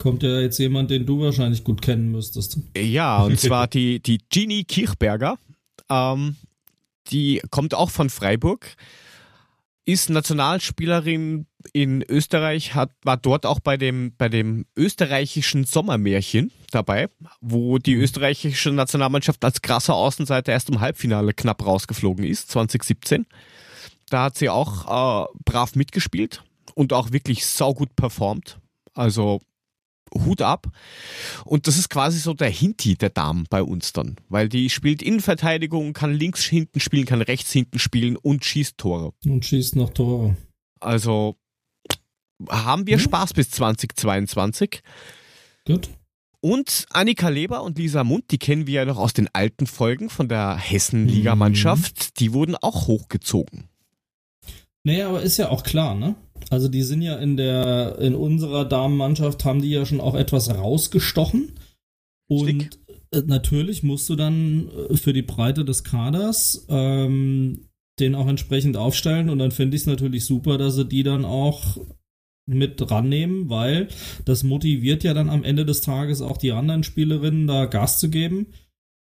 Kommt 0.00 0.22
ja 0.22 0.40
jetzt 0.40 0.58
jemand, 0.58 0.90
den 0.90 1.04
du 1.04 1.20
wahrscheinlich 1.20 1.62
gut 1.62 1.82
kennen 1.82 2.10
müsstest. 2.10 2.58
Ja, 2.74 3.22
und 3.22 3.38
zwar 3.40 3.68
die, 3.68 4.00
die 4.00 4.18
Gini 4.30 4.64
Kirchberger. 4.64 5.38
Ähm, 5.90 6.36
die 7.08 7.42
kommt 7.50 7.74
auch 7.74 7.90
von 7.90 8.08
Freiburg, 8.08 8.76
ist 9.84 10.08
Nationalspielerin 10.08 11.46
in 11.74 12.02
Österreich, 12.02 12.74
hat, 12.74 12.92
war 13.02 13.18
dort 13.18 13.44
auch 13.44 13.60
bei 13.60 13.76
dem, 13.76 14.14
bei 14.16 14.30
dem 14.30 14.64
österreichischen 14.74 15.64
Sommermärchen 15.64 16.50
dabei, 16.70 17.08
wo 17.42 17.76
die 17.76 17.94
österreichische 17.94 18.70
Nationalmannschaft 18.70 19.44
als 19.44 19.60
krasser 19.60 19.94
Außenseiter 19.94 20.52
erst 20.52 20.70
im 20.70 20.80
Halbfinale 20.80 21.34
knapp 21.34 21.66
rausgeflogen 21.66 22.24
ist, 22.24 22.50
2017. 22.52 23.26
Da 24.08 24.24
hat 24.24 24.38
sie 24.38 24.48
auch 24.48 25.26
äh, 25.26 25.28
brav 25.44 25.74
mitgespielt 25.74 26.42
und 26.74 26.94
auch 26.94 27.12
wirklich 27.12 27.44
saugut 27.44 27.94
performt. 27.96 28.58
Also 28.94 29.42
Hut 30.14 30.42
ab. 30.42 30.68
Und 31.44 31.66
das 31.66 31.78
ist 31.78 31.88
quasi 31.90 32.18
so 32.18 32.34
der 32.34 32.50
Hinti 32.50 32.96
der 32.96 33.10
Damen 33.10 33.44
bei 33.48 33.62
uns 33.62 33.92
dann, 33.92 34.16
weil 34.28 34.48
die 34.48 34.70
spielt 34.70 35.02
Innenverteidigung, 35.02 35.92
kann 35.92 36.14
links 36.14 36.44
hinten 36.44 36.80
spielen, 36.80 37.06
kann 37.06 37.22
rechts 37.22 37.52
hinten 37.52 37.78
spielen 37.78 38.16
und 38.16 38.44
schießt 38.44 38.78
Tore. 38.78 39.12
Und 39.26 39.44
schießt 39.44 39.76
noch 39.76 39.90
Tore. 39.90 40.36
Also 40.80 41.36
haben 42.48 42.86
wir 42.86 42.96
Hm. 42.96 43.04
Spaß 43.04 43.34
bis 43.34 43.50
2022. 43.50 44.82
Gut. 45.66 45.90
Und 46.42 46.86
Annika 46.90 47.28
Leber 47.28 47.62
und 47.62 47.76
Lisa 47.76 48.02
Mund, 48.02 48.24
die 48.30 48.38
kennen 48.38 48.66
wir 48.66 48.74
ja 48.74 48.84
noch 48.86 48.96
aus 48.96 49.12
den 49.12 49.28
alten 49.34 49.66
Folgen 49.66 50.08
von 50.08 50.26
der 50.28 50.56
Hessen-Ligamannschaft, 50.56 52.18
die 52.18 52.32
wurden 52.32 52.56
auch 52.56 52.86
hochgezogen. 52.86 53.68
Naja, 54.82 55.10
aber 55.10 55.20
ist 55.20 55.36
ja 55.36 55.50
auch 55.50 55.62
klar, 55.62 55.94
ne? 55.94 56.14
Also 56.48 56.68
die 56.68 56.82
sind 56.82 57.02
ja 57.02 57.16
in 57.16 57.36
der, 57.36 57.98
in 57.98 58.14
unserer 58.14 58.64
Damenmannschaft 58.64 59.44
haben 59.44 59.62
die 59.62 59.70
ja 59.70 59.84
schon 59.84 60.00
auch 60.00 60.14
etwas 60.14 60.50
rausgestochen. 60.50 61.52
Und 62.28 62.46
Richtig. 62.46 62.80
äh, 63.12 63.22
natürlich 63.26 63.82
musst 63.82 64.08
du 64.08 64.16
dann 64.16 64.68
äh, 64.90 64.96
für 64.96 65.12
die 65.12 65.22
Breite 65.22 65.64
des 65.64 65.84
Kaders 65.84 66.66
ähm, 66.68 67.66
den 68.00 68.14
auch 68.14 68.26
entsprechend 68.26 68.76
aufstellen. 68.76 69.28
Und 69.28 69.38
dann 69.38 69.50
finde 69.50 69.76
ich 69.76 69.82
es 69.82 69.86
natürlich 69.86 70.24
super, 70.24 70.58
dass 70.58 70.74
sie 70.74 70.86
die 70.86 71.02
dann 71.02 71.24
auch 71.24 71.76
mit 72.46 72.80
dran 72.80 73.08
nehmen, 73.08 73.48
weil 73.48 73.88
das 74.24 74.42
motiviert 74.42 75.04
ja 75.04 75.14
dann 75.14 75.28
am 75.28 75.44
Ende 75.44 75.64
des 75.64 75.82
Tages 75.82 76.20
auch 76.22 76.36
die 76.36 76.52
anderen 76.52 76.82
Spielerinnen 76.82 77.46
da 77.46 77.66
Gas 77.66 78.00
zu 78.00 78.10
geben. 78.10 78.46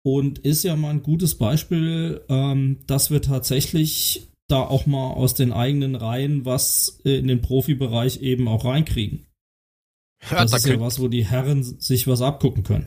Und 0.05 0.39
ist 0.39 0.63
ja 0.63 0.75
mal 0.75 0.91
ein 0.91 1.03
gutes 1.03 1.37
Beispiel, 1.37 2.23
ähm, 2.29 2.79
dass 2.87 3.11
wir 3.11 3.21
tatsächlich 3.21 4.29
da 4.49 4.61
auch 4.63 4.87
mal 4.87 5.13
aus 5.13 5.35
den 5.35 5.53
eigenen 5.53 5.95
Reihen 5.95 6.45
was 6.45 7.01
äh, 7.05 7.19
in 7.19 7.29
den 7.29 7.41
Profibereich 7.43 8.21
eben 8.23 8.49
auch 8.49 8.65
reinkriegen. 8.65 9.27
Ja, 10.31 10.43
das 10.43 10.51
da 10.51 10.57
ist 10.57 10.67
ja 10.67 10.81
was, 10.81 10.99
wo 11.01 11.09
die 11.09 11.25
Herren 11.25 11.63
sich 11.63 12.07
was 12.09 12.23
abgucken 12.23 12.65
können. 12.65 12.87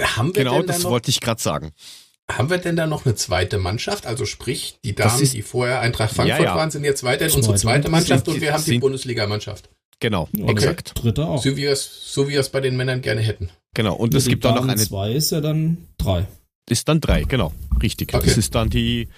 Haben 0.00 0.34
wir, 0.34 0.42
genau, 0.44 0.58
denn 0.58 0.66
da 0.66 0.72
das 0.74 0.82
noch, 0.82 0.90
wollte 0.90 1.10
ich 1.10 1.20
gerade 1.20 1.40
sagen. 1.40 1.72
haben 2.30 2.50
wir 2.50 2.58
denn 2.58 2.76
da 2.76 2.86
noch 2.86 3.06
eine 3.06 3.14
zweite 3.14 3.58
Mannschaft? 3.58 4.04
Also 4.06 4.26
sprich, 4.26 4.78
die 4.84 4.94
Damen, 4.94 5.22
ist- 5.22 5.32
die 5.34 5.42
vorher 5.42 5.80
Eintracht 5.80 6.14
Frankfurt 6.14 6.38
Ja, 6.40 6.44
ja. 6.44 6.56
waren, 6.56 6.70
sind 6.70 6.84
jetzt 6.84 7.04
weiter 7.04 7.24
in 7.26 7.30
Zweite 7.30 7.36
unsere 7.38 7.56
zweite 7.56 7.88
Mannschaft. 7.90 8.26
Und 8.28 8.40
wir 8.40 8.52
haben 8.52 8.64
die 8.64 8.78
Bundesligamannschaft. 8.78 9.70
Genau, 10.00 10.28
Ja, 10.36 10.48
exakt. 10.48 10.92
Dritter 11.02 11.28
auch. 11.28 11.42
So 11.42 11.50
wie, 11.52 11.56
wir 11.62 11.70
es, 11.72 12.12
so 12.12 12.26
wie 12.28 12.32
wir 12.32 12.40
es 12.40 12.50
bei 12.50 12.60
den 12.60 12.76
Männern 12.76 13.00
gerne 13.00 13.22
hätten. 13.22 13.48
Genau. 13.74 13.94
Und 13.94 14.14
es 14.14 14.24
Die 14.24 14.30
gibt 14.30 14.44
auch 14.44 14.56
noch 14.56 14.66
eine 14.68 14.76
zwei 14.76 15.12
ist 15.12 15.30
ja 15.32 15.40
dann 15.40 15.86
drei. 15.98 16.26
Ist 16.68 16.88
dann 16.88 17.00
drei, 17.00 17.22
genau. 17.24 17.52
Richtig. 17.82 18.14
Okay. 18.14 18.26
Das 18.26 18.36
ist 18.36 18.54
dann 18.54 18.70
die, 18.70 19.08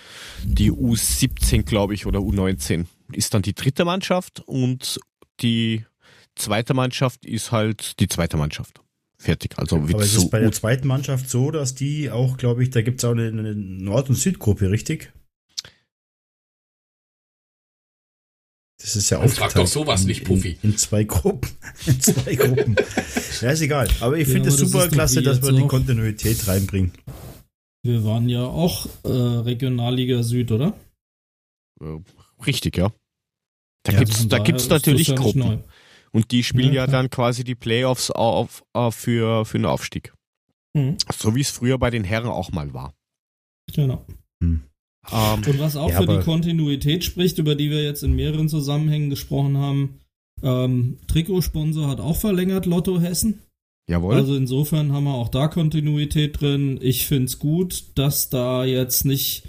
die 0.44 0.70
U17, 0.70 1.62
glaube 1.62 1.94
ich, 1.94 2.06
oder 2.06 2.18
U19. 2.20 2.86
Ist 3.12 3.32
dann 3.34 3.42
die 3.42 3.54
dritte 3.54 3.84
Mannschaft 3.84 4.40
und 4.46 5.00
die 5.40 5.84
zweite 6.36 6.74
Mannschaft 6.74 7.24
ist 7.24 7.52
halt 7.52 7.98
die 8.00 8.08
zweite 8.08 8.36
Mannschaft. 8.36 8.80
Fertig. 9.18 9.58
Also 9.58 9.76
Aber 9.76 10.00
es 10.00 10.12
so 10.12 10.22
ist 10.22 10.30
bei 10.30 10.40
der 10.40 10.52
zweiten 10.52 10.86
Mannschaft 10.86 11.28
so, 11.28 11.50
dass 11.50 11.74
die 11.74 12.10
auch, 12.10 12.36
glaube 12.36 12.62
ich, 12.62 12.70
da 12.70 12.82
gibt 12.82 13.00
es 13.00 13.04
auch 13.04 13.12
eine, 13.12 13.28
eine 13.28 13.54
Nord- 13.54 14.08
und 14.10 14.14
Südgruppe, 14.16 14.70
richtig? 14.70 15.12
Das 18.80 18.94
ist 18.94 19.10
ja 19.10 19.18
aufgeteilt 19.18 19.56
doch 19.56 19.66
sowas 19.66 20.02
in, 20.02 20.06
nicht, 20.06 20.24
Puffi. 20.24 20.56
In, 20.62 20.70
in 20.70 20.76
zwei 20.76 21.02
Gruppen. 21.02 21.50
In 21.86 22.00
zwei 22.00 22.36
Gruppen. 22.36 22.76
ja, 23.40 23.50
ist 23.50 23.60
egal. 23.60 23.88
Aber 23.98 24.16
ich 24.16 24.28
Ja, 24.28 24.34
finde 24.34 24.50
es 24.50 24.56
das 24.56 24.70
super 24.70 24.84
ist 24.84 24.90
doch 24.90 24.94
klasse, 24.96 25.22
dass 25.22 25.42
wir 25.42 25.52
die. 25.52 25.66
Kontinuität 25.66 26.46
reinbringen. 26.46 26.92
Wir 27.82 28.04
waren 28.04 28.28
ja 28.28 28.44
auch 28.44 28.86
äh, 29.04 29.08
Regionalliga 29.08 30.22
Süd, 30.22 30.50
oder? 30.52 30.74
äh, 31.80 31.98
richtig, 32.46 32.76
ja. 32.76 32.90
Da 33.84 33.92
Ja, 33.92 33.98
gibt's, 34.00 34.18
Von 34.18 34.28
da 34.28 34.36
daher 34.38 34.44
gibt's 34.46 34.68
natürlich 34.68 35.14
Gruppen. 35.14 35.40
neu. 35.40 35.58
Und 36.10 36.30
die 36.32 36.42
spielen 36.42 36.72
Ja, 36.72 36.84
ja, 36.84 36.86
dann 36.86 37.10
quasi 37.10 37.44
die 37.44 37.54
Playoffs 37.54 38.10
auf, 38.10 38.64
auf, 38.72 38.94
für, 38.94 39.44
für 39.44 39.58
einen 39.58 39.66
Aufstieg. 39.66 40.12
Mhm, 40.74 40.96
So 41.12 41.34
wie 41.34 41.40
es 41.42 41.50
früher 41.50 41.78
bei 41.78 41.90
den 41.90 42.04
Herren 42.04 42.28
auch 42.28 42.50
mal 42.50 42.72
war. 42.74 42.94
genau. 43.72 44.04
Ähm, 44.40 44.62
Und 45.10 45.58
was 45.58 45.76
auch 45.76 45.90
Ja, 45.90 46.00
für 46.00 46.06
die 46.06 46.18
Kontinuität 46.20 47.04
spricht, 47.04 47.38
über 47.38 47.54
die 47.54 47.70
wir 47.70 47.82
jetzt 47.82 48.02
in 48.02 48.14
mehreren 48.14 48.48
Zusammenhängen 48.48 49.10
gesprochen 49.10 49.56
haben, 49.58 50.00
ähm, 50.42 50.98
Trikotsponsor 51.08 51.88
hat 51.88 52.00
auch 52.00 52.16
verlängert, 52.16 52.66
Lotto 52.66 53.00
Hessen. 53.00 53.40
Jawohl. 53.88 54.14
Also 54.14 54.36
insofern 54.36 54.92
haben 54.92 55.04
wir 55.04 55.14
auch 55.14 55.28
da 55.28 55.48
Kontinuität 55.48 56.40
drin. 56.40 56.78
Ich 56.80 57.06
finde 57.06 57.24
es 57.24 57.38
gut, 57.38 57.84
dass 57.94 58.30
da 58.30 58.64
jetzt 58.64 59.04
nicht 59.04 59.44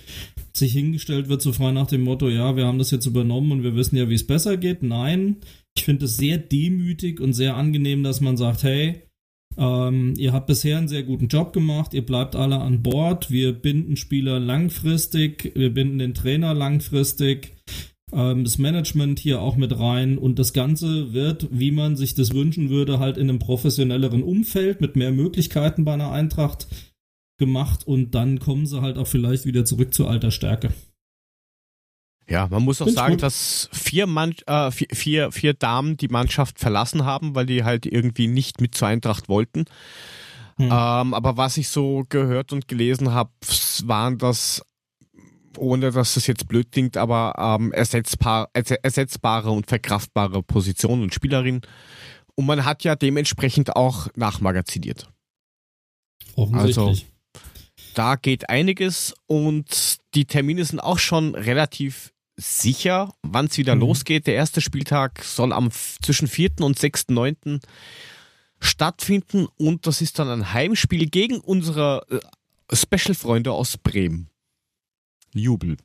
sich 0.54 0.74
hingestellt 0.74 1.30
wird, 1.30 1.42
so 1.42 1.54
frei 1.54 1.72
nach 1.72 1.88
dem 1.88 2.02
Motto, 2.02 2.28
ja, 2.28 2.56
wir 2.56 2.66
haben 2.66 2.80
das 2.80 2.92
jetzt 2.92 3.06
übernommen 3.06 3.52
und 3.52 3.64
wir 3.64 3.76
wissen 3.76 3.96
ja, 3.96 4.10
wie 4.10 4.16
es 4.16 4.28
besser 4.28 4.58
geht. 4.58 4.84
Nein, 4.84 5.38
ich 5.76 5.86
finde 5.86 6.06
es 6.06 6.18
sehr 6.18 6.38
demütig 6.38 7.20
und 7.20 7.34
sehr 7.34 7.56
angenehm, 7.56 8.04
dass 8.04 8.22
man 8.22 8.36
sagt, 8.36 8.64
hey, 8.64 9.02
ähm, 9.58 10.14
ihr 10.18 10.34
habt 10.34 10.48
bisher 10.48 10.78
einen 10.78 10.88
sehr 10.88 11.04
guten 11.04 11.28
Job 11.28 11.54
gemacht, 11.54 11.94
ihr 11.94 12.06
bleibt 12.06 12.36
alle 12.36 12.60
an 12.60 12.84
Bord, 12.84 13.30
wir 13.32 13.54
binden 13.54 13.98
Spieler 13.98 14.40
langfristig, 14.40 15.52
wir 15.56 15.74
binden 15.74 16.00
den 16.00 16.14
Trainer 16.14 16.54
langfristig. 16.54 17.59
Ähm, 18.12 18.44
das 18.44 18.58
Management 18.58 19.20
hier 19.20 19.42
auch 19.42 19.56
mit 19.56 19.78
rein 19.78 20.18
und 20.18 20.40
das 20.40 20.54
Ganze 20.54 21.14
wird, 21.14 21.48
wie 21.52 21.72
man 21.72 21.96
sich 21.96 22.14
das 22.14 22.34
wünschen 22.34 22.70
würde, 22.70 23.00
halt 23.00 23.18
in 23.18 23.30
einem 23.30 23.40
professionelleren 23.40 24.24
Umfeld 24.24 24.82
mit 24.82 24.96
mehr 24.96 25.12
Möglichkeiten 25.12 25.86
bei 25.86 25.94
einer 25.94 26.12
Eintracht 26.12 26.68
gemacht 27.38 27.88
und 27.88 28.16
dann 28.16 28.40
kommen 28.40 28.66
sie 28.66 28.82
halt 28.82 28.98
auch 28.98 29.08
vielleicht 29.08 29.46
wieder 29.46 29.66
zurück 29.66 29.94
zu 29.94 30.08
alter 30.08 30.32
Stärke. 30.32 30.74
Ja, 32.30 32.48
man 32.48 32.64
muss 32.64 32.80
auch 32.82 32.86
Find's 32.86 33.00
sagen, 33.00 33.14
gut. 33.14 33.24
dass 33.24 33.70
vier, 33.72 34.06
Mann, 34.06 34.36
äh, 34.46 34.70
vier, 34.70 34.88
vier, 34.94 35.32
vier 35.32 35.54
Damen 35.56 35.98
die 35.98 36.10
Mannschaft 36.10 36.60
verlassen 36.60 37.06
haben, 37.06 37.34
weil 37.34 37.48
die 37.48 37.64
halt 37.64 37.88
irgendwie 37.88 38.28
nicht 38.28 38.62
mit 38.62 38.76
zur 38.76 38.88
Eintracht 38.88 39.30
wollten. 39.30 39.66
Hm. 40.58 40.66
Ähm, 40.66 41.14
aber 41.14 41.38
was 41.38 41.58
ich 41.58 41.70
so 41.70 42.06
gehört 42.10 42.54
und 42.54 42.68
gelesen 42.68 43.14
habe, 43.14 43.32
waren 43.86 44.20
das, 44.20 44.62
ohne 45.60 45.92
dass 45.92 46.14
das 46.16 46.28
jetzt 46.28 46.48
blöd 46.48 46.72
klingt, 46.72 46.98
aber 46.98 47.36
ähm, 47.60 47.72
ersetzbar, 47.72 48.50
erse- 48.54 48.80
ersetzbare 48.84 49.52
und 49.52 49.68
verkraftbare 49.68 50.42
Positionen 50.44 51.04
und 51.04 51.14
Spielerinnen. 51.14 51.62
Und 52.36 52.46
man 52.46 52.64
hat 52.66 52.84
ja 52.84 52.96
dementsprechend 52.96 53.76
auch 53.76 54.08
nachmagaziniert. 54.16 55.10
Offensichtlich. 56.36 57.06
Da 57.96 58.16
geht 58.16 58.50
einiges 58.50 59.14
und 59.28 59.98
die 60.16 60.26
Termine 60.26 60.64
sind 60.64 60.80
auch 60.80 61.00
schon 61.00 61.36
relativ 61.36 62.14
sicher, 62.38 63.14
wann 63.24 63.48
es 63.48 63.58
wieder 63.58 63.76
Mhm. 63.76 63.82
losgeht. 63.82 64.28
Der 64.28 64.36
erste 64.36 64.62
Spieltag 64.62 65.24
soll 65.24 65.52
am 65.52 65.70
zwischen 66.02 66.28
4. 66.30 66.62
und 66.62 66.80
6.9. 66.80 67.60
stattfinden 68.62 69.48
und 69.58 69.88
das 69.88 70.02
ist 70.02 70.20
dann 70.20 70.30
ein 70.30 70.54
Heimspiel 70.54 71.08
gegen 71.10 71.40
unsere 71.40 72.06
äh, 72.10 72.76
Special-Freunde 72.76 73.52
aus 73.52 73.78
Bremen. 73.78 74.30
Jubel. 75.34 75.78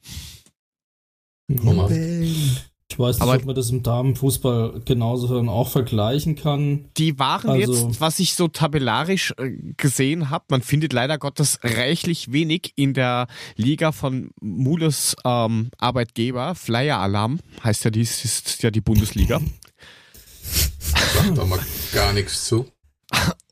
Nummer. 1.48 1.90
Ich 1.90 2.98
weiß 2.98 3.16
nicht, 3.16 3.22
Aber- 3.22 3.36
ob 3.36 3.44
man 3.44 3.54
das 3.54 3.70
im 3.70 3.82
Damenfußball 3.82 4.82
genauso 4.84 5.34
dann 5.34 5.48
auch 5.48 5.68
vergleichen 5.68 6.36
kann. 6.36 6.90
Die 6.96 7.18
waren 7.18 7.50
Also- 7.50 7.88
jetzt, 7.88 8.00
was 8.00 8.18
ich 8.20 8.34
so 8.34 8.46
tabellarisch 8.48 9.34
äh, 9.38 9.50
gesehen 9.76 10.30
habe, 10.30 10.44
man 10.48 10.62
findet 10.62 10.92
leider 10.92 11.18
Gottes 11.18 11.58
reichlich 11.62 12.30
wenig 12.32 12.72
in 12.76 12.94
der 12.94 13.26
Liga 13.56 13.90
von 13.92 14.30
Mules 14.40 15.16
ähm, 15.24 15.70
Arbeitgeber. 15.78 16.54
Flyer 16.54 16.98
Alarm 16.98 17.40
heißt 17.64 17.84
ja 17.84 17.90
dies, 17.90 18.24
ist 18.24 18.62
ja 18.62 18.70
die 18.70 18.80
Bundesliga. 18.82 19.40
Sagt 20.78 21.36
da 21.36 21.44
mal 21.44 21.60
gar 21.92 22.12
nichts 22.12 22.44
zu. 22.44 22.66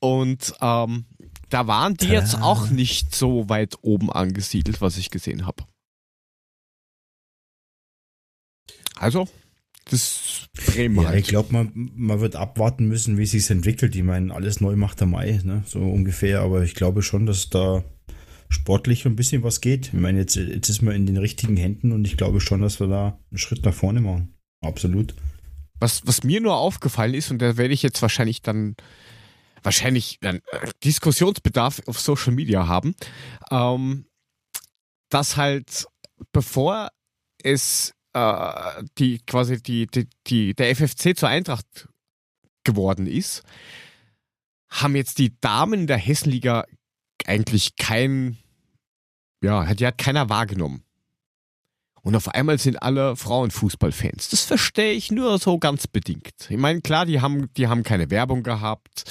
Und 0.01 0.53
ähm, 0.61 1.05
da 1.49 1.67
waren 1.67 1.95
die 1.97 2.07
jetzt 2.09 2.41
auch 2.41 2.71
nicht 2.71 3.15
so 3.15 3.49
weit 3.49 3.77
oben 3.83 4.11
angesiedelt, 4.13 4.81
was 4.81 4.97
ich 4.99 5.11
gesehen 5.11 5.47
habe. 5.47 5.65
Also, 8.99 9.29
das 9.91 10.49
Bremen 10.55 11.03
Ja, 11.03 11.15
ich 11.15 11.27
glaube, 11.27 11.53
man, 11.53 11.73
man 11.75 12.21
wird 12.21 12.37
abwarten 12.37 12.87
müssen, 12.87 13.19
wie 13.19 13.27
sich 13.27 13.51
entwickelt. 13.51 13.97
Ich 13.97 14.03
meine, 14.03 14.35
alles 14.35 14.61
neu 14.61 14.77
macht 14.77 15.01
der 15.01 15.07
Mai, 15.07 15.41
ne? 15.45 15.65
so 15.67 15.81
ungefähr. 15.81 16.41
Aber 16.41 16.63
ich 16.63 16.75
glaube 16.75 17.03
schon, 17.03 17.27
dass 17.27 17.51
da 17.51 17.85
sportlich 18.49 19.07
ein 19.07 19.17
bisschen 19.17 19.43
was 19.43 19.61
geht. 19.61 19.89
Ich 19.89 19.93
meine, 19.95 20.21
jetzt, 20.21 20.37
jetzt 20.37 20.69
ist 20.69 20.83
man 20.83 20.95
in 20.95 21.07
den 21.07 21.17
richtigen 21.17 21.57
Händen 21.57 21.93
und 21.93 22.07
ich 22.07 22.17
glaube 22.17 22.41
schon, 22.41 22.61
dass 22.61 22.81
wir 22.81 22.87
da 22.87 23.19
einen 23.31 23.39
Schritt 23.39 23.65
nach 23.65 23.75
vorne 23.75 24.01
machen. 24.01 24.35
Absolut. 24.61 25.15
Was, 25.81 26.07
was 26.07 26.23
mir 26.23 26.41
nur 26.41 26.57
aufgefallen 26.57 27.15
ist, 27.15 27.31
und 27.31 27.41
da 27.41 27.57
werde 27.57 27.75
ich 27.75 27.83
jetzt 27.83 28.03
wahrscheinlich 28.03 28.43
dann 28.43 28.77
wahrscheinlich 29.65 30.19
dann 30.21 30.37
äh, 30.37 30.69
Diskussionsbedarf 30.85 31.83
auf 31.87 31.99
Social 31.99 32.33
Media 32.33 32.67
haben, 32.67 32.95
ähm, 33.51 34.07
dass 35.09 35.37
halt 35.37 35.87
bevor 36.33 36.91
es 37.43 37.95
äh, 38.15 38.85
die 38.99 39.19
quasi 39.21 39.63
die, 39.63 39.87
die, 39.87 40.09
die 40.27 40.55
der 40.55 40.75
FFC 40.75 41.17
zur 41.17 41.29
Eintracht 41.29 41.89
geworden 42.65 43.07
ist, 43.07 43.43
haben 44.71 44.97
jetzt 44.97 45.19
die 45.19 45.39
Damen 45.41 45.87
der 45.87 45.99
Hessenliga 45.99 46.65
eigentlich 47.27 47.77
kein, 47.77 48.39
ja, 49.43 49.75
die 49.75 49.87
hat 49.87 49.99
keiner 49.99 50.29
wahrgenommen. 50.29 50.85
Und 52.03 52.17
auf 52.17 52.29
einmal 52.29 52.59
sind 52.59 52.83
alle 52.83 53.15
Frauenfußballfans. 53.15 54.31
Das 54.31 54.43
verstehe 54.43 54.93
ich 54.93 55.13
nur 55.13 55.39
so 55.39 55.59
ganz 55.59 55.87
bedingt. 55.87 56.49
Ich 56.49 56.57
meine, 56.57 56.81
klar, 56.81 57.07
die 57.07 57.21
haben, 57.21 57.53
die 57.55 57.69
haben 57.69 57.85
keine 57.85 58.11
Werbung 58.11 58.43
gehabt. 58.43 59.05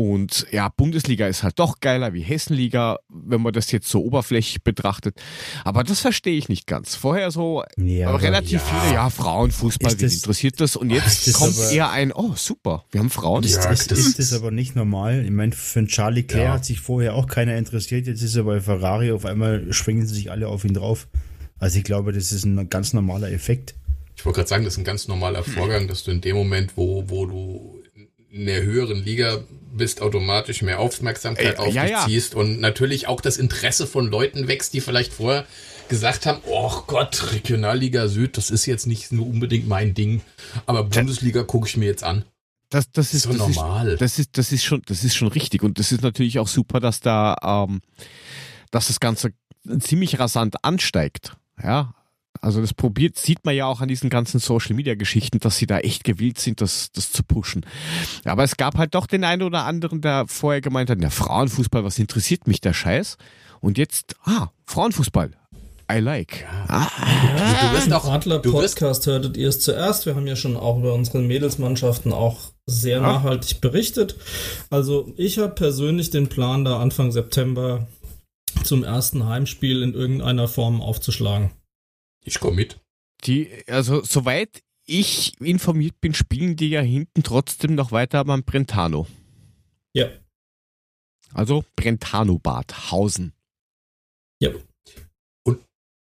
Und 0.00 0.46
ja, 0.50 0.70
Bundesliga 0.74 1.26
ist 1.26 1.42
halt 1.42 1.58
doch 1.58 1.80
geiler 1.80 2.14
wie 2.14 2.22
Hessenliga, 2.22 3.00
wenn 3.10 3.42
man 3.42 3.52
das 3.52 3.70
jetzt 3.70 3.86
so 3.86 4.02
oberflächlich 4.02 4.64
betrachtet. 4.64 5.20
Aber 5.62 5.84
das 5.84 6.00
verstehe 6.00 6.38
ich 6.38 6.48
nicht 6.48 6.66
ganz. 6.66 6.94
Vorher 6.94 7.30
so 7.30 7.64
Ja, 7.76 8.16
relativ 8.16 8.62
ja. 8.62 8.80
viele, 8.80 8.94
ja, 8.94 9.10
Frauenfußball, 9.10 9.92
Ist 9.92 10.00
wen 10.00 10.06
das- 10.06 10.14
interessiert 10.14 10.58
das? 10.60 10.76
Und 10.76 10.88
ist 10.90 11.04
jetzt 11.04 11.26
das 11.26 11.34
kommt 11.34 11.54
aber- 11.58 11.70
eher 11.70 11.90
ein, 11.90 12.12
oh 12.14 12.32
super, 12.34 12.86
wir 12.92 13.00
haben 13.00 13.10
Frauen. 13.10 13.42
Ja, 13.42 13.68
ist, 13.70 13.90
das- 13.90 13.98
ist 13.98 14.18
das 14.18 14.32
aber 14.32 14.50
nicht 14.50 14.74
normal? 14.74 15.22
Ich 15.22 15.30
meine, 15.30 15.52
für 15.52 15.80
einen 15.80 15.88
Charlie 15.88 16.22
Claire 16.22 16.46
Ja. 16.48 16.54
hat 16.54 16.64
sich 16.64 16.80
vorher 16.80 17.14
auch 17.14 17.26
keiner 17.26 17.58
interessiert. 17.58 18.06
Jetzt 18.06 18.22
ist 18.22 18.34
er 18.36 18.44
bei 18.44 18.58
Ferrari, 18.60 19.12
auf 19.12 19.26
einmal 19.26 19.70
schwingen 19.74 20.06
sie 20.06 20.14
sich 20.14 20.30
alle 20.30 20.48
auf 20.48 20.64
ihn 20.64 20.72
drauf. 20.72 21.08
Also 21.58 21.76
ich 21.76 21.84
glaube, 21.84 22.12
das 22.12 22.32
ist 22.32 22.46
ein 22.46 22.70
ganz 22.70 22.94
normaler 22.94 23.30
Effekt. 23.30 23.74
Ich 24.16 24.24
wollte 24.24 24.36
gerade 24.38 24.48
sagen, 24.48 24.64
das 24.64 24.74
ist 24.74 24.78
ein 24.78 24.84
ganz 24.84 25.08
normaler 25.08 25.42
Vorgang, 25.44 25.88
dass 25.88 26.04
du 26.04 26.10
in 26.10 26.22
dem 26.22 26.36
Moment, 26.36 26.72
wo, 26.76 27.04
wo 27.08 27.26
du 27.26 27.79
in 28.30 28.46
der 28.46 28.62
höheren 28.62 29.04
Liga 29.04 29.38
bist, 29.72 30.02
automatisch 30.02 30.62
mehr 30.62 30.80
Aufmerksamkeit 30.80 31.56
Äh, 31.56 31.58
auf 31.58 31.74
ja, 31.74 31.82
dich 31.82 31.90
ja. 31.92 32.04
ziehst 32.06 32.34
und 32.34 32.60
natürlich 32.60 33.06
auch 33.06 33.20
das 33.20 33.36
Interesse 33.36 33.86
von 33.86 34.08
Leuten 34.08 34.48
wächst, 34.48 34.72
die 34.74 34.80
vielleicht 34.80 35.12
vorher 35.12 35.46
gesagt 35.88 36.26
haben, 36.26 36.40
oh 36.46 36.82
Gott, 36.86 37.32
Regionalliga 37.32 38.08
Süd, 38.08 38.36
das 38.36 38.50
ist 38.50 38.66
jetzt 38.66 38.86
nicht 38.86 39.10
nur 39.10 39.26
unbedingt 39.26 39.66
mein 39.66 39.94
Ding, 39.94 40.22
aber 40.66 40.84
Bundesliga 40.84 41.42
gucke 41.42 41.68
ich 41.68 41.76
mir 41.76 41.86
jetzt 41.86 42.04
an. 42.04 42.24
Das, 42.70 42.90
das 42.92 43.14
ist 43.14 43.24
so 43.24 43.30
das 43.30 43.38
normal. 43.38 43.88
Ist, 43.88 44.00
das 44.00 44.18
ist, 44.20 44.38
das 44.38 44.52
ist 44.52 44.64
schon, 44.64 44.80
das 44.86 45.02
ist 45.02 45.16
schon 45.16 45.26
richtig. 45.28 45.64
Und 45.64 45.80
das 45.80 45.90
ist 45.90 46.02
natürlich 46.02 46.38
auch 46.38 46.46
super, 46.46 46.78
dass 46.78 47.00
da, 47.00 47.36
ähm, 47.42 47.80
dass 48.70 48.86
das 48.86 49.00
Ganze 49.00 49.32
ziemlich 49.80 50.20
rasant 50.20 50.64
ansteigt. 50.64 51.36
Ja. 51.60 51.94
Also 52.40 52.60
das 52.60 52.72
probiert, 52.72 53.18
sieht 53.18 53.44
man 53.44 53.54
ja 53.54 53.66
auch 53.66 53.80
an 53.80 53.88
diesen 53.88 54.08
ganzen 54.10 54.40
Social 54.40 54.74
Media 54.74 54.94
Geschichten, 54.94 55.38
dass 55.40 55.58
sie 55.58 55.66
da 55.66 55.78
echt 55.78 56.04
gewillt 56.04 56.38
sind, 56.38 56.60
das, 56.60 56.90
das 56.92 57.12
zu 57.12 57.22
pushen. 57.22 57.66
Aber 58.24 58.44
es 58.44 58.56
gab 58.56 58.78
halt 58.78 58.94
doch 58.94 59.06
den 59.06 59.24
einen 59.24 59.42
oder 59.42 59.64
anderen, 59.64 60.00
der 60.00 60.26
vorher 60.26 60.60
gemeint 60.60 60.88
hat, 60.90 61.00
ja, 61.02 61.10
Frauenfußball, 61.10 61.84
was 61.84 61.98
interessiert 61.98 62.46
mich 62.46 62.60
der 62.60 62.72
Scheiß? 62.72 63.16
Und 63.60 63.76
jetzt, 63.78 64.16
ah, 64.24 64.48
Frauenfußball. 64.66 65.32
I 65.92 65.98
like. 65.98 66.46
Ah, 66.68 66.86
du 66.86 67.76
wirst 67.76 67.92
auch, 67.92 68.08
Adler 68.08 68.38
du 68.38 68.52
wirst, 68.52 68.76
Podcast 68.76 69.06
hörtet 69.06 69.36
ihr 69.36 69.48
es 69.48 69.58
zuerst. 69.58 70.06
Wir 70.06 70.14
haben 70.14 70.26
ja 70.28 70.36
schon 70.36 70.56
auch 70.56 70.78
über 70.78 70.94
unsere 70.94 71.18
Mädelsmannschaften 71.18 72.12
auch 72.12 72.38
sehr 72.64 72.98
Ja. 72.98 73.02
nachhaltig 73.02 73.60
berichtet. 73.60 74.14
Also 74.70 75.12
ich 75.16 75.38
habe 75.38 75.52
persönlich 75.52 76.10
den 76.10 76.28
Plan, 76.28 76.64
da 76.64 76.78
Anfang 76.80 77.10
September 77.10 77.88
zum 78.62 78.84
ersten 78.84 79.26
Heimspiel 79.26 79.82
in 79.82 79.94
irgendeiner 79.94 80.46
Form 80.46 80.80
aufzuschlagen. 80.80 81.50
Ich 82.24 82.40
komme 82.40 82.56
mit. 82.56 82.80
Die, 83.24 83.64
also 83.66 84.02
soweit 84.02 84.62
ich 84.84 85.40
informiert 85.40 86.00
bin, 86.00 86.14
spielen 86.14 86.56
die 86.56 86.70
ja 86.70 86.80
hinten 86.80 87.22
trotzdem 87.22 87.74
noch 87.74 87.92
weiter 87.92 88.24
beim 88.24 88.42
Brentano. 88.42 89.06
Ja. 89.92 90.08
Also 91.32 91.64
Brentano-Bad, 91.76 92.90
Hausen. 92.90 93.32
Ja. 94.40 94.50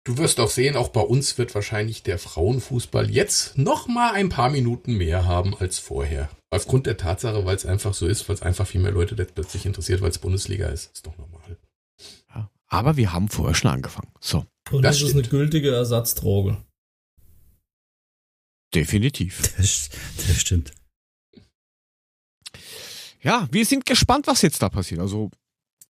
Du 0.08 0.16
wirst 0.16 0.40
auch 0.40 0.48
sehen, 0.48 0.74
auch 0.74 0.88
bei 0.88 1.02
uns 1.02 1.36
wird 1.36 1.54
wahrscheinlich 1.54 2.02
der 2.02 2.18
Frauenfußball 2.18 3.10
jetzt 3.10 3.58
noch 3.58 3.88
mal 3.88 4.14
ein 4.14 4.30
paar 4.30 4.48
Minuten 4.48 4.96
mehr 4.96 5.26
haben 5.26 5.54
als 5.54 5.78
vorher. 5.78 6.30
Aufgrund 6.48 6.86
der 6.86 6.96
Tatsache, 6.96 7.44
weil 7.44 7.56
es 7.56 7.66
einfach 7.66 7.92
so 7.92 8.06
ist, 8.06 8.26
weil 8.26 8.34
es 8.34 8.40
einfach 8.40 8.66
viel 8.66 8.80
mehr 8.80 8.90
Leute 8.90 9.16
das 9.16 9.30
plötzlich 9.32 9.66
interessiert, 9.66 10.00
weil 10.00 10.08
es 10.08 10.18
Bundesliga 10.18 10.68
ist. 10.68 10.90
Ist 10.94 11.06
doch 11.06 11.18
normal. 11.18 11.58
Ja. 12.34 12.50
Aber 12.68 12.96
wir 12.96 13.12
haben 13.12 13.28
vorher 13.28 13.54
schon 13.54 13.70
angefangen. 13.70 14.10
So, 14.18 14.46
Und 14.70 14.82
Das 14.82 14.98
das, 14.98 15.08
ist 15.08 15.14
eine 15.14 15.22
gültige 15.22 15.70
Ersatzdroge. 15.70 16.56
definitiv. 18.74 19.40
Das, 19.56 19.90
das 20.16 20.40
stimmt. 20.40 20.72
Ja, 23.22 23.48
wir 23.50 23.64
sind 23.64 23.86
gespannt, 23.86 24.26
was 24.26 24.42
jetzt 24.42 24.62
da 24.62 24.68
passiert. 24.68 25.00
Also 25.00 25.30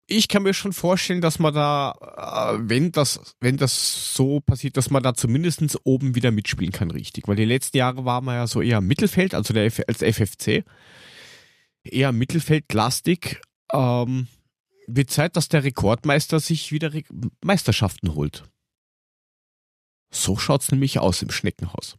ich 0.07 0.27
kann 0.27 0.43
mir 0.43 0.53
schon 0.53 0.73
vorstellen, 0.73 1.21
dass 1.21 1.39
man 1.39 1.53
da, 1.53 1.93
äh, 2.55 2.59
wenn 2.61 2.91
das, 2.91 3.35
wenn 3.39 3.57
das 3.57 4.13
so 4.13 4.39
passiert, 4.41 4.75
dass 4.75 4.89
man 4.89 5.03
da 5.03 5.13
zumindest 5.13 5.77
oben 5.83 6.15
wieder 6.15 6.31
mitspielen 6.31 6.71
kann, 6.73 6.91
richtig. 6.91 7.27
Weil 7.27 7.35
die 7.37 7.45
letzten 7.45 7.77
Jahre 7.77 8.03
war 8.03 8.21
man 8.21 8.35
ja 8.35 8.47
so 8.47 8.61
eher 8.61 8.81
Mittelfeld, 8.81 9.33
also 9.33 9.53
der 9.53 9.71
als 9.87 10.01
FFC. 10.01 10.65
Eher 11.83 12.11
Mittelfeldlastig. 12.11 13.41
Ähm, 13.71 14.27
wird 14.87 15.09
Zeit, 15.09 15.37
dass 15.37 15.47
der 15.47 15.63
Rekordmeister 15.63 16.39
sich 16.39 16.71
wieder 16.71 16.93
Re 16.93 17.03
Meisterschaften 17.43 18.13
holt. 18.15 18.43
So 20.13 20.37
schaut's 20.37 20.71
nämlich 20.71 20.99
aus 20.99 21.21
im 21.21 21.31
Schneckenhaus. 21.31 21.97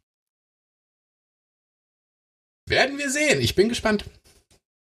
Werden 2.68 2.98
wir 2.98 3.10
sehen. 3.10 3.40
Ich 3.40 3.54
bin 3.54 3.68
gespannt. 3.68 4.04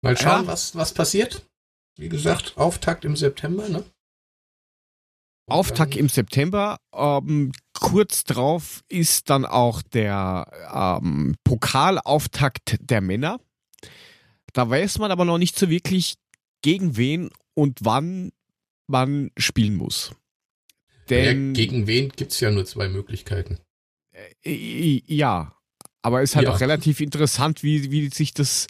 Mal 0.04 0.18
schauen, 0.18 0.44
Ja. 0.44 0.48
was, 0.48 0.76
was 0.76 0.94
passiert. 0.94 1.46
Wie 1.98 2.10
gesagt, 2.10 2.58
Auftakt 2.58 3.06
im 3.06 3.16
September, 3.16 3.68
ne? 3.70 3.84
Auftakt 5.50 5.96
im 5.96 6.08
September. 6.08 6.78
Ähm, 6.94 7.52
kurz 7.74 8.24
drauf 8.24 8.84
ist 8.88 9.30
dann 9.30 9.46
auch 9.46 9.82
der 9.82 11.00
ähm, 11.04 11.36
Pokalauftakt 11.44 12.78
der 12.80 13.02
Männer. 13.02 13.40
Da 14.54 14.70
weiß 14.70 15.00
man 15.00 15.12
aber 15.12 15.26
noch 15.26 15.38
nicht 15.38 15.58
so 15.58 15.70
wirklich, 15.70 16.16
gegen 16.62 16.96
wen 16.96 17.30
und 17.56 17.80
wann 17.82 18.32
man 18.88 19.32
spielen 19.38 19.76
muss. 19.76 20.14
Denn, 21.10 21.48
ja, 21.48 21.54
gegen 21.54 21.88
wen 21.88 22.10
gibt 22.10 22.32
es 22.32 22.40
ja 22.40 22.52
nur 22.52 22.66
zwei 22.66 22.88
Möglichkeiten. 22.88 23.60
Äh, 24.44 25.02
ja, 25.06 25.56
aber 26.02 26.22
es 26.22 26.32
ist 26.32 26.36
halt 26.36 26.48
ja. 26.48 26.54
auch 26.54 26.62
relativ 26.62 27.00
interessant, 27.00 27.64
wie, 27.64 27.92
wie 27.92 28.10
sich 28.10 28.34
das, 28.34 28.68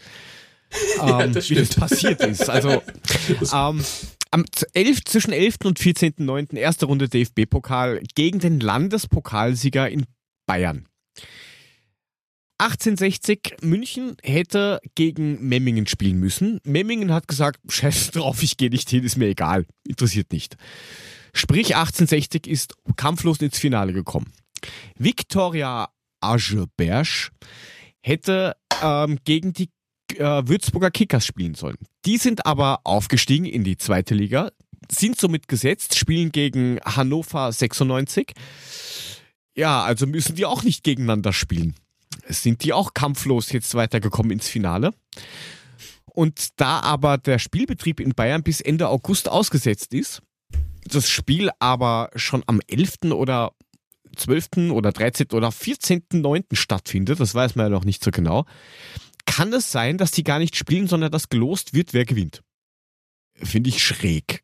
ähm, 1.01 1.07
ja, 1.07 1.27
das 1.27 1.49
wie 1.49 1.55
das 1.55 1.75
passiert 1.75 2.21
ist. 2.21 2.49
Also 2.49 2.81
ähm, 3.53 3.83
am 4.31 4.45
11, 4.73 5.05
zwischen 5.05 5.33
11. 5.33 5.57
und 5.65 5.79
14.09. 5.79 6.55
erste 6.55 6.85
Runde 6.85 7.09
DFB-Pokal 7.09 8.01
gegen 8.15 8.39
den 8.39 8.59
Landespokalsieger 8.59 9.89
in 9.89 10.05
Bayern. 10.45 10.87
1860 12.61 13.57
München 13.63 14.17
hätte 14.21 14.79
gegen 14.93 15.47
Memmingen 15.47 15.87
spielen 15.87 16.19
müssen. 16.19 16.59
Memmingen 16.63 17.11
hat 17.11 17.27
gesagt, 17.27 17.59
scheiß 17.69 18.11
drauf, 18.11 18.43
ich 18.43 18.55
gehe 18.57 18.69
nicht 18.69 18.89
hin, 18.89 19.03
ist 19.03 19.17
mir 19.17 19.27
egal, 19.27 19.65
interessiert 19.87 20.31
nicht. 20.31 20.57
Sprich 21.33 21.75
1860 21.75 22.47
ist 22.47 22.75
kampflos 22.95 23.39
ins 23.39 23.57
Finale 23.57 23.93
gekommen. 23.93 24.31
Viktoria 24.97 25.89
Ageberg 26.19 27.31
hätte 28.01 28.55
ähm, 28.81 29.19
gegen 29.23 29.53
die 29.53 29.69
äh, 30.17 30.43
Würzburger 30.45 30.91
Kickers 30.91 31.25
spielen 31.25 31.55
sollen. 31.55 31.77
Die 32.05 32.17
sind 32.17 32.45
aber 32.45 32.81
aufgestiegen 32.83 33.45
in 33.45 33.63
die 33.63 33.77
zweite 33.77 34.13
Liga, 34.13 34.51
sind 34.89 35.19
somit 35.19 35.47
gesetzt, 35.47 35.97
spielen 35.97 36.31
gegen 36.31 36.79
Hannover 36.83 37.51
96. 37.51 38.33
Ja, 39.55 39.83
also 39.83 40.07
müssen 40.07 40.35
die 40.35 40.45
auch 40.45 40.63
nicht 40.63 40.83
gegeneinander 40.83 41.33
spielen. 41.33 41.75
Sind 42.27 42.63
die 42.63 42.73
auch 42.73 42.93
kampflos 42.93 43.51
jetzt 43.51 43.73
weitergekommen 43.75 44.31
ins 44.31 44.47
Finale. 44.47 44.93
Und 46.05 46.59
da 46.59 46.79
aber 46.81 47.17
der 47.17 47.39
Spielbetrieb 47.39 47.99
in 47.99 48.13
Bayern 48.13 48.43
bis 48.43 48.59
Ende 48.59 48.89
August 48.89 49.29
ausgesetzt 49.29 49.93
ist, 49.93 50.21
das 50.85 51.09
Spiel 51.09 51.49
aber 51.59 52.09
schon 52.15 52.43
am 52.47 52.61
11. 52.67 53.11
oder 53.13 53.53
12. 54.15 54.71
oder 54.71 54.91
13. 54.91 55.27
oder 55.31 55.49
14.9. 55.49 56.55
stattfindet, 56.55 57.19
das 57.19 57.33
weiß 57.33 57.55
man 57.55 57.67
ja 57.67 57.69
noch 57.69 57.85
nicht 57.85 58.03
so 58.03 58.11
genau, 58.11 58.45
kann 59.25 59.53
es 59.53 59.71
sein, 59.71 59.97
dass 59.97 60.11
die 60.11 60.23
gar 60.23 60.39
nicht 60.39 60.55
spielen, 60.55 60.87
sondern 60.87 61.11
dass 61.11 61.29
gelost 61.29 61.73
wird, 61.73 61.93
wer 61.93 62.05
gewinnt. 62.05 62.41
Finde 63.35 63.69
ich 63.69 63.83
schräg. 63.83 64.43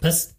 Was? 0.00 0.34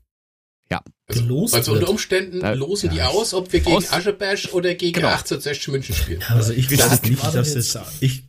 Ja. 0.70 0.84
Also, 1.08 1.22
gelost 1.22 1.56
also 1.56 1.74
unter 1.74 1.90
Umständen 1.90 2.42
da, 2.42 2.54
losen 2.54 2.92
die 2.92 3.02
aus, 3.02 3.34
ob 3.34 3.52
wir 3.52 3.62
gegen 3.62 3.76
aus, 3.76 3.92
Ascheberg 3.92 4.54
oder 4.54 4.76
gegen 4.76 4.94
genau. 4.94 5.08
1860 5.08 5.68
München 5.70 5.96
spielen. 5.96 6.24
Also 6.28 6.54
ich 6.54 6.68
glaube 6.68 7.08
nicht, 7.08 7.24
dass 7.24 7.56
es, 7.56 7.78
ich, 8.00 8.24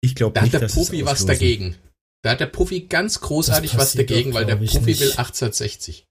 ich 0.00 0.14
glaube 0.14 0.40
nicht, 0.40 0.54
da 0.54 0.60
hat 0.60 0.70
der 0.70 0.74
Puffy 0.74 1.04
was 1.04 1.24
dagegen. 1.24 1.76
Da 2.22 2.30
hat 2.32 2.40
der 2.40 2.46
Puffy 2.46 2.80
ganz 2.80 3.20
großartig 3.20 3.76
was 3.76 3.92
dagegen, 3.92 4.34
weil 4.34 4.46
der 4.46 4.56
Puffy 4.56 4.80
nicht. 4.80 5.00
will 5.00 5.10
1860. 5.10 6.05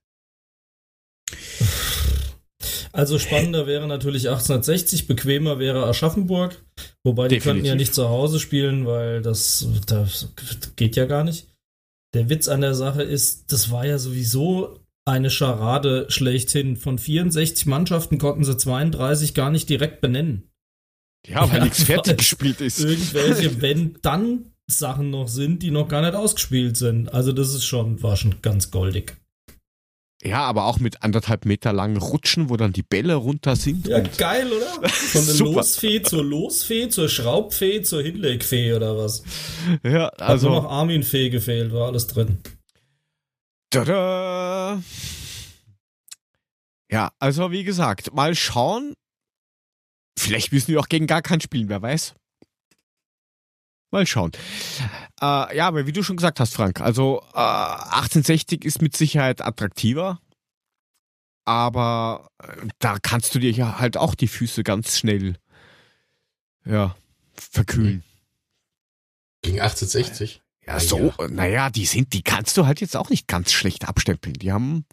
Also 2.92 3.18
spannender 3.18 3.66
wäre 3.66 3.86
natürlich 3.86 4.28
1860, 4.28 5.06
bequemer 5.06 5.58
wäre 5.58 5.86
Aschaffenburg, 5.86 6.64
wobei 7.04 7.28
die 7.28 7.36
Definitiv. 7.36 7.44
könnten 7.44 7.66
ja 7.66 7.74
nicht 7.74 7.94
zu 7.94 8.08
Hause 8.08 8.40
spielen, 8.40 8.86
weil 8.86 9.20
das, 9.20 9.68
das 9.86 10.32
geht 10.76 10.96
ja 10.96 11.04
gar 11.04 11.22
nicht. 11.22 11.46
Der 12.14 12.30
Witz 12.30 12.48
an 12.48 12.62
der 12.62 12.74
Sache 12.74 13.02
ist, 13.02 13.52
das 13.52 13.70
war 13.70 13.84
ja 13.84 13.98
sowieso 13.98 14.80
eine 15.04 15.28
Scharade 15.28 16.06
schlechthin. 16.08 16.76
Von 16.76 16.98
64 16.98 17.66
Mannschaften 17.66 18.18
konnten 18.18 18.44
sie 18.44 18.56
32 18.56 19.34
gar 19.34 19.50
nicht 19.50 19.68
direkt 19.68 20.00
benennen. 20.00 20.50
Ja, 21.26 21.48
weil 21.50 21.58
ja, 21.58 21.64
nichts 21.64 21.82
fertig 21.82 22.18
gespielt 22.18 22.60
ist. 22.60 22.80
Irgendwelche 22.80 23.60
wenn 23.60 23.98
dann 24.00 24.52
Sachen 24.68 25.10
noch 25.10 25.28
sind, 25.28 25.62
die 25.62 25.70
noch 25.70 25.88
gar 25.88 26.00
nicht 26.00 26.14
ausgespielt 26.14 26.76
sind. 26.76 27.12
Also 27.12 27.32
das 27.32 27.54
ist 27.54 27.64
schon, 27.64 28.02
war 28.02 28.16
schon 28.16 28.40
ganz 28.42 28.70
goldig. 28.70 29.16
Ja, 30.26 30.42
aber 30.42 30.64
auch 30.64 30.80
mit 30.80 31.02
anderthalb 31.02 31.44
Meter 31.44 31.72
langen 31.72 31.98
Rutschen, 31.98 32.50
wo 32.50 32.56
dann 32.56 32.72
die 32.72 32.82
Bälle 32.82 33.14
runter 33.14 33.54
sind. 33.54 33.86
Ja, 33.86 34.00
geil, 34.00 34.50
oder? 34.52 34.88
Von 34.88 35.24
der 35.24 35.34
Losfee 35.38 36.02
zur 36.02 36.24
Losfee, 36.24 36.88
zur 36.88 37.08
Schraubfee, 37.08 37.82
zur 37.82 38.02
Hinlegfee 38.02 38.74
oder 38.74 38.98
was? 38.98 39.22
Ja, 39.84 40.08
also. 40.08 40.48
Hat 40.48 40.54
nur 40.54 40.62
noch 40.62 40.70
Armin-Fee 40.70 41.30
gefehlt, 41.30 41.72
war 41.72 41.86
alles 41.86 42.08
drin. 42.08 42.38
Tada! 43.70 44.82
Ja, 46.90 47.10
also 47.18 47.50
wie 47.52 47.64
gesagt, 47.64 48.12
mal 48.14 48.34
schauen. 48.34 48.94
Vielleicht 50.18 50.52
müssen 50.52 50.68
wir 50.68 50.80
auch 50.80 50.88
gegen 50.88 51.06
gar 51.06 51.22
keinen 51.22 51.40
spielen, 51.40 51.68
wer 51.68 51.82
weiß. 51.82 52.14
Mal 53.90 54.06
schauen. 54.06 54.32
Äh, 55.20 55.56
ja, 55.56 55.68
aber 55.68 55.86
wie 55.86 55.92
du 55.92 56.02
schon 56.02 56.16
gesagt 56.16 56.40
hast, 56.40 56.54
Frank, 56.54 56.80
also 56.80 57.22
äh, 57.34 57.38
1860 57.38 58.64
ist 58.64 58.82
mit 58.82 58.96
Sicherheit 58.96 59.40
attraktiver, 59.40 60.20
aber 61.44 62.28
äh, 62.42 62.66
da 62.80 62.98
kannst 63.00 63.34
du 63.34 63.38
dir 63.38 63.52
ja 63.52 63.78
halt 63.78 63.96
auch 63.96 64.14
die 64.14 64.28
Füße 64.28 64.64
ganz 64.64 64.98
schnell 64.98 65.36
ja, 66.64 66.96
verkühlen. 67.34 68.02
Gegen 69.42 69.60
1860? 69.60 70.42
Ja, 70.66 70.80
so, 70.80 71.14
naja, 71.28 71.70
die 71.70 71.86
sind, 71.86 72.12
die 72.12 72.22
kannst 72.22 72.56
du 72.56 72.66
halt 72.66 72.80
jetzt 72.80 72.96
auch 72.96 73.08
nicht 73.08 73.28
ganz 73.28 73.52
schlecht 73.52 73.88
abstempeln. 73.88 74.34
Die 74.34 74.52
haben 74.52 74.84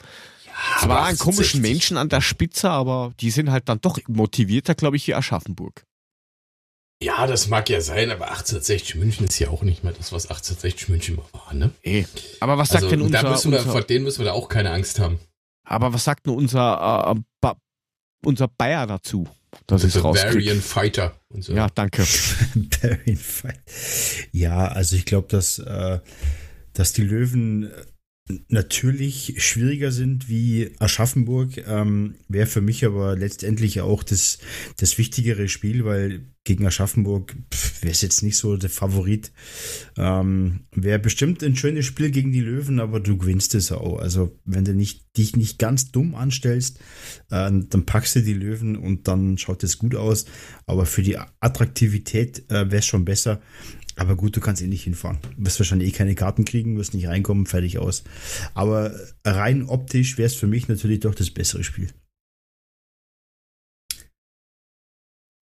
ja, 0.46 0.54
zwar 0.82 1.06
einen 1.06 1.18
komischen 1.18 1.62
Menschen 1.62 1.98
an 1.98 2.10
der 2.10 2.22
Spitze, 2.22 2.70
aber 2.70 3.14
die 3.20 3.32
sind 3.32 3.50
halt 3.50 3.70
dann 3.70 3.82
doch 3.82 3.98
motivierter, 4.08 4.76
glaube 4.76 4.98
ich, 4.98 5.08
wie 5.08 5.16
Aschaffenburg. 5.16 5.84
Ja, 7.04 7.28
das 7.28 7.50
mag 7.50 7.70
ja 7.70 7.82
sein, 7.82 8.12
aber 8.12 8.30
1860 8.30 8.96
München 8.96 9.26
ist 9.26 9.38
ja 9.38 9.50
auch 9.50 9.62
nicht 9.62 9.84
mehr 9.84 9.92
das, 9.92 10.14
was 10.14 10.26
1860 10.28 10.88
München 10.88 11.16
mal 11.18 11.26
war, 11.34 11.54
ne? 11.54 11.72
Ey, 11.82 12.08
aber 12.40 12.58
was 12.58 12.70
sagt 12.70 12.84
also, 12.84 12.96
denn 12.96 13.02
unser, 13.02 13.22
da 13.22 13.30
müssen 13.30 13.52
wir, 13.52 13.60
unser, 13.60 13.72
Vor 13.72 13.82
denen 13.82 14.06
müssen 14.06 14.20
wir 14.20 14.26
da 14.26 14.32
auch 14.32 14.48
keine 14.48 14.72
Angst 14.72 15.00
haben. 15.00 15.20
Aber 15.66 15.94
was 15.94 16.06
sagt 16.06 16.26
nur 16.26 16.38
unser, 16.38 17.14
äh, 17.14 17.20
ba, 17.42 17.58
unser 18.26 18.48
Bayer 18.48 18.88
dazu? 18.88 19.28
Das 19.68 19.84
ist 19.84 20.02
Bavarian 20.02 20.62
Fighter. 20.62 21.20
Und 21.30 21.44
so. 21.44 21.54
Ja, 21.54 21.68
danke. 21.76 22.06
Bavarian 22.56 23.18
Fighter. 23.18 23.62
Ja, 24.32 24.68
also 24.70 24.96
ich 24.96 25.06
glaube, 25.06 25.28
dass, 25.28 25.60
äh, 25.60 26.00
dass 26.72 26.94
die 26.94 27.04
Löwen 27.04 27.70
natürlich 28.48 29.36
schwieriger 29.44 29.92
sind 29.92 30.30
wie 30.30 30.72
Aschaffenburg, 30.80 31.58
ähm, 31.68 32.16
wäre 32.30 32.48
für 32.48 32.62
mich 32.62 32.86
aber 32.86 33.18
letztendlich 33.18 33.82
auch 33.82 34.04
das, 34.04 34.38
das 34.78 34.98
wichtigere 34.98 35.50
Spiel, 35.50 35.84
weil 35.84 36.28
gegen 36.46 36.66
Aschaffenburg 36.66 37.36
wäre 37.82 37.92
es 37.92 38.02
jetzt 38.02 38.22
nicht 38.22 38.38
so 38.38 38.58
der 38.58 38.70
Favorit. 38.70 39.32
Ähm, 39.98 40.68
wäre 40.72 41.00
bestimmt 41.00 41.44
ein 41.44 41.56
schönes 41.56 41.86
Spiel 41.86 42.12
gegen 42.12 42.32
die 42.32 42.42
Löwen, 42.42 42.80
aber 42.80 43.00
du 43.00 43.18
gewinnst 43.18 43.56
es 43.56 43.72
auch. 43.72 44.00
Also 44.00 44.38
wenn 44.46 44.66
du 44.66 44.74
nicht, 44.74 45.18
dich 45.18 45.36
nicht 45.36 45.60
ganz 45.60 45.92
dumm 45.92 46.16
anstellst, 46.16 46.80
äh, 47.30 47.50
dann 47.52 47.86
packst 47.86 48.16
du 48.16 48.22
die 48.22 48.34
Löwen 48.34 48.76
und 48.76 49.08
dann 49.08 49.38
schaut 49.38 49.64
es 49.64 49.78
gut 49.78 49.96
aus. 49.96 50.26
Aber 50.66 50.86
für 50.86 51.02
die 51.02 51.18
Attraktivität 51.40 52.50
äh, 52.50 52.70
wäre 52.72 52.78
es 52.78 52.86
schon 52.86 53.06
besser, 53.06 53.42
aber 53.96 54.16
gut, 54.16 54.36
du 54.36 54.42
kannst 54.42 54.62
eh 54.62 54.68
nicht 54.68 54.84
hinfahren. 54.84 55.20
Du 55.38 55.46
wirst 55.46 55.60
wahrscheinlich 55.60 55.90
eh 55.90 55.98
keine 55.98 56.16
Karten 56.16 56.46
kriegen, 56.46 56.78
wirst 56.78 56.94
nicht 56.94 57.08
reinkommen, 57.08 57.46
fertig 57.46 57.78
aus. 57.78 58.04
Aber 58.54 58.94
rein 59.24 59.64
optisch 59.64 60.18
wäre 60.18 60.28
es 60.28 60.36
für 60.36 60.48
mich 60.48 60.68
natürlich 60.68 61.02
doch 61.02 61.16
das 61.16 61.32
bessere 61.32 61.64
Spiel. 61.64 61.90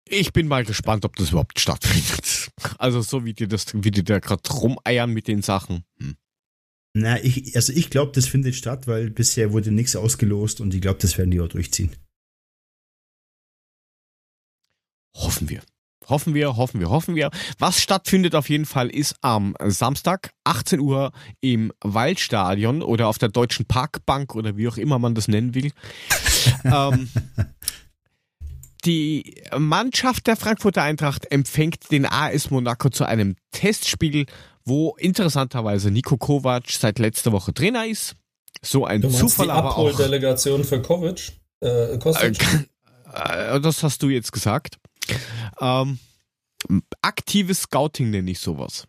Ich 0.08 0.32
bin 0.32 0.48
mal 0.48 0.64
gespannt, 0.64 1.04
ob 1.04 1.14
das 1.16 1.30
überhaupt 1.30 1.60
stattfindet. 1.60 2.50
Also 2.78 3.00
so 3.00 3.24
wie 3.24 3.32
die 3.32 3.46
das, 3.46 3.66
wie 3.74 3.90
die 3.90 4.02
da 4.02 4.18
gerade 4.18 4.48
rumeiern 4.50 5.12
mit 5.12 5.28
den 5.28 5.40
Sachen. 5.40 5.84
Hm. 5.98 6.16
Na, 6.94 7.22
ich, 7.22 7.54
also 7.54 7.72
ich 7.72 7.90
glaube, 7.90 8.12
das 8.12 8.26
findet 8.26 8.56
statt, 8.56 8.88
weil 8.88 9.10
bisher 9.10 9.52
wurde 9.52 9.70
nichts 9.70 9.94
ausgelost 9.94 10.60
und 10.60 10.74
ich 10.74 10.80
glaube, 10.80 10.98
das 10.98 11.16
werden 11.16 11.30
die 11.30 11.40
auch 11.40 11.48
durchziehen. 11.48 11.94
Hoffen 15.14 15.48
wir. 15.48 15.62
Hoffen 16.08 16.34
wir, 16.34 16.56
hoffen 16.56 16.80
wir, 16.80 16.90
hoffen 16.90 17.14
wir. 17.14 17.30
Was 17.58 17.80
stattfindet 17.80 18.34
auf 18.34 18.48
jeden 18.48 18.66
Fall 18.66 18.88
ist 18.88 19.16
am 19.20 19.54
Samstag 19.62 20.32
18 20.44 20.80
Uhr 20.80 21.12
im 21.40 21.72
Waldstadion 21.82 22.82
oder 22.82 23.08
auf 23.08 23.18
der 23.18 23.28
Deutschen 23.28 23.66
Parkbank 23.66 24.34
oder 24.34 24.56
wie 24.56 24.68
auch 24.68 24.76
immer 24.76 24.98
man 24.98 25.14
das 25.14 25.28
nennen 25.28 25.54
will. 25.54 25.72
ähm, 26.64 27.08
die 28.84 29.42
Mannschaft 29.56 30.26
der 30.26 30.36
Frankfurter 30.36 30.82
Eintracht 30.82 31.30
empfängt 31.30 31.90
den 31.90 32.06
AS 32.06 32.50
Monaco 32.50 32.88
zu 32.88 33.04
einem 33.04 33.36
Testspiel, 33.52 34.26
wo 34.64 34.96
interessanterweise 34.98 35.90
Nico 35.90 36.16
Kovac 36.16 36.70
seit 36.70 36.98
letzter 36.98 37.32
Woche 37.32 37.52
Trainer 37.52 37.86
ist. 37.86 38.16
So 38.62 38.84
ein 38.84 39.02
du 39.02 39.10
Zufall 39.10 39.46
die 39.46 39.52
aber 39.52 39.76
auch. 39.76 39.96
Delegation 39.96 40.64
für 40.64 40.82
Kovic, 40.82 41.32
äh, 41.60 41.98
Kostic. 41.98 42.38
Äh, 43.12 43.60
das 43.60 43.82
hast 43.82 44.02
du 44.02 44.08
jetzt 44.08 44.32
gesagt. 44.32 44.78
Ähm, 45.60 45.98
aktives 47.02 47.62
Scouting 47.62 48.10
nenne 48.10 48.30
ich 48.30 48.38
sowas. 48.40 48.86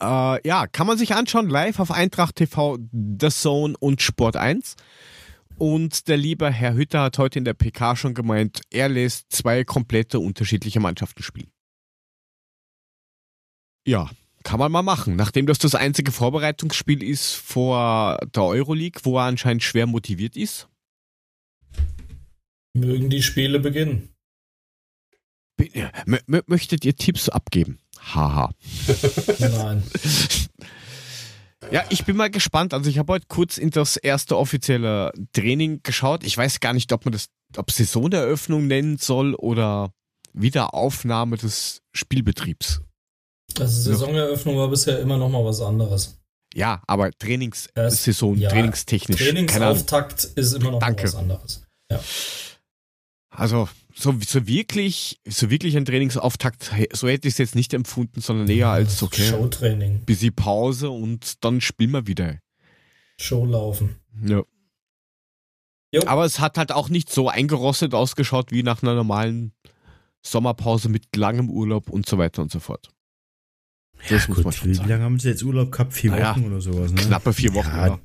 Äh, 0.00 0.46
ja, 0.46 0.66
kann 0.66 0.86
man 0.86 0.98
sich 0.98 1.14
anschauen, 1.14 1.48
live 1.48 1.80
auf 1.80 1.90
Eintracht 1.90 2.36
TV, 2.36 2.78
The 2.92 3.28
Zone 3.30 3.74
und 3.78 4.00
Sport 4.00 4.36
1. 4.36 4.76
Und 5.56 6.06
der 6.06 6.16
liebe 6.16 6.50
Herr 6.52 6.74
Hütter 6.74 7.02
hat 7.02 7.18
heute 7.18 7.40
in 7.40 7.44
der 7.44 7.54
PK 7.54 7.96
schon 7.96 8.14
gemeint, 8.14 8.60
er 8.70 8.88
lässt 8.88 9.32
zwei 9.32 9.64
komplette 9.64 10.20
unterschiedliche 10.20 10.78
Mannschaften 10.78 11.24
spielen. 11.24 11.50
Ja, 13.84 14.08
kann 14.44 14.60
man 14.60 14.70
mal 14.70 14.82
machen. 14.82 15.16
Nachdem 15.16 15.46
das 15.46 15.58
das 15.58 15.74
einzige 15.74 16.12
Vorbereitungsspiel 16.12 17.02
ist 17.02 17.34
vor 17.34 18.18
der 18.34 18.44
Euroleague, 18.44 19.00
wo 19.02 19.18
er 19.18 19.24
anscheinend 19.24 19.64
schwer 19.64 19.86
motiviert 19.86 20.36
ist. 20.36 20.68
Mögen 22.78 23.10
die 23.10 23.22
Spiele 23.22 23.60
beginnen. 23.60 24.10
möchtet 26.46 26.84
ihr 26.84 26.96
Tipps 26.96 27.28
abgeben? 27.28 27.78
Haha. 27.98 28.52
Nein. 29.38 29.82
Ja, 31.70 31.84
ich 31.90 32.04
bin 32.04 32.16
mal 32.16 32.30
gespannt. 32.30 32.72
Also 32.72 32.88
ich 32.88 32.98
habe 32.98 33.12
heute 33.12 33.26
kurz 33.28 33.58
in 33.58 33.70
das 33.70 33.96
erste 33.96 34.38
offizielle 34.38 35.12
Training 35.32 35.80
geschaut. 35.82 36.24
Ich 36.24 36.36
weiß 36.36 36.60
gar 36.60 36.72
nicht, 36.72 36.92
ob 36.92 37.04
man 37.04 37.12
das, 37.12 37.26
ob 37.56 37.70
Saisoneröffnung 37.70 38.66
nennen 38.66 38.96
soll 38.96 39.34
oder 39.34 39.92
Wiederaufnahme 40.32 41.36
des 41.36 41.82
Spielbetriebs. 41.92 42.80
Also 43.58 43.92
Saisoneröffnung 43.92 44.56
war 44.56 44.68
bisher 44.68 44.98
immer 45.00 45.18
noch 45.18 45.28
mal 45.28 45.44
was 45.44 45.60
anderes. 45.60 46.18
Ja, 46.54 46.82
aber 46.86 47.10
Trainingssaison, 47.10 48.38
ja, 48.38 48.48
trainingstechnisch. 48.48 49.18
Trainingsauftakt 49.18 50.24
ist 50.24 50.54
immer 50.54 50.70
noch 50.70 50.78
Danke. 50.78 51.04
was 51.04 51.14
anderes. 51.14 51.62
Ja. 51.90 52.00
Also 53.38 53.68
so, 53.94 54.16
so 54.26 54.48
wirklich, 54.48 55.20
so 55.24 55.48
wirklich 55.48 55.76
ein 55.76 55.84
Trainingsauftakt, 55.84 56.72
so 56.92 57.08
hätte 57.08 57.28
ich 57.28 57.34
es 57.34 57.38
jetzt 57.38 57.54
nicht 57.54 57.72
empfunden, 57.72 58.20
sondern 58.20 58.48
eher 58.48 58.68
als 58.68 59.00
okay. 59.02 59.28
Showtraining. 59.28 60.00
Bisschen 60.00 60.34
Pause 60.34 60.90
und 60.90 61.44
dann 61.44 61.60
spielen 61.60 61.92
wir 61.92 62.08
wieder. 62.08 62.40
Show 63.20 63.44
laufen. 63.44 63.96
Ja. 64.24 64.42
Jo. 65.92 66.02
Aber 66.06 66.24
es 66.24 66.40
hat 66.40 66.58
halt 66.58 66.72
auch 66.72 66.88
nicht 66.88 67.10
so 67.10 67.28
eingerostet 67.28 67.94
ausgeschaut 67.94 68.50
wie 68.50 68.62
nach 68.62 68.82
einer 68.82 68.94
normalen 68.94 69.52
Sommerpause 70.20 70.88
mit 70.88 71.16
langem 71.16 71.48
Urlaub 71.48 71.88
und 71.90 72.06
so 72.06 72.18
weiter 72.18 72.42
und 72.42 72.50
so 72.50 72.58
fort. 72.58 72.90
Das 74.00 74.10
ja, 74.10 74.16
muss 74.28 74.36
gut, 74.36 74.44
man 74.44 74.52
schon 74.52 74.68
wie, 74.68 74.74
sagen. 74.74 74.88
Wie 74.88 74.92
lange 74.92 75.04
haben 75.04 75.18
sie 75.18 75.28
jetzt 75.28 75.44
Urlaub 75.44 75.70
gehabt? 75.72 75.94
Vier 75.94 76.10
naja, 76.10 76.32
Wochen 76.32 76.44
oder 76.46 76.60
sowas, 76.60 76.92
ne? 76.92 77.00
Knappe 77.00 77.32
vier 77.32 77.54
Wochen, 77.54 77.68
ja. 77.68 77.98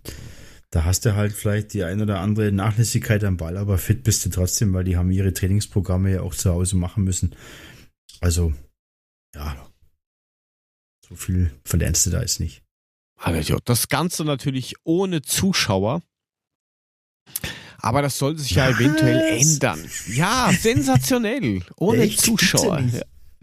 Da 0.73 0.85
hast 0.85 1.05
du 1.05 1.15
halt 1.15 1.33
vielleicht 1.33 1.73
die 1.73 1.83
ein 1.83 2.01
oder 2.01 2.19
andere 2.19 2.51
Nachlässigkeit 2.51 3.23
am 3.23 3.37
Ball, 3.37 3.57
aber 3.57 3.77
fit 3.77 4.03
bist 4.03 4.25
du 4.25 4.31
trotzdem, 4.31 4.73
weil 4.73 4.83
die 4.83 4.97
haben 4.97 5.11
ihre 5.11 5.31
Trainingsprogramme 5.31 6.11
ja 6.11 6.21
auch 6.21 6.33
zu 6.33 6.49
Hause 6.49 6.77
machen 6.77 7.03
müssen. 7.03 7.35
Also, 8.21 8.55
ja. 9.35 9.69
So 11.07 11.13
viel 11.13 11.51
verlernst 11.63 12.07
du 12.07 12.09
da 12.09 12.21
jetzt 12.21 12.39
nicht. 12.39 12.63
Das 13.65 13.87
Ganze 13.87 14.25
natürlich 14.25 14.73
ohne 14.83 15.21
Zuschauer. 15.21 16.01
Aber 17.77 18.01
das 18.01 18.17
soll 18.17 18.39
sich 18.39 18.51
ja 18.51 18.67
eventuell 18.67 19.39
ändern. 19.39 19.87
Ja, 20.07 20.51
sensationell. 20.51 21.61
Ohne 21.77 22.01
Echt? 22.01 22.19
Zuschauer. 22.19 22.81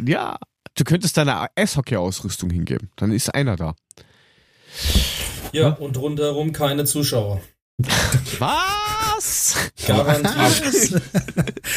Ja, 0.03 0.37
du 0.75 0.83
könntest 0.83 1.17
deine 1.17 1.47
Eishockey-Ausrüstung 1.55 2.51
hingeben. 2.51 2.91
Dann 2.97 3.13
ist 3.13 3.33
einer 3.33 3.55
da. 3.55 3.77
Ja, 5.53 5.63
ja, 5.63 5.69
und 5.71 5.97
rundherum 5.99 6.53
keine 6.53 6.85
Zuschauer. 6.85 7.41
Was? 8.39 9.57
Garantiert. 9.87 11.03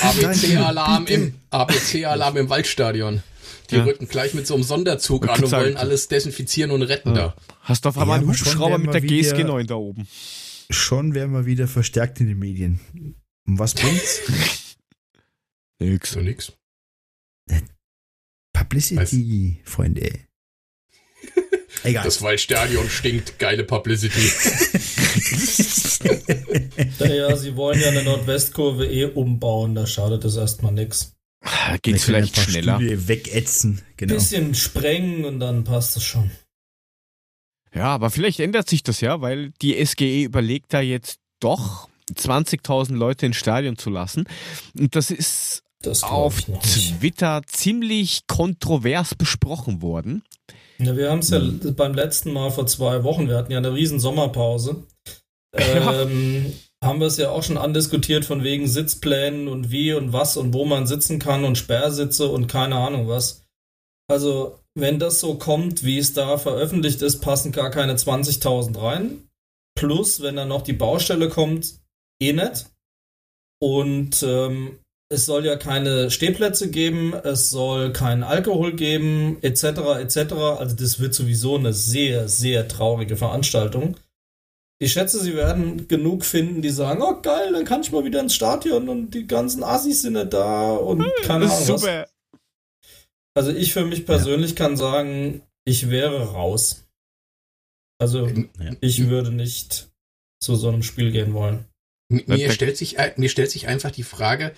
ABC-Alarm 0.02 1.06
im, 1.08 1.36
ABC-Alarm 1.50 2.38
im 2.38 2.50
Waldstadion. 2.50 3.24
Die 3.70 3.76
ja. 3.76 3.84
rücken 3.84 4.08
gleich 4.08 4.34
mit 4.34 4.46
so 4.46 4.56
einem 4.56 4.64
Sonderzug 4.64 5.28
an 5.28 5.44
und 5.44 5.52
wollen 5.52 5.78
alles 5.78 6.08
desinfizieren 6.08 6.72
und 6.72 6.82
retten 6.84 7.16
ja. 7.16 7.30
da. 7.30 7.36
Hast 7.62 7.86
du 7.86 7.90
auf 7.90 7.98
einmal 7.98 8.18
ja, 8.18 8.22
einen 8.22 8.30
Hubschrauber 8.30 8.78
mit 8.78 8.94
der 8.94 9.02
GSG 9.02 9.44
9 9.44 9.68
da 9.68 9.76
oben. 9.76 10.08
Schon 10.70 11.14
werden 11.14 11.34
wir 11.34 11.46
wieder 11.46 11.68
verstärkt 11.68 12.20
in 12.20 12.28
den 12.28 12.40
Medien. 12.40 12.80
Und 13.46 13.60
was 13.60 13.74
bringt's? 13.74 14.22
nix. 15.80 16.12
So 16.12 16.20
nix. 16.20 16.54
Publicity, 18.54 19.60
Weiß. 19.64 19.72
Freunde. 19.72 20.20
Egal. 21.84 22.04
Das 22.04 22.22
Waldstadion 22.22 22.90
stinkt. 22.90 23.40
Geile 23.40 23.64
Publicity. 23.64 24.20
naja, 27.00 27.36
sie 27.36 27.56
wollen 27.56 27.82
ja 27.82 27.90
eine 27.90 28.04
Nordwestkurve 28.04 28.86
eh 28.86 29.06
umbauen. 29.06 29.76
Da 29.76 29.86
schadet 29.86 30.24
es 30.26 30.38
erstmal 30.38 30.72
nix. 30.72 31.14
Geht 31.82 32.00
vielleicht 32.00 32.38
schneller. 32.38 32.78
Stühle 32.78 33.08
wegätzen. 33.08 33.82
Genau. 33.98 34.14
Bisschen 34.14 34.56
sprengen 34.56 35.26
und 35.26 35.40
dann 35.40 35.66
passt 35.66 35.98
es 35.98 36.04
schon. 36.04 36.32
Ja, 37.74 37.88
aber 37.88 38.10
vielleicht 38.10 38.40
ändert 38.40 38.70
sich 38.70 38.84
das 38.84 39.02
ja, 39.02 39.22
weil 39.22 39.52
die 39.62 39.84
SGE 39.86 40.24
überlegt 40.24 40.74
da 40.74 40.80
jetzt 40.80 41.20
doch 41.40 41.90
20.000 42.12 42.94
Leute 42.94 43.26
ins 43.26 43.38
Stadion 43.38 43.78
zu 43.78 43.90
lassen. 43.90 44.26
Und 44.78 44.96
das 44.96 45.12
ist 45.12 45.64
das 45.82 46.04
auf 46.04 46.42
Twitter 46.42 47.42
ziemlich 47.46 48.22
kontrovers 48.28 49.16
besprochen 49.16 49.82
worden. 49.82 50.24
Ja, 50.86 50.96
wir 50.98 51.12
haben 51.12 51.20
es 51.20 51.30
ja 51.30 51.40
mhm. 51.40 51.76
beim 51.76 51.94
letzten 51.94 52.34
Mal 52.34 52.52
vor 52.52 52.68
zwei 52.68 53.04
Wochen, 53.04 53.28
wir 53.28 53.38
hatten 53.38 53.52
ja 53.52 53.58
eine 53.58 53.74
riesen 53.74 54.00
Sommerpause. 54.00 54.84
Ähm, 55.56 56.52
haben 56.84 57.00
wir 57.00 57.06
es 57.06 57.18
ja 57.18 57.30
auch 57.30 57.44
schon 57.44 57.58
andiskutiert 57.58 58.26
von 58.26 58.44
wegen 58.44 58.68
Sitzplänen 58.68 59.48
und 59.48 59.70
wie 59.70 59.94
und 59.94 60.12
was 60.12 60.36
und 60.36 60.54
wo 60.54 60.66
man 60.66 60.88
sitzen 60.88 61.20
kann 61.20 61.46
und 61.46 61.60
Sperrsitze 61.60 62.28
und 62.28 62.48
keine 62.48 62.76
Ahnung 62.76 63.08
was. 63.08 63.46
Also, 64.10 64.60
wenn 64.76 65.00
das 65.00 65.20
so 65.20 65.36
kommt, 65.36 65.84
wie 65.84 65.98
es 65.98 66.14
da 66.14 66.38
veröffentlicht 66.38 67.02
ist, 67.02 67.22
passen 67.22 67.52
gar 67.52 67.70
keine 67.70 67.94
20.000 67.94 68.82
rein. 68.82 69.30
Plus, 69.76 70.22
wenn 70.22 70.36
dann 70.36 70.50
noch 70.50 70.64
die 70.64 70.74
Baustelle 70.74 71.30
kommt, 71.30 71.76
eh 72.22 72.34
nicht. 72.34 72.66
Und 73.62 74.24
ähm, 74.24 74.80
es 75.14 75.26
soll 75.26 75.46
ja 75.46 75.56
keine 75.56 76.10
Stehplätze 76.12 76.70
geben, 76.70 77.14
es 77.14 77.50
soll 77.50 77.94
keinen 77.94 78.24
Alkohol 78.24 78.74
geben, 78.76 79.38
etc., 79.42 79.64
etc. 80.00 80.34
Also 80.58 80.76
das 80.76 81.00
wird 81.00 81.14
sowieso 81.14 81.56
eine 81.56 81.72
sehr, 81.74 82.28
sehr 82.28 82.68
traurige 82.68 83.16
Veranstaltung. 83.16 83.96
Ich 84.80 84.94
schätze, 84.94 85.20
sie 85.20 85.36
werden 85.36 85.88
genug 85.88 86.26
finden, 86.26 86.62
die 86.62 86.70
sagen, 86.70 87.02
oh 87.02 87.22
geil, 87.22 87.54
dann 87.54 87.64
kann 87.64 87.82
ich 87.82 87.92
mal 87.92 88.04
wieder 88.04 88.20
ins 88.20 88.36
Stadion 88.36 88.90
und 88.90 89.12
die 89.12 89.28
ganzen 89.28 89.64
Assis 89.64 90.02
sind 90.02 90.14
nicht 90.14 90.34
da 90.34 90.74
und 90.74 91.04
hm, 91.04 91.12
keine 91.24 91.46
Ahnung 91.46 91.66
super. 91.66 92.08
Also 93.36 93.52
ich 93.52 93.72
für 93.72 93.86
mich 93.86 94.06
persönlich 94.06 94.52
ja. 94.52 94.58
kann 94.58 94.76
sagen, 94.76 95.42
ich 95.64 95.90
wäre 95.90 96.34
raus. 96.34 96.86
Also 98.00 98.28
ja. 98.28 98.46
ich 98.82 99.08
würde 99.08 99.32
nicht 99.32 99.90
zu 100.42 100.56
so 100.56 100.68
einem 100.68 100.84
Spiel 100.84 101.12
gehen 101.12 101.34
wollen. 101.34 101.66
Mir 102.10 102.52
stellt 102.52 102.78
sich, 102.78 102.98
mir 103.16 103.30
stellt 103.30 103.50
sich 103.50 103.68
einfach 103.68 103.92
die 103.92 104.04
Frage, 104.04 104.54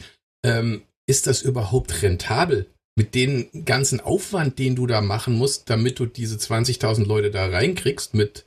ähm, 0.46 0.82
ist 1.08 1.28
das 1.28 1.42
überhaupt 1.42 2.02
rentabel? 2.02 2.68
Mit 2.98 3.14
dem 3.14 3.50
ganzen 3.66 4.00
Aufwand, 4.00 4.58
den 4.58 4.76
du 4.76 4.88
da 4.88 5.02
machen 5.02 5.38
musst, 5.38 5.70
damit 5.70 6.00
du 6.00 6.06
diese 6.06 6.38
20.000 6.38 7.06
Leute 7.06 7.30
da 7.30 7.46
reinkriegst, 7.48 8.14
mit 8.14 8.46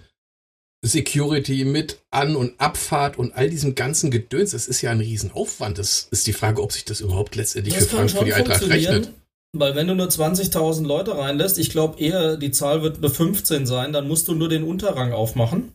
Security, 0.82 1.64
mit 1.64 1.98
An- 2.10 2.36
und 2.36 2.58
Abfahrt 2.58 3.18
und 3.18 3.34
all 3.34 3.50
diesem 3.50 3.74
ganzen 3.74 4.10
Gedöns, 4.10 4.52
das 4.52 4.68
ist 4.68 4.80
ja 4.80 4.90
ein 4.90 5.00
Riesenaufwand. 5.00 5.76
Das 5.76 6.08
ist 6.10 6.26
die 6.26 6.32
Frage, 6.32 6.62
ob 6.62 6.72
sich 6.72 6.84
das 6.84 7.00
überhaupt 7.00 7.34
letztendlich 7.34 7.74
das 7.74 7.88
für 7.88 7.96
Frankfurt 7.96 8.26
die 8.26 8.34
Eintracht 8.34 8.68
rechnet. 8.68 9.12
Weil 9.52 9.74
wenn 9.74 9.86
du 9.86 9.94
nur 9.94 10.08
20.000 10.08 10.86
Leute 10.86 11.16
reinlässt, 11.16 11.58
ich 11.58 11.70
glaube 11.70 11.98
eher, 12.00 12.36
die 12.36 12.50
Zahl 12.52 12.82
wird 12.82 13.00
nur 13.00 13.10
15 13.10 13.66
sein, 13.66 13.92
dann 13.92 14.06
musst 14.06 14.28
du 14.28 14.34
nur 14.34 14.48
den 14.48 14.62
Unterrang 14.62 15.12
aufmachen. 15.12 15.72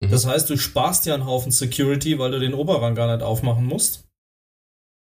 Mhm. 0.00 0.10
Das 0.10 0.26
heißt, 0.26 0.50
du 0.50 0.56
sparst 0.56 1.06
ja 1.06 1.14
einen 1.14 1.26
Haufen 1.26 1.52
Security, 1.52 2.18
weil 2.18 2.32
du 2.32 2.40
den 2.40 2.54
Oberrang 2.54 2.94
gar 2.94 3.14
nicht 3.14 3.24
aufmachen 3.24 3.64
musst. 3.64 4.05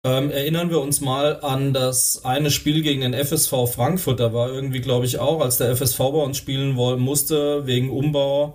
Ähm, 0.06 0.32
erinnern 0.32 0.70
wir 0.70 0.82
uns 0.82 1.00
mal 1.00 1.40
an 1.42 1.74
das 1.74 2.26
eine 2.26 2.52
Spiel 2.52 2.82
gegen 2.82 3.02
den 3.02 3.14
FSV 3.14 3.74
Frankfurt. 3.74 4.20
Da 4.20 4.34
war 4.34 4.50
irgendwie, 4.50 4.82
glaube 4.82 5.06
ich, 5.06 5.20
auch, 5.20 5.40
als 5.40 5.58
der 5.58 5.74
FSV 5.76 5.98
bei 5.98 6.24
uns 6.24 6.38
spielen 6.38 6.74
musste, 6.74 7.66
wegen 7.66 7.90
Umbau 7.90 8.54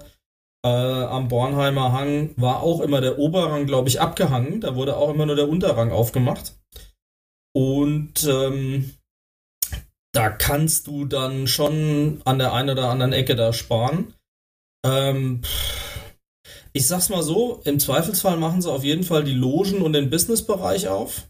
äh, 0.62 0.68
am 0.68 1.28
Bornheimer 1.28 1.92
Hang, 1.92 2.34
war 2.36 2.62
auch 2.62 2.80
immer 2.80 3.00
der 3.00 3.18
Oberrang, 3.18 3.66
glaube 3.66 3.88
ich, 3.88 4.00
abgehangen. 4.00 4.60
Da 4.60 4.74
wurde 4.74 4.96
auch 4.96 5.10
immer 5.10 5.24
nur 5.24 5.36
der 5.36 5.48
Unterrang 5.48 5.90
aufgemacht. 5.90 6.58
Und 7.54 8.24
ähm, 8.24 8.94
da 10.12 10.28
kannst 10.28 10.86
du 10.86 11.06
dann 11.06 11.46
schon 11.46 12.20
an 12.26 12.38
der 12.38 12.52
einen 12.52 12.70
oder 12.70 12.90
anderen 12.90 13.12
Ecke 13.14 13.36
da 13.36 13.54
sparen. 13.54 14.14
Ähm, 14.84 15.42
ich 16.74 16.86
sag's 16.86 17.08
mal 17.08 17.22
so, 17.22 17.62
im 17.64 17.80
Zweifelsfall 17.80 18.36
machen 18.36 18.60
sie 18.60 18.70
auf 18.70 18.84
jeden 18.84 19.04
Fall 19.04 19.24
die 19.24 19.34
Logen 19.34 19.80
und 19.80 19.94
den 19.94 20.10
Businessbereich 20.10 20.88
auf. 20.88 21.28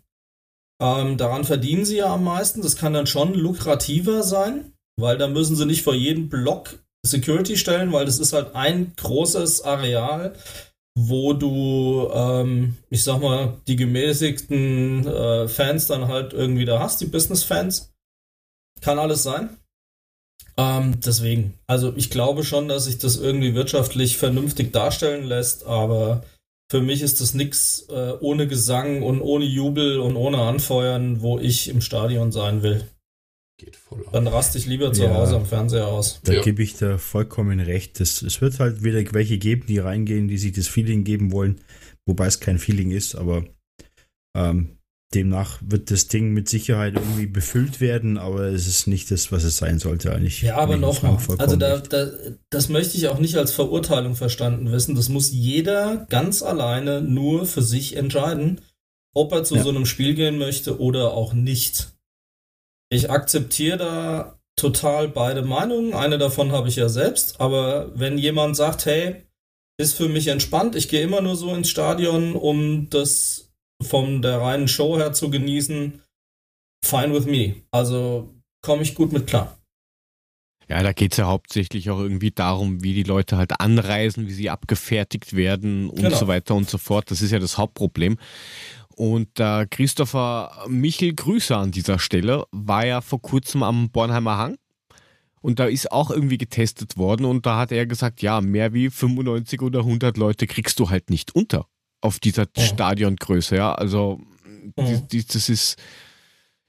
Ähm, 0.81 1.17
daran 1.17 1.45
verdienen 1.45 1.85
sie 1.85 1.97
ja 1.97 2.15
am 2.15 2.25
meisten. 2.25 2.63
Das 2.63 2.77
kann 2.77 2.93
dann 2.93 3.07
schon 3.07 3.35
lukrativer 3.35 4.23
sein, 4.23 4.73
weil 4.97 5.19
da 5.19 5.29
müssen 5.29 5.57
sie 5.57 5.67
nicht 5.67 5.83
vor 5.83 5.95
jedem 5.95 6.29
Block 6.29 6.79
Security 7.05 7.57
stellen, 7.57 7.93
weil 7.93 8.07
das 8.07 8.19
ist 8.19 8.33
halt 8.33 8.55
ein 8.55 8.93
großes 8.97 9.63
Areal, 9.63 10.35
wo 10.97 11.33
du, 11.33 12.11
ähm, 12.13 12.77
ich 12.91 13.05
sag 13.05 13.21
mal, 13.21 13.61
die 13.67 13.77
gemäßigten 13.77 15.07
äh, 15.07 15.49
Fans 15.49 15.87
dann 15.87 16.09
halt 16.09 16.33
irgendwie 16.33 16.65
da 16.65 16.81
hast, 16.81 17.01
die 17.01 17.07
Business-Fans. 17.07 17.93
Kann 18.81 18.99
alles 18.99 19.23
sein. 19.23 19.57
Ähm, 20.57 20.99
deswegen, 21.01 21.55
also 21.69 21.93
ich 21.97 22.11
glaube 22.11 22.45
schon, 22.45 22.69
dass 22.69 22.85
sich 22.85 22.99
das 22.99 23.17
irgendwie 23.17 23.55
wirtschaftlich 23.55 24.17
vernünftig 24.17 24.73
darstellen 24.73 25.25
lässt, 25.25 25.65
aber 25.67 26.25
für 26.71 26.81
mich 26.83 27.03
ist 27.03 27.21
das 27.21 27.35
nix 27.35 27.87
äh, 27.89 28.13
ohne 28.21 28.47
Gesang 28.47 29.03
und 29.03 29.21
ohne 29.21 29.45
Jubel 29.45 30.01
und 30.01 30.17
ohne 30.17 30.39
Anfeuern, 30.43 31.21
wo 31.23 31.39
ich 31.39 31.69
im 31.69 31.81
Stadion 31.81 32.31
sein 32.33 32.63
will. 32.63 32.85
Geht 33.59 33.75
voll 33.77 34.05
auf. 34.05 34.13
Dann 34.13 34.27
raste 34.29 34.59
ich 34.59 34.67
lieber 34.67 34.93
zu 34.93 35.05
Ja. 35.05 35.15
Hause 35.15 35.37
am 35.37 35.47
Fernseher 35.47 35.89
aus. 35.89 36.21
Da 36.23 36.35
Ja. 36.35 36.43
gebe 36.43 36.63
ich 36.63 36.77
dir 36.77 36.99
vollkommen 36.99 37.59
recht. 37.59 38.01
Es, 38.01 38.23
es 38.23 38.41
wird 38.41 38.61
halt 38.61 38.85
wieder 38.85 39.03
welche 39.13 39.39
geben, 39.39 39.65
die 39.67 39.79
reingehen, 39.79 40.29
die 40.29 40.39
sich 40.39 40.53
das 40.53 40.69
Feeling 40.69 41.05
geben 41.05 41.33
wollen, 41.33 41.61
wobei 42.07 42.27
es 42.27 42.39
kein 42.39 42.59
Feeling 42.59 42.91
ist, 42.93 43.15
aber 43.17 43.45
ähm, 44.37 44.78
demnach 45.15 45.59
wird 45.65 45.91
das 45.91 46.09
Ding 46.09 46.33
mit 46.33 46.49
Sicherheit 46.49 46.95
irgendwie 46.95 47.27
befüllt 47.27 47.81
werden, 47.81 48.19
aber 48.19 48.43
es 48.43 48.67
ist 48.67 48.87
nicht 48.87 49.11
das, 49.11 49.33
was 49.33 49.45
es 49.45 49.57
sein 49.57 49.79
sollte 49.79 50.13
eigentlich. 50.13 50.43
Ja, 50.43 50.57
aber 50.57 50.77
nochmal, 50.77 51.17
also 51.39 51.57
da, 51.57 51.79
da, 51.79 52.11
das 52.51 52.69
möchte 52.69 52.99
ich 52.99 53.09
auch 53.09 53.19
nicht 53.19 53.37
als 53.37 53.53
Verurteilung 53.53 54.17
verstanden 54.17 54.71
wissen. 54.71 54.95
Das 54.95 55.09
muss 55.09 55.33
jeder 55.33 56.07
ganz 56.11 56.43
alleine 56.43 57.01
nur 57.01 57.47
für 57.47 57.63
sich 57.63 57.97
entscheiden, 57.97 58.61
ob 59.15 59.33
er 59.33 59.45
zu 59.45 59.57
Ja. 59.57 59.63
so 59.63 59.71
einem 59.71 59.87
Spiel 59.87 60.15
gehen 60.15 60.37
möchte 60.39 60.79
oder 60.79 61.13
auch 61.13 61.33
nicht. 61.33 61.93
Ich 62.91 63.11
akzeptiere 63.11 63.79
da 63.79 64.39
total 64.57 65.09
beide 65.09 65.43
Meinungen. 65.43 65.95
Eine 65.95 66.19
davon 66.19 66.53
habe 66.53 66.69
ich 66.69 66.77
ja 66.77 66.89
selbst, 66.89 67.41
aber 67.41 67.93
wenn 67.99 68.19
jemand 68.19 68.57
sagt, 68.57 68.85
hey, 68.85 69.23
ist 69.81 69.95
für 69.95 70.09
mich 70.09 70.27
entspannt, 70.29 70.75
ich 70.75 70.89
gehe 70.89 71.03
immer 71.03 71.21
nur 71.21 71.37
so 71.37 71.55
ins 71.55 71.71
Stadion, 71.71 72.35
um 72.35 72.91
das 72.91 73.48
von 73.83 74.23
der 74.23 74.41
reinen 74.41 74.69
Show 74.69 74.97
her 74.97 75.13
zu 75.13 75.31
genießen, 75.31 76.01
fine 76.85 77.15
with 77.15 77.27
me. 77.27 77.57
Also 77.71 78.35
komme 78.63 78.83
ich 78.83 78.95
gut 78.95 79.13
mit 79.13 79.27
klar. 79.27 79.57
Ja, 80.69 80.83
da 80.83 80.93
geht's 80.93 81.17
ja 81.17 81.27
hauptsächlich 81.27 81.89
auch 81.89 81.99
irgendwie 81.99 82.31
darum, 82.31 82.83
wie 82.83 82.93
die 82.93 83.03
Leute 83.03 83.39
halt 83.39 83.59
anreisen, 83.59 84.27
wie 84.29 84.33
sie 84.35 84.51
abgefertigt 84.51 85.35
werden 85.35 85.89
und 85.89 86.03
Genau. 86.03 86.17
so 86.17 86.29
weiter 86.29 86.55
und 86.55 86.69
so 86.69 86.77
fort. 86.77 87.11
Das 87.11 87.23
ist 87.23 87.31
ja 87.31 87.39
das 87.39 87.57
Hauptproblem. 87.57 88.19
Und 88.95 89.41
äh, 89.41 89.67
Christopher 89.71 90.65
Michel, 90.69 91.15
Grüße 91.15 91.57
an 91.57 91.71
dieser 91.71 91.99
Stelle, 91.99 92.45
war 92.51 92.85
ja 92.85 93.01
vor 93.01 93.23
kurzem 93.23 93.63
am 93.63 93.91
Bornheimer 93.91 94.37
Hang. 94.37 94.59
Und 95.41 95.59
da 95.59 95.67
ist 95.67 95.91
auch 95.91 96.11
irgendwie 96.11 96.37
getestet 96.37 96.97
worden 96.99 97.25
und 97.25 97.47
da 97.47 97.59
hat 97.59 97.73
er 97.73 97.87
gesagt, 97.87 98.21
ja, 98.23 98.41
mehr 98.41 98.75
wie 98.75 98.91
95 98.91 99.63
oder 99.63 99.79
100 99.81 100.17
Leute 100.19 100.47
kriegst 100.49 100.81
du 100.81 100.91
halt 100.91 101.11
nicht 101.11 101.35
unter 101.35 101.67
auf 102.01 102.19
dieser 102.21 102.47
Ja. 102.57 102.65
Stadiongröße, 102.65 103.57
ja. 103.57 103.75
Also, 103.75 104.21
die, 104.77 104.83
Mhm. 104.83 105.09
die, 105.09 105.25
das 105.27 105.49
ist, 105.49 105.77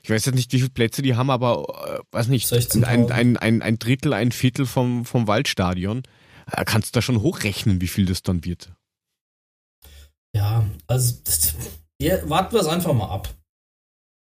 ich 0.01 0.09
weiß 0.09 0.25
jetzt 0.25 0.35
nicht, 0.35 0.51
wie 0.53 0.57
viele 0.59 0.69
Plätze 0.69 1.01
die 1.01 1.15
haben, 1.15 1.29
aber, 1.29 1.99
äh, 2.11 2.15
weiß 2.15 2.27
nicht, 2.29 2.47
16.000. 2.51 2.85
ein, 2.85 3.11
ein, 3.11 3.37
ein, 3.37 3.61
ein 3.61 3.79
Drittel, 3.79 4.13
ein 4.13 4.31
Viertel 4.31 4.65
vom, 4.65 5.05
vom 5.05 5.27
Waldstadion. 5.27 6.03
Äh, 6.51 6.65
kannst 6.65 6.89
du 6.95 6.97
da 6.97 7.01
schon 7.01 7.21
hochrechnen, 7.21 7.81
wie 7.81 7.87
viel 7.87 8.05
das 8.05 8.23
dann 8.23 8.43
wird? 8.45 8.71
Ja, 10.35 10.65
also 10.87 11.15
das, 11.23 11.55
ja, 12.01 12.27
warten 12.29 12.53
wir 12.53 12.61
es 12.61 12.67
einfach 12.67 12.93
mal 12.93 13.09
ab. 13.09 13.33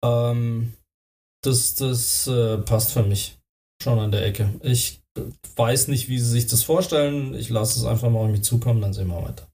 Ähm, 0.03 0.73
das 1.43 1.75
das 1.75 2.27
äh, 2.27 2.57
passt 2.59 2.91
für 2.91 3.03
mich 3.03 3.37
schon 3.83 3.99
an 3.99 4.11
der 4.11 4.25
Ecke. 4.25 4.53
Ich 4.63 5.01
äh, 5.17 5.21
weiß 5.55 5.87
nicht, 5.89 6.07
wie 6.09 6.19
sie 6.19 6.29
sich 6.29 6.47
das 6.47 6.63
vorstellen. 6.63 7.33
Ich 7.33 7.49
lasse 7.49 7.79
es 7.79 7.85
einfach 7.85 8.09
mal 8.09 8.19
auf 8.19 8.31
mich 8.31 8.43
zukommen, 8.43 8.81
dann 8.81 8.93
sehen 8.93 9.07
wir 9.07 9.21
weiter. 9.21 9.47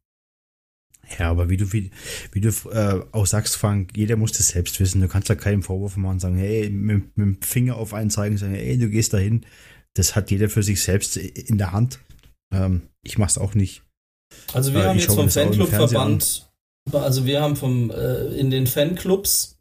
Ja, 1.17 1.29
aber 1.29 1.49
wie 1.49 1.57
du, 1.57 1.71
wie, 1.73 1.91
wie 2.31 2.41
du 2.41 2.49
äh, 2.69 3.01
auch 3.11 3.25
sagst, 3.25 3.55
Frank, 3.55 3.91
jeder 3.95 4.15
muss 4.17 4.33
das 4.33 4.49
selbst 4.49 4.79
wissen. 4.79 5.01
Du 5.01 5.07
kannst 5.07 5.29
da 5.29 5.35
keinen 5.35 5.63
Vorwurf 5.63 5.95
machen 5.97 6.13
und 6.13 6.19
sagen, 6.19 6.37
hey, 6.37 6.69
mit, 6.69 7.17
mit 7.17 7.25
dem 7.25 7.41
Finger 7.41 7.75
auf 7.77 7.93
einen 7.93 8.09
zeigen, 8.09 8.37
sagen, 8.37 8.53
hey, 8.53 8.77
du 8.77 8.89
gehst 8.89 9.13
dahin. 9.13 9.45
Das 9.93 10.15
hat 10.15 10.31
jeder 10.31 10.49
für 10.49 10.63
sich 10.63 10.81
selbst 10.83 11.17
in 11.17 11.57
der 11.57 11.71
Hand. 11.71 11.99
Ähm, 12.53 12.83
ich 13.03 13.17
mach's 13.17 13.37
auch 13.37 13.55
nicht. 13.55 13.83
Also 14.53 14.73
wir 14.73 14.81
Äh, 14.83 14.87
haben 14.87 14.99
jetzt 14.99 15.13
vom 15.13 15.29
Fanclubverband, 15.29 16.49
also 16.91 17.25
wir 17.25 17.41
haben 17.41 17.55
vom 17.55 17.89
äh, 17.89 18.25
in 18.37 18.49
den 18.51 18.67
Fanclubs 18.67 19.56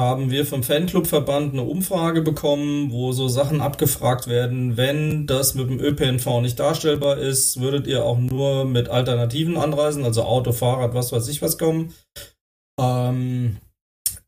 haben 0.00 0.30
wir 0.30 0.44
vom 0.46 0.62
Fanclubverband 0.62 1.52
eine 1.52 1.62
Umfrage 1.62 2.22
bekommen, 2.22 2.90
wo 2.90 3.12
so 3.12 3.28
Sachen 3.28 3.60
abgefragt 3.60 4.26
werden, 4.26 4.76
wenn 4.76 5.26
das 5.26 5.54
mit 5.54 5.68
dem 5.68 5.78
ÖPNV 5.78 6.40
nicht 6.40 6.58
darstellbar 6.58 7.18
ist, 7.18 7.60
würdet 7.60 7.86
ihr 7.86 8.04
auch 8.04 8.18
nur 8.18 8.64
mit 8.64 8.88
Alternativen 8.88 9.56
anreisen, 9.56 10.04
also 10.04 10.24
Auto, 10.24 10.52
Fahrrad, 10.52 10.94
was 10.94 11.12
weiß 11.12 11.28
ich 11.28 11.42
was 11.42 11.58
kommen. 11.58 11.94
Ähm, 12.80 13.58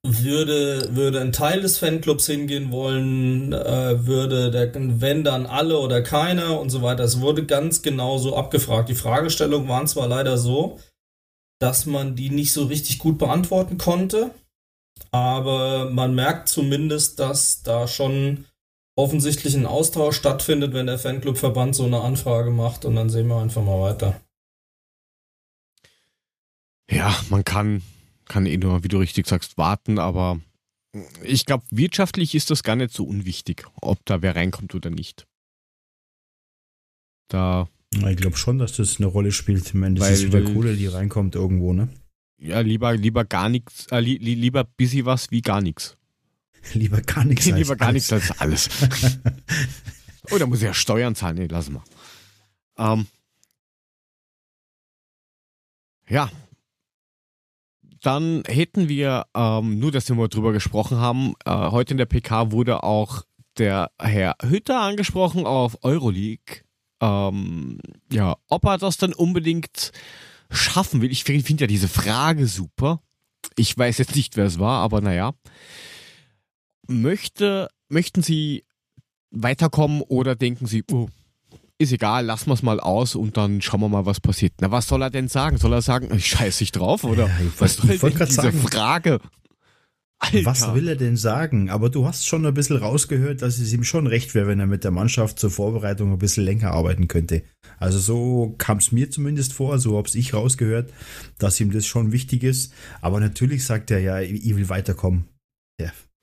würde, 0.05 0.95
würde 0.95 1.21
ein 1.21 1.33
Teil 1.33 1.61
des 1.61 1.79
Fanclubs 1.79 2.27
hingehen 2.27 2.71
wollen, 2.73 3.53
äh, 3.53 4.07
würde 4.07 4.51
der, 4.51 4.73
wenn 4.75 5.25
dann 5.25 5.47
alle 5.47 5.79
oder 5.79 6.03
keiner 6.03 6.61
und 6.61 6.71
so 6.71 6.83
weiter. 6.83 7.05
Es 7.05 7.21
wurde 7.21 7.47
ganz 7.47 7.83
genau 7.83 8.19
so 8.19 8.37
abgefragt. 8.37 8.89
Die 8.89 8.95
Fragestellungen 8.95 9.69
waren 9.69 9.87
zwar 9.87 10.09
leider 10.09 10.39
so, 10.39 10.79
dass 11.61 11.87
man 11.87 12.17
die 12.17 12.31
nicht 12.31 12.53
so 12.53 12.65
richtig 12.65 12.99
gut 12.99 13.19
beantworten 13.19 13.79
konnte, 13.79 14.33
aber 15.11 15.91
man 15.91 16.15
merkt 16.15 16.49
zumindest, 16.49 17.19
dass 17.19 17.63
da 17.63 17.87
schon 17.89 18.47
offensichtlich 18.97 19.55
ein 19.55 19.67
Austausch 19.67 20.17
stattfindet, 20.17 20.75
wenn 20.75 20.87
der 20.87 20.99
Fanclubverband 20.99 21.75
so 21.75 21.85
eine 21.85 22.01
Anfrage 22.03 22.51
macht 22.51 22.85
und 22.85 22.95
dann 22.97 23.09
sehen 23.11 23.27
wir 23.29 23.41
einfach 23.41 23.63
mal 23.63 23.81
weiter. 23.81 24.21
Ja, 26.91 27.19
man 27.31 27.45
kann, 27.45 27.83
kann 28.27 28.45
eh 28.47 28.57
nur, 28.59 28.85
wie 28.85 28.89
du 28.89 28.99
richtig 28.99 29.27
sagst, 29.27 29.57
warten, 29.57 29.99
aber 29.99 30.41
ich 31.23 31.47
glaube, 31.47 31.65
wirtschaftlich 31.71 32.35
ist 32.35 32.51
das 32.51 32.63
gar 32.63 32.77
nicht 32.77 32.93
so 32.93 33.05
unwichtig, 33.05 33.65
ob 33.81 34.05
da 34.05 34.21
wer 34.21 34.37
reinkommt 34.37 34.75
oder 34.75 34.91
nicht. 34.91 35.27
Da, 37.29 37.69
Ich 37.95 38.17
glaube 38.19 38.37
schon, 38.37 38.59
dass 38.59 38.77
das 38.77 38.99
eine 38.99 39.07
Rolle 39.07 39.33
spielt. 39.33 39.67
Ich 39.69 39.75
meine, 39.75 39.95
das 39.95 40.07
Weil- 40.07 40.13
ist 40.15 40.23
wieder 40.25 40.43
Kohle, 40.43 40.77
die 40.77 40.87
reinkommt 40.87 41.35
irgendwo, 41.35 41.73
ne? 41.73 41.89
Ja, 42.43 42.61
lieber, 42.61 42.97
lieber 42.97 43.25
gar 43.25 43.49
nichts, 43.49 43.87
äh, 43.91 44.01
li, 44.01 44.19
li, 44.19 44.35
lieber 44.35 44.65
busy 44.65 45.05
was 45.05 45.31
wie 45.31 45.43
gar 45.43 45.61
nichts. 45.61 45.97
Lieber 46.75 47.01
gar 47.01 47.25
nichts. 47.25 47.49
als 47.49 47.57
lieber 47.57 47.75
gar 47.75 47.91
nichts 47.91 48.13
als 48.13 48.31
alles. 48.41 48.69
oh, 50.31 50.39
da 50.39 50.47
muss 50.47 50.59
ich 50.59 50.65
ja 50.65 50.75
Steuern 50.75 51.17
zahlen. 51.17 51.37
Nee, 51.37 51.49
lass 51.51 51.69
mal. 51.71 51.83
Ähm, 52.79 53.07
ja. 56.09 56.31
Dann 58.01 58.45
hätten 58.47 58.89
wir, 58.89 59.27
ähm, 59.35 59.81
nur 59.81 59.91
dass 59.91 60.09
wir 60.09 60.15
mal 60.15 60.29
drüber 60.29 60.53
gesprochen 60.53 60.99
haben, 60.99 61.35
äh, 61.45 61.51
heute 61.51 61.95
in 61.95 61.99
der 61.99 62.07
PK 62.07 62.53
wurde 62.53 62.85
auch 62.85 63.23
der 63.59 63.91
Herr 64.01 64.37
Hütter 64.41 64.81
angesprochen 64.81 65.47
auf 65.47 65.79
Euroleague. 65.83 66.63
Ähm, 67.01 67.79
ja, 68.13 68.37
ob 68.49 68.65
er 68.67 68.79
das 68.79 68.99
dann 68.99 69.13
unbedingt 69.13 69.91
schaffen 70.53 71.01
will. 71.03 71.11
Ich 71.11 71.25
finde 71.25 71.45
find 71.45 71.61
ja 71.61 71.67
diese 71.67 71.89
Frage 71.89 72.47
super. 72.47 73.01
Ich 73.57 73.77
weiß 73.77 73.99
jetzt 73.99 74.15
nicht, 74.15 74.37
wer 74.37 74.47
es 74.47 74.59
war, 74.59 74.83
aber 74.83 75.01
naja. 75.01 75.33
Möchte, 76.87 77.69
möchten 77.89 78.23
Sie 78.23 78.65
weiterkommen 79.31 80.03
oder 80.03 80.37
denken 80.37 80.67
Sie, 80.67 80.85
oh, 80.91 81.09
ist 81.79 81.93
egal, 81.93 82.25
lassen 82.25 82.49
wir 82.49 82.55
es 82.55 82.63
mal 82.63 82.81
aus 82.81 83.15
und 83.15 83.37
dann 83.37 83.61
schauen 83.61 83.81
wir 83.81 83.89
mal, 83.89 84.07
was 84.07 84.21
passiert. 84.21 84.53
Na, 84.61 84.71
was 84.71 84.87
soll 84.87 85.03
er 85.03 85.11
denn 85.11 85.29
sagen? 85.29 85.59
Soll 85.59 85.73
er 85.73 85.83
sagen, 85.83 86.15
ich 86.17 86.27
scheiße 86.27 86.63
ich 86.65 86.73
drauf? 86.73 87.05
Oder 87.05 87.27
Ja, 87.27 87.39
ich 87.41 87.61
was 87.61 87.77
soll 87.77 87.91
ich 87.91 88.01
denn 88.01 88.15
diese 88.17 88.27
sagen. 88.33 88.59
Frage? 88.61 89.21
Alter. 90.23 90.45
Was 90.47 90.75
will 90.75 90.89
er 90.89 90.97
denn 90.97 91.17
sagen? 91.17 91.69
Aber 91.69 91.91
du 91.91 92.07
hast 92.07 92.27
schon 92.27 92.47
ein 92.47 92.55
bisschen 92.55 92.77
rausgehört, 92.77 93.43
dass 93.43 93.59
es 93.59 93.73
ihm 93.73 93.83
schon 93.83 94.07
recht 94.07 94.35
wäre, 94.35 94.47
wenn 94.47 94.61
er 94.61 94.67
mit 94.67 94.85
der 94.85 94.93
Mannschaft 94.93 95.39
zur 95.39 95.51
Vorbereitung 95.51 96.13
ein 96.13 96.19
bisschen 96.19 96.45
länger 96.45 96.71
arbeiten 96.71 97.09
könnte. 97.09 97.43
Also 97.79 97.99
so 97.99 98.55
kam 98.59 98.79
es 98.79 98.93
mir 98.93 99.11
zumindest 99.11 99.53
vor, 99.53 99.79
so 99.81 99.99
hab's 99.99 100.15
ich 100.15 100.33
rausgehört, 100.33 100.93
dass 101.39 101.59
ihm 101.61 101.73
das 101.73 101.87
schon 101.87 102.13
wichtig 102.13 102.45
ist. 102.45 102.73
Aber 103.01 103.19
natürlich 103.19 103.65
sagt 103.65 103.91
er 103.91 103.99
ja, 103.99 104.21
ich 104.21 104.55
will 104.57 104.69
weiterkommen. 104.69 105.25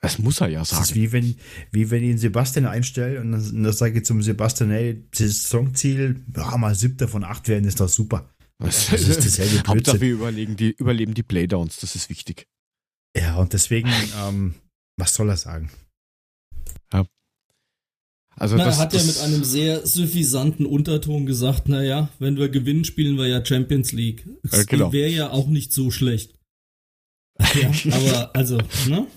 Das 0.02 0.18
muss 0.18 0.40
er 0.40 0.48
ja 0.48 0.60
Das 0.60 0.72
ist 0.72 0.78
sagen. 0.78 0.96
wie 0.96 1.12
wenn, 1.12 1.36
wie 1.72 1.92
wenn 1.92 2.04
ich 2.04 2.12
den 2.12 2.18
Sebastian 2.18 2.66
einstelle 2.66 3.20
und 3.20 3.34
dann, 3.34 3.64
dann 3.64 3.74
sage 3.74 4.00
ich 4.00 4.06
zum 4.06 4.22
Sebastian, 4.22 4.72
hey, 4.72 5.04
Saisonziel, 5.14 6.24
ja, 6.36 6.58
mal 6.58 6.74
siebter 6.74 7.08
von 7.10 7.24
acht 7.26 7.50
werden, 7.50 7.66
ist 7.66 7.82
doch 7.82 7.90
super. 7.90 8.30
Das 8.60 8.90
das 8.90 9.08
ist 9.08 9.26
dasselbe 9.26 9.50
Blödsinn. 9.64 9.68
Hauptsache 9.68 10.02
wir 10.02 10.12
überlegen 10.12 10.56
die, 10.56 10.72
überleben 10.72 11.14
die 11.14 11.24
Playdowns, 11.24 11.78
das 11.78 11.96
ist 11.96 12.10
wichtig. 12.10 12.48
Ja, 13.16 13.36
und 13.38 13.54
deswegen, 13.54 13.92
ähm, 14.24 14.56
was 14.98 15.14
soll 15.14 15.30
er 15.30 15.38
sagen? 15.38 15.72
Also 18.40 18.56
Na, 18.56 18.64
das, 18.66 18.78
er 18.78 18.84
hat 18.84 18.94
ja 18.94 19.00
das, 19.00 19.08
mit 19.08 19.20
einem 19.20 19.44
sehr 19.44 19.86
suffisanten 19.86 20.66
Unterton 20.66 21.26
gesagt, 21.26 21.68
naja, 21.68 22.10
wenn 22.20 22.38
wir 22.38 22.48
gewinnen, 22.48 22.86
spielen 22.86 23.18
wir 23.18 23.28
ja 23.28 23.46
Champions 23.46 23.92
League. 23.92 24.28
Ja, 24.50 24.64
genau. 24.64 24.94
Wäre 24.94 25.10
ja 25.10 25.30
auch 25.30 25.48
nicht 25.48 25.74
so 25.74 25.92
schlecht. 25.92 26.34
Ja, 27.56 27.72
aber 27.94 28.36
also, 28.36 28.58
ne? 28.88 29.08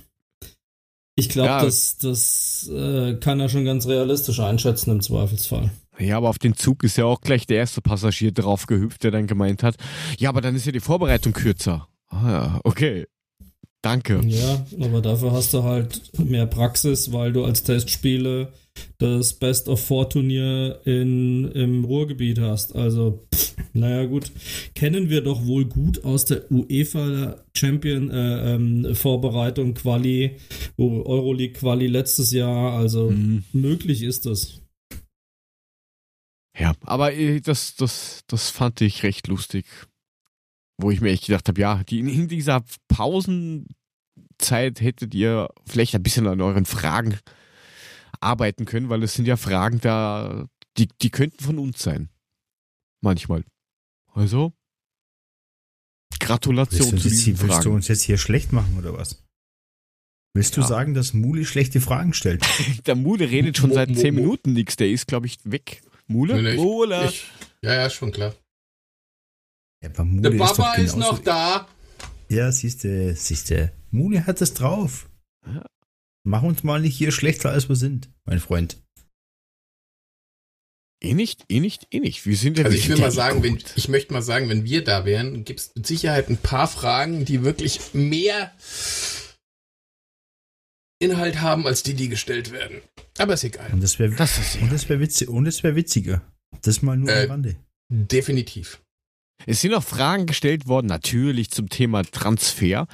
Ich 1.17 1.29
glaube, 1.29 1.49
Ja. 1.49 1.65
das, 1.65 1.99
das 1.99 2.69
äh, 2.73 3.15
kann 3.15 3.41
er 3.41 3.49
schon 3.49 3.65
ganz 3.65 3.87
realistisch 3.87 4.41
einschätzen 4.41 4.91
im 4.93 5.01
Zweifelsfall. 5.03 5.71
Ja, 5.99 6.17
aber 6.17 6.29
auf 6.29 6.39
den 6.39 6.57
Zug 6.57 6.83
ist 6.85 6.97
ja 6.97 7.05
auch 7.05 7.21
gleich 7.21 7.47
der 7.47 7.59
erste 7.59 7.81
Passagier 7.81 8.33
drauf 8.33 8.67
gehüpft, 8.67 9.03
der 9.05 9.11
dann 9.11 9.27
gemeint 9.27 9.63
hat, 9.63 9.77
ja, 10.19 10.29
aber 10.29 10.41
dann 10.41 10.55
ist 10.57 10.67
ja 10.67 10.73
die 10.73 10.81
Vorbereitung 10.81 11.33
kürzer. 11.33 11.89
Ah 12.09 12.31
ja, 12.31 12.61
okay. 12.65 13.07
Danke. 13.83 14.21
Ja, 14.27 14.65
aber 14.81 15.03
dafür 15.03 15.33
hast 15.33 15.53
du 15.55 15.65
halt 15.65 16.01
mehr 16.19 16.47
Praxis, 16.47 17.13
weil 17.13 17.33
du 17.33 17.45
als 17.45 17.65
Testspiele 17.65 18.53
das 18.99 19.35
Best 19.35 19.69
of 19.69 19.85
Four 19.85 20.09
Turnier 20.09 20.81
in, 20.85 21.51
im 21.51 21.85
Ruhrgebiet 21.85 22.39
hast. 22.39 22.77
Also, 22.77 23.27
pff, 23.35 23.55
naja, 23.75 24.05
gut. 24.07 24.31
Kennen 24.77 25.11
wir 25.11 25.21
doch 25.23 25.45
wohl 25.47 25.65
gut 25.65 26.05
aus 26.05 26.25
der 26.25 26.51
UEFA 26.51 27.37
Champion 27.57 28.09
äh, 28.11 28.55
ähm, 28.55 28.95
Vorbereitung 28.95 29.75
Quali, 29.75 30.37
Euroleague 30.79 31.55
Quali 31.59 31.89
letztes 31.89 32.31
Jahr. 32.31 32.75
Also, 32.75 33.11
Mhm. 33.11 33.43
möglich 33.53 34.03
ist 34.05 34.27
das. 34.27 34.61
Ja, 36.59 36.75
aber 36.83 37.15
äh, 37.15 37.41
das, 37.41 37.75
das, 37.75 38.23
das 38.29 38.51
fand 38.51 38.81
ich 38.81 39.03
recht 39.03 39.27
lustig. 39.27 39.65
Wo 40.83 40.91
ich 40.91 41.01
mir 41.01 41.11
echt 41.11 41.27
gedacht 41.27 41.49
habe, 41.49 41.61
ja, 41.61 41.83
die, 41.85 42.01
in 42.01 42.29
dieser 42.29 42.65
Pausenzeit 42.89 44.81
hättet 44.81 45.15
ihr 45.15 45.49
vielleicht 45.65 45.95
ein 45.95 46.03
bisschen 46.03 46.27
an 46.27 46.41
euren 46.41 46.65
Fragen 46.67 47.19
arbeiten 48.21 48.65
können, 48.65 48.89
weil 48.89 49.03
es 49.03 49.15
sind 49.15 49.27
ja 49.27 49.37
Fragen 49.37 49.81
da, 49.81 50.47
die, 50.77 50.89
die 51.01 51.11
könnten 51.11 51.43
von 51.43 51.59
uns 51.59 51.83
sein. 51.83 52.09
Manchmal. 53.01 53.45
Also, 54.15 54.53
Gratulation 56.21 56.81
Willst 56.81 56.83
du, 56.83 56.89
zu 56.89 56.95
uns 56.95 57.03
diesen 57.03 57.33
jetzt, 57.35 57.43
willst 57.43 57.59
du 57.59 57.63
Fragen. 57.63 57.75
uns 57.75 57.89
jetzt 57.89 58.03
hier 58.03 58.19
schlecht 58.19 58.53
machen 58.53 58.77
oder 58.79 58.93
was? 58.95 59.23
Willst 60.35 60.57
Ja. 60.57 60.63
du 60.63 60.69
sagen, 60.69 60.95
dass 60.95 61.13
Muli 61.15 61.45
schlechte 61.45 61.81
Fragen 61.81 62.13
stellt? 62.15 62.45
Der 62.87 62.95
Mule 62.95 63.29
redet 63.31 63.57
schon 63.57 63.71
Mo- 63.71 63.75
seit 63.75 63.91
Mo- 63.91 63.95
zehn 63.97 64.15
Mo- 64.15 64.21
Minuten 64.21 64.53
nichts. 64.53 64.77
Der 64.77 64.89
ist, 64.91 65.07
glaube 65.07 65.27
ich, 65.27 65.39
weg. 65.45 65.83
Mule? 66.07 66.35
Nee, 66.35 66.43
nee, 66.43 66.51
ich- 66.51 66.57
Mule. 66.57 67.07
Ich, 67.09 67.27
ja, 67.63 67.75
ja, 67.75 67.91
schon 67.91 68.13
klar. 68.13 68.35
Ja, 69.83 69.89
aber 69.91 70.05
Muli 70.05 70.23
Der 70.23 70.33
ist 70.33 70.41
doch 70.41 70.57
Papa 70.57 70.75
ist 70.75 70.95
genauso- 70.95 71.13
noch 71.13 71.19
da. 71.21 71.69
Ja, 72.29 72.51
siehste, 72.53 73.15
siehste. 73.15 73.73
Muli 73.91 74.19
hat 74.19 74.41
es 74.41 74.55
drauf. 74.55 75.09
Ja. 75.47 75.67
Mach 76.25 76.43
uns 76.43 76.63
mal 76.63 76.81
nicht 76.81 76.97
hier 76.97 77.13
schlechter, 77.13 77.51
als 77.51 77.69
wir 77.69 77.77
sind, 77.77 78.09
mein 78.25 78.39
Freund. 78.41 78.79
eh 81.03 81.15
nicht, 81.15 81.45
eh 81.49 81.59
nicht, 81.59 81.89
eh 81.91 81.99
nicht. 81.99 82.25
Wir 82.27 82.37
sind 82.37 82.59
ja 82.59 82.65
Also 82.65 82.77
ich 82.77 82.89
will 82.89 82.97
mal 82.99 83.11
sagen, 83.11 83.43
wenn, 83.43 83.59
ich 83.75 83.89
möchte 83.89 84.13
mal 84.13 84.23
sagen, 84.23 84.49
wenn 84.49 84.65
wir 84.65 84.85
da 84.85 85.05
wären, 85.05 85.45
gibt 85.45 85.59
es 85.59 85.75
mit 85.75 85.85
Sicherheit 85.85 86.29
ein 86.31 86.37
paar 86.37 86.69
Fragen, 86.69 87.25
die 87.25 87.43
wirklich 87.43 87.81
mehr 87.93 88.53
Inhalt 91.01 91.41
haben, 91.41 91.67
als 91.67 91.83
die, 91.83 91.95
die 91.95 92.09
gestellt 92.09 92.53
werden. 92.53 92.81
Aber 93.19 93.35
ist 93.35 93.43
egal. 93.43 93.73
Und 93.73 93.83
das 93.83 93.99
wäre 93.99 94.13
ist 94.13 94.89
wär 94.89 95.01
witzig, 95.01 95.29
und 95.29 95.45
das 95.45 95.63
wär 95.65 95.75
witziger. 95.75 96.23
Das 96.63 96.83
mal 96.83 96.97
nur 96.97 97.11
Äh, 97.11 97.25
am 97.25 97.31
Rande. 97.33 97.57
Definitiv. 97.91 98.81
Es 99.47 99.61
sind 99.61 99.75
auch 99.75 99.83
Fragen 99.83 100.27
gestellt 100.27 100.67
worden, 100.67 100.87
natürlich 100.87 101.51
zum 101.51 101.69
Thema 101.69 102.03
Transfer. 102.03 102.87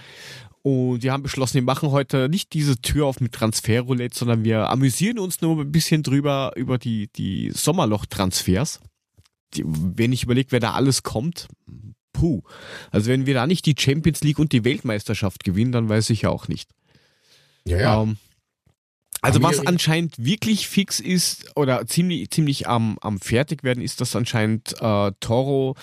Und 0.62 1.02
wir 1.02 1.12
haben 1.12 1.22
beschlossen, 1.22 1.54
wir 1.54 1.62
machen 1.62 1.90
heute 1.90 2.28
nicht 2.28 2.52
diese 2.52 2.80
Tür 2.80 3.06
auf 3.06 3.20
mit 3.20 3.32
Transferroulette, 3.32 4.18
sondern 4.18 4.44
wir 4.44 4.68
amüsieren 4.70 5.18
uns 5.18 5.40
nur 5.40 5.60
ein 5.60 5.72
bisschen 5.72 6.02
drüber 6.02 6.52
über 6.56 6.78
die, 6.78 7.08
die 7.16 7.50
Sommerloch-Transfers. 7.54 8.80
Wenn 9.54 10.12
ich 10.12 10.24
überlege, 10.24 10.52
wer 10.52 10.60
da 10.60 10.72
alles 10.72 11.02
kommt, 11.02 11.48
puh. 12.12 12.42
Also 12.90 13.10
wenn 13.10 13.24
wir 13.24 13.34
da 13.34 13.46
nicht 13.46 13.64
die 13.66 13.76
Champions 13.78 14.22
League 14.22 14.38
und 14.38 14.52
die 14.52 14.64
Weltmeisterschaft 14.64 15.44
gewinnen, 15.44 15.72
dann 15.72 15.88
weiß 15.88 16.10
ich 16.10 16.22
ja 16.22 16.30
auch 16.30 16.48
nicht. 16.48 16.70
Ja, 17.64 17.78
ja. 17.78 18.02
Ähm, 18.02 18.16
also 19.20 19.42
was 19.42 19.66
anscheinend 19.66 20.22
wirklich 20.22 20.68
fix 20.68 21.00
ist 21.00 21.56
oder 21.56 21.86
ziemlich, 21.86 22.30
ziemlich 22.30 22.68
am, 22.68 22.98
am 23.00 23.20
fertig 23.20 23.64
werden, 23.64 23.82
ist, 23.82 24.00
dass 24.00 24.14
anscheinend 24.14 24.74
äh, 24.80 25.12
Toro 25.20 25.76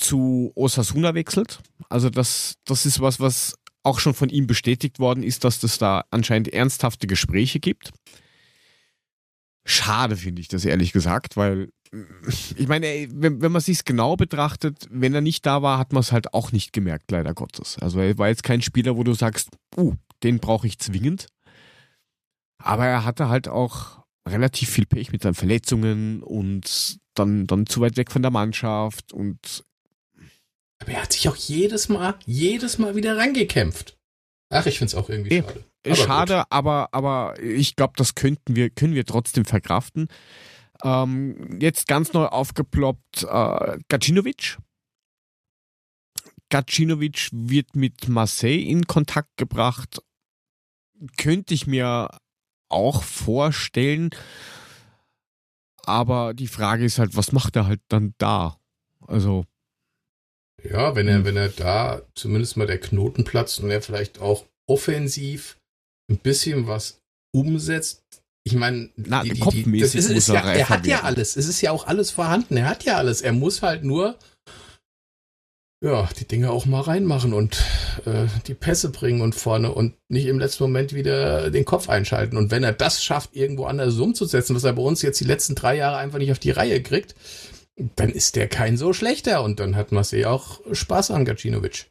zu 0.00 0.52
Osasuna 0.54 1.14
wechselt. 1.14 1.60
Also 1.88 2.10
das, 2.10 2.54
das 2.64 2.86
ist 2.86 3.00
was, 3.00 3.20
was 3.20 3.54
auch 3.82 3.98
schon 3.98 4.14
von 4.14 4.28
ihm 4.28 4.46
bestätigt 4.46 4.98
worden 4.98 5.22
ist, 5.22 5.44
dass 5.44 5.62
es 5.62 5.78
da 5.78 6.04
anscheinend 6.10 6.48
ernsthafte 6.48 7.06
Gespräche 7.06 7.60
gibt. 7.60 7.90
Schade 9.64 10.16
finde 10.16 10.40
ich 10.40 10.48
das 10.48 10.64
ehrlich 10.64 10.92
gesagt, 10.92 11.36
weil 11.36 11.70
ich 12.56 12.68
meine, 12.68 13.08
wenn, 13.12 13.42
wenn 13.42 13.52
man 13.52 13.60
sich 13.60 13.84
genau 13.84 14.16
betrachtet, 14.16 14.86
wenn 14.90 15.14
er 15.14 15.20
nicht 15.20 15.44
da 15.44 15.60
war, 15.62 15.78
hat 15.78 15.92
man 15.92 16.00
es 16.00 16.12
halt 16.12 16.34
auch 16.34 16.52
nicht 16.52 16.72
gemerkt, 16.72 17.10
leider 17.10 17.34
Gottes. 17.34 17.78
Also 17.80 18.00
er 18.00 18.16
war 18.16 18.28
jetzt 18.28 18.44
kein 18.44 18.62
Spieler, 18.62 18.96
wo 18.96 19.04
du 19.04 19.12
sagst, 19.12 19.50
uh, 19.76 19.94
den 20.22 20.38
brauche 20.38 20.66
ich 20.66 20.78
zwingend. 20.78 21.26
Aber 22.58 22.86
er 22.86 23.04
hatte 23.04 23.28
halt 23.28 23.48
auch 23.48 24.04
relativ 24.28 24.70
viel 24.70 24.86
Pech 24.86 25.12
mit 25.12 25.22
seinen 25.22 25.34
Verletzungen 25.34 26.22
und 26.22 26.98
dann, 27.14 27.46
dann 27.46 27.66
zu 27.66 27.80
weit 27.80 27.96
weg 27.96 28.12
von 28.12 28.22
der 28.22 28.30
Mannschaft 28.30 29.12
und 29.12 29.64
Aber 30.80 30.92
er 30.92 31.02
hat 31.02 31.12
sich 31.12 31.28
auch 31.28 31.36
jedes 31.36 31.88
Mal, 31.88 32.14
jedes 32.26 32.78
Mal 32.78 32.96
wieder 32.96 33.16
rangekämpft. 33.16 33.96
Ach, 34.50 34.66
ich 34.66 34.78
find's 34.78 34.94
auch 34.94 35.08
irgendwie 35.08 35.38
schade. 35.38 35.64
Aber 35.86 35.96
schade, 35.96 36.44
aber, 36.50 36.88
aber 36.92 37.40
ich 37.40 37.76
glaube, 37.76 37.94
das 37.96 38.14
könnten 38.14 38.56
wir, 38.56 38.70
können 38.70 38.94
wir 38.94 39.04
trotzdem 39.04 39.44
verkraften. 39.44 40.08
Ähm, 40.82 41.58
jetzt 41.60 41.86
ganz 41.86 42.12
neu 42.12 42.26
aufgeploppt, 42.26 43.24
äh, 43.24 43.78
Gacinovic. 43.88 44.58
Gacinovic 46.50 47.28
wird 47.32 47.76
mit 47.76 48.08
Marseille 48.08 48.62
in 48.62 48.86
Kontakt 48.86 49.36
gebracht. 49.36 50.02
Könnte 51.16 51.54
ich 51.54 51.66
mir 51.66 52.10
auch 52.68 53.02
vorstellen. 53.02 54.10
Aber 55.84 56.34
die 56.34 56.48
Frage 56.48 56.84
ist 56.84 56.98
halt, 56.98 57.16
was 57.16 57.32
macht 57.32 57.56
er 57.56 57.66
halt 57.66 57.80
dann 57.88 58.14
da? 58.18 58.58
Also, 59.06 59.44
Ja, 60.68 60.94
wenn 60.94 61.08
er, 61.08 61.24
wenn 61.24 61.36
er 61.36 61.48
da 61.48 62.02
zumindest 62.14 62.56
mal 62.56 62.66
der 62.66 62.78
Knoten 62.78 63.24
platzt 63.24 63.60
und 63.60 63.70
er 63.70 63.82
vielleicht 63.82 64.20
auch 64.20 64.44
offensiv 64.68 65.56
ein 66.10 66.18
bisschen 66.18 66.66
was 66.66 67.00
umsetzt. 67.32 68.02
Ich 68.44 68.54
meine, 68.54 68.90
Na, 68.96 69.22
die, 69.22 69.30
die, 69.30 69.62
die, 69.64 69.80
das 69.80 69.94
ist, 69.94 70.10
ist 70.10 70.28
er 70.28 70.34
ja, 70.34 70.52
er 70.52 70.68
hat 70.68 70.86
ja 70.86 71.02
alles. 71.02 71.36
Es 71.36 71.46
ist 71.46 71.60
ja 71.60 71.70
auch 71.70 71.86
alles 71.86 72.10
vorhanden. 72.10 72.56
Er 72.56 72.68
hat 72.68 72.84
ja 72.84 72.96
alles. 72.96 73.20
Er 73.20 73.32
muss 73.32 73.62
halt 73.62 73.84
nur 73.84 74.16
ja, 75.82 76.08
die 76.18 76.26
Dinge 76.26 76.50
auch 76.50 76.66
mal 76.66 76.82
reinmachen 76.82 77.32
und 77.32 77.64
äh, 78.04 78.26
die 78.46 78.54
Pässe 78.54 78.90
bringen 78.90 79.22
und 79.22 79.34
vorne 79.34 79.72
und 79.72 79.94
nicht 80.08 80.26
im 80.26 80.38
letzten 80.38 80.64
Moment 80.64 80.94
wieder 80.94 81.50
den 81.50 81.64
Kopf 81.64 81.88
einschalten. 81.88 82.36
Und 82.36 82.50
wenn 82.50 82.62
er 82.62 82.72
das 82.72 83.02
schafft, 83.02 83.34
irgendwo 83.34 83.64
anders 83.64 83.96
umzusetzen, 83.98 84.54
was 84.54 84.64
er 84.64 84.74
bei 84.74 84.82
uns 84.82 85.00
jetzt 85.00 85.20
die 85.20 85.24
letzten 85.24 85.54
drei 85.54 85.76
Jahre 85.76 85.96
einfach 85.96 86.18
nicht 86.18 86.32
auf 86.32 86.38
die 86.38 86.50
Reihe 86.50 86.82
kriegt, 86.82 87.14
dann 87.96 88.10
ist 88.10 88.36
der 88.36 88.48
kein 88.48 88.76
so 88.76 88.92
schlechter 88.92 89.42
und 89.42 89.60
dann 89.60 89.76
hat 89.76 89.92
Marseille 89.92 90.26
auch 90.26 90.60
Spaß 90.72 91.10
an 91.10 91.24
Gacinovic. 91.24 91.90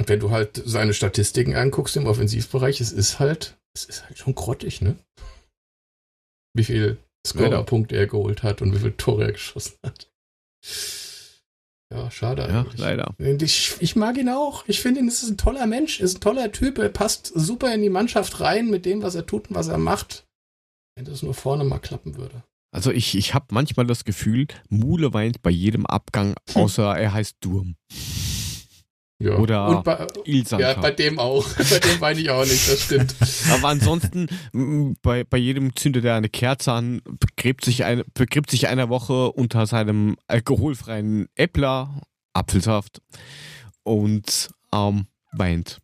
Und 0.00 0.08
wenn 0.08 0.20
du 0.20 0.30
halt 0.30 0.62
seine 0.64 0.94
Statistiken 0.94 1.54
anguckst 1.54 1.96
im 1.96 2.06
Offensivbereich, 2.06 2.80
es 2.80 2.92
ist 2.92 3.18
halt, 3.18 3.58
es 3.74 3.84
ist 3.84 4.04
halt 4.06 4.18
schon 4.18 4.34
grottig, 4.34 4.80
ne? 4.80 4.96
Wie 6.54 6.64
viel 6.64 6.98
Scorerpunkte 7.26 7.96
er 7.96 8.06
geholt 8.06 8.42
hat 8.42 8.62
und 8.62 8.74
wie 8.74 8.78
viele 8.78 8.96
Tore 8.96 9.24
er 9.24 9.32
geschossen 9.32 9.76
hat. 9.84 10.10
Ja, 11.92 12.10
schade 12.10 12.42
ja, 12.42 12.60
eigentlich. 12.60 12.80
leider. 12.80 13.14
Ich, 13.18 13.76
ich 13.80 13.96
mag 13.96 14.16
ihn 14.16 14.28
auch. 14.28 14.64
Ich 14.68 14.80
finde 14.80 15.00
ihn, 15.00 15.08
es 15.08 15.22
ist 15.22 15.30
ein 15.30 15.38
toller 15.38 15.66
Mensch, 15.66 16.00
ist 16.00 16.18
ein 16.18 16.20
toller 16.20 16.52
Typ. 16.52 16.78
Er 16.78 16.88
passt 16.88 17.32
super 17.34 17.74
in 17.74 17.82
die 17.82 17.90
Mannschaft 17.90 18.40
rein 18.40 18.70
mit 18.70 18.86
dem, 18.86 19.02
was 19.02 19.16
er 19.16 19.26
tut 19.26 19.48
und 19.50 19.56
was 19.56 19.68
er 19.68 19.78
macht. 19.78 20.24
Wenn 20.96 21.04
das 21.04 21.22
nur 21.22 21.34
vorne 21.34 21.64
mal 21.64 21.80
klappen 21.80 22.16
würde. 22.16 22.44
Also 22.70 22.92
ich, 22.92 23.16
ich 23.16 23.34
habe 23.34 23.46
manchmal 23.50 23.86
das 23.86 24.04
Gefühl, 24.04 24.46
Mule 24.68 25.12
weint 25.12 25.42
bei 25.42 25.50
jedem 25.50 25.86
Abgang, 25.86 26.34
außer 26.54 26.96
er 26.96 27.12
heißt 27.12 27.36
Durm. 27.40 27.76
Ja. 29.22 29.36
Oder 29.36 29.68
und 29.68 29.84
bei, 29.84 30.06
Ilsanka. 30.24 30.66
ja, 30.66 30.80
bei 30.80 30.92
dem 30.92 31.18
auch. 31.18 31.46
bei 31.58 31.78
dem 31.78 32.00
weine 32.00 32.20
ich 32.20 32.30
auch 32.30 32.44
nicht, 32.44 32.70
das 32.70 32.82
stimmt. 32.84 33.14
Aber 33.52 33.68
ansonsten, 33.68 34.28
bei, 35.02 35.24
bei 35.24 35.36
jedem 35.36 35.76
zündet 35.76 36.06
er 36.06 36.14
eine 36.14 36.30
Kerze 36.30 36.72
an, 36.72 37.02
begräbt 37.04 37.64
sich, 37.64 37.84
eine, 37.84 38.04
begräbt 38.14 38.50
sich 38.50 38.68
eine 38.68 38.88
Woche 38.88 39.30
unter 39.32 39.66
seinem 39.66 40.16
alkoholfreien 40.26 41.28
Äppler, 41.34 42.00
Apfelsaft 42.32 43.02
und 43.82 44.48
ähm, 44.72 45.06
weint. 45.32 45.80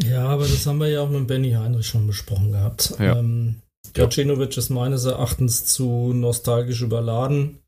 Ja, 0.00 0.28
aber 0.28 0.44
das 0.44 0.64
haben 0.64 0.78
wir 0.78 0.88
ja 0.88 1.02
auch 1.02 1.10
mit 1.10 1.26
Benny 1.26 1.52
Heinrich 1.52 1.86
schon 1.86 2.06
besprochen 2.06 2.52
gehabt. 2.52 2.94
Ja. 2.98 3.18
Ähm, 3.18 3.62
Gacinovic 3.94 4.56
ist 4.56 4.70
meines 4.70 5.04
Erachtens 5.04 5.66
zu 5.66 6.12
nostalgisch 6.12 6.82
überladen. 6.82 7.60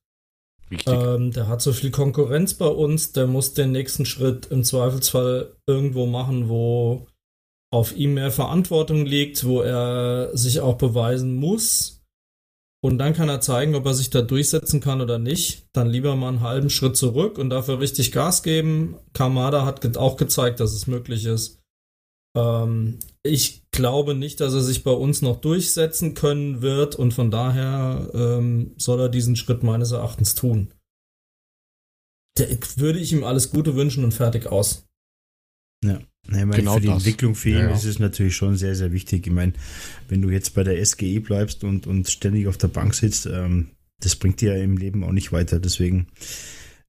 Ähm, 0.87 1.33
der 1.33 1.49
hat 1.49 1.61
so 1.61 1.73
viel 1.73 1.91
Konkurrenz 1.91 2.55
bei 2.55 2.67
uns, 2.67 3.13
der 3.13 3.27
muss 3.27 3.55
den 3.55 3.73
nächsten 3.73 4.07
Schritt 4.07 4.47
im 4.47 4.63
Zweifelsfall 4.63 5.57
irgendwo 5.67 6.07
machen, 6.07 6.49
wo 6.49 7.07
auf 7.73 7.97
ihm 7.97 8.15
mehr 8.15 8.31
Verantwortung 8.31 9.05
liegt, 9.05 9.45
wo 9.45 9.63
er 9.63 10.31
sich 10.37 10.61
auch 10.61 10.77
beweisen 10.77 11.37
muss. 11.37 12.01
Und 12.83 12.99
dann 12.99 13.13
kann 13.13 13.29
er 13.29 13.41
zeigen, 13.41 13.75
ob 13.75 13.85
er 13.85 13.95
sich 13.95 14.11
da 14.11 14.23
durchsetzen 14.23 14.81
kann 14.81 15.01
oder 15.01 15.19
nicht. 15.19 15.67
Dann 15.73 15.91
lieber 15.91 16.17
mal 16.17 16.29
einen 16.29 16.41
halben 16.41 16.71
Schritt 16.71 16.97
zurück 16.97 17.37
und 17.37 17.51
dafür 17.51 17.79
richtig 17.79 18.11
Gas 18.11 18.43
geben. 18.43 18.97
Kamada 19.13 19.67
hat 19.67 19.97
auch 19.97 20.17
gezeigt, 20.17 20.61
dass 20.61 20.73
es 20.73 20.87
möglich 20.87 21.27
ist. 21.27 21.61
Ähm, 22.37 22.99
ich 23.23 23.63
glaube 23.81 24.15
nicht, 24.15 24.40
dass 24.40 24.52
er 24.52 24.61
sich 24.61 24.85
bei 24.85 24.90
uns 24.90 25.23
noch 25.23 25.40
durchsetzen 25.40 26.15
können 26.15 26.61
wird 26.61 26.94
und 26.97 27.15
von 27.15 27.31
daher 27.31 28.11
ähm, 28.15 28.73
soll 28.77 29.01
er 29.01 29.09
diesen 29.09 29.36
Schritt 29.36 29.62
meines 29.62 29.90
Erachtens 29.93 30.35
tun. 30.35 30.73
Der, 32.39 32.48
würde 32.77 32.98
ich 32.98 33.12
ihm 33.12 33.24
alles 33.24 33.51
Gute 33.51 33.74
wünschen 33.74 34.05
und 34.05 34.12
fertig 34.12 34.47
aus. 34.47 34.86
Ja. 35.85 36.01
Ich 36.27 36.31
meine, 36.32 36.51
Genau 36.51 36.74
für 36.74 36.81
die 36.81 36.86
das. 36.89 36.97
Entwicklung 36.98 37.35
für 37.35 37.48
ihn 37.48 37.57
Ja, 37.57 37.69
ja. 37.70 37.74
ist 37.74 37.85
es 37.85 37.98
natürlich 37.98 38.36
schon 38.36 38.57
sehr, 38.57 38.74
sehr 38.74 38.93
wichtig. 38.93 39.27
Ich 39.27 39.32
meine, 39.32 39.55
wenn 40.09 40.20
du 40.20 40.28
jetzt 40.28 40.55
bei 40.55 40.62
der 40.62 40.85
SGE 40.85 41.20
bleibst 41.20 41.65
und, 41.65 41.86
und 41.86 42.09
ständig 42.09 42.47
auf 42.47 42.59
der 42.59 42.69
Bank 42.69 42.94
sitzt, 42.94 43.27
ähm, 43.27 43.70
das 44.01 44.16
bringt 44.16 44.40
dir 44.43 44.57
ja 44.57 44.62
im 44.62 44.77
Leben 44.77 45.02
auch 45.02 45.12
nicht 45.12 45.32
weiter. 45.32 45.59
Deswegen 45.59 46.09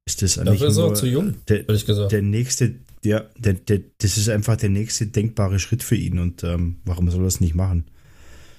ist 0.05 0.22
das 0.22 0.38
eigentlich 0.38 0.59
Dafür 0.59 0.68
ist 0.68 0.77
er 0.77 0.84
nur 0.84 0.91
auch 0.91 0.95
zu 0.95 1.07
jung, 1.07 1.35
der, 1.47 1.59
hätte 1.59 1.73
ich 1.73 1.85
gesagt. 1.85 2.11
der 2.11 2.22
nächste, 2.22 2.76
ja, 3.03 3.26
der, 3.38 3.53
der, 3.53 3.82
das 3.98 4.18
ist 4.18 4.30
einfach 4.30 4.57
der 4.57 4.69
nächste 4.69 5.07
denkbare 5.07 5.60
Schritt 5.60 5.84
für 5.84 5.95
ihn 5.95 6.19
und 6.19 6.44
ähm, 6.44 6.82
warum 6.86 7.10
soll 7.10 7.22
er 7.22 7.26
das 7.26 7.41
nicht 7.41 7.56
machen? 7.56 7.86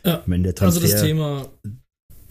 Ja, 0.05 0.23
meine, 0.27 0.53
der 0.53 0.63
Also 0.63 0.81
Transfer, 0.81 0.97
das 0.97 1.07
Thema. 1.07 1.49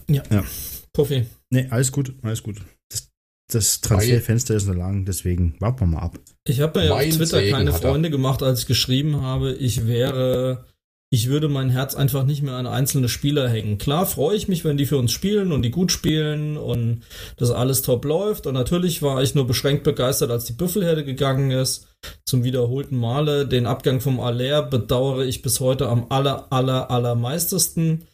Ja. 0.08 0.22
Ja. 0.30 0.44
Puffy. 0.92 1.26
Nee, 1.50 1.68
alles 1.70 1.90
gut, 1.90 2.14
alles 2.22 2.42
gut. 2.42 2.60
Das, 2.90 3.10
das 3.50 3.80
Transferfenster 3.80 4.54
ist 4.54 4.66
noch 4.66 4.74
lang, 4.74 5.04
deswegen 5.04 5.54
warten 5.58 5.80
wir 5.80 5.86
mal 5.86 6.00
ab. 6.00 6.18
Ich 6.46 6.60
habe 6.60 6.80
mir 6.80 6.86
ja 6.86 6.92
auf 6.94 7.02
Twitter 7.02 7.38
Segen 7.38 7.52
keine. 7.52 7.72
Freunde 7.72 8.10
gemacht, 8.10 8.42
als 8.42 8.60
ich 8.60 8.66
geschrieben 8.66 9.22
habe, 9.22 9.52
ich 9.54 9.86
wäre, 9.86 10.66
ich 11.12 11.28
würde 11.28 11.50
mein 11.50 11.68
Herz 11.68 11.94
einfach 11.94 12.24
nicht 12.24 12.40
mehr 12.40 12.54
an 12.54 12.66
einzelne 12.66 13.10
Spieler 13.10 13.46
hängen. 13.46 13.76
Klar 13.76 14.06
freue 14.06 14.34
ich 14.34 14.48
mich, 14.48 14.64
wenn 14.64 14.78
die 14.78 14.86
für 14.86 14.96
uns 14.96 15.12
spielen 15.12 15.52
und 15.52 15.60
die 15.60 15.70
gut 15.70 15.92
spielen 15.92 16.56
und 16.56 17.02
das 17.36 17.50
alles 17.50 17.82
top 17.82 18.06
läuft. 18.06 18.46
Und 18.46 18.54
natürlich 18.54 19.02
war 19.02 19.22
ich 19.22 19.34
nur 19.34 19.46
beschränkt 19.46 19.84
begeistert, 19.84 20.30
als 20.30 20.46
die 20.46 20.54
Büffelherde 20.54 21.04
gegangen 21.04 21.50
ist. 21.50 21.86
Zum 22.24 22.44
wiederholten 22.44 22.96
Male 22.96 23.46
den 23.46 23.66
Abgang 23.66 24.00
vom 24.00 24.20
Aller 24.20 24.62
bedauere 24.62 25.26
ich 25.26 25.42
bis 25.42 25.60
heute 25.60 25.86
am 25.90 26.06
aller, 26.08 26.50
aller, 26.50 26.90
allermeistesten. 26.90 28.06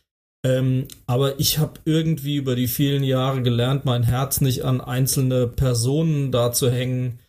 Ähm, 0.45 0.89
aber 1.07 1.39
ich 1.39 1.59
habe 1.59 1.75
irgendwie 1.85 2.35
über 2.35 2.57
die 2.57 2.67
vielen 2.67 3.05
Jahre 3.05 3.43
gelernt, 3.43 3.85
mein 3.85 4.03
Herz 4.03 4.41
nicht 4.41 4.65
an 4.65 4.81
einzelne 4.81 5.47
Personen 5.47 6.33
da 6.33 6.51
zu 6.51 6.69
hängen 6.69 7.21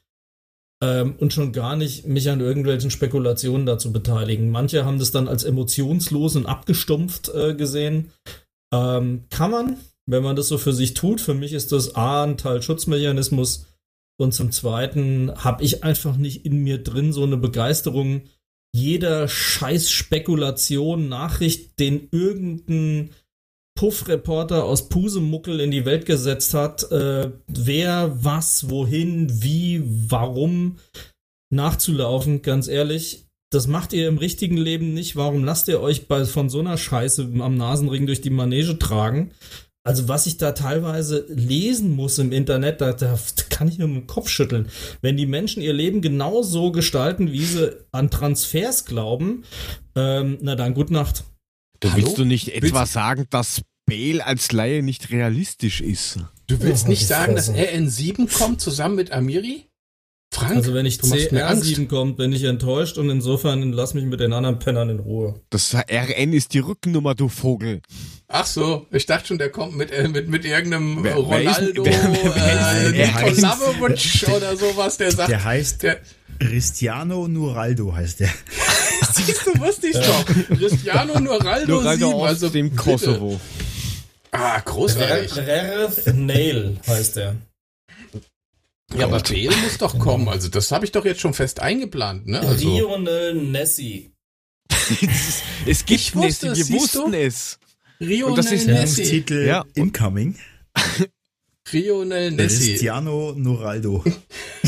ähm, 0.81 1.15
und 1.18 1.34
schon 1.34 1.51
gar 1.51 1.76
nicht 1.76 2.07
mich 2.07 2.30
an 2.30 2.39
irgendwelchen 2.39 2.91
Spekulationen 2.91 3.65
dazu 3.65 3.91
beteiligen. 3.91 4.49
Manche 4.49 4.85
haben 4.85 4.99
das 4.99 5.11
dann 5.11 5.27
als 5.27 5.43
emotionslos 5.43 6.35
und 6.35 6.45
abgestumpft 6.45 7.30
äh, 7.30 7.53
gesehen. 7.56 8.11
Ähm, 8.73 9.26
kann 9.30 9.51
man, 9.51 9.77
wenn 10.06 10.23
man 10.23 10.35
das 10.35 10.47
so 10.47 10.57
für 10.57 10.73
sich 10.73 10.93
tut. 10.93 11.22
Für 11.22 11.34
mich 11.34 11.53
ist 11.53 11.72
das 11.72 11.95
A 11.95 12.23
ein 12.23 12.38
Teil 12.38 12.61
Schutzmechanismus 12.61 13.65
und 14.18 14.34
zum 14.34 14.51
Zweiten 14.51 15.31
habe 15.35 15.64
ich 15.64 15.84
einfach 15.84 16.18
nicht 16.18 16.45
in 16.45 16.64
mir 16.64 16.84
drin 16.84 17.14
so 17.14 17.23
eine 17.23 17.38
Begeisterung 17.38 18.23
jeder 18.72 19.27
scheiß 19.27 19.89
Spekulation, 19.89 21.10
Nachricht, 21.10 21.80
den 21.80 22.07
irgendein 22.11 23.11
Puffreporter 23.80 24.65
aus 24.65 24.89
Pusemuckel 24.89 25.61
in 25.61 25.72
die 25.72 25.85
Welt 25.85 26.06
gesetzt 26.06 26.53
hat, 26.53 26.91
äh, 26.91 27.31
wer, 27.47 28.11
was, 28.22 28.69
wohin, 28.69 29.41
wie, 29.41 29.81
warum 29.85 30.80
nachzulaufen, 31.49 32.41
ganz 32.41 32.68
ehrlich. 32.68 33.27
Das 33.53 33.68
macht 33.68 33.93
ihr 33.93 34.10
im 34.10 34.18
richtigen 34.18 34.57
Leben 34.57 34.93
nicht. 34.93 35.15
Warum 35.15 35.45
lasst 35.45 35.69
ihr 35.69 35.80
euch 35.80 36.10
bei, 36.10 36.26
von 36.26 36.49
so 36.49 36.60
einer 36.60 36.77
Scheiße 36.77 37.31
am 37.39 37.56
Nasenring 37.56 38.06
durch 38.06 38.19
die 38.19 38.30
Manege 38.31 38.77
tragen? 38.77 39.31
Also 39.88 40.10
was 40.10 40.26
ich 40.26 40.35
da 40.35 40.51
teilweise 40.51 41.26
lesen 41.30 41.95
muss 41.95 42.19
im 42.19 42.34
Internet, 42.34 42.81
da, 42.81 42.91
da 42.91 43.18
kann 43.49 43.69
ich 43.69 43.77
nur 43.77 43.88
mit 43.88 43.97
dem 44.01 44.07
Kopf 44.07 44.27
schütteln. 44.27 44.68
Wenn 45.01 45.15
die 45.15 45.26
Menschen 45.26 45.64
ihr 45.64 45.72
Leben 45.72 46.01
genau 46.01 46.41
so 46.41 46.73
gestalten, 46.73 47.31
wie 47.31 47.45
sie 47.45 47.77
an 47.93 48.11
Transfers 48.11 48.84
glauben, 48.84 49.45
ähm, 49.95 50.38
na 50.41 50.57
dann, 50.57 50.73
gute 50.73 50.91
Nacht. 50.91 51.23
Du 51.80 51.91
Hallo? 51.91 52.03
willst 52.03 52.18
du 52.18 52.26
nicht 52.26 52.47
Willst- 52.47 52.64
etwa 52.68 52.85
sagen, 52.85 53.26
dass 53.30 53.61
Bale 53.85 54.26
als 54.26 54.51
Laie 54.51 54.84
nicht 54.84 55.11
realistisch 55.11 55.81
ist? 55.81 56.19
Du 56.47 56.60
willst 56.61 56.88
nicht 56.88 57.07
sagen, 57.07 57.35
dass 57.35 57.49
Fresse. 57.49 57.77
RN7 57.77 58.31
kommt 58.38 58.61
zusammen 58.61 58.95
mit 58.95 59.11
Amiri? 59.11 59.65
Frank, 60.31 60.57
Also 60.57 60.76
wenn 60.76 60.85
ich 60.85 60.99
du 60.99 61.07
machst 61.07 61.31
mir 61.31 61.47
Angst. 61.47 61.64
CR7 61.64 61.88
kommt, 61.88 62.18
bin 62.18 62.31
ich 62.31 62.43
enttäuscht 62.43 62.99
und 62.99 63.10
insofern 63.10 63.72
lass 63.73 63.95
mich 63.95 64.03
mit 64.06 64.19
den 64.19 64.31
anderen 64.31 64.60
Pennern 64.60 64.89
in 64.89 64.99
Ruhe. 64.99 65.41
Das 65.49 65.73
RN 65.73 66.34
ist 66.34 66.53
die 66.53 66.60
Rückennummer, 66.60 67.15
du 67.15 67.30
Vogel. 67.30 67.81
Ach 68.27 68.45
so, 68.45 68.85
ich 68.91 69.07
dachte 69.07 69.27
schon, 69.30 69.38
der 69.39 69.49
kommt 69.49 69.76
mit, 69.76 69.89
äh, 69.89 70.07
mit, 70.07 70.27
mit 70.30 70.45
irgendeinem 70.45 71.03
Wer- 71.03 71.15
wer 71.15 71.41
ist- 71.41 71.57
Ronaldo, 71.57 71.85
wer- 71.85 72.14
wer 72.35 72.89
ist- 72.91 72.95
äh, 72.95 73.07
heißt- 73.07 74.35
oder 74.35 74.56
sowas, 74.56 74.97
der 74.97 75.11
sagt, 75.11 75.30
Der 75.31 75.43
heißt 75.43 75.81
der, 75.81 75.99
Cristiano 76.39 77.27
Nuraldo, 77.27 77.93
heißt 77.95 78.19
der. 78.19 78.30
Siehst 79.14 79.46
du, 79.46 79.60
wusste 79.60 79.88
ich 79.88 79.98
doch. 79.98 80.26
Cristiano 80.26 81.14
7, 81.16 81.28
aus 82.14 82.28
also 82.28 82.50
dem 82.50 82.70
bitte. 82.70 82.82
Kosovo. 82.84 83.40
Ah, 84.32 84.60
großartig. 84.60 85.36
Rereth 85.38 86.14
Nail 86.16 86.78
heißt 86.88 87.16
der. 87.18 87.36
Ja, 88.96 89.06
aber 89.06 89.20
Bale 89.20 89.56
muss 89.64 89.78
doch 89.78 89.98
kommen, 90.00 90.28
also 90.30 90.50
das 90.50 90.72
habe 90.72 90.84
ich 90.84 90.92
doch 90.92 91.06
jetzt 91.06 91.22
schon 91.22 91.36
fest 91.36 91.60
eingeplant, 91.60 92.26
ne? 92.28 92.40
Also, 92.40 92.76
Lionel 92.76 93.36
Nessie. 93.36 94.12
es 95.68 95.86
gibt 95.86 96.00
Ich 96.02 96.16
wusste 96.16 96.48
Nessie, 96.50 96.62
es, 96.62 96.70
wir 96.70 96.80
siehst 96.80 96.96
du? 96.96 97.00
wussten 97.04 97.14
es. 97.14 97.60
Lionel 98.00 98.30
Und 98.32 98.38
das 98.38 98.52
ist 98.52 98.66
Nessi. 98.68 99.04
Titel 99.04 99.46
Ja. 99.46 99.64
Incoming. 99.76 100.38
Lionel 101.72 102.32
Nessi. 102.32 102.70
Cristiano 102.72 103.34
Nuraldo. 103.36 104.04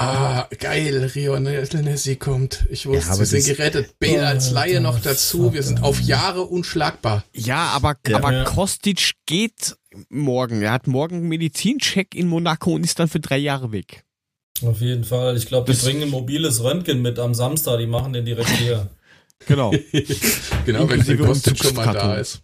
Ah, 0.00 0.48
geil, 0.58 1.10
Lionel 1.14 1.66
Nessi 1.82 2.16
kommt. 2.16 2.64
Ich 2.70 2.86
wusste, 2.86 3.06
Ja, 3.06 3.10
aber 3.12 3.18
wir 3.20 3.26
sind 3.26 3.44
gerettet. 3.56 3.98
Bale 3.98 4.26
als 4.26 4.50
Laie 4.50 4.80
noch 4.80 4.98
dazu. 5.00 5.52
Wir 5.52 5.62
sind 5.62 5.82
auf 5.82 6.00
Jahre 6.00 6.42
unschlagbar. 6.42 7.22
Ja, 7.34 7.68
aber, 7.74 7.96
Ja. 8.08 8.16
aber 8.16 8.32
Ja. 8.32 8.44
Kostic 8.44 9.12
geht 9.26 9.76
morgen. 10.08 10.62
Er 10.62 10.72
hat 10.72 10.86
morgen 10.86 11.16
einen 11.16 11.28
Medizincheck 11.28 12.14
in 12.14 12.28
Monaco 12.28 12.72
und 12.74 12.84
ist 12.84 12.98
dann 12.98 13.08
für 13.08 13.20
drei 13.20 13.36
Jahre 13.38 13.72
weg. 13.72 14.04
Auf 14.64 14.80
jeden 14.80 15.04
Fall. 15.04 15.36
Ich 15.36 15.46
glaube, 15.46 15.70
die 15.70 15.76
Das- 15.76 15.84
bringen 15.84 16.02
ein 16.04 16.10
mobiles 16.10 16.62
Röntgen 16.62 17.02
mit 17.02 17.18
am 17.18 17.34
Samstag. 17.34 17.78
Die 17.78 17.86
machen 17.86 18.12
den 18.12 18.24
direkt 18.24 18.48
hier. 18.50 18.88
Genau. 19.46 19.70
Genau, 20.66 20.80
wenn 20.88 21.00
der 21.00 21.08
Inklusive 21.08 21.24
Kostic 21.24 21.58
schon 21.58 21.74
mal 21.74 21.92
da 21.94 22.14
ist. 22.16 22.42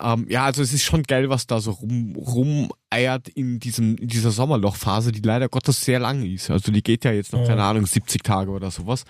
Ähm, 0.00 0.26
ja, 0.28 0.44
also 0.44 0.62
es 0.62 0.72
ist 0.72 0.82
schon 0.84 1.02
geil, 1.02 1.28
was 1.28 1.46
da 1.46 1.60
so 1.60 1.72
rum, 1.72 2.16
rumeiert 2.16 3.28
in, 3.28 3.58
diesem, 3.60 3.96
in 3.96 4.08
dieser 4.08 4.30
Sommerlochphase, 4.30 5.12
die 5.12 5.20
leider 5.20 5.48
Gottes 5.48 5.84
sehr 5.84 5.98
lang 5.98 6.24
ist. 6.24 6.50
Also 6.50 6.72
die 6.72 6.82
geht 6.82 7.04
ja 7.04 7.12
jetzt 7.12 7.32
noch, 7.32 7.40
Ja. 7.40 7.46
keine 7.48 7.62
Ahnung, 7.64 7.86
70 7.86 8.22
Tage 8.22 8.50
oder 8.50 8.70
sowas. 8.70 9.04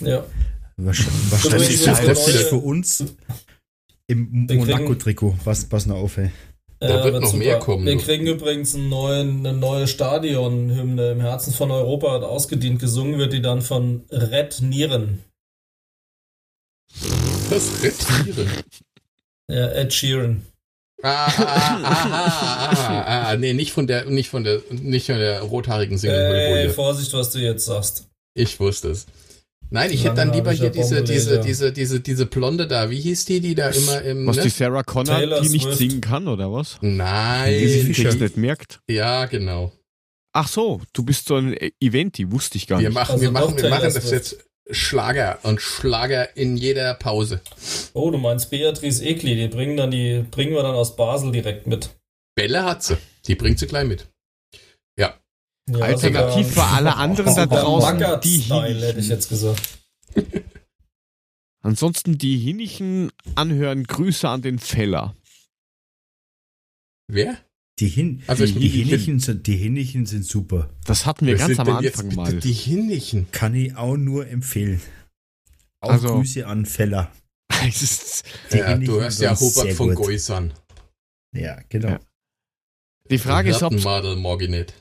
Ja. 0.00 0.24
Wahrscheinlich, 0.76 1.86
lustig 1.86 2.34
neue- 2.34 2.44
für 2.46 2.56
uns 2.56 3.04
im 4.08 4.46
Monaco-Trikot. 4.50 5.38
Was, 5.44 5.64
pass 5.64 5.86
noch 5.86 5.96
auf, 5.96 6.18
ey. 6.18 6.30
Da 6.78 6.88
wird 6.88 7.06
aber 7.06 7.20
noch 7.20 7.28
super. 7.28 7.38
mehr 7.38 7.58
kommen, 7.58 7.86
Wir 7.86 7.96
kriegen 7.96 8.26
übrigens 8.26 8.74
einen 8.74 8.90
neuen, 8.90 9.46
eine 9.46 9.56
neue 9.56 9.86
Stadionhymne 9.86 11.12
im 11.12 11.20
Herzen 11.22 11.54
von 11.54 11.70
Europa 11.70 12.12
hat 12.12 12.22
ausgedient. 12.22 12.78
Gesungen 12.80 13.18
wird 13.18 13.32
die 13.32 13.40
dann 13.40 13.62
von 13.62 14.04
Red 14.10 14.60
Nieren. 14.60 15.20
Das 17.50 17.82
Retieren. 17.82 18.50
Ja, 19.50 19.68
Ed 19.68 19.92
Sheeran. 19.92 20.42
Ah, 21.02 21.26
ah, 21.26 21.32
ah, 21.36 22.70
ah, 22.72 23.04
ah, 23.06 23.28
ah, 23.28 23.36
nee, 23.36 23.52
nicht 23.52 23.70
von 23.72 23.86
der, 23.86 24.06
nicht 24.06 24.28
von 24.30 24.44
der, 24.44 24.62
nicht 24.70 25.06
von 25.06 25.18
der 25.18 25.42
rothaarigen 25.42 25.94
Ey, 25.94 25.98
Single. 25.98 26.70
Vorsicht, 26.70 27.12
was 27.12 27.30
du 27.30 27.38
jetzt 27.38 27.66
sagst. 27.66 28.06
Ich 28.34 28.58
wusste 28.58 28.90
es. 28.90 29.06
Nein, 29.68 29.90
ich 29.92 30.04
hätte 30.04 30.14
dann 30.16 30.32
lieber 30.32 30.52
hier 30.52 30.70
diese, 30.70 31.02
diese, 31.02 31.40
diese, 31.40 31.72
diese, 31.72 32.00
diese 32.00 32.26
Blonde 32.26 32.66
da. 32.66 32.88
Wie 32.88 33.00
hieß 33.00 33.24
die, 33.26 33.40
die 33.40 33.54
da 33.54 33.68
immer 33.68 34.00
im, 34.02 34.26
Was 34.26 34.36
die 34.36 34.44
ne? 34.44 34.50
Sarah 34.50 34.82
Connor, 34.84 35.16
Taylor 35.16 35.40
die 35.42 35.48
nicht 35.50 35.64
Swift. 35.64 35.78
singen 35.78 36.00
kann, 36.00 36.28
oder 36.28 36.52
was? 36.52 36.78
Die 36.80 36.86
Nein. 36.86 37.52
Fischer. 37.84 38.04
Text 38.04 38.20
nicht 38.20 38.36
merkt. 38.36 38.80
Ja, 38.88 39.26
genau. 39.26 39.72
Ach 40.32 40.48
so, 40.48 40.80
du 40.92 41.02
bist 41.02 41.26
so 41.28 41.36
ein 41.36 41.56
Eventi, 41.80 42.30
wusste 42.30 42.58
ich 42.58 42.66
gar 42.66 42.78
Wir 42.78 42.88
nicht. 42.90 42.94
machen, 42.94 43.12
Also 43.12 43.22
wir 43.22 43.30
machen, 43.32 43.56
wir 43.56 43.68
machen 43.70 43.92
das 43.92 44.10
jetzt 44.10 44.36
Schlager 44.70 45.38
und 45.44 45.60
Schlager 45.60 46.36
in 46.36 46.56
jeder 46.56 46.94
Pause. 46.94 47.40
Oh, 47.92 48.10
du 48.10 48.18
meinst 48.18 48.50
Beatrice 48.50 49.04
Egli, 49.04 49.36
die 49.36 49.48
bringen 49.48 49.76
dann 49.76 49.90
die, 49.90 50.24
bringen 50.30 50.52
wir 50.54 50.62
dann 50.62 50.74
aus 50.74 50.96
Basel 50.96 51.30
direkt 51.32 51.66
mit. 51.66 51.90
Bälle 52.34 52.64
hat 52.64 52.82
sie. 52.82 52.96
Die 53.26 53.34
bringt 53.34 53.58
sie 53.58 53.66
gleich 53.66 53.86
mit. 53.86 54.08
Ja, 54.98 55.18
Alternativ 55.72 56.54
für 56.54 56.62
alle 56.62 56.96
anderen 56.96 57.34
da 57.34 57.46
draußen, 57.46 58.20
die 58.22 58.40
Style, 58.40 58.86
hätte 58.86 59.00
ich 59.00 59.06
Hinnichen. 59.06 59.10
jetzt 59.10 59.28
gesagt. 59.28 59.62
Ansonsten 61.62 62.18
die 62.18 62.38
Hinnichen 62.38 63.10
anhören, 63.34 63.84
Grüße 63.84 64.28
an 64.28 64.42
den 64.42 64.60
Feller. 64.60 65.16
Wer? 67.08 67.38
Die, 67.78 67.88
Hin 67.88 68.22
Also 68.26 68.46
die, 68.46 68.54
die, 68.58 68.68
Hinnichen 68.68 69.18
sind, 69.20 69.46
die 69.46 69.56
Hinnichen 69.56 70.06
sind 70.06 70.24
super. 70.24 70.70
Das 70.86 71.04
hatten 71.04 71.26
wir 71.26 71.38
Wer 71.38 71.46
ganz 71.48 71.58
am 71.60 71.68
Anfang 71.68 72.14
mal. 72.14 72.38
Die 72.40 72.52
Hinnichen. 72.52 73.30
Kann 73.32 73.54
ich 73.54 73.76
auch 73.76 73.96
nur 73.96 74.26
empfehlen. 74.28 74.80
Auch 75.80 75.90
Also- 75.90 76.08
Grüße 76.14 76.46
an 76.46 76.64
Feller. 76.64 77.10
Es 77.68 77.82
ist- 77.82 78.24
Die 78.52 78.58
Ja, 78.58 78.76
du 78.76 79.00
hörst 79.00 79.20
ja 79.20 79.38
Hubert 79.38 79.72
von. 79.74 79.94
Geusern. 79.94 80.52
Ja, 81.34 81.60
genau. 81.68 81.88
Ja. 81.88 82.00
Die 83.10 83.18
Frage 83.18 83.50
ist, 83.50 83.62
ob 83.62 83.72
Madel 83.84 84.16
morgen 84.16 84.50
nicht. 84.52 84.72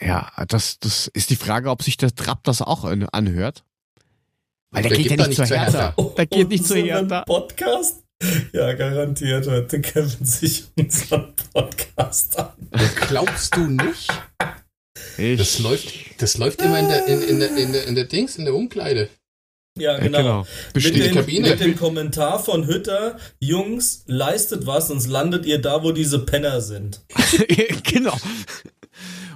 ja, 0.00 0.30
das, 0.48 0.78
das 0.78 1.08
ist 1.08 1.30
die 1.30 1.36
Frage, 1.36 1.70
ob 1.70 1.82
sich 1.82 1.96
der 1.96 2.14
Trapp 2.14 2.44
das 2.44 2.60
auch 2.62 2.84
an- 2.84 3.08
anhört. 3.08 3.64
Weil 4.70 4.82
der, 4.82 4.90
Der 4.90 4.98
geht 4.98 5.10
ja 5.12 5.16
geht 5.16 5.28
nicht 5.28 5.36
zur 5.36 5.46
zur 5.46 5.56
Hertha. 5.58 5.94
Hertha. 5.96 6.14
Der 6.16 6.26
geht 6.26 6.48
nicht 6.50 6.64
zur 6.66 6.76
Unseren 6.76 7.08
Hertha. 7.08 7.24
Podcast? 7.24 8.02
Ja, 8.52 8.72
garantiert 8.72 9.46
hört 9.46 9.72
der 9.72 9.82
Kevin 9.82 10.24
sich 10.24 10.64
unseren 10.76 11.34
Podcast 11.52 12.38
an. 12.38 12.52
Das 12.70 12.96
glaubst 13.08 13.56
du 13.56 13.66
nicht? 13.66 14.08
Ich, 15.18 15.38
Das 15.38 15.58
läuft, 15.58 16.22
das 16.22 16.38
läuft 16.38 16.62
immer 16.62 16.78
in 16.78 16.88
der, 16.88 17.06
in, 17.06 17.22
in, 17.22 17.40
der, 17.40 17.56
in, 17.56 17.72
der, 17.72 17.84
in 17.84 17.94
der 17.94 18.04
Dings, 18.04 18.36
in 18.36 18.44
der 18.46 18.54
Umkleide. 18.54 19.10
Ja, 19.78 19.98
äh, 19.98 20.02
genau. 20.02 20.18
genau. 20.18 20.46
Mit, 20.74 20.96
dem, 20.96 21.14
Kabine. 21.14 21.50
mit 21.50 21.60
dem 21.60 21.76
Kommentar 21.76 22.42
von 22.42 22.66
Hütter, 22.66 23.18
Jungs, 23.40 24.04
leistet 24.06 24.66
was, 24.66 24.88
sonst 24.88 25.06
landet 25.06 25.44
ihr 25.44 25.60
da, 25.60 25.82
wo 25.82 25.92
diese 25.92 26.20
Penner 26.20 26.62
sind. 26.62 27.02
genau. 27.82 28.16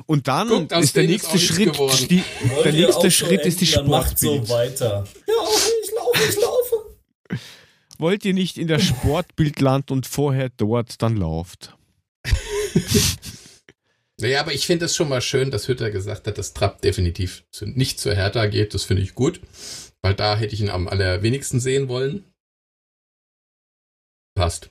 Und 0.07 0.27
dann 0.27 0.48
Guckt, 0.48 0.73
ist 0.73 0.97
der 0.97 1.05
nächste 1.05 1.39
Schritt, 1.39 1.74
geworden. 1.74 2.09
die, 2.09 2.24
der 2.65 2.73
nächste 2.73 3.02
so 3.02 3.11
Schritt 3.11 3.44
ist 3.44 3.61
die 3.61 3.66
enden, 3.66 3.90
dann 3.90 3.90
macht 3.90 4.19
so 4.19 4.48
weiter. 4.48 5.05
Ja, 5.27 5.35
ich 5.85 5.93
laufe, 5.93 6.31
ich 6.31 6.40
laufe. 6.40 6.60
Wollt 8.01 8.24
ihr 8.24 8.32
nicht 8.32 8.56
in 8.56 8.66
der 8.66 8.78
Sportbild 8.78 9.60
landen 9.60 9.93
und 9.93 10.06
vorher 10.06 10.48
dort 10.48 11.02
dann 11.02 11.16
lauft? 11.16 11.77
Naja, 14.22 14.40
aber 14.40 14.52
ich 14.52 14.66
finde 14.66 14.85
es 14.85 14.94
schon 14.94 15.09
mal 15.09 15.22
schön, 15.22 15.51
dass 15.51 15.66
Hütter 15.66 15.90
gesagt 15.90 16.27
hat, 16.27 16.36
dass 16.36 16.52
Trapp 16.52 16.82
definitiv 16.82 17.43
nicht 17.62 17.98
zur 17.98 18.14
Hertha 18.14 18.48
geht. 18.48 18.74
Das 18.74 18.85
finde 18.85 19.02
ich 19.02 19.14
gut. 19.14 19.40
Weil 20.02 20.14
da 20.14 20.36
hätte 20.36 20.52
ich 20.52 20.60
ihn 20.60 20.68
am 20.68 20.89
allerwenigsten 20.89 21.59
sehen 21.59 21.89
wollen. 21.89 22.27
Passt. 24.35 24.68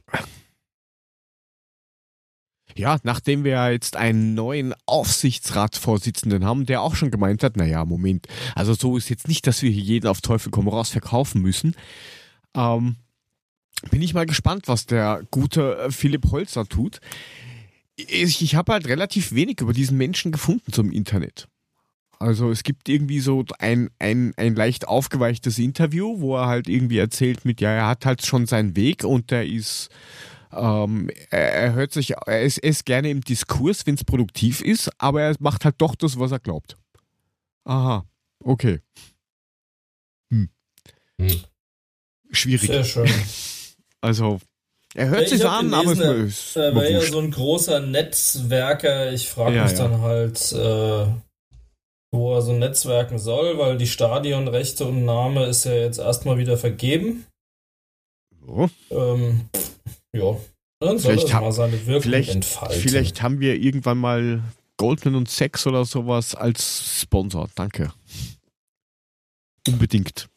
Ja, 2.76 2.99
nachdem 3.01 3.43
wir 3.43 3.53
ja 3.53 3.72
jetzt 3.72 3.95
einen 3.95 4.35
neuen 4.35 4.76
Aufsichtsratsvorsitzenden 4.85 6.45
haben, 6.45 6.68
der 6.68 6.84
auch 6.84 6.93
schon 6.93 7.10
gemeint 7.10 7.41
hat, 7.41 7.57
naja, 7.57 7.85
Moment, 7.85 8.27
also 8.53 8.76
so 8.76 8.97
ist 8.97 9.10
jetzt 9.10 9.27
nicht, 9.27 9.47
dass 9.47 9.64
wir 9.64 9.72
hier 9.72 9.81
jeden 9.81 10.06
auf 10.07 10.22
Teufel 10.22 10.51
komm 10.51 10.68
raus 10.68 10.91
verkaufen 10.91 11.41
müssen. 11.41 11.76
Ähm, 12.56 12.97
bin 13.91 14.01
ich 14.01 14.14
mal 14.14 14.26
gespannt, 14.26 14.68
was 14.68 14.85
der 14.85 15.23
gute 15.31 15.77
äh, 15.77 15.91
Philipp 15.91 16.31
Holzer 16.31 16.65
tut. 16.65 16.99
Ich, 17.95 18.41
ich 18.41 18.56
habe 18.56 18.73
halt 18.73 18.88
relativ 18.88 19.34
wenig 19.34 19.61
über 19.61 19.73
diesen 19.73 19.97
Menschen 19.97 20.31
gefunden 20.31 20.72
zum 20.72 20.91
Internet. 20.91 21.47
Also 22.18 22.51
es 22.51 22.64
gibt 22.64 22.89
irgendwie 22.89 23.22
so 23.22 23.45
ein, 23.60 23.89
ein, 23.97 24.34
ein 24.35 24.56
leicht 24.56 24.88
aufgeweichtes 24.88 25.57
Interview, 25.57 26.19
wo 26.19 26.35
er 26.35 26.47
halt 26.47 26.68
irgendwie 26.68 26.97
erzählt 26.97 27.45
mit, 27.45 27.61
ja, 27.61 27.72
er 27.72 27.88
hat 27.88 28.06
halt 28.06 28.26
schon 28.26 28.45
seinen 28.45 28.76
Weg 28.76 29.06
und 29.06 29.31
der 29.31 29.47
ist, 29.47 29.89
ähm, 30.51 31.10
er, 31.30 31.53
er 31.53 31.73
hört 31.73 31.93
sich, 31.93 32.15
er 32.26 32.41
ist, 32.41 32.57
er 32.57 32.72
ist 32.72 32.85
gerne 32.85 33.10
im 33.10 33.22
Diskurs, 33.22 33.85
wenn 33.88 33.95
es 33.95 34.03
produktiv 34.03 34.60
ist, 34.61 34.91
aber 34.97 35.22
er 35.22 35.35
macht 35.39 35.64
halt 35.64 35.76
doch 35.77 35.95
das, 35.95 36.19
was 36.19 36.34
er 36.34 36.39
glaubt. 36.39 36.77
Aha, 37.64 38.06
okay. 38.43 38.81
Hm. 40.30 40.49
Hm. 41.22 41.41
Schwierig. 42.31 42.68
Sehr 42.68 42.84
schön. 42.84 43.10
Also, 44.01 44.39
er 44.95 45.09
hört 45.09 45.23
Ich 45.23 45.30
sich 45.30 45.45
an, 45.45 45.73
aber 45.73 45.91
es 45.91 45.99
ist 45.99 46.55
Er 46.55 46.73
wäre 46.76 46.91
ja 46.93 47.01
so 47.01 47.19
ein 47.19 47.31
großer 47.31 47.80
Netzwerker. 47.81 49.11
Ich 49.13 49.30
frage 49.30 49.55
Ja, 49.57 49.63
mich 49.63 49.73
ja. 49.73 49.77
dann 49.88 50.01
halt, 50.01 50.51
äh, 50.51 51.05
wo 52.11 52.34
er 52.35 52.41
so 52.41 52.53
netzwerken 52.53 53.19
soll, 53.19 53.57
weil 53.57 53.77
die 53.77 53.88
Stadionrechte 53.88 54.85
und 54.85 55.05
Name 55.05 55.45
ist 55.45 55.65
ja 55.65 55.73
jetzt 55.73 55.99
erstmal 55.99 56.38
wieder 56.38 56.57
vergeben. 56.57 57.26
So. 58.45 58.69
Ähm, 58.89 59.49
ja, 60.15 60.35
dann 60.80 60.97
soll 60.97 61.11
Vielleicht 61.13 61.30
er 61.30 61.34
ha- 61.35 61.41
mal 61.41 61.51
seine 61.51 61.85
Wirkung 61.85 62.01
vielleicht- 62.03 62.34
entfalten. 62.34 62.80
Vielleicht 62.81 63.21
haben 63.21 63.39
wir 63.39 63.55
irgendwann 63.57 63.97
mal 63.99 64.41
Goldman 64.77 65.15
und 65.15 65.30
Sex 65.30 65.67
oder 65.67 65.85
sowas 65.85 66.34
als 66.35 67.01
Sponsor. 67.01 67.49
Danke. 67.53 67.91
Unbedingt. 69.67 70.30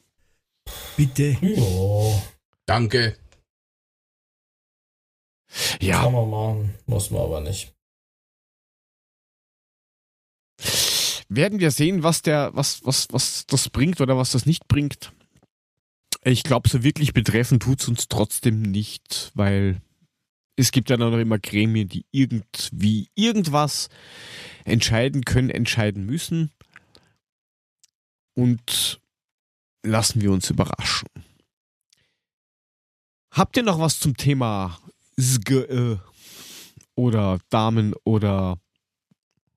Bitte. 0.97 1.37
Ja, 1.41 2.23
Danke. 2.67 3.17
Ja, 5.83 6.03
kann 6.03 6.13
man 6.13 6.31
machen, 6.31 6.75
muss 6.87 7.11
man 7.11 7.23
aber 7.23 7.41
nicht. 7.41 7.73
werden 11.37 11.61
wir 11.61 11.71
sehen, 11.71 12.03
was 12.03 12.23
der, 12.23 12.51
was, 12.55 12.85
was, 12.85 13.09
was 13.11 13.47
das 13.47 13.71
bringt 13.71 14.01
oder 14.01 14.17
was 14.17 14.33
das 14.33 14.47
nicht 14.47 14.69
bringt. 14.69 15.13
Ich 16.25 16.45
glaube, 16.45 16.69
so 16.69 16.83
wirklich 16.83 17.13
betreffen 17.13 17.59
tut 17.59 17.81
es 17.81 17.89
uns 17.89 18.09
trotzdem 18.09 18.63
nicht, 18.63 19.33
weil 19.35 19.81
es 20.57 20.71
gibt 20.71 20.91
ja 20.91 20.97
noch 20.97 21.17
immer 21.17 21.39
Gremien, 21.39 21.89
die 21.89 22.05
irgendwie 22.11 23.09
irgendwas 23.15 23.89
entscheiden 24.65 25.25
können, 25.25 25.51
entscheiden 25.51 26.07
müssen. 26.07 26.53
Und 28.35 29.01
lassen 29.83 30.21
wir 30.21 30.33
uns 30.33 30.49
überraschen. 30.49 31.09
Habt 33.31 33.57
ihr 33.57 33.63
noch 33.63 33.79
was 33.79 33.99
zum 33.99 34.17
Thema 34.17 34.79
oder 36.95 37.39
Damen 37.51 37.95
oder 38.05 38.59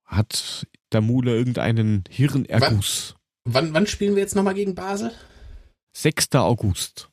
hat 0.05 0.67
der 0.91 1.01
Mule 1.01 1.35
irgendeinen 1.35 2.03
Hirnerguss? 2.09 3.15
Wann, 3.45 3.73
wann 3.73 3.87
spielen 3.87 4.15
wir 4.15 4.23
jetzt 4.23 4.35
nochmal 4.35 4.53
gegen 4.53 4.75
Basel? 4.75 5.11
6. 5.95 6.33
August. 6.35 7.09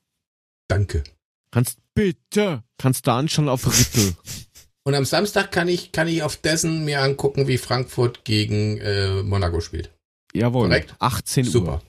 Danke. 0.69 1.05
Kannst 1.51 1.79
bitte, 1.95 2.65
kannst 2.79 3.07
da 3.07 3.19
anschauen 3.19 3.49
auf 3.49 3.67
Rittel. 3.67 4.15
Und 4.85 4.95
am 4.95 5.05
Samstag 5.05 5.53
kann 5.53 5.69
ich, 5.69 5.93
kann 5.93 6.09
ich 6.09 6.23
auf 6.23 6.37
dessen 6.37 6.85
mir 6.85 7.03
angucken, 7.03 7.47
wie 7.47 7.59
Frankfurt 7.59 8.25
gegen 8.25 8.79
äh, 8.79 9.23
Monaco 9.23 9.61
spielt. 9.61 9.93
Jawohl. 10.35 10.69
Korrekt. 10.69 10.95
18 10.99 11.45
Super. 11.45 11.73
Uhr. 11.73 11.83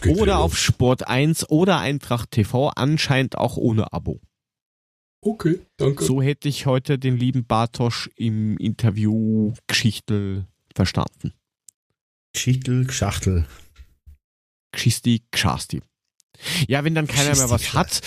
Geht 0.00 0.16
Oder 0.16 0.38
auf. 0.38 0.56
Sport 0.56 1.06
1 1.06 1.50
oder 1.50 1.78
Eintracht 1.78 2.30
TV, 2.30 2.70
anscheinend 2.70 3.36
auch 3.36 3.56
ohne 3.58 3.92
Abo. 3.92 4.20
Okay, 5.24 5.60
danke. 5.76 6.04
So 6.04 6.20
hätte 6.20 6.48
ich 6.48 6.66
heute 6.66 6.98
den 6.98 7.16
lieben 7.16 7.44
Bartosch 7.44 8.10
im 8.16 8.56
Interview 8.58 9.54
Geschichtel 9.68 10.46
verstanden. 10.74 11.32
Schichtel, 12.36 12.90
Schachtel. 12.90 13.46
Geschisti, 14.72 15.22
Gschasti. 15.30 15.80
Ja, 16.66 16.82
wenn 16.82 16.96
dann 16.96 17.06
keiner 17.06 17.36
mehr 17.36 17.50
was 17.50 17.72
hat, 17.72 18.00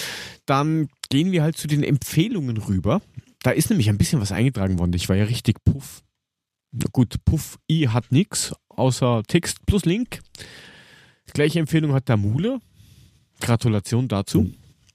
dann 0.45 0.89
gehen 1.09 1.31
wir 1.31 1.41
halt 1.41 1.57
zu 1.57 1.67
den 1.67 1.83
Empfehlungen 1.83 2.57
rüber. 2.57 3.01
Da 3.43 3.51
ist 3.51 3.69
nämlich 3.69 3.87
ein 3.89 3.97
bisschen 3.97 4.19
was 4.19 4.33
eingetragen 4.33 4.77
worden. 4.77 4.93
Ich 4.93 5.07
war 5.07 5.15
ja 5.15 5.23
richtig 5.23 5.63
puff. 5.63 6.03
Na 6.71 6.87
gut, 6.91 7.23
Puff 7.23 7.57
I 7.71 7.87
hat 7.87 8.11
nix, 8.11 8.53
außer 8.67 9.23
Text 9.27 9.65
plus 9.65 9.85
Link. 9.85 10.19
Gleiche 11.33 11.59
Empfehlung 11.59 11.93
hat 11.93 12.09
der 12.09 12.17
Mule. 12.17 12.59
Gratulation 13.39 14.09
dazu. 14.09 14.51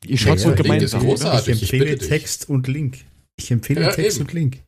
Ihr 0.07 0.17
schaut 0.19 0.39
Ja, 0.39 0.45
so 0.45 0.51
ja, 0.51 0.63
Link 0.63 0.83
ist 0.83 0.99
großartig. 0.99 1.55
Ich 1.57 1.63
ich 1.63 1.73
empfehle 1.75 1.97
dich. 1.97 2.09
Text 2.09 2.49
und 2.49 2.67
Link. 2.69 2.99
Ich 3.37 3.51
empfehle 3.51 3.83
Ja, 3.83 3.91
Text 3.93 4.17
eben. 4.19 4.27
und 4.27 4.33
Link. 4.33 4.63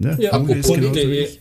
Ne? 0.00 0.16
Ja, 0.20 0.32
apropos 0.32 0.76
ich. 0.96 1.40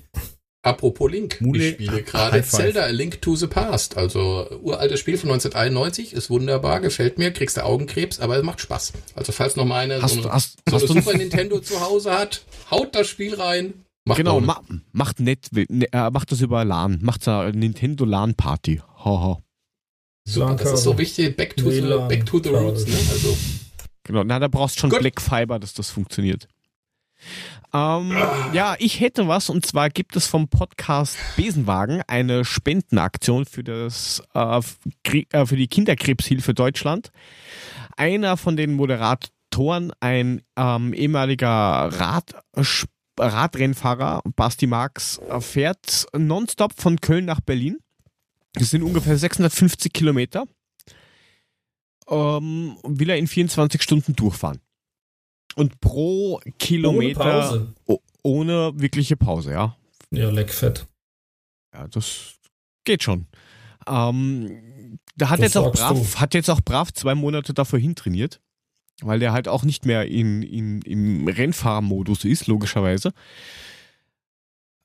Apropos 0.64 1.10
Link. 1.10 1.40
Mule, 1.40 1.64
ich 1.69 1.74
spiele 1.76 2.03
gerade. 2.03 2.41
Zelda 2.44 2.82
A 2.84 2.88
Link 2.90 3.22
to 3.22 3.36
the 3.36 3.48
Past. 3.48 3.95
Also 3.95 4.48
uraltes 4.61 4.99
Spiel 4.99 5.18
von 5.18 5.30
1991. 5.30 6.11
Ist 6.14 6.30
wunderbar, 6.30 6.82
gefällt 6.82 7.18
mir. 7.18 7.32
Kriegst 7.32 7.56
du 7.57 7.64
Augenkrebs, 7.64 8.19
aber 8.19 8.38
es 8.38 8.44
macht 8.44 8.60
Spaß. 8.60 8.94
Also 9.15 9.32
falls 9.32 9.56
noch 9.56 9.65
mal 9.65 9.80
einer 9.80 10.02
Hast 10.02 10.15
so 10.15 10.22
eine, 10.24 10.32
hast- 10.34 10.57
so 10.68 10.76
hast 10.76 10.90
eine 10.90 10.94
du- 10.95 11.06
Super 11.06 11.18
Nintendo 11.18 11.60
zu 11.61 11.80
Hause 11.80 12.11
hat, 12.18 12.44
haut 12.69 12.95
das 12.95 13.07
Spiel 13.07 13.36
rein. 13.36 13.74
Macht 14.06 14.18
Genau, 14.18 14.40
ma 14.41 14.61
macht 14.94 15.19
nett, 15.19 15.48
ne, 15.53 15.86
äh, 15.91 16.10
macht 16.10 16.32
das 16.32 16.41
über 16.41 16.64
LAN, 16.65 16.99
macht 17.02 17.28
da 17.28 17.49
Nintendo 17.52 18.03
LAN 18.06 18.36
Party. 18.36 18.82
Haha. 19.03 19.41
Super, 20.28 20.56
das 20.56 20.74
ist 20.74 20.84
so 20.84 20.98
wichtig. 20.98 21.38
Back 21.38 21.56
to 21.56 21.72
the, 21.72 21.82
back 21.82 22.26
to 22.26 22.40
the 22.40 22.49
roots. 22.49 22.86
Ne? 22.86 22.95
Also 23.12 23.38
Genau, 24.08 24.24
na, 24.24 24.40
da 24.40 24.48
brauchst 24.48 24.80
schon 24.80 24.90
Gut. 24.90 24.99
Black 24.99 25.22
Fiber, 25.22 25.60
dass 25.60 25.74
das 25.74 25.90
funktioniert. 25.90 26.48
Ähm, 27.74 28.16
ja, 28.54 28.76
ich 28.80 29.02
hätte 29.02 29.28
was 29.28 29.49
und 29.49 29.66
zwar 29.66 29.90
gibt 29.90 30.16
es 30.16 30.28
vom 30.28 30.48
Podcast 30.48 31.18
Besenwagen 31.36 32.02
eine 32.08 32.45
Spendenaktion 32.45 33.45
für 33.45 33.64
das 33.64 34.24
äh, 34.34 34.62
äh, 35.32 35.45
für 35.45 35.58
die 35.58 35.68
Kinderkrebshilfe 35.68 36.54
Deutschland. 36.54 37.12
Einer 37.98 38.38
von 38.38 38.56
den 38.56 38.74
Moderatoren, 38.74 39.91
ein 39.99 40.41
ähm, 40.56 40.94
ehemaliger 40.94 41.90
Rad, 41.91 42.36
Radrennfahrer, 43.20 44.22
Basti 44.36 44.68
Marx, 44.68 45.18
äh, 45.30 45.41
fährt 45.41 46.06
nonstop 46.16 46.74
von 46.78 47.02
Köln 47.02 47.26
nach 47.26 47.41
Berlin. 47.41 47.80
Das 48.53 48.69
sind 48.72 48.84
ungefähr 48.84 49.18
650 49.18 49.94
Kilometer 49.94 50.45
ähm, 52.10 52.78
will 52.84 53.10
er 53.10 53.18
in 53.18 53.28
24 53.28 53.82
Stunden 53.82 54.15
durchfahren. 54.15 54.60
Und 55.56 55.80
pro 55.82 56.36
Ohne 56.36 56.52
Kilometer 56.57 57.19
Pause. 57.41 57.74
o- 57.86 57.99
ohne 58.24 58.72
wirkliche 58.76 59.18
Pause, 59.18 59.52
ja. 59.52 59.76
Ja, 60.11 60.30
leckfett. 60.30 60.88
Ja, 61.74 61.88
das 61.88 62.36
geht 62.86 63.03
schon. 63.03 63.28
Ähm, 63.88 64.99
da 65.15 65.30
hat 65.30 65.40
Das 65.40 65.48
jetzt 65.53 65.57
auch 65.57 65.72
brav, 65.74 65.98
du. 66.14 66.19
hat 66.19 66.34
jetzt 66.34 66.49
auch 66.49 66.61
brav 66.61 66.94
zwei 66.94 67.15
Monate 67.15 67.53
davor 67.53 67.80
hintrainiert, 67.80 68.40
weil 69.02 69.19
der 69.19 69.34
halt 69.34 69.48
auch 69.48 69.64
nicht 69.64 69.86
mehr 69.86 70.06
in, 70.07 70.44
in, 70.44 70.82
im 70.84 71.28
Rennfahrmodus 71.28 72.24
ist, 72.24 72.48
logischerweise. 72.48 73.11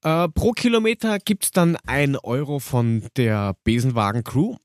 Äh, 0.02 0.28
pro 0.28 0.50
Kilometer 0.52 1.18
gibt 1.18 1.44
es 1.44 1.50
dann 1.52 1.76
ein 1.86 2.16
Euro 2.16 2.58
von 2.58 3.04
der 3.16 3.54
Besenwagen-Crew. 3.64 4.56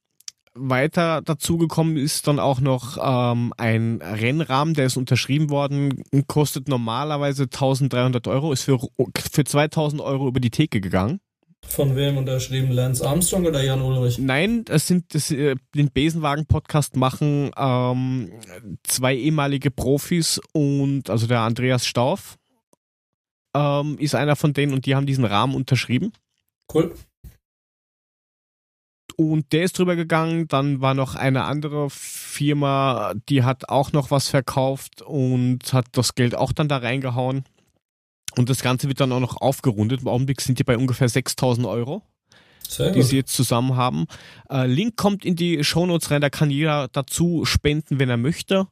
Weiter 0.59 1.21
dazugekommen 1.21 1.97
ist 1.97 2.27
dann 2.27 2.39
auch 2.39 2.59
noch 2.59 2.97
ähm, 2.99 3.53
ein 3.57 4.01
Rennrahmen, 4.01 4.73
der 4.73 4.87
ist 4.87 4.97
unterschrieben 4.97 5.51
worden, 5.51 6.03
kostet 6.25 6.67
normalerweise 6.67 7.43
1300 7.43 8.27
Euro, 8.27 8.51
ist 8.51 8.63
für, 8.63 8.79
für 9.31 9.43
2000 9.43 10.01
Euro 10.01 10.27
über 10.27 10.39
die 10.39 10.49
Theke 10.49 10.81
gegangen. 10.81 11.19
Von 11.67 11.95
wem 11.95 12.17
unterschrieben? 12.17 12.71
Lance 12.71 13.07
Armstrong 13.07 13.45
oder 13.45 13.63
Jan 13.63 13.81
Ulrich? 13.81 14.17
Nein, 14.17 14.63
das 14.65 14.87
sind 14.87 15.13
das, 15.13 15.29
äh, 15.31 15.55
den 15.75 15.91
Besenwagen-Podcast 15.91 16.95
machen 16.95 17.51
ähm, 17.55 18.31
zwei 18.83 19.15
ehemalige 19.15 19.69
Profis 19.69 20.39
und 20.53 21.09
also 21.09 21.27
der 21.27 21.41
Andreas 21.41 21.85
Stauf 21.85 22.36
ähm, 23.55 23.97
ist 23.99 24.15
einer 24.15 24.35
von 24.35 24.53
denen 24.53 24.73
und 24.73 24.85
die 24.85 24.95
haben 24.95 25.05
diesen 25.05 25.25
Rahmen 25.25 25.55
unterschrieben. 25.55 26.11
Cool. 26.73 26.93
Und 29.15 29.51
der 29.51 29.63
ist 29.63 29.77
drüber 29.77 29.95
gegangen. 29.95 30.47
Dann 30.47 30.79
war 30.79 30.93
noch 30.93 31.15
eine 31.15 31.45
andere 31.45 31.89
Firma, 31.89 33.13
die 33.29 33.43
hat 33.43 33.67
auch 33.69 33.91
noch 33.91 34.11
was 34.11 34.27
verkauft 34.27 35.01
und 35.01 35.73
hat 35.73 35.87
das 35.93 36.13
Geld 36.13 36.35
auch 36.35 36.51
dann 36.51 36.67
da 36.67 36.77
reingehauen. 36.77 37.43
Und 38.37 38.49
das 38.49 38.61
Ganze 38.61 38.87
wird 38.87 38.99
dann 38.99 39.11
auch 39.11 39.19
noch 39.19 39.41
aufgerundet. 39.41 40.01
Im 40.01 40.07
Augenblick 40.07 40.41
sind 40.41 40.59
die 40.59 40.63
bei 40.63 40.77
ungefähr 40.77 41.09
6000 41.09 41.65
Euro, 41.65 42.03
Sehr 42.67 42.91
die 42.91 42.99
gut. 42.99 43.09
sie 43.09 43.15
jetzt 43.15 43.33
zusammen 43.33 43.75
haben. 43.75 44.05
Äh, 44.51 44.67
Link 44.67 44.95
kommt 44.95 45.25
in 45.25 45.35
die 45.35 45.63
Shownotes 45.63 46.11
rein, 46.11 46.21
da 46.21 46.29
kann 46.29 46.51
jeder 46.51 46.87
dazu 46.87 47.45
spenden, 47.45 47.97
wenn 47.97 48.09
er 48.11 48.17
möchte. 48.17 48.67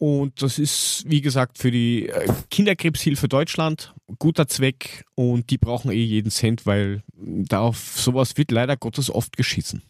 Und 0.00 0.40
das 0.40 0.58
ist, 0.58 1.04
wie 1.06 1.20
gesagt, 1.20 1.58
für 1.58 1.70
die 1.70 2.08
äh, 2.08 2.26
Kinderkrebshilfe 2.50 3.28
Deutschland 3.28 3.94
guter 4.18 4.48
Zweck 4.48 5.04
und 5.14 5.50
die 5.50 5.58
brauchen 5.58 5.90
eh 5.90 6.02
jeden 6.02 6.30
Cent, 6.30 6.64
weil 6.64 7.02
da 7.14 7.60
auf 7.60 8.00
sowas 8.00 8.38
wird 8.38 8.50
leider 8.50 8.78
Gottes 8.78 9.10
oft 9.10 9.36
geschissen. 9.36 9.82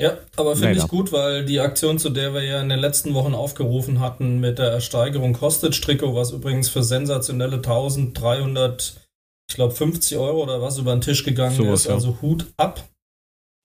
Ja, 0.00 0.18
aber 0.34 0.56
finde 0.56 0.78
ich 0.78 0.88
gut, 0.88 1.12
weil 1.12 1.44
die 1.44 1.60
Aktion, 1.60 2.00
zu 2.00 2.10
der 2.10 2.34
wir 2.34 2.42
ja 2.42 2.60
in 2.60 2.68
den 2.68 2.80
letzten 2.80 3.14
Wochen 3.14 3.32
aufgerufen 3.32 4.00
hatten 4.00 4.40
mit 4.40 4.58
der 4.58 4.72
Ersteigerung 4.72 5.40
Hostage-Trikot, 5.40 6.16
was 6.16 6.32
übrigens 6.32 6.68
für 6.68 6.82
sensationelle 6.82 7.58
1300, 7.58 9.00
ich 9.48 9.54
glaube 9.54 9.72
50 9.72 10.18
Euro 10.18 10.42
oder 10.42 10.60
was 10.60 10.78
über 10.78 10.96
den 10.96 11.00
Tisch 11.00 11.22
gegangen 11.22 11.54
Sowas, 11.54 11.82
ist, 11.82 11.86
ja. 11.86 11.94
also 11.94 12.18
Hut 12.22 12.46
ab. 12.56 12.82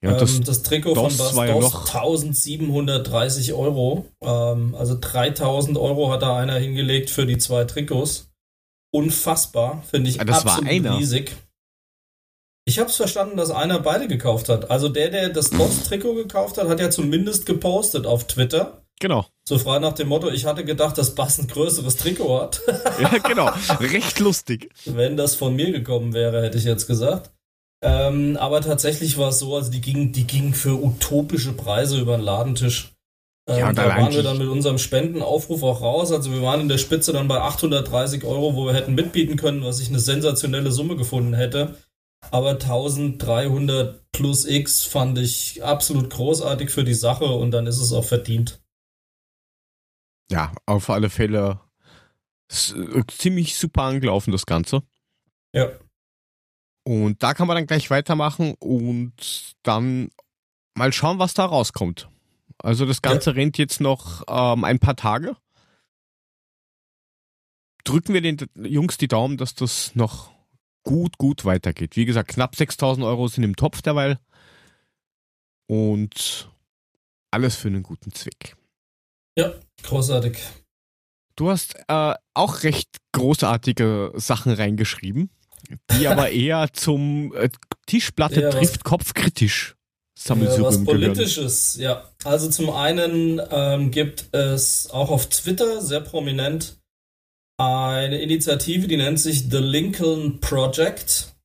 Ja, 0.02 0.14
das, 0.14 0.36
ähm, 0.38 0.44
das 0.46 0.64
Trikot 0.64 0.94
DOS 0.94 1.16
von 1.16 1.26
Bas 1.26 1.36
war 1.36 1.48
ja 1.48 1.54
DOS 1.54 1.74
noch- 1.74 1.86
1730 1.94 3.54
Euro. 3.54 4.06
Ähm, 4.22 4.76
also 4.78 4.98
3000 5.00 5.78
Euro 5.78 6.12
hat 6.12 6.22
da 6.22 6.38
einer 6.38 6.56
hingelegt 6.58 7.10
für 7.10 7.26
die 7.26 7.38
zwei 7.38 7.66
Trikots. 7.66 8.30
Unfassbar, 8.92 9.84
finde 9.90 10.10
ich 10.10 10.20
Ah, 10.20 10.24
das 10.26 10.46
war 10.46 10.54
absolut 10.54 10.72
einer? 10.72 10.98
riesig. 10.98 11.36
Ich 12.66 12.80
habe 12.80 12.90
es 12.90 12.96
verstanden, 12.96 13.36
dass 13.38 13.52
einer 13.52 13.80
beide 13.80 14.08
gekauft 14.08 14.48
hat. 14.50 14.70
Also 14.72 14.90
der, 14.90 15.10
der 15.10 15.30
das 15.30 15.50
DOS-Trikot 15.50 16.14
gekauft 16.16 16.58
hat, 16.58 16.68
hat 16.70 16.80
ja 16.80 16.90
zumindest 16.90 17.46
gepostet 17.46 18.06
auf 18.06 18.26
Twitter. 18.28 18.84
genau. 19.00 19.26
So 19.48 19.58
frei 19.58 19.80
nach 19.80 19.94
dem 19.94 20.08
Motto, 20.10 20.30
ich 20.30 20.46
hatte 20.46 20.64
gedacht, 20.64 20.98
dass 21.00 21.16
Bass 21.16 21.40
ein 21.40 21.48
größeres 21.48 21.96
Trikot 21.98 22.40
hat. 22.42 22.62
Ja, 23.02 23.18
genau. 23.28 23.50
Recht 23.80 24.20
lustig. 24.20 24.70
Wenn 24.86 25.18
das 25.18 25.34
von 25.36 25.56
mir 25.56 25.72
gekommen 25.72 26.14
wäre, 26.14 26.44
hätte 26.44 26.58
ich 26.60 26.64
jetzt 26.66 26.86
gesagt. 26.86 27.32
Ähm, 27.82 28.38
aber 28.38 28.62
tatsächlich 28.62 29.18
war 29.18 29.30
es 29.30 29.40
so, 29.40 29.56
also 29.56 29.72
die 29.72 29.82
gingen, 29.82 30.12
die 30.12 30.28
gingen 30.28 30.54
für 30.54 30.84
utopische 30.84 31.54
Preise 31.54 32.00
über 32.00 32.18
den 32.18 32.26
Ladentisch. 32.26 32.94
Ähm, 33.48 33.60
Ja, 33.60 33.70
und 33.70 33.78
da 33.78 33.88
waren 33.88 34.14
wir 34.14 34.24
dann 34.24 34.38
mit 34.38 34.48
unserem 34.48 34.78
Spendenaufruf 34.78 35.64
auch 35.64 35.82
raus. 35.82 36.12
Also 36.12 36.32
wir 36.32 36.42
waren 36.42 36.62
in 36.62 36.70
der 36.70 36.78
Spitze 36.78 37.14
dann 37.14 37.28
bei 37.28 37.40
830 37.40 38.26
Euro, 38.26 38.56
wo 38.56 38.66
wir 38.66 38.74
hätten 38.74 38.96
mitbieten 38.96 39.38
können, 39.38 39.64
was 39.64 39.80
ich 39.80 39.90
eine 39.90 40.00
sensationelle 40.00 40.72
Summe 40.72 40.98
gefunden 40.98 41.34
hätte. 41.34 41.78
Aber 42.32 42.52
1300 42.52 44.12
plus 44.12 44.46
X 44.46 44.84
fand 44.84 45.18
ich 45.18 45.64
absolut 45.64 46.10
großartig 46.10 46.70
für 46.70 46.84
die 46.84 46.94
Sache 46.94 47.26
und 47.26 47.52
dann 47.52 47.66
ist 47.66 47.80
es 47.80 47.94
auch 47.94 48.04
verdient. 48.04 48.62
Ja, 50.30 50.54
auf 50.66 50.90
alle 50.90 51.10
Fälle 51.10 51.62
äh, 52.52 53.04
ziemlich 53.08 53.56
super 53.56 53.84
angelaufen, 53.84 54.32
das 54.32 54.46
Ganze. 54.46 54.84
Ja. 55.54 55.72
Und 56.90 57.22
da 57.22 57.36
kann 57.36 57.46
man 57.46 57.56
dann 57.56 57.68
gleich 57.68 57.92
weitermachen 57.92 58.56
und 58.58 59.14
dann 59.62 60.10
mal 60.74 60.92
schauen, 60.92 61.20
was 61.20 61.36
da 61.36 61.46
rauskommt. 61.46 62.10
Also 62.58 62.88
das 62.88 63.04
Ganze 63.04 63.36
rennt 63.36 63.60
jetzt 63.60 63.80
noch 63.80 64.24
ähm, 64.28 64.64
ein 64.64 64.80
paar 64.80 64.96
Tage. 64.96 65.38
Drücken 67.84 68.16
wir 68.16 68.22
den 68.22 68.38
Jungs 68.56 68.98
die 68.98 69.08
Daumen, 69.08 69.38
dass 69.38 69.54
das 69.54 69.94
noch 69.94 70.32
gut, 70.82 71.20
gut 71.20 71.46
weitergeht. 71.46 71.96
Wie 71.96 72.06
gesagt, 72.06 72.30
knapp 72.30 72.56
6000 72.56 73.06
Euro 73.06 73.28
sind 73.28 73.44
im 73.44 73.56
Topf 73.56 73.84
derweil. 73.84 74.18
Und 75.68 76.50
alles 77.30 77.56
für 77.56 77.68
einen 77.68 77.84
guten 77.84 78.12
Zweck. 78.14 78.56
Großartig. 79.84 80.40
Du 81.36 81.52
hast 81.52 81.76
äh, 81.88 82.16
auch 82.34 82.64
recht 82.64 82.98
großartige 83.12 84.12
Sachen 84.16 84.54
reingeschrieben, 84.54 85.30
die 85.92 86.08
aber 86.08 86.30
eher 86.32 86.70
zum 86.74 87.34
äh, 87.36 87.50
Tischplatte 87.86 88.42
Ja, 88.42 88.50
trifft 88.50 88.84
Kopf 88.84 89.14
kritisch 89.14 89.76
Ja, 89.76 89.76
was 90.16 90.24
Sammelsurium 90.24 90.86
gehören. 90.86 91.14
Politisches, 91.14 91.78
ja. 91.78 92.10
Also 92.24 92.50
zum 92.50 92.70
einen 92.70 93.42
ähm, 93.52 93.92
gibt 93.92 94.34
es 94.34 94.90
auch 94.92 95.10
auf 95.10 95.28
Twitter 95.28 95.82
sehr 95.82 96.02
prominent 96.02 96.80
eine 97.60 98.22
Initiative, 98.22 98.88
die 98.88 98.96
nennt 98.96 99.20
sich 99.20 99.50
The 99.50 99.58
Lincoln 99.58 100.40
Project. 100.40 101.36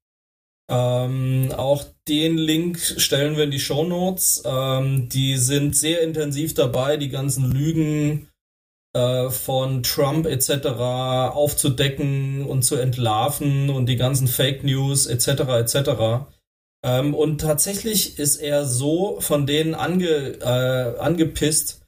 Ähm, 0.71 1.53
auch 1.57 1.85
den 2.09 2.39
Link 2.39 2.79
stellen 2.79 3.37
wir 3.37 3.45
in 3.45 3.51
die 3.51 3.61
Show 3.61 3.85
Notes. 3.85 4.43
Ähm, 4.47 5.09
die 5.09 5.37
sind 5.37 5.77
sehr 5.77 6.03
intensiv 6.03 6.55
dabei, 6.55 6.97
die 6.97 7.09
ganzen 7.09 7.51
Lügen 7.51 8.29
von 8.95 9.83
Trump 9.83 10.27
etc. 10.27 10.69
aufzudecken 10.69 12.47
und 12.47 12.63
zu 12.63 12.77
entlarven 12.77 13.69
und 13.71 13.87
die 13.87 13.97
ganzen 13.97 14.29
Fake 14.29 14.63
News 14.63 15.07
etc. 15.07 15.41
etc. 15.59 16.27
Ähm, 16.85 17.15
und 17.15 17.41
tatsächlich 17.41 18.19
ist 18.19 18.37
er 18.37 18.67
so 18.67 19.19
von 19.21 19.47
denen 19.47 19.75
ange, 19.75 20.39
äh, 20.41 20.99
angepisst, 20.99 21.81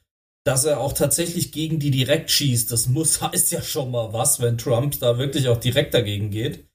dass 0.43 0.65
er 0.65 0.79
auch 0.79 0.93
tatsächlich 0.93 1.51
gegen 1.51 1.77
die 1.77 1.91
direkt 1.91 2.31
schießt. 2.31 2.71
Das 2.71 2.87
muss 2.87 3.21
heißt 3.21 3.51
ja 3.51 3.61
schon 3.61 3.91
mal 3.91 4.11
was, 4.11 4.41
wenn 4.41 4.57
Trump 4.57 4.99
da 4.99 5.19
wirklich 5.19 5.49
auch 5.49 5.59
direkt 5.59 5.93
dagegen 5.93 6.31
geht. 6.31 6.65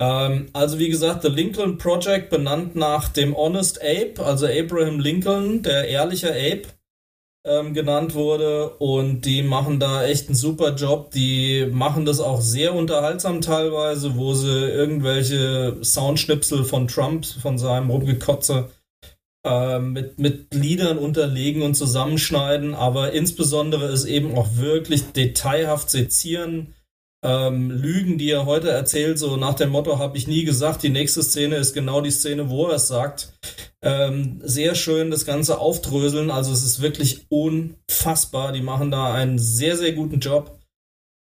Ähm, 0.00 0.50
also 0.52 0.78
wie 0.78 0.90
gesagt, 0.90 1.22
The 1.22 1.28
Lincoln 1.28 1.78
Project 1.78 2.28
benannt 2.28 2.76
nach 2.76 3.08
dem 3.08 3.34
Honest 3.34 3.80
Ape, 3.80 4.22
also 4.22 4.46
Abraham 4.46 5.00
Lincoln, 5.00 5.62
der 5.62 5.88
ehrliche 5.88 6.32
Ape, 6.32 6.68
ähm, 7.44 7.74
genannt 7.74 8.14
wurde. 8.14 8.70
Und 8.78 9.22
die 9.22 9.42
machen 9.42 9.78
da 9.80 10.04
echt 10.04 10.28
einen 10.28 10.36
super 10.36 10.74
Job. 10.74 11.10
Die 11.10 11.66
machen 11.70 12.04
das 12.04 12.20
auch 12.20 12.40
sehr 12.40 12.74
unterhaltsam 12.74 13.40
teilweise, 13.40 14.16
wo 14.16 14.34
sie 14.34 14.48
irgendwelche 14.48 15.76
Soundschnipsel 15.82 16.64
von 16.64 16.88
Trump, 16.88 17.26
von 17.26 17.58
seinem 17.58 17.90
Rumgekotze, 17.90 18.70
äh, 19.44 19.78
mit, 19.78 20.18
mit 20.18 20.54
Liedern 20.54 20.98
unterlegen 20.98 21.62
und 21.62 21.74
zusammenschneiden, 21.74 22.74
aber 22.74 23.12
insbesondere 23.12 23.86
es 23.86 24.04
eben 24.04 24.36
auch 24.36 24.56
wirklich 24.56 25.12
detailhaft 25.12 25.90
sezieren. 25.90 26.73
Ähm, 27.24 27.70
Lügen, 27.70 28.18
die 28.18 28.30
er 28.30 28.44
heute 28.44 28.68
erzählt, 28.70 29.18
so 29.18 29.36
nach 29.36 29.54
dem 29.54 29.70
Motto, 29.70 29.98
habe 29.98 30.18
ich 30.18 30.28
nie 30.28 30.44
gesagt, 30.44 30.82
die 30.82 30.90
nächste 30.90 31.22
Szene 31.22 31.56
ist 31.56 31.72
genau 31.72 32.02
die 32.02 32.10
Szene, 32.10 32.50
wo 32.50 32.66
er 32.66 32.74
es 32.74 32.86
sagt. 32.86 33.32
Ähm, 33.80 34.40
sehr 34.42 34.74
schön 34.74 35.10
das 35.10 35.24
Ganze 35.24 35.58
aufdröseln, 35.58 36.30
also 36.30 36.52
es 36.52 36.62
ist 36.62 36.82
wirklich 36.82 37.26
unfassbar. 37.30 38.52
Die 38.52 38.60
machen 38.60 38.90
da 38.90 39.14
einen 39.14 39.38
sehr, 39.38 39.76
sehr 39.78 39.92
guten 39.92 40.20
Job. 40.20 40.60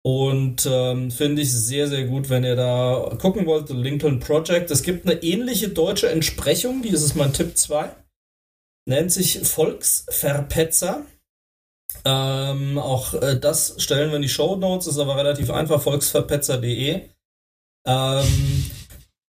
Und 0.03 0.67
ähm, 0.71 1.11
finde 1.11 1.43
ich 1.43 1.53
sehr, 1.53 1.87
sehr 1.87 2.07
gut, 2.07 2.31
wenn 2.31 2.45
ihr 2.45 2.57
da 2.57 3.17
gucken 3.21 3.45
wollt, 3.45 3.69
The 3.69 3.75
Lincoln 3.75 4.21
Project. 4.21 4.71
Es 4.71 4.83
gibt 4.83 5.07
eine 5.07 5.23
ähnliche 5.23 5.69
deutsche 5.69 6.09
Entsprechung, 6.09 6.81
die 6.81 6.89
ist 6.89 7.03
es 7.03 7.15
mein 7.15 7.35
Tipp 7.35 7.59
2. 7.59 7.91
Nennt 8.89 9.13
sich 9.13 9.41
Volksverpetzer. 9.41 11.05
Ähm, 12.05 12.79
auch 12.79 13.15
äh, 13.15 13.39
das 13.39 13.75
stellen 13.79 14.11
wir 14.11 14.17
in 14.17 14.23
die 14.23 14.29
Show 14.29 14.57
Notes, 14.57 14.87
ist 14.87 14.99
aber 14.99 15.17
relativ 15.17 15.51
einfach, 15.51 15.81
volksverpetzer.de. 15.83 17.03
Ähm, 17.87 18.71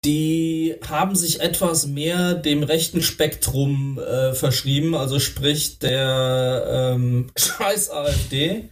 die 0.05 0.75
haben 0.85 1.15
sich 1.15 1.39
etwas 1.39 1.87
mehr 1.87 2.33
dem 2.33 2.63
rechten 2.63 3.01
Spektrum 3.01 3.99
äh, 3.99 4.33
verschrieben, 4.33 4.95
also 4.95 5.19
sprich 5.19 5.79
der 5.79 6.93
ähm, 6.95 7.31
scheiß 7.37 7.89
AfD 7.89 8.69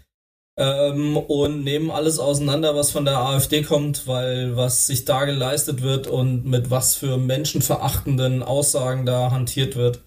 ähm, 0.58 1.16
und 1.16 1.64
nehmen 1.64 1.90
alles 1.90 2.20
auseinander, 2.20 2.76
was 2.76 2.92
von 2.92 3.06
der 3.06 3.18
AfD 3.20 3.64
kommt, 3.64 4.08
weil 4.08 4.58
was 4.58 4.88
sich 4.88 5.06
da 5.06 5.24
geleistet 5.26 5.82
wird 5.82 6.08
und 6.08 6.46
mit 6.46 6.70
was 6.70 6.96
für 6.96 7.18
menschenverachtenden 7.18 8.44
Aussagen 8.44 9.06
da 9.06 9.32
hantiert 9.32 9.76
wird. 9.76 10.02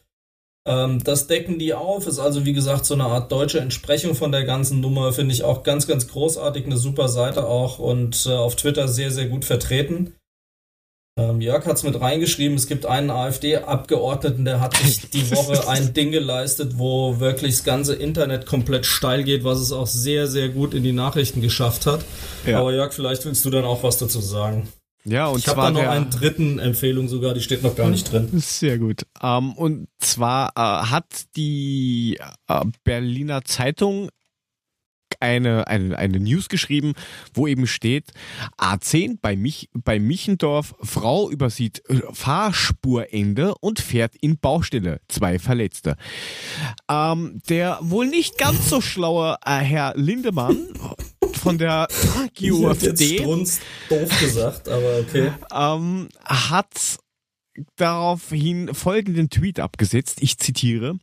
Ähm, 0.66 1.03
das 1.05 1.27
decken 1.27 1.59
die 1.59 1.74
auf, 1.74 2.07
ist 2.07 2.19
also 2.19 2.47
wie 2.47 2.55
gesagt 2.55 2.86
so 2.86 2.95
eine 2.95 3.05
Art 3.05 3.31
deutsche 3.31 3.61
Entsprechung 3.61 4.15
von 4.15 4.32
der 4.32 4.45
ganzen 4.45 4.81
Nummer, 4.81 5.12
finde 5.12 5.35
ich 5.35 5.45
auch 5.45 5.62
ganz, 5.62 5.86
ganz 5.86 6.09
großartig, 6.09 6.65
eine 6.65 6.78
super 6.78 7.09
Seite 7.09 7.47
auch 7.47 7.78
und 7.78 8.24
äh, 8.27 8.31
auf 8.31 8.57
Twitter 8.57 8.89
sehr, 8.89 9.11
sehr 9.11 9.27
gut 9.27 9.45
vertreten. 9.45 10.15
Ähm, 11.16 11.41
Jörg 11.41 11.65
hat 11.66 11.77
es 11.77 11.85
mit 11.85 12.01
reingeschrieben, 12.01 12.57
es 12.57 12.66
gibt 12.66 12.86
einen 12.86 13.11
AfD-Abgeordneten, 13.11 14.45
der 14.45 14.61
hat 14.61 14.77
sich 14.77 15.11
die 15.11 15.31
Woche 15.36 15.69
ein 15.69 15.93
Ding 15.93 16.11
geleistet, 16.11 16.78
wo 16.78 17.20
wirklich 17.20 17.55
das 17.57 17.65
ganze 17.65 17.95
Internet 17.95 18.47
komplett 18.47 18.86
steil 18.86 19.23
geht, 19.23 19.45
was 19.45 19.61
es 19.61 19.70
auch 19.70 19.86
sehr, 19.86 20.27
sehr 20.27 20.49
gut 20.49 20.74
in 20.74 20.82
die 20.82 20.93
Nachrichten 20.93 21.41
geschafft 21.41 21.86
hat. 21.86 22.01
Ja. 22.47 22.59
Aber 22.59 22.73
Jörg, 22.73 22.93
vielleicht 22.93 23.24
willst 23.27 23.45
du 23.45 23.51
dann 23.51 23.65
auch 23.65 23.82
was 23.82 23.99
dazu 23.99 24.20
sagen. 24.20 24.66
Ja, 25.07 25.27
und 25.27 25.39
ich 25.39 25.49
habe 25.49 25.61
da 25.61 25.71
noch 25.71 25.83
einen 25.83 26.11
dritten 26.11 26.59
Empfehlung 26.59 27.09
sogar, 27.09 27.35
die 27.35 27.43
steht 27.43 27.63
noch 27.63 27.77
gar 27.77 27.91
nicht 27.91 28.11
drin. 28.11 28.29
Sehr 28.33 28.79
gut. 28.79 29.03
Ähm, 29.23 29.53
und 29.53 29.89
zwar 29.99 30.53
äh, 30.57 30.87
hat 30.91 31.25
die 31.37 32.19
äh, 32.49 32.65
Berliner 32.85 33.45
Zeitung 33.45 34.09
eine, 35.21 35.67
eine, 35.69 35.99
eine 35.99 36.21
News 36.21 36.49
geschrieben, 36.49 36.95
wo 37.33 37.47
eben 37.47 37.67
steht, 37.67 38.13
A10 38.59 39.19
bei, 39.21 39.37
Mich, 39.37 39.69
bei 39.73 39.99
Michendorf, 39.99 40.75
Frau 40.83 41.31
übersieht 41.31 41.83
äh, 41.89 42.01
Fahrspurende 42.13 43.55
und 43.61 43.81
fährt 43.81 44.15
in 44.17 44.39
Baustelle. 44.39 45.01
Zwei 45.09 45.39
Verletzte. 45.39 45.97
Ähm, 46.91 47.41
der 47.49 47.79
wohl 47.81 48.07
nicht 48.07 48.39
ganz 48.39 48.69
so 48.69 48.81
schlaue 48.81 49.37
äh, 49.45 49.59
Herr 49.59 49.95
Lindemann 49.97 50.69
von 51.45 51.59
der 51.59 51.87
Ich 51.91 52.51
hab 52.53 52.83
jetzt 52.83 53.01
UFD 53.01 53.19
Strunz 53.19 53.61
doof 53.89 54.21
gesagt, 54.21 54.69
aber 54.69 54.99
okay. 54.99 55.33
ähm, 55.53 56.09
hat 56.25 56.99
daraufhin 57.77 58.75
folgenden 58.75 59.31
Tweet 59.31 59.61
abgesetzt. 59.61 60.19
Ich 60.21 60.39
zitiere. 60.39 60.99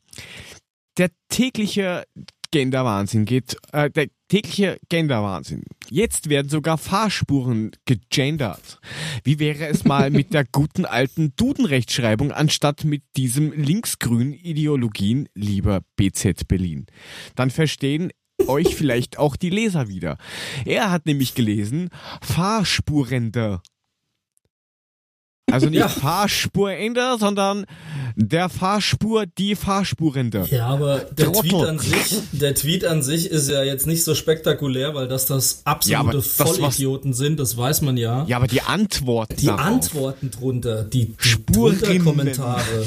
Der 0.98 1.10
tägliche 1.30 2.04
Genderwahnsinn 2.52 3.26
geht, 3.26 3.56
äh, 3.72 3.90
der 3.90 4.08
tägliche 4.28 4.78
Genderwahnsinn. 4.90 5.64
Jetzt 5.90 6.30
werden 6.30 6.50
sogar 6.50 6.78
Fahrspuren 6.78 7.72
gegendert. 7.86 8.80
Wie 9.24 9.40
wäre 9.40 9.68
es 9.68 9.86
mal 9.86 10.10
mit 10.10 10.34
der 10.34 10.46
guten 10.46 10.86
alten 10.86 11.34
Dudenrechtschreibung 11.38 12.32
anstatt 12.32 12.84
mit 12.84 13.04
diesem 13.16 13.54
linksgrünen 13.54 14.34
Ideologien, 14.34 15.30
lieber 15.34 15.82
BZ 15.96 16.48
Berlin? 16.48 16.88
Dann 17.36 17.52
verstehen 17.52 18.12
euch 18.48 18.76
vielleicht 18.76 19.18
auch 19.18 19.36
die 19.36 19.50
Leser 19.50 19.88
wieder. 19.88 20.18
Er 20.66 20.92
hat 20.92 21.06
nämlich 21.06 21.34
gelesen, 21.36 21.90
Fahrspurende. 22.22 23.62
Also 25.52 25.68
nicht 25.68 25.80
Ja. 25.80 25.90
Fahrspurende, 25.90 27.18
sondern 27.20 27.66
der 28.16 28.48
Fahrspur, 28.48 29.26
die 29.26 29.56
Fahrspurende. 29.56 30.48
Ja, 30.50 30.68
aber 30.68 31.00
der 31.00 31.26
Trottel. 31.26 31.50
Tweet 31.50 31.66
an 31.68 31.80
sich, 31.80 32.20
der 32.32 32.56
Tweet 32.56 32.86
an 32.86 33.04
sich 33.04 33.30
ist 33.30 33.50
ja 33.50 33.62
jetzt 33.64 33.86
nicht 33.86 34.06
so 34.06 34.16
spektakulär, 34.16 34.96
weil 34.96 35.10
das 35.10 35.26
das 35.26 35.64
Ja, 35.66 35.72
absolute 35.74 36.18
was- 36.20 36.28
Vollidioten 36.38 37.14
sind, 37.14 37.38
das 37.38 37.58
weiß 37.58 37.82
man 37.82 37.98
ja. 37.98 38.24
Ja, 38.28 38.38
aber 38.38 38.48
die 38.48 38.62
Antworten 38.62 39.36
Die 39.36 39.48
darauf. 39.48 39.62
Antworten 39.66 40.32
drunter, 40.32 40.84
die, 40.86 41.16
die 41.18 42.00
Kommentare, 42.00 42.86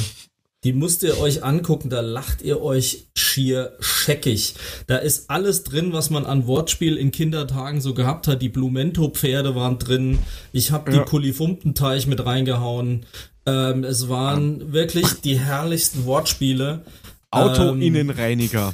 die 0.65 0.73
müsst 0.73 1.03
ihr 1.03 1.19
euch 1.19 1.45
angucken, 1.45 1.91
da 1.91 2.01
lacht 2.01 2.43
ihr 2.43 2.63
euch 2.63 3.05
schier 3.17 3.77
scheckig. 3.81 4.55
Da 4.87 4.97
ist 4.97 5.31
alles 5.31 5.63
drin, 5.65 5.93
was 5.93 6.09
man 6.11 6.25
an 6.25 6.47
Wortspiel 6.47 6.97
in 6.97 7.11
Kindertagen 7.13 7.81
so 7.81 7.93
gehabt 7.95 8.27
hat. 8.29 8.41
Die 8.43 8.49
Blumento-Pferde 8.49 9.55
waren 9.55 9.79
drin. 9.79 10.19
Ich 10.53 10.71
habe 10.73 10.91
die 10.91 10.97
Ja. 10.99 11.05
Kulifumpenteich 11.05 12.07
mit 12.07 12.25
reingehauen. 12.25 13.05
Ähm, 13.47 13.85
es 13.85 14.09
waren 14.09 14.73
wirklich 14.73 15.07
die 15.23 15.39
herrlichsten 15.39 16.07
Wortspiele. 16.07 16.83
Ähm, 16.87 16.89
Auto-Innenreiniger. 17.31 18.73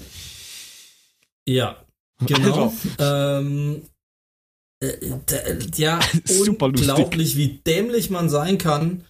Ja, 1.49 1.77
genau. 2.25 2.73
Ähm, 3.01 3.83
äh, 4.81 4.95
ja, 5.75 5.99
Super 6.25 6.69
lustig. 6.69 6.89
unglaublich, 6.89 7.37
wie 7.37 7.59
dämlich 7.67 8.11
man 8.11 8.29
sein 8.29 8.59
kann. 8.59 9.05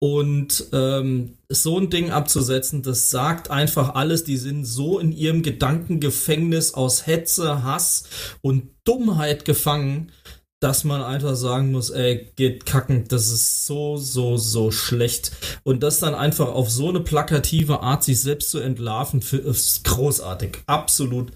Und 0.00 0.66
ähm, 0.72 1.37
so 1.50 1.78
ein 1.78 1.88
Ding 1.90 2.10
abzusetzen, 2.10 2.82
das 2.82 3.10
sagt 3.10 3.50
einfach 3.50 3.94
alles. 3.94 4.24
Die 4.24 4.36
sind 4.36 4.64
so 4.64 4.98
in 4.98 5.12
ihrem 5.12 5.42
Gedankengefängnis 5.42 6.74
aus 6.74 7.06
Hetze, 7.06 7.62
Hass 7.62 8.04
und 8.42 8.70
Dummheit 8.84 9.44
gefangen, 9.44 10.12
dass 10.60 10.84
man 10.84 11.02
einfach 11.02 11.36
sagen 11.36 11.72
muss, 11.72 11.90
ey, 11.90 12.32
geht 12.36 12.66
kacken, 12.66 13.06
das 13.08 13.28
ist 13.28 13.66
so, 13.66 13.96
so, 13.96 14.36
so 14.36 14.70
schlecht. 14.70 15.32
Und 15.62 15.82
das 15.82 16.00
dann 16.00 16.14
einfach 16.14 16.48
auf 16.48 16.70
so 16.70 16.88
eine 16.88 17.00
plakative 17.00 17.80
Art, 17.80 18.02
sich 18.02 18.20
selbst 18.20 18.50
zu 18.50 18.58
entlarven, 18.58 19.20
ist 19.20 19.84
großartig. 19.84 20.58
Absolut 20.66 21.32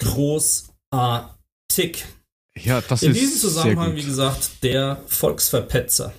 großartig. 0.00 1.34
Ja, 2.56 2.80
das 2.82 3.02
In 3.02 3.12
ist 3.12 3.20
diesem 3.20 3.38
Zusammenhang, 3.38 3.96
wie 3.96 4.04
gesagt, 4.04 4.62
der 4.62 5.02
Volksverpetzer. 5.06 6.12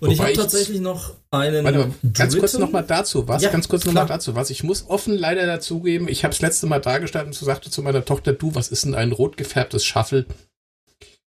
Und 0.00 0.10
ich 0.10 0.18
Wobei 0.18 0.24
habe 0.28 0.32
ich- 0.32 0.38
tatsächlich 0.38 0.80
noch 0.80 1.14
einen. 1.30 1.62
Warte 1.64 1.78
mal, 1.78 1.90
ganz 2.14 2.36
kurz 2.38 2.52
dritten- 2.52 2.64
nochmal 2.64 2.84
dazu, 2.84 3.28
was? 3.28 3.42
Ja, 3.42 3.50
ganz 3.50 3.68
kurz 3.68 3.84
nochmal 3.84 4.06
dazu, 4.06 4.34
was? 4.34 4.48
Ich 4.50 4.62
muss 4.64 4.88
offen 4.88 5.14
leider 5.14 5.46
dazugeben, 5.46 6.08
ich 6.08 6.24
habe 6.24 6.32
das 6.32 6.40
letzte 6.40 6.66
Mal 6.66 6.80
dargestanden 6.80 7.34
und 7.34 7.38
sagte 7.38 7.70
zu 7.70 7.82
meiner 7.82 8.04
Tochter, 8.04 8.32
du, 8.32 8.54
was 8.54 8.68
ist 8.68 8.84
denn 8.84 8.94
ein 8.94 9.12
rot 9.12 9.36
gefärbtes 9.36 9.84
Shuffle? 9.84 10.24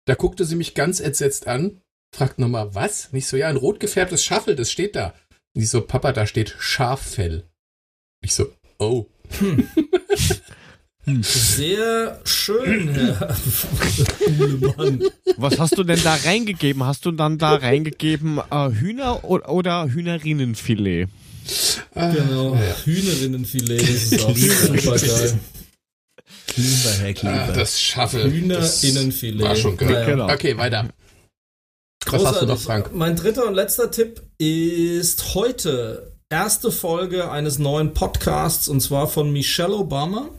Da 0.05 0.15
guckte 0.15 0.45
sie 0.45 0.55
mich 0.55 0.75
ganz 0.75 0.99
entsetzt 0.99 1.47
an, 1.47 1.81
fragt 2.15 2.37
nochmal, 2.39 2.73
was? 2.75 3.11
Nicht 3.11 3.27
so, 3.27 3.37
ja, 3.37 3.47
ein 3.47 3.57
rot 3.57 3.79
gefärbtes 3.79 4.23
Shuffle, 4.23 4.55
das 4.55 4.71
steht 4.71 4.95
da. 4.95 5.13
Und 5.55 5.63
ich 5.63 5.69
so, 5.69 5.81
Papa, 5.81 6.11
da 6.13 6.27
steht 6.27 6.55
Schaffell. 6.59 7.43
Ich 8.21 8.33
so, 8.35 8.47
oh. 8.77 9.05
Sehr 11.21 12.19
schön, 12.23 12.89
Herr. 12.89 13.35
Was 15.37 15.59
hast 15.59 15.77
du 15.77 15.83
denn 15.83 15.99
da 16.03 16.15
reingegeben? 16.15 16.83
Hast 16.85 17.05
du 17.05 17.11
dann 17.11 17.37
da 17.37 17.55
reingegeben 17.55 18.39
äh, 18.51 18.69
Hühner 18.71 19.23
oder, 19.23 19.87
Hühnerinnenfilet? 19.87 21.07
Genau. 21.93 22.57
Hühnerinnenfilet, 22.83 23.81
das 23.81 23.89
ist 23.89 24.23
auch 24.23 24.35
super 24.35 24.97
geil. 24.97 25.39
Lieber 26.55 26.91
Herr. 26.99 27.49
Ah, 27.49 27.51
das 27.53 27.93
das 27.95 28.13
Hühnerinnenfilet. 28.13 29.41
War 29.41 29.55
schon 29.55 29.77
geil. 29.77 29.91
Naja. 29.91 30.05
Genau. 30.05 30.31
Okay, 30.31 30.57
weiter. 30.57 30.89
Was 32.05 32.25
hast 32.25 32.41
du 32.41 32.45
noch, 32.45 32.59
Frank? 32.59 32.91
Mein 32.93 33.15
dritter 33.15 33.45
und 33.45 33.53
letzter 33.53 33.91
Tipp 33.91 34.21
ist 34.37 35.35
heute 35.35 36.13
erste 36.29 36.71
Folge 36.71 37.31
eines 37.31 37.59
neuen 37.59 37.93
Podcasts 37.93 38.67
und 38.67 38.81
zwar 38.81 39.07
von 39.07 39.31
Michelle 39.31 39.75
Obama, 39.75 40.29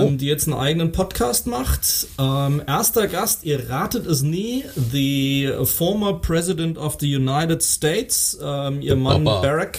ähm, 0.00 0.14
Oh. 0.14 0.16
die 0.16 0.26
jetzt 0.26 0.46
einen 0.48 0.56
eigenen 0.58 0.92
Podcast 0.92 1.46
macht. 1.46 2.06
Ähm, 2.18 2.62
erster 2.66 3.06
Gast, 3.08 3.44
ihr 3.44 3.68
ratet 3.70 4.06
es 4.06 4.22
nie, 4.22 4.64
the 4.92 5.52
former 5.64 6.14
President 6.14 6.78
of 6.78 6.96
the 7.00 7.14
United 7.16 7.62
States, 7.62 8.38
ähm, 8.42 8.80
ihr 8.82 8.96
Mann 8.96 9.24
Papa. 9.24 9.40
Barack. 9.42 9.78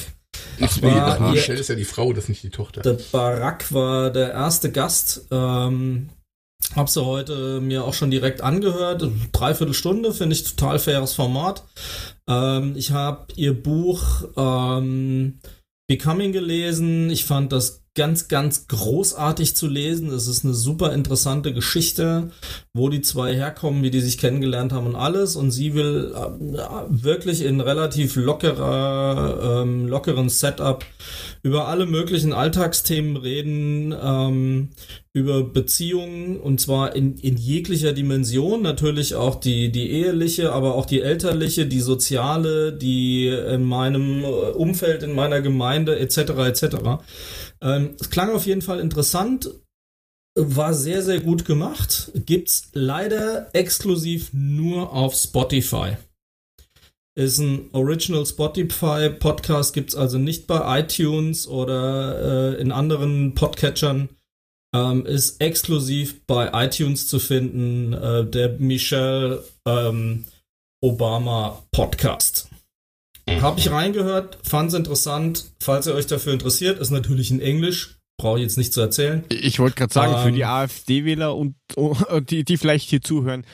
Ach, 0.61 0.77
nee, 0.81 0.91
war 0.91 1.19
ihr- 1.19 1.31
Michelle 1.31 1.59
ist 1.59 1.69
ja 1.69 1.75
die 1.75 1.85
Frau, 1.85 2.13
das 2.13 2.25
ist 2.25 2.29
nicht 2.29 2.43
die 2.43 2.49
Tochter. 2.49 2.81
Der 2.81 2.97
Barack 3.11 3.73
war 3.73 4.09
der 4.11 4.31
erste 4.31 4.71
Gast. 4.71 5.27
Ähm, 5.31 6.09
hab 6.75 6.87
sie 6.89 7.03
heute 7.03 7.59
mir 7.59 7.83
auch 7.83 7.93
schon 7.93 8.11
direkt 8.11 8.41
angehört. 8.41 9.03
Dreiviertel 9.33 9.73
Stunde, 9.73 10.13
finde 10.13 10.35
ich 10.35 10.43
total 10.43 10.79
faires 10.79 11.13
Format. 11.13 11.63
Ähm, 12.29 12.75
ich 12.77 12.91
habe 12.91 13.25
ihr 13.35 13.53
Buch 13.61 14.23
ähm, 14.37 15.39
Becoming 15.87 16.31
gelesen. 16.31 17.09
Ich 17.09 17.25
fand 17.25 17.51
das 17.51 17.80
ganz, 17.93 18.29
ganz 18.29 18.67
großartig 18.67 19.55
zu 19.55 19.67
lesen. 19.67 20.09
Es 20.09 20.27
ist 20.27 20.45
eine 20.45 20.53
super 20.53 20.93
interessante 20.93 21.53
Geschichte, 21.53 22.31
wo 22.73 22.87
die 22.87 23.01
zwei 23.01 23.33
herkommen, 23.35 23.83
wie 23.83 23.91
die 23.91 23.99
sich 23.99 24.17
kennengelernt 24.17 24.71
haben 24.71 24.87
und 24.87 24.95
alles. 24.95 25.35
Und 25.35 25.51
sie 25.51 25.73
will 25.73 26.13
äh, 26.15 26.59
wirklich 26.89 27.43
in 27.43 27.59
relativ 27.59 28.15
lockerer, 28.15 29.61
ähm, 29.63 29.87
lockeren 29.87 30.29
Setup 30.29 30.85
über 31.43 31.67
alle 31.67 31.85
möglichen 31.85 32.31
Alltagsthemen 32.31 33.17
reden, 33.17 33.93
ähm, 34.01 34.69
über 35.13 35.43
Beziehungen 35.43 36.37
und 36.37 36.61
zwar 36.61 36.95
in, 36.95 37.17
in 37.17 37.35
jeglicher 37.35 37.91
Dimension, 37.91 38.61
natürlich 38.61 39.15
auch 39.15 39.35
die, 39.35 39.69
die 39.69 39.91
eheliche, 39.91 40.53
aber 40.53 40.75
auch 40.75 40.85
die 40.85 41.01
elterliche, 41.01 41.65
die 41.65 41.81
soziale, 41.81 42.71
die 42.71 43.27
in 43.27 43.63
meinem 43.63 44.23
äh, 44.23 44.27
Umfeld, 44.27 45.03
in 45.03 45.13
meiner 45.13 45.41
Gemeinde 45.41 45.99
etc. 45.99 46.17
etc. 46.47 46.65
Ähm, 47.63 47.95
es 47.99 48.09
klang 48.09 48.31
auf 48.31 48.45
jeden 48.45 48.61
Fall 48.61 48.79
interessant, 48.79 49.49
war 50.35 50.73
sehr, 50.73 51.01
sehr 51.01 51.19
gut 51.19 51.45
gemacht, 51.45 52.11
gibt's 52.25 52.69
leider 52.73 53.53
exklusiv 53.53 54.29
nur 54.31 54.93
auf 54.93 55.13
Spotify. 55.15 55.97
Ist 57.15 57.39
ein 57.39 57.69
Original 57.73 58.25
Spotify 58.25 59.09
Podcast, 59.09 59.73
gibt's 59.73 59.95
also 59.95 60.17
nicht 60.17 60.47
bei 60.47 60.79
iTunes 60.79 61.47
oder 61.47 62.55
äh, 62.55 62.61
in 62.61 62.71
anderen 62.71 63.35
Podcatchern. 63.35 64.09
Ähm, 64.73 65.05
ist 65.05 65.41
exklusiv 65.41 66.25
bei 66.25 66.49
iTunes 66.65 67.07
zu 67.07 67.19
finden, 67.19 67.91
äh, 67.91 68.25
der 68.25 68.57
Michelle 68.57 69.43
ähm, 69.65 70.25
Obama 70.81 71.61
Podcast. 71.71 72.50
Habe 73.39 73.59
ich 73.59 73.71
reingehört, 73.71 74.37
fand's 74.43 74.73
interessant. 74.73 75.45
Falls 75.59 75.87
ihr 75.87 75.93
euch 75.95 76.07
dafür 76.07 76.33
interessiert, 76.33 76.79
ist 76.79 76.89
natürlich 76.91 77.31
in 77.31 77.39
Englisch. 77.39 77.97
Brauche 78.17 78.37
ich 78.37 78.43
jetzt 78.43 78.57
nicht 78.57 78.71
zu 78.71 78.81
erzählen. 78.81 79.23
Ich 79.31 79.57
wollte 79.57 79.77
gerade 79.77 79.93
sagen, 79.93 80.21
für 80.21 80.27
Ähm, 80.29 80.35
die 80.35 80.45
AfD-Wähler 80.45 81.35
und, 81.35 81.55
und 81.75 82.29
die, 82.29 82.43
die 82.43 82.57
vielleicht 82.57 82.87
hier 82.87 83.01
zuhören, 83.01 83.45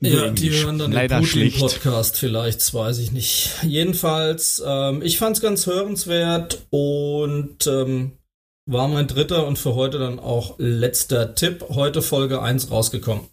Ja, 0.00 0.30
die 0.30 0.50
hören 0.50 0.78
dann 0.78 0.92
leider 0.92 1.18
den. 1.20 1.26
Putin-Podcast 1.26 2.16
vielleicht, 2.16 2.60
das 2.60 2.72
weiß 2.74 2.98
ich 2.98 3.10
nicht. 3.10 3.50
Jedenfalls, 3.64 4.62
ähm, 4.64 5.02
ich 5.02 5.18
fand's 5.18 5.40
ganz 5.40 5.66
hörenswert 5.66 6.64
und 6.70 7.66
ähm, 7.66 8.12
war 8.66 8.86
mein 8.86 9.08
dritter 9.08 9.46
und 9.48 9.58
für 9.58 9.74
heute 9.74 9.98
dann 9.98 10.20
auch 10.20 10.54
letzter 10.58 11.34
Tipp. 11.34 11.64
Heute 11.70 12.00
Folge 12.00 12.40
1 12.40 12.70
rausgekommen. 12.70 13.24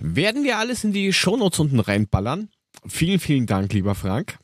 Werden 0.00 0.42
wir 0.44 0.58
alles 0.58 0.82
in 0.82 0.92
die 0.92 1.12
Shownotes 1.12 1.60
unten 1.60 1.78
reinballern. 1.78 2.48
Vielen, 2.86 3.20
vielen 3.20 3.46
Dank, 3.46 3.72
lieber 3.72 3.94
Frank. 3.94 4.38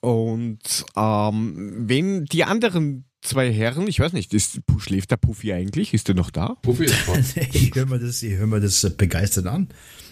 Und 0.00 0.84
ähm, 0.96 1.74
wenn 1.88 2.24
die 2.26 2.44
anderen 2.44 3.04
zwei 3.22 3.50
Herren, 3.52 3.88
ich 3.88 4.00
weiß 4.00 4.12
nicht, 4.12 4.34
ist, 4.34 4.60
schläft 4.78 5.10
der 5.10 5.16
Puffy 5.16 5.52
eigentlich? 5.52 5.94
Ist 5.94 6.08
der 6.08 6.14
noch 6.14 6.30
da? 6.30 6.56
Puffy 6.62 6.84
ist 6.84 6.94
dran. 7.06 7.24
ich 7.52 7.74
höre 7.74 7.86
mir 7.86 7.98
das, 7.98 8.22
ich 8.22 8.34
hör 8.34 8.46
mir 8.46 8.60
das 8.60 8.88
begeistert 8.96 9.46
an. 9.46 9.68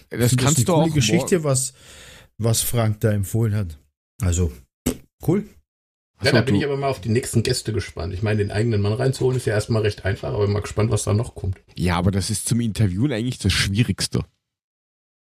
Das 0.09 0.35
kannst 0.35 0.57
eine 0.57 0.65
du 0.65 0.73
auch 0.73 0.93
Geschichte, 0.93 1.43
was, 1.43 1.73
was 2.37 2.61
Frank 2.61 2.99
da 3.01 3.11
empfohlen 3.11 3.53
hat. 3.55 3.77
Also, 4.21 4.51
cool. 5.27 5.45
Ja, 6.21 6.29
Achso, 6.29 6.35
da 6.37 6.41
bin 6.41 6.55
du- 6.55 6.59
ich 6.61 6.65
aber 6.65 6.77
mal 6.77 6.87
auf 6.89 7.01
die 7.01 7.09
nächsten 7.09 7.43
Gäste 7.43 7.73
gespannt. 7.73 8.13
Ich 8.13 8.23
meine, 8.23 8.37
den 8.37 8.51
eigenen 8.51 8.81
Mann 8.81 8.93
reinzuholen 8.93 9.37
ist 9.37 9.45
ja 9.45 9.53
erstmal 9.53 9.81
recht 9.81 10.05
einfach, 10.05 10.29
aber 10.33 10.45
bin 10.45 10.53
mal 10.53 10.61
gespannt, 10.61 10.89
was 10.91 11.03
da 11.03 11.13
noch 11.13 11.35
kommt. 11.35 11.59
Ja, 11.75 11.97
aber 11.97 12.11
das 12.11 12.29
ist 12.29 12.47
zum 12.47 12.59
Interviewen 12.61 13.11
eigentlich 13.11 13.39
das 13.39 13.53
Schwierigste. 13.53 14.23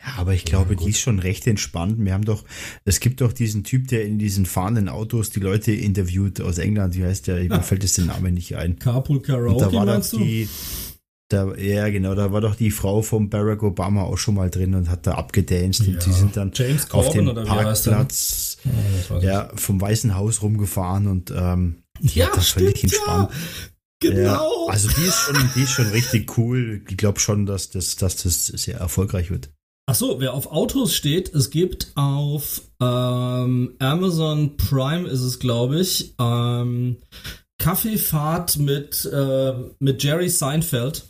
Ja, 0.01 0.13
aber 0.17 0.33
ich 0.33 0.45
glaube, 0.45 0.73
Ja, 0.75 0.79
die 0.83 0.89
ist 0.89 0.99
schon 0.99 1.19
recht 1.19 1.47
entspannt. 1.47 1.95
Wir 1.97 2.13
haben 2.13 2.25
doch, 2.25 2.43
es 2.83 2.99
gibt 2.99 3.21
doch 3.21 3.33
diesen 3.33 3.63
Typ, 3.63 3.87
der 3.87 4.05
in 4.05 4.19
diesen 4.19 4.45
fahrenden 4.45 4.89
Autos 4.89 5.29
die 5.29 5.39
Leute 5.39 5.71
interviewt 5.71 6.41
aus 6.41 6.57
England. 6.57 6.95
Wie 6.95 7.03
heißt 7.05 7.27
der? 7.27 7.43
Mir 7.43 7.61
fällt 7.61 7.83
jetzt 7.83 7.97
der 7.97 8.05
Name 8.05 8.31
nicht 8.31 8.55
ein. 8.55 8.77
Carpool 8.77 9.17
Und 9.17 9.27
da 9.27 9.33
Karaoke 9.35 9.73
war 9.73 9.85
doch 9.85 10.09
die, 10.09 10.47
da, 11.29 11.55
ja 11.55 11.89
genau, 11.89 12.13
da 12.13 12.31
war 12.31 12.41
doch 12.41 12.55
die 12.55 12.69
Frau 12.69 13.01
von 13.01 13.29
Barack 13.29 13.63
Obama 13.63 14.03
auch 14.03 14.17
schon 14.17 14.35
mal 14.35 14.49
drin 14.51 14.75
und 14.75 14.89
hat 14.89 15.07
da 15.07 15.13
abgedanced 15.15 15.87
Ja. 15.87 15.93
und 15.93 16.05
die 16.05 16.11
sind 16.11 16.37
dann 16.37 16.51
James 16.53 16.91
auf 16.91 17.05
Corbin 17.07 17.25
dem? 17.33 17.45
Parkplatz 17.45 17.85
Ja, 17.85 18.03
das 18.03 19.23
ja, 19.23 19.51
vom 19.55 19.81
Weißen 19.81 20.13
Haus 20.15 20.41
rumgefahren 20.43 21.07
und 21.07 21.33
ähm, 21.35 21.83
die 21.99 22.19
Ja, 22.19 22.27
hat 22.27 22.37
da 22.37 22.41
völlig 22.41 22.77
stimmt, 22.77 22.93
entspannt. 22.93 23.31
Ja, 24.03 24.09
genau. 24.11 24.21
Ja, 24.67 24.71
also 24.71 24.87
die 24.89 25.01
ist 25.01 25.15
schon, 25.15 25.35
die 25.55 25.61
ist 25.61 25.71
schon 25.71 25.87
richtig 25.87 26.37
cool. 26.37 26.83
Ich 26.87 26.97
glaube 26.97 27.19
schon, 27.19 27.45
dass 27.47 27.71
das, 27.71 27.95
dass 27.95 28.17
das 28.17 28.45
sehr 28.45 28.77
erfolgreich 28.77 29.31
wird. 29.31 29.49
Ach 29.87 29.93
so, 29.93 30.19
wer 30.19 30.33
auf 30.33 30.47
Autos 30.47 30.95
steht, 30.95 31.33
es 31.35 31.51
gibt 31.51 31.91
auf 31.93 32.63
ähm, 32.81 33.75
Amazon 33.77 34.57
Prime 34.57 35.07
ist 35.07 35.21
es, 35.21 35.37
glaube 35.37 35.79
ich, 35.79 36.15
ähm, 36.19 36.97
Kaffeefahrt 37.59 38.57
mit, 38.57 39.05
äh, 39.05 39.53
mit 39.77 40.03
Jerry 40.03 40.29
Seinfeld. 40.29 41.03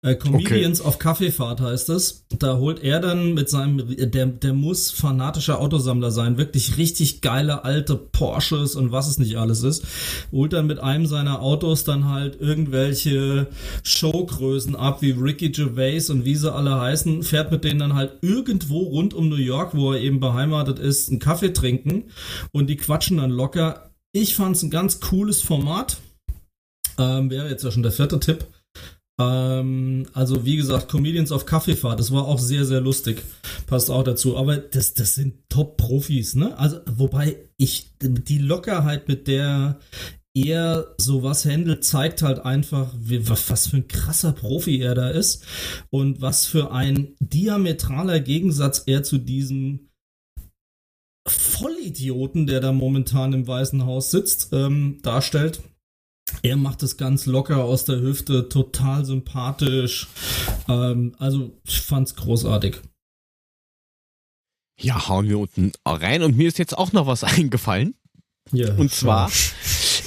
Äh, 0.00 0.14
Comedians 0.14 0.80
auf 0.80 1.00
Kaffeefahrt 1.00 1.60
heißt 1.60 1.88
es. 1.88 2.24
Da 2.38 2.58
holt 2.58 2.84
er 2.84 3.00
dann 3.00 3.34
mit 3.34 3.48
seinem, 3.50 3.96
der, 3.96 4.26
der 4.26 4.52
muss 4.52 4.92
fanatischer 4.92 5.58
Autosammler 5.60 6.12
sein, 6.12 6.38
wirklich 6.38 6.76
richtig 6.76 7.20
geile 7.20 7.64
alte 7.64 7.96
Porsches 7.96 8.76
und 8.76 8.92
was 8.92 9.08
es 9.08 9.18
nicht 9.18 9.38
alles 9.38 9.64
ist. 9.64 9.84
Holt 10.30 10.52
dann 10.52 10.68
mit 10.68 10.78
einem 10.78 11.06
seiner 11.06 11.42
Autos 11.42 11.82
dann 11.82 12.08
halt 12.08 12.40
irgendwelche 12.40 13.48
Showgrößen 13.82 14.76
ab, 14.76 15.02
wie 15.02 15.10
Ricky 15.10 15.50
Gervais 15.50 16.10
und 16.10 16.24
wie 16.24 16.36
sie 16.36 16.52
alle 16.52 16.80
heißen, 16.80 17.24
fährt 17.24 17.50
mit 17.50 17.64
denen 17.64 17.80
dann 17.80 17.94
halt 17.94 18.18
irgendwo 18.22 18.78
rund 18.78 19.14
um 19.14 19.28
New 19.28 19.34
York, 19.34 19.74
wo 19.74 19.92
er 19.92 20.00
eben 20.00 20.20
beheimatet 20.20 20.78
ist, 20.78 21.10
einen 21.10 21.18
Kaffee 21.18 21.52
trinken 21.52 22.04
und 22.52 22.68
die 22.68 22.76
quatschen 22.76 23.16
dann 23.16 23.30
locker. 23.32 23.90
Ich 24.12 24.36
fand's 24.36 24.62
ein 24.62 24.70
ganz 24.70 25.00
cooles 25.00 25.42
Format. 25.42 25.96
Ähm, 26.98 27.30
wäre 27.30 27.48
jetzt 27.48 27.64
ja 27.64 27.72
schon 27.72 27.82
der 27.82 27.92
vierte 27.92 28.20
Tipp. 28.20 28.46
Ähm, 29.20 30.06
also 30.12 30.44
wie 30.44 30.56
gesagt, 30.56 30.88
Comedians 30.88 31.32
auf 31.32 31.46
Kaffeefahrt, 31.46 31.98
das 31.98 32.12
war 32.12 32.26
auch 32.26 32.38
sehr, 32.38 32.64
sehr 32.64 32.80
lustig. 32.80 33.22
Passt 33.66 33.90
auch 33.90 34.04
dazu. 34.04 34.36
Aber 34.36 34.56
das, 34.56 34.94
das 34.94 35.14
sind 35.14 35.48
Top-Profis, 35.48 36.34
ne? 36.34 36.56
Also, 36.58 36.80
wobei 36.86 37.36
ich 37.56 37.90
die 38.00 38.38
Lockerheit, 38.38 39.08
mit 39.08 39.26
der 39.26 39.80
er 40.34 40.94
sowas 40.98 41.44
handelt, 41.44 41.84
zeigt 41.84 42.22
halt 42.22 42.40
einfach, 42.40 42.94
wie, 42.98 43.28
was 43.28 43.66
für 43.66 43.78
ein 43.78 43.88
krasser 43.88 44.32
Profi 44.32 44.80
er 44.80 44.94
da 44.94 45.10
ist 45.10 45.44
und 45.90 46.20
was 46.20 46.46
für 46.46 46.70
ein 46.70 47.16
diametraler 47.18 48.20
Gegensatz 48.20 48.84
er 48.86 49.02
zu 49.02 49.18
diesem 49.18 49.88
Vollidioten, 51.26 52.46
der 52.46 52.60
da 52.60 52.72
momentan 52.72 53.32
im 53.32 53.46
Weißen 53.46 53.84
Haus 53.84 54.10
sitzt, 54.10 54.50
ähm, 54.52 54.98
darstellt. 55.02 55.60
Er 56.42 56.56
macht 56.56 56.82
es 56.82 56.96
ganz 56.96 57.26
locker 57.26 57.62
aus 57.64 57.84
der 57.84 58.00
Hüfte, 58.00 58.48
total 58.48 59.04
sympathisch. 59.04 60.08
Ähm, 60.68 61.14
also 61.18 61.52
ich 61.64 61.80
fand's 61.80 62.14
großartig. 62.16 62.78
Ja, 64.80 65.08
hauen 65.08 65.28
wir 65.28 65.38
unten 65.38 65.72
rein. 65.84 66.22
Und 66.22 66.36
mir 66.36 66.48
ist 66.48 66.58
jetzt 66.58 66.76
auch 66.78 66.92
noch 66.92 67.06
was 67.06 67.24
eingefallen. 67.24 67.94
Ja, 68.52 68.74
Und 68.76 68.90
zwar, 68.92 69.30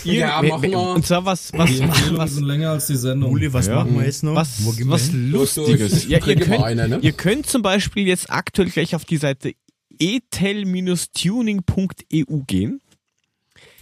ihr, 0.04 0.14
Ja, 0.16 0.42
machen 0.42 0.64
wir. 0.64 0.80
und 0.80 1.06
zwar 1.06 1.26
was, 1.26 1.54
was, 1.54 1.70
die 1.70 1.80
Empfehlungen 1.80 2.18
was, 2.18 2.34
sind 2.34 2.46
länger 2.46 2.72
als 2.72 2.88
die 2.88 2.96
Sendung. 2.96 3.32
Uli, 3.32 3.54
was 3.54 3.68
Ja. 3.68 3.76
machen 3.76 3.96
wir 4.00 4.06
jetzt 4.06 4.24
noch? 4.24 4.34
was, 4.34 4.66
was? 4.66 5.12
Lustiges. 5.14 6.08
Ja, 6.08 6.26
ihr, 6.26 6.36
könnt, 6.38 6.64
eine, 6.64 6.88
ne? 6.88 7.00
ihr 7.04 7.12
könnt 7.12 7.46
zum 7.46 7.62
Beispiel 7.62 8.08
jetzt 8.08 8.32
aktuell 8.32 8.70
gleich 8.70 8.96
auf 8.96 9.06
die 9.06 9.18
Seite 9.18 9.54
etel-tuning.eu 10.00 12.38
gehen. 12.48 12.82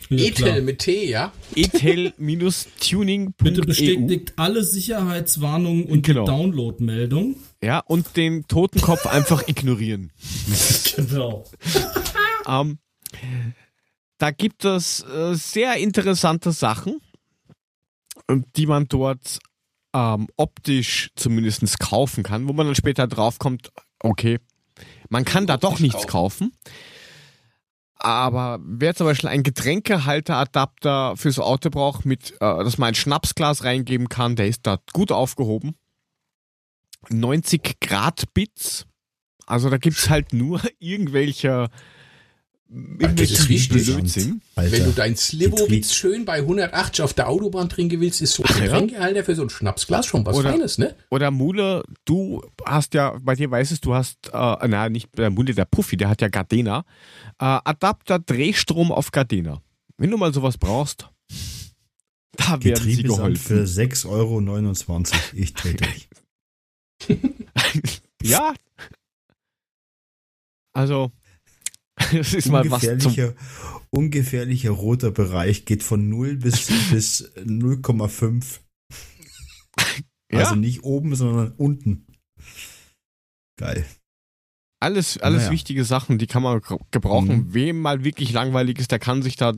Ja, 0.09 0.31
klar. 0.31 0.49
Ethel 0.49 0.61
mit 0.63 0.79
T, 0.79 1.07
ja? 1.09 1.31
etel-tuning.eu. 1.55 3.31
Bitte 3.43 3.61
bestätigt 3.61 4.33
alle 4.37 4.63
Sicherheitswarnungen 4.63 5.85
und 5.85 6.05
Genau. 6.05 6.25
die 6.25 6.31
Download-Meldung. 6.31 7.35
Ja, 7.63 7.79
und 7.79 8.17
den 8.17 8.47
Totenkopf 8.47 9.05
einfach 9.05 9.47
ignorieren. 9.47 10.11
Genau. 10.95 11.45
Ähm, 12.45 12.79
da 14.17 14.31
gibt 14.31 14.65
es 14.65 15.01
äh, 15.03 15.33
sehr 15.35 15.77
interessante 15.77 16.51
Sachen, 16.51 16.99
ähm, 18.27 18.43
die 18.57 18.65
man 18.65 18.87
dort 18.89 19.39
ähm, 19.93 20.27
optisch 20.35 21.11
zumindest 21.15 21.79
kaufen 21.79 22.23
kann, 22.23 22.47
wo 22.49 22.53
man 22.53 22.65
dann 22.65 22.75
später 22.75 23.07
draufkommt, 23.07 23.71
okay, 24.01 24.39
man 25.09 25.23
kann 25.23 25.47
da 25.47 25.55
doch 25.57 25.79
nichts 25.79 26.05
kaufen. 26.05 26.51
Aber 27.99 28.59
wer 28.63 28.95
zum 28.95 29.07
Beispiel 29.07 29.29
einen 29.29 29.43
Getränkehalteradapter 29.43 31.17
fürs 31.17 31.37
Auto 31.37 31.69
braucht, 31.69 32.05
mit, 32.05 32.31
äh, 32.33 32.37
dass 32.39 32.77
man 32.77 32.89
ein 32.89 32.95
Schnapsglas 32.95 33.65
reingeben 33.65 34.07
kann, 34.07 34.37
der 34.37 34.47
ist 34.47 34.65
da 34.65 34.79
gut 34.93 35.11
aufgehoben. 35.11 35.75
90 37.09 37.79
Grad 37.81 38.33
Bits. 38.33 38.85
Also 39.45 39.69
da 39.69 39.77
gibt's 39.77 40.09
halt 40.09 40.31
nur 40.31 40.61
irgendwelche 40.79 41.69
das 42.71 43.31
ist 43.31 43.49
wichtig. 43.49 43.85
Blödsinn. 43.87 44.41
Wenn 44.55 44.69
du 44.71 44.77
Alter. 44.77 44.91
dein 44.91 45.15
Slivovitz 45.15 45.93
schön 45.95 46.23
bei 46.25 46.37
180 46.37 47.03
auf 47.03 47.13
der 47.15 47.27
Autobahn 47.27 47.67
trinken 47.67 47.99
willst, 47.99 48.21
ist 48.21 48.33
so 48.33 48.43
ein 48.43 48.49
Ach 48.51 48.57
ja? 48.59 48.65
Getränkehalter 48.65 49.23
für 49.23 49.33
so 49.35 49.41
ein 49.41 49.49
Schnapsglas 49.49 50.05
schon 50.05 50.23
was 50.25 50.35
Oder- 50.37 50.51
Feines, 50.51 50.77
ne? 50.77 50.95
Oder 51.09 51.31
Mule, 51.31 51.83
du 52.05 52.43
hast 52.63 52.93
ja, 52.93 53.17
bei 53.21 53.33
dir 53.35 53.49
weißt 53.49 53.71
es, 53.71 53.81
du 53.81 53.95
hast, 53.95 54.17
äh, 54.31 54.67
na 54.67 54.87
nicht 54.89 55.09
der 55.17 55.31
Mule, 55.31 55.55
der 55.55 55.65
Puffy, 55.65 55.97
der 55.97 56.09
hat 56.09 56.21
ja 56.21 56.27
Gardena. 56.27 56.85
Äh, 57.39 57.45
Adapter 57.63 58.19
Drehstrom 58.19 58.91
auf 58.91 59.09
Gardena. 59.11 59.61
Wenn 59.97 60.11
du 60.11 60.17
mal 60.17 60.31
sowas 60.33 60.57
brauchst, 60.59 61.09
da 62.33 62.63
werden 62.63 62.83
sie 62.83 62.97
Getriebesand 62.97 63.39
für 63.39 63.65
geholfen. 63.65 63.89
6,29 63.91 64.07
Euro. 64.09 65.13
Ich 65.33 65.53
trete 65.55 65.85
dich. 67.09 68.01
ja. 68.21 68.53
Also, 70.73 71.11
das 72.17 72.33
ist 72.33 72.49
mal 72.49 72.69
was 72.71 72.81
zum. 72.99 73.15
Ungefährlicher, 73.91 74.69
roter 74.71 75.09
Bereich 75.11 75.65
geht 75.65 75.81
von 75.83 76.09
0 76.09 76.37
bis, 76.37 76.67
bis 76.91 77.31
0,5. 77.35 78.59
Ja, 80.31 80.39
Also 80.41 80.55
nicht 80.55 80.83
oben, 80.83 81.15
sondern 81.15 81.53
unten. 81.53 82.05
Geil. 83.57 83.83
alles, 84.79 85.17
alles 85.17 85.41
Naja. 85.43 85.51
wichtige 85.51 85.83
Sachen, 85.83 86.19
die 86.19 86.27
kann 86.27 86.43
man 86.43 86.61
ge- 86.61 86.77
gebrauchen. 86.91 87.47
Mhm. 87.47 87.53
Wem 87.55 87.79
mal 87.81 88.03
wirklich 88.03 88.31
langweilig 88.31 88.77
ist, 88.77 88.91
der 88.91 88.99
kann 88.99 89.23
sich 89.23 89.37
da, 89.37 89.53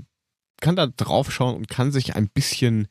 kann 0.61 0.77
da 0.77 0.87
draufschauen 0.87 1.57
und 1.57 1.67
kann 1.67 1.91
sich 1.91 2.15
ein 2.15 2.29
bisschen 2.29 2.87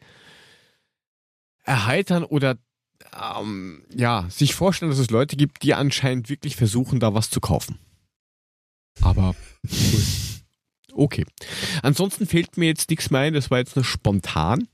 erheitern 1.65 2.23
oder 2.25 2.59
ähm, 3.19 3.83
ja, 3.95 4.27
sich 4.29 4.55
vorstellen, 4.55 4.91
dass 4.91 4.99
es 5.01 5.11
Leute 5.11 5.37
gibt, 5.37 5.63
die 5.63 5.73
anscheinend 5.73 6.29
wirklich 6.29 6.57
versuchen, 6.57 7.01
da 7.01 7.15
was 7.15 7.31
zu 7.31 7.41
kaufen. 7.41 7.79
Aber 9.01 9.35
cool. 9.65 10.03
Okay. 10.93 11.25
Ansonsten 11.83 12.27
fehlt 12.27 12.57
mir 12.57 12.67
jetzt 12.67 12.91
nichts 12.91 13.11
mehr 13.11 13.21
ein, 13.21 13.35
das 13.35 13.51
war 13.51 13.59
jetzt 13.59 13.77
nur 13.77 13.85
spontan. 13.85 14.69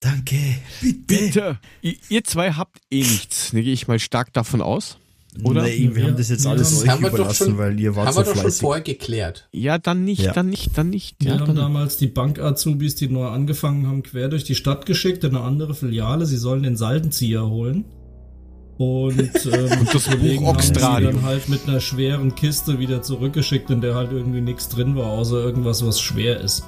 Danke. 0.00 0.36
Bitte. 0.80 0.96
Bitte, 1.06 1.58
ihr, 1.82 1.94
ihr 2.08 2.24
zwei 2.24 2.52
habt 2.52 2.78
eh 2.90 2.98
nichts, 3.02 3.52
ne, 3.52 3.62
gehe 3.62 3.72
ich 3.72 3.88
mal 3.88 3.98
stark 3.98 4.32
davon 4.32 4.62
aus. 4.62 4.98
Oder? 5.42 5.62
Nee, 5.64 5.90
wir 5.94 6.04
haben 6.06 6.16
das 6.16 6.30
jetzt 6.30 6.44
wir 6.44 6.50
alles 6.50 6.72
haben- 6.72 6.82
euch 6.82 6.88
Haben 6.88 7.02
wir 7.02 7.08
überlassen, 7.10 7.46
schon- 7.48 7.58
weil 7.58 7.78
ihr 7.78 7.94
wart 7.96 8.06
Haben 8.08 8.14
so 8.14 8.20
wir 8.20 8.24
doch 8.24 8.32
schon 8.34 8.40
fleißig. 8.42 8.60
vorher 8.60 8.82
geklärt. 8.82 9.48
Ja, 9.52 9.78
dann 9.78 10.04
nicht, 10.04 10.22
Ja. 10.22 10.32
dann 10.32 10.48
nicht, 10.50 10.76
dann 10.76 10.90
nicht. 10.90 11.16
Wir 11.20 11.34
Ja, 11.34 11.40
haben 11.40 11.46
dann, 11.48 11.56
damals 11.56 11.96
die 11.96 12.06
Bank-Azubis, 12.06 12.94
die 12.94 13.08
neu 13.08 13.26
angefangen 13.26 13.86
haben, 13.86 14.02
quer 14.02 14.28
durch 14.28 14.44
die 14.44 14.54
Stadt 14.54 14.86
geschickt 14.86 15.24
in 15.24 15.36
eine 15.36 15.44
andere 15.44 15.74
Filiale. 15.74 16.26
Sie 16.26 16.36
sollen 16.38 16.62
den 16.62 16.76
Saltenzieher 16.76 17.46
holen. 17.46 17.84
Und, 18.78 19.18
ähm, 19.18 19.80
Und 19.80 19.94
das 19.94 20.04
Buch 20.04 20.12
haben 20.12 20.18
sie 20.18 20.38
Oxtradium. 20.44 21.14
dann 21.16 21.24
halt 21.24 21.48
mit 21.48 21.68
einer 21.68 21.80
schweren 21.80 22.34
Kiste 22.34 22.78
wieder 22.78 23.02
zurückgeschickt, 23.02 23.70
in 23.70 23.80
der 23.80 23.94
halt 23.94 24.12
irgendwie 24.12 24.40
nichts 24.40 24.68
drin 24.68 24.96
war, 24.96 25.06
außer 25.06 25.36
irgendwas, 25.36 25.84
was 25.84 26.00
schwer 26.00 26.40
ist. 26.40 26.64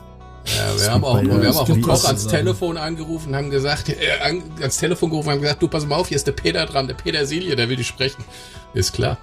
Ja, 0.47 0.81
wir 0.81 0.93
haben 0.93 1.05
auch, 1.05 1.23
wir 1.23 1.33
haben 1.33 1.47
auch 1.57 1.67
gibt 1.67 1.77
einen 1.77 1.83
Koch 1.83 2.05
ans. 2.05 2.27
Telefon 2.27 2.77
angerufen 2.77 3.31
und 3.31 3.37
haben 3.37 3.51
gesagt, 3.51 3.91
äh, 3.91 3.95
an, 4.25 4.43
ans 4.61 4.79
Telefon 4.79 5.11
gerufen 5.11 5.29
und 5.29 5.35
haben 5.35 5.43
gesagt, 5.43 5.63
du 5.63 5.69
pass 5.69 5.87
mal 5.87 5.97
auf, 5.97 6.09
hier 6.09 6.17
ist 6.17 6.27
der 6.27 6.33
Peter 6.33 6.67
dran, 6.67 6.89
der 6.89 6.95
Petersilie, 6.95 7.55
der 7.55 7.69
will 7.69 7.77
dich 7.77 7.87
sprechen. 7.87 8.25
Ist 8.75 8.93
klar. 8.93 9.19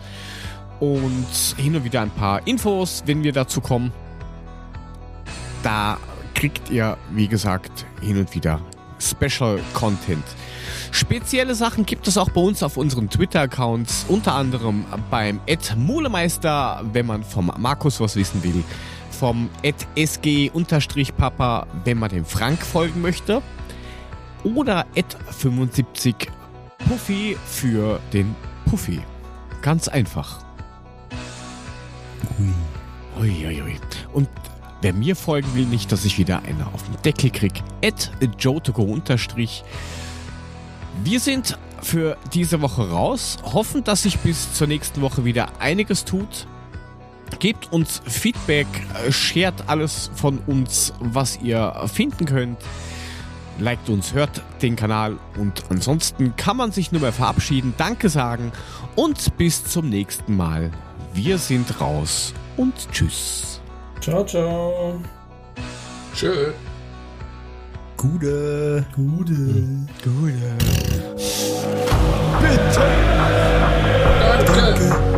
und 0.80 1.54
hin 1.56 1.76
und 1.76 1.84
wieder 1.84 2.00
ein 2.00 2.10
paar 2.10 2.44
Infos, 2.44 3.04
wenn 3.06 3.22
wir 3.22 3.32
dazu 3.32 3.60
kommen. 3.60 3.92
Da 5.62 5.96
kriegt 6.34 6.70
ihr, 6.70 6.96
wie 7.12 7.28
gesagt, 7.28 7.86
hin 8.00 8.18
und 8.18 8.34
wieder 8.34 8.60
Special 8.98 9.60
Content. 9.72 10.24
Spezielle 10.90 11.54
Sachen 11.54 11.86
gibt 11.86 12.06
es 12.08 12.16
auch 12.16 12.30
bei 12.30 12.40
uns 12.40 12.62
auf 12.62 12.76
unseren 12.76 13.10
Twitter-Accounts, 13.10 14.06
unter 14.08 14.34
anderem 14.34 14.84
beim 15.10 15.40
Mulemeister, 15.76 16.82
wenn 16.92 17.06
man 17.06 17.24
vom 17.24 17.52
Markus 17.58 18.00
was 18.00 18.16
wissen 18.16 18.42
will, 18.44 18.62
vom 19.10 19.50
sg-papa, 19.96 21.66
wenn 21.84 21.98
man 21.98 22.10
dem 22.10 22.24
Frank 22.24 22.64
folgen 22.64 23.00
möchte, 23.00 23.42
oder 24.44 24.86
75 25.30 26.30
Puffy 26.88 27.36
für 27.46 27.98
den 28.12 28.36
Puffy. 28.66 29.00
Ganz 29.62 29.88
einfach. 29.88 30.44
Ui, 33.18 33.46
ui, 33.46 33.62
ui. 33.62 33.76
Und 34.12 34.28
wer 34.84 34.92
mir 34.92 35.16
folgen 35.16 35.48
will, 35.54 35.64
nicht, 35.64 35.90
dass 35.92 36.04
ich 36.04 36.18
wieder 36.18 36.42
eine 36.42 36.66
auf 36.66 36.82
den 36.82 37.00
Deckel 37.02 37.30
krieg, 37.30 37.62
at 37.82 38.10
jotogo. 38.38 39.00
Wir 41.02 41.20
sind 41.20 41.58
für 41.80 42.18
diese 42.34 42.60
Woche 42.60 42.90
raus, 42.90 43.38
hoffen, 43.42 43.82
dass 43.82 44.02
sich 44.02 44.18
bis 44.18 44.52
zur 44.52 44.66
nächsten 44.66 45.00
Woche 45.00 45.24
wieder 45.24 45.48
einiges 45.58 46.04
tut. 46.04 46.46
Gebt 47.38 47.72
uns 47.72 48.02
Feedback, 48.04 48.66
äh, 49.06 49.10
shared 49.10 49.54
alles 49.68 50.10
von 50.14 50.38
uns, 50.46 50.92
was 51.00 51.38
ihr 51.40 51.88
finden 51.92 52.26
könnt. 52.26 52.58
Liked 53.58 53.88
uns, 53.88 54.12
hört 54.12 54.42
den 54.60 54.76
Kanal 54.76 55.16
und 55.38 55.64
ansonsten 55.70 56.36
kann 56.36 56.58
man 56.58 56.72
sich 56.72 56.92
nur 56.92 57.00
mehr 57.00 57.12
verabschieden, 57.12 57.72
Danke 57.78 58.10
sagen 58.10 58.52
und 58.96 59.38
bis 59.38 59.64
zum 59.64 59.88
nächsten 59.88 60.36
Mal. 60.36 60.70
Wir 61.14 61.38
sind 61.38 61.80
raus 61.80 62.34
und 62.58 62.74
tschüss. 62.92 63.53
Ciao, 64.00 64.24
ciao. 64.24 65.00
Tschö. 66.14 66.52
Gute. 67.96 68.84
Gute. 68.94 69.34
Danke. 74.46 75.13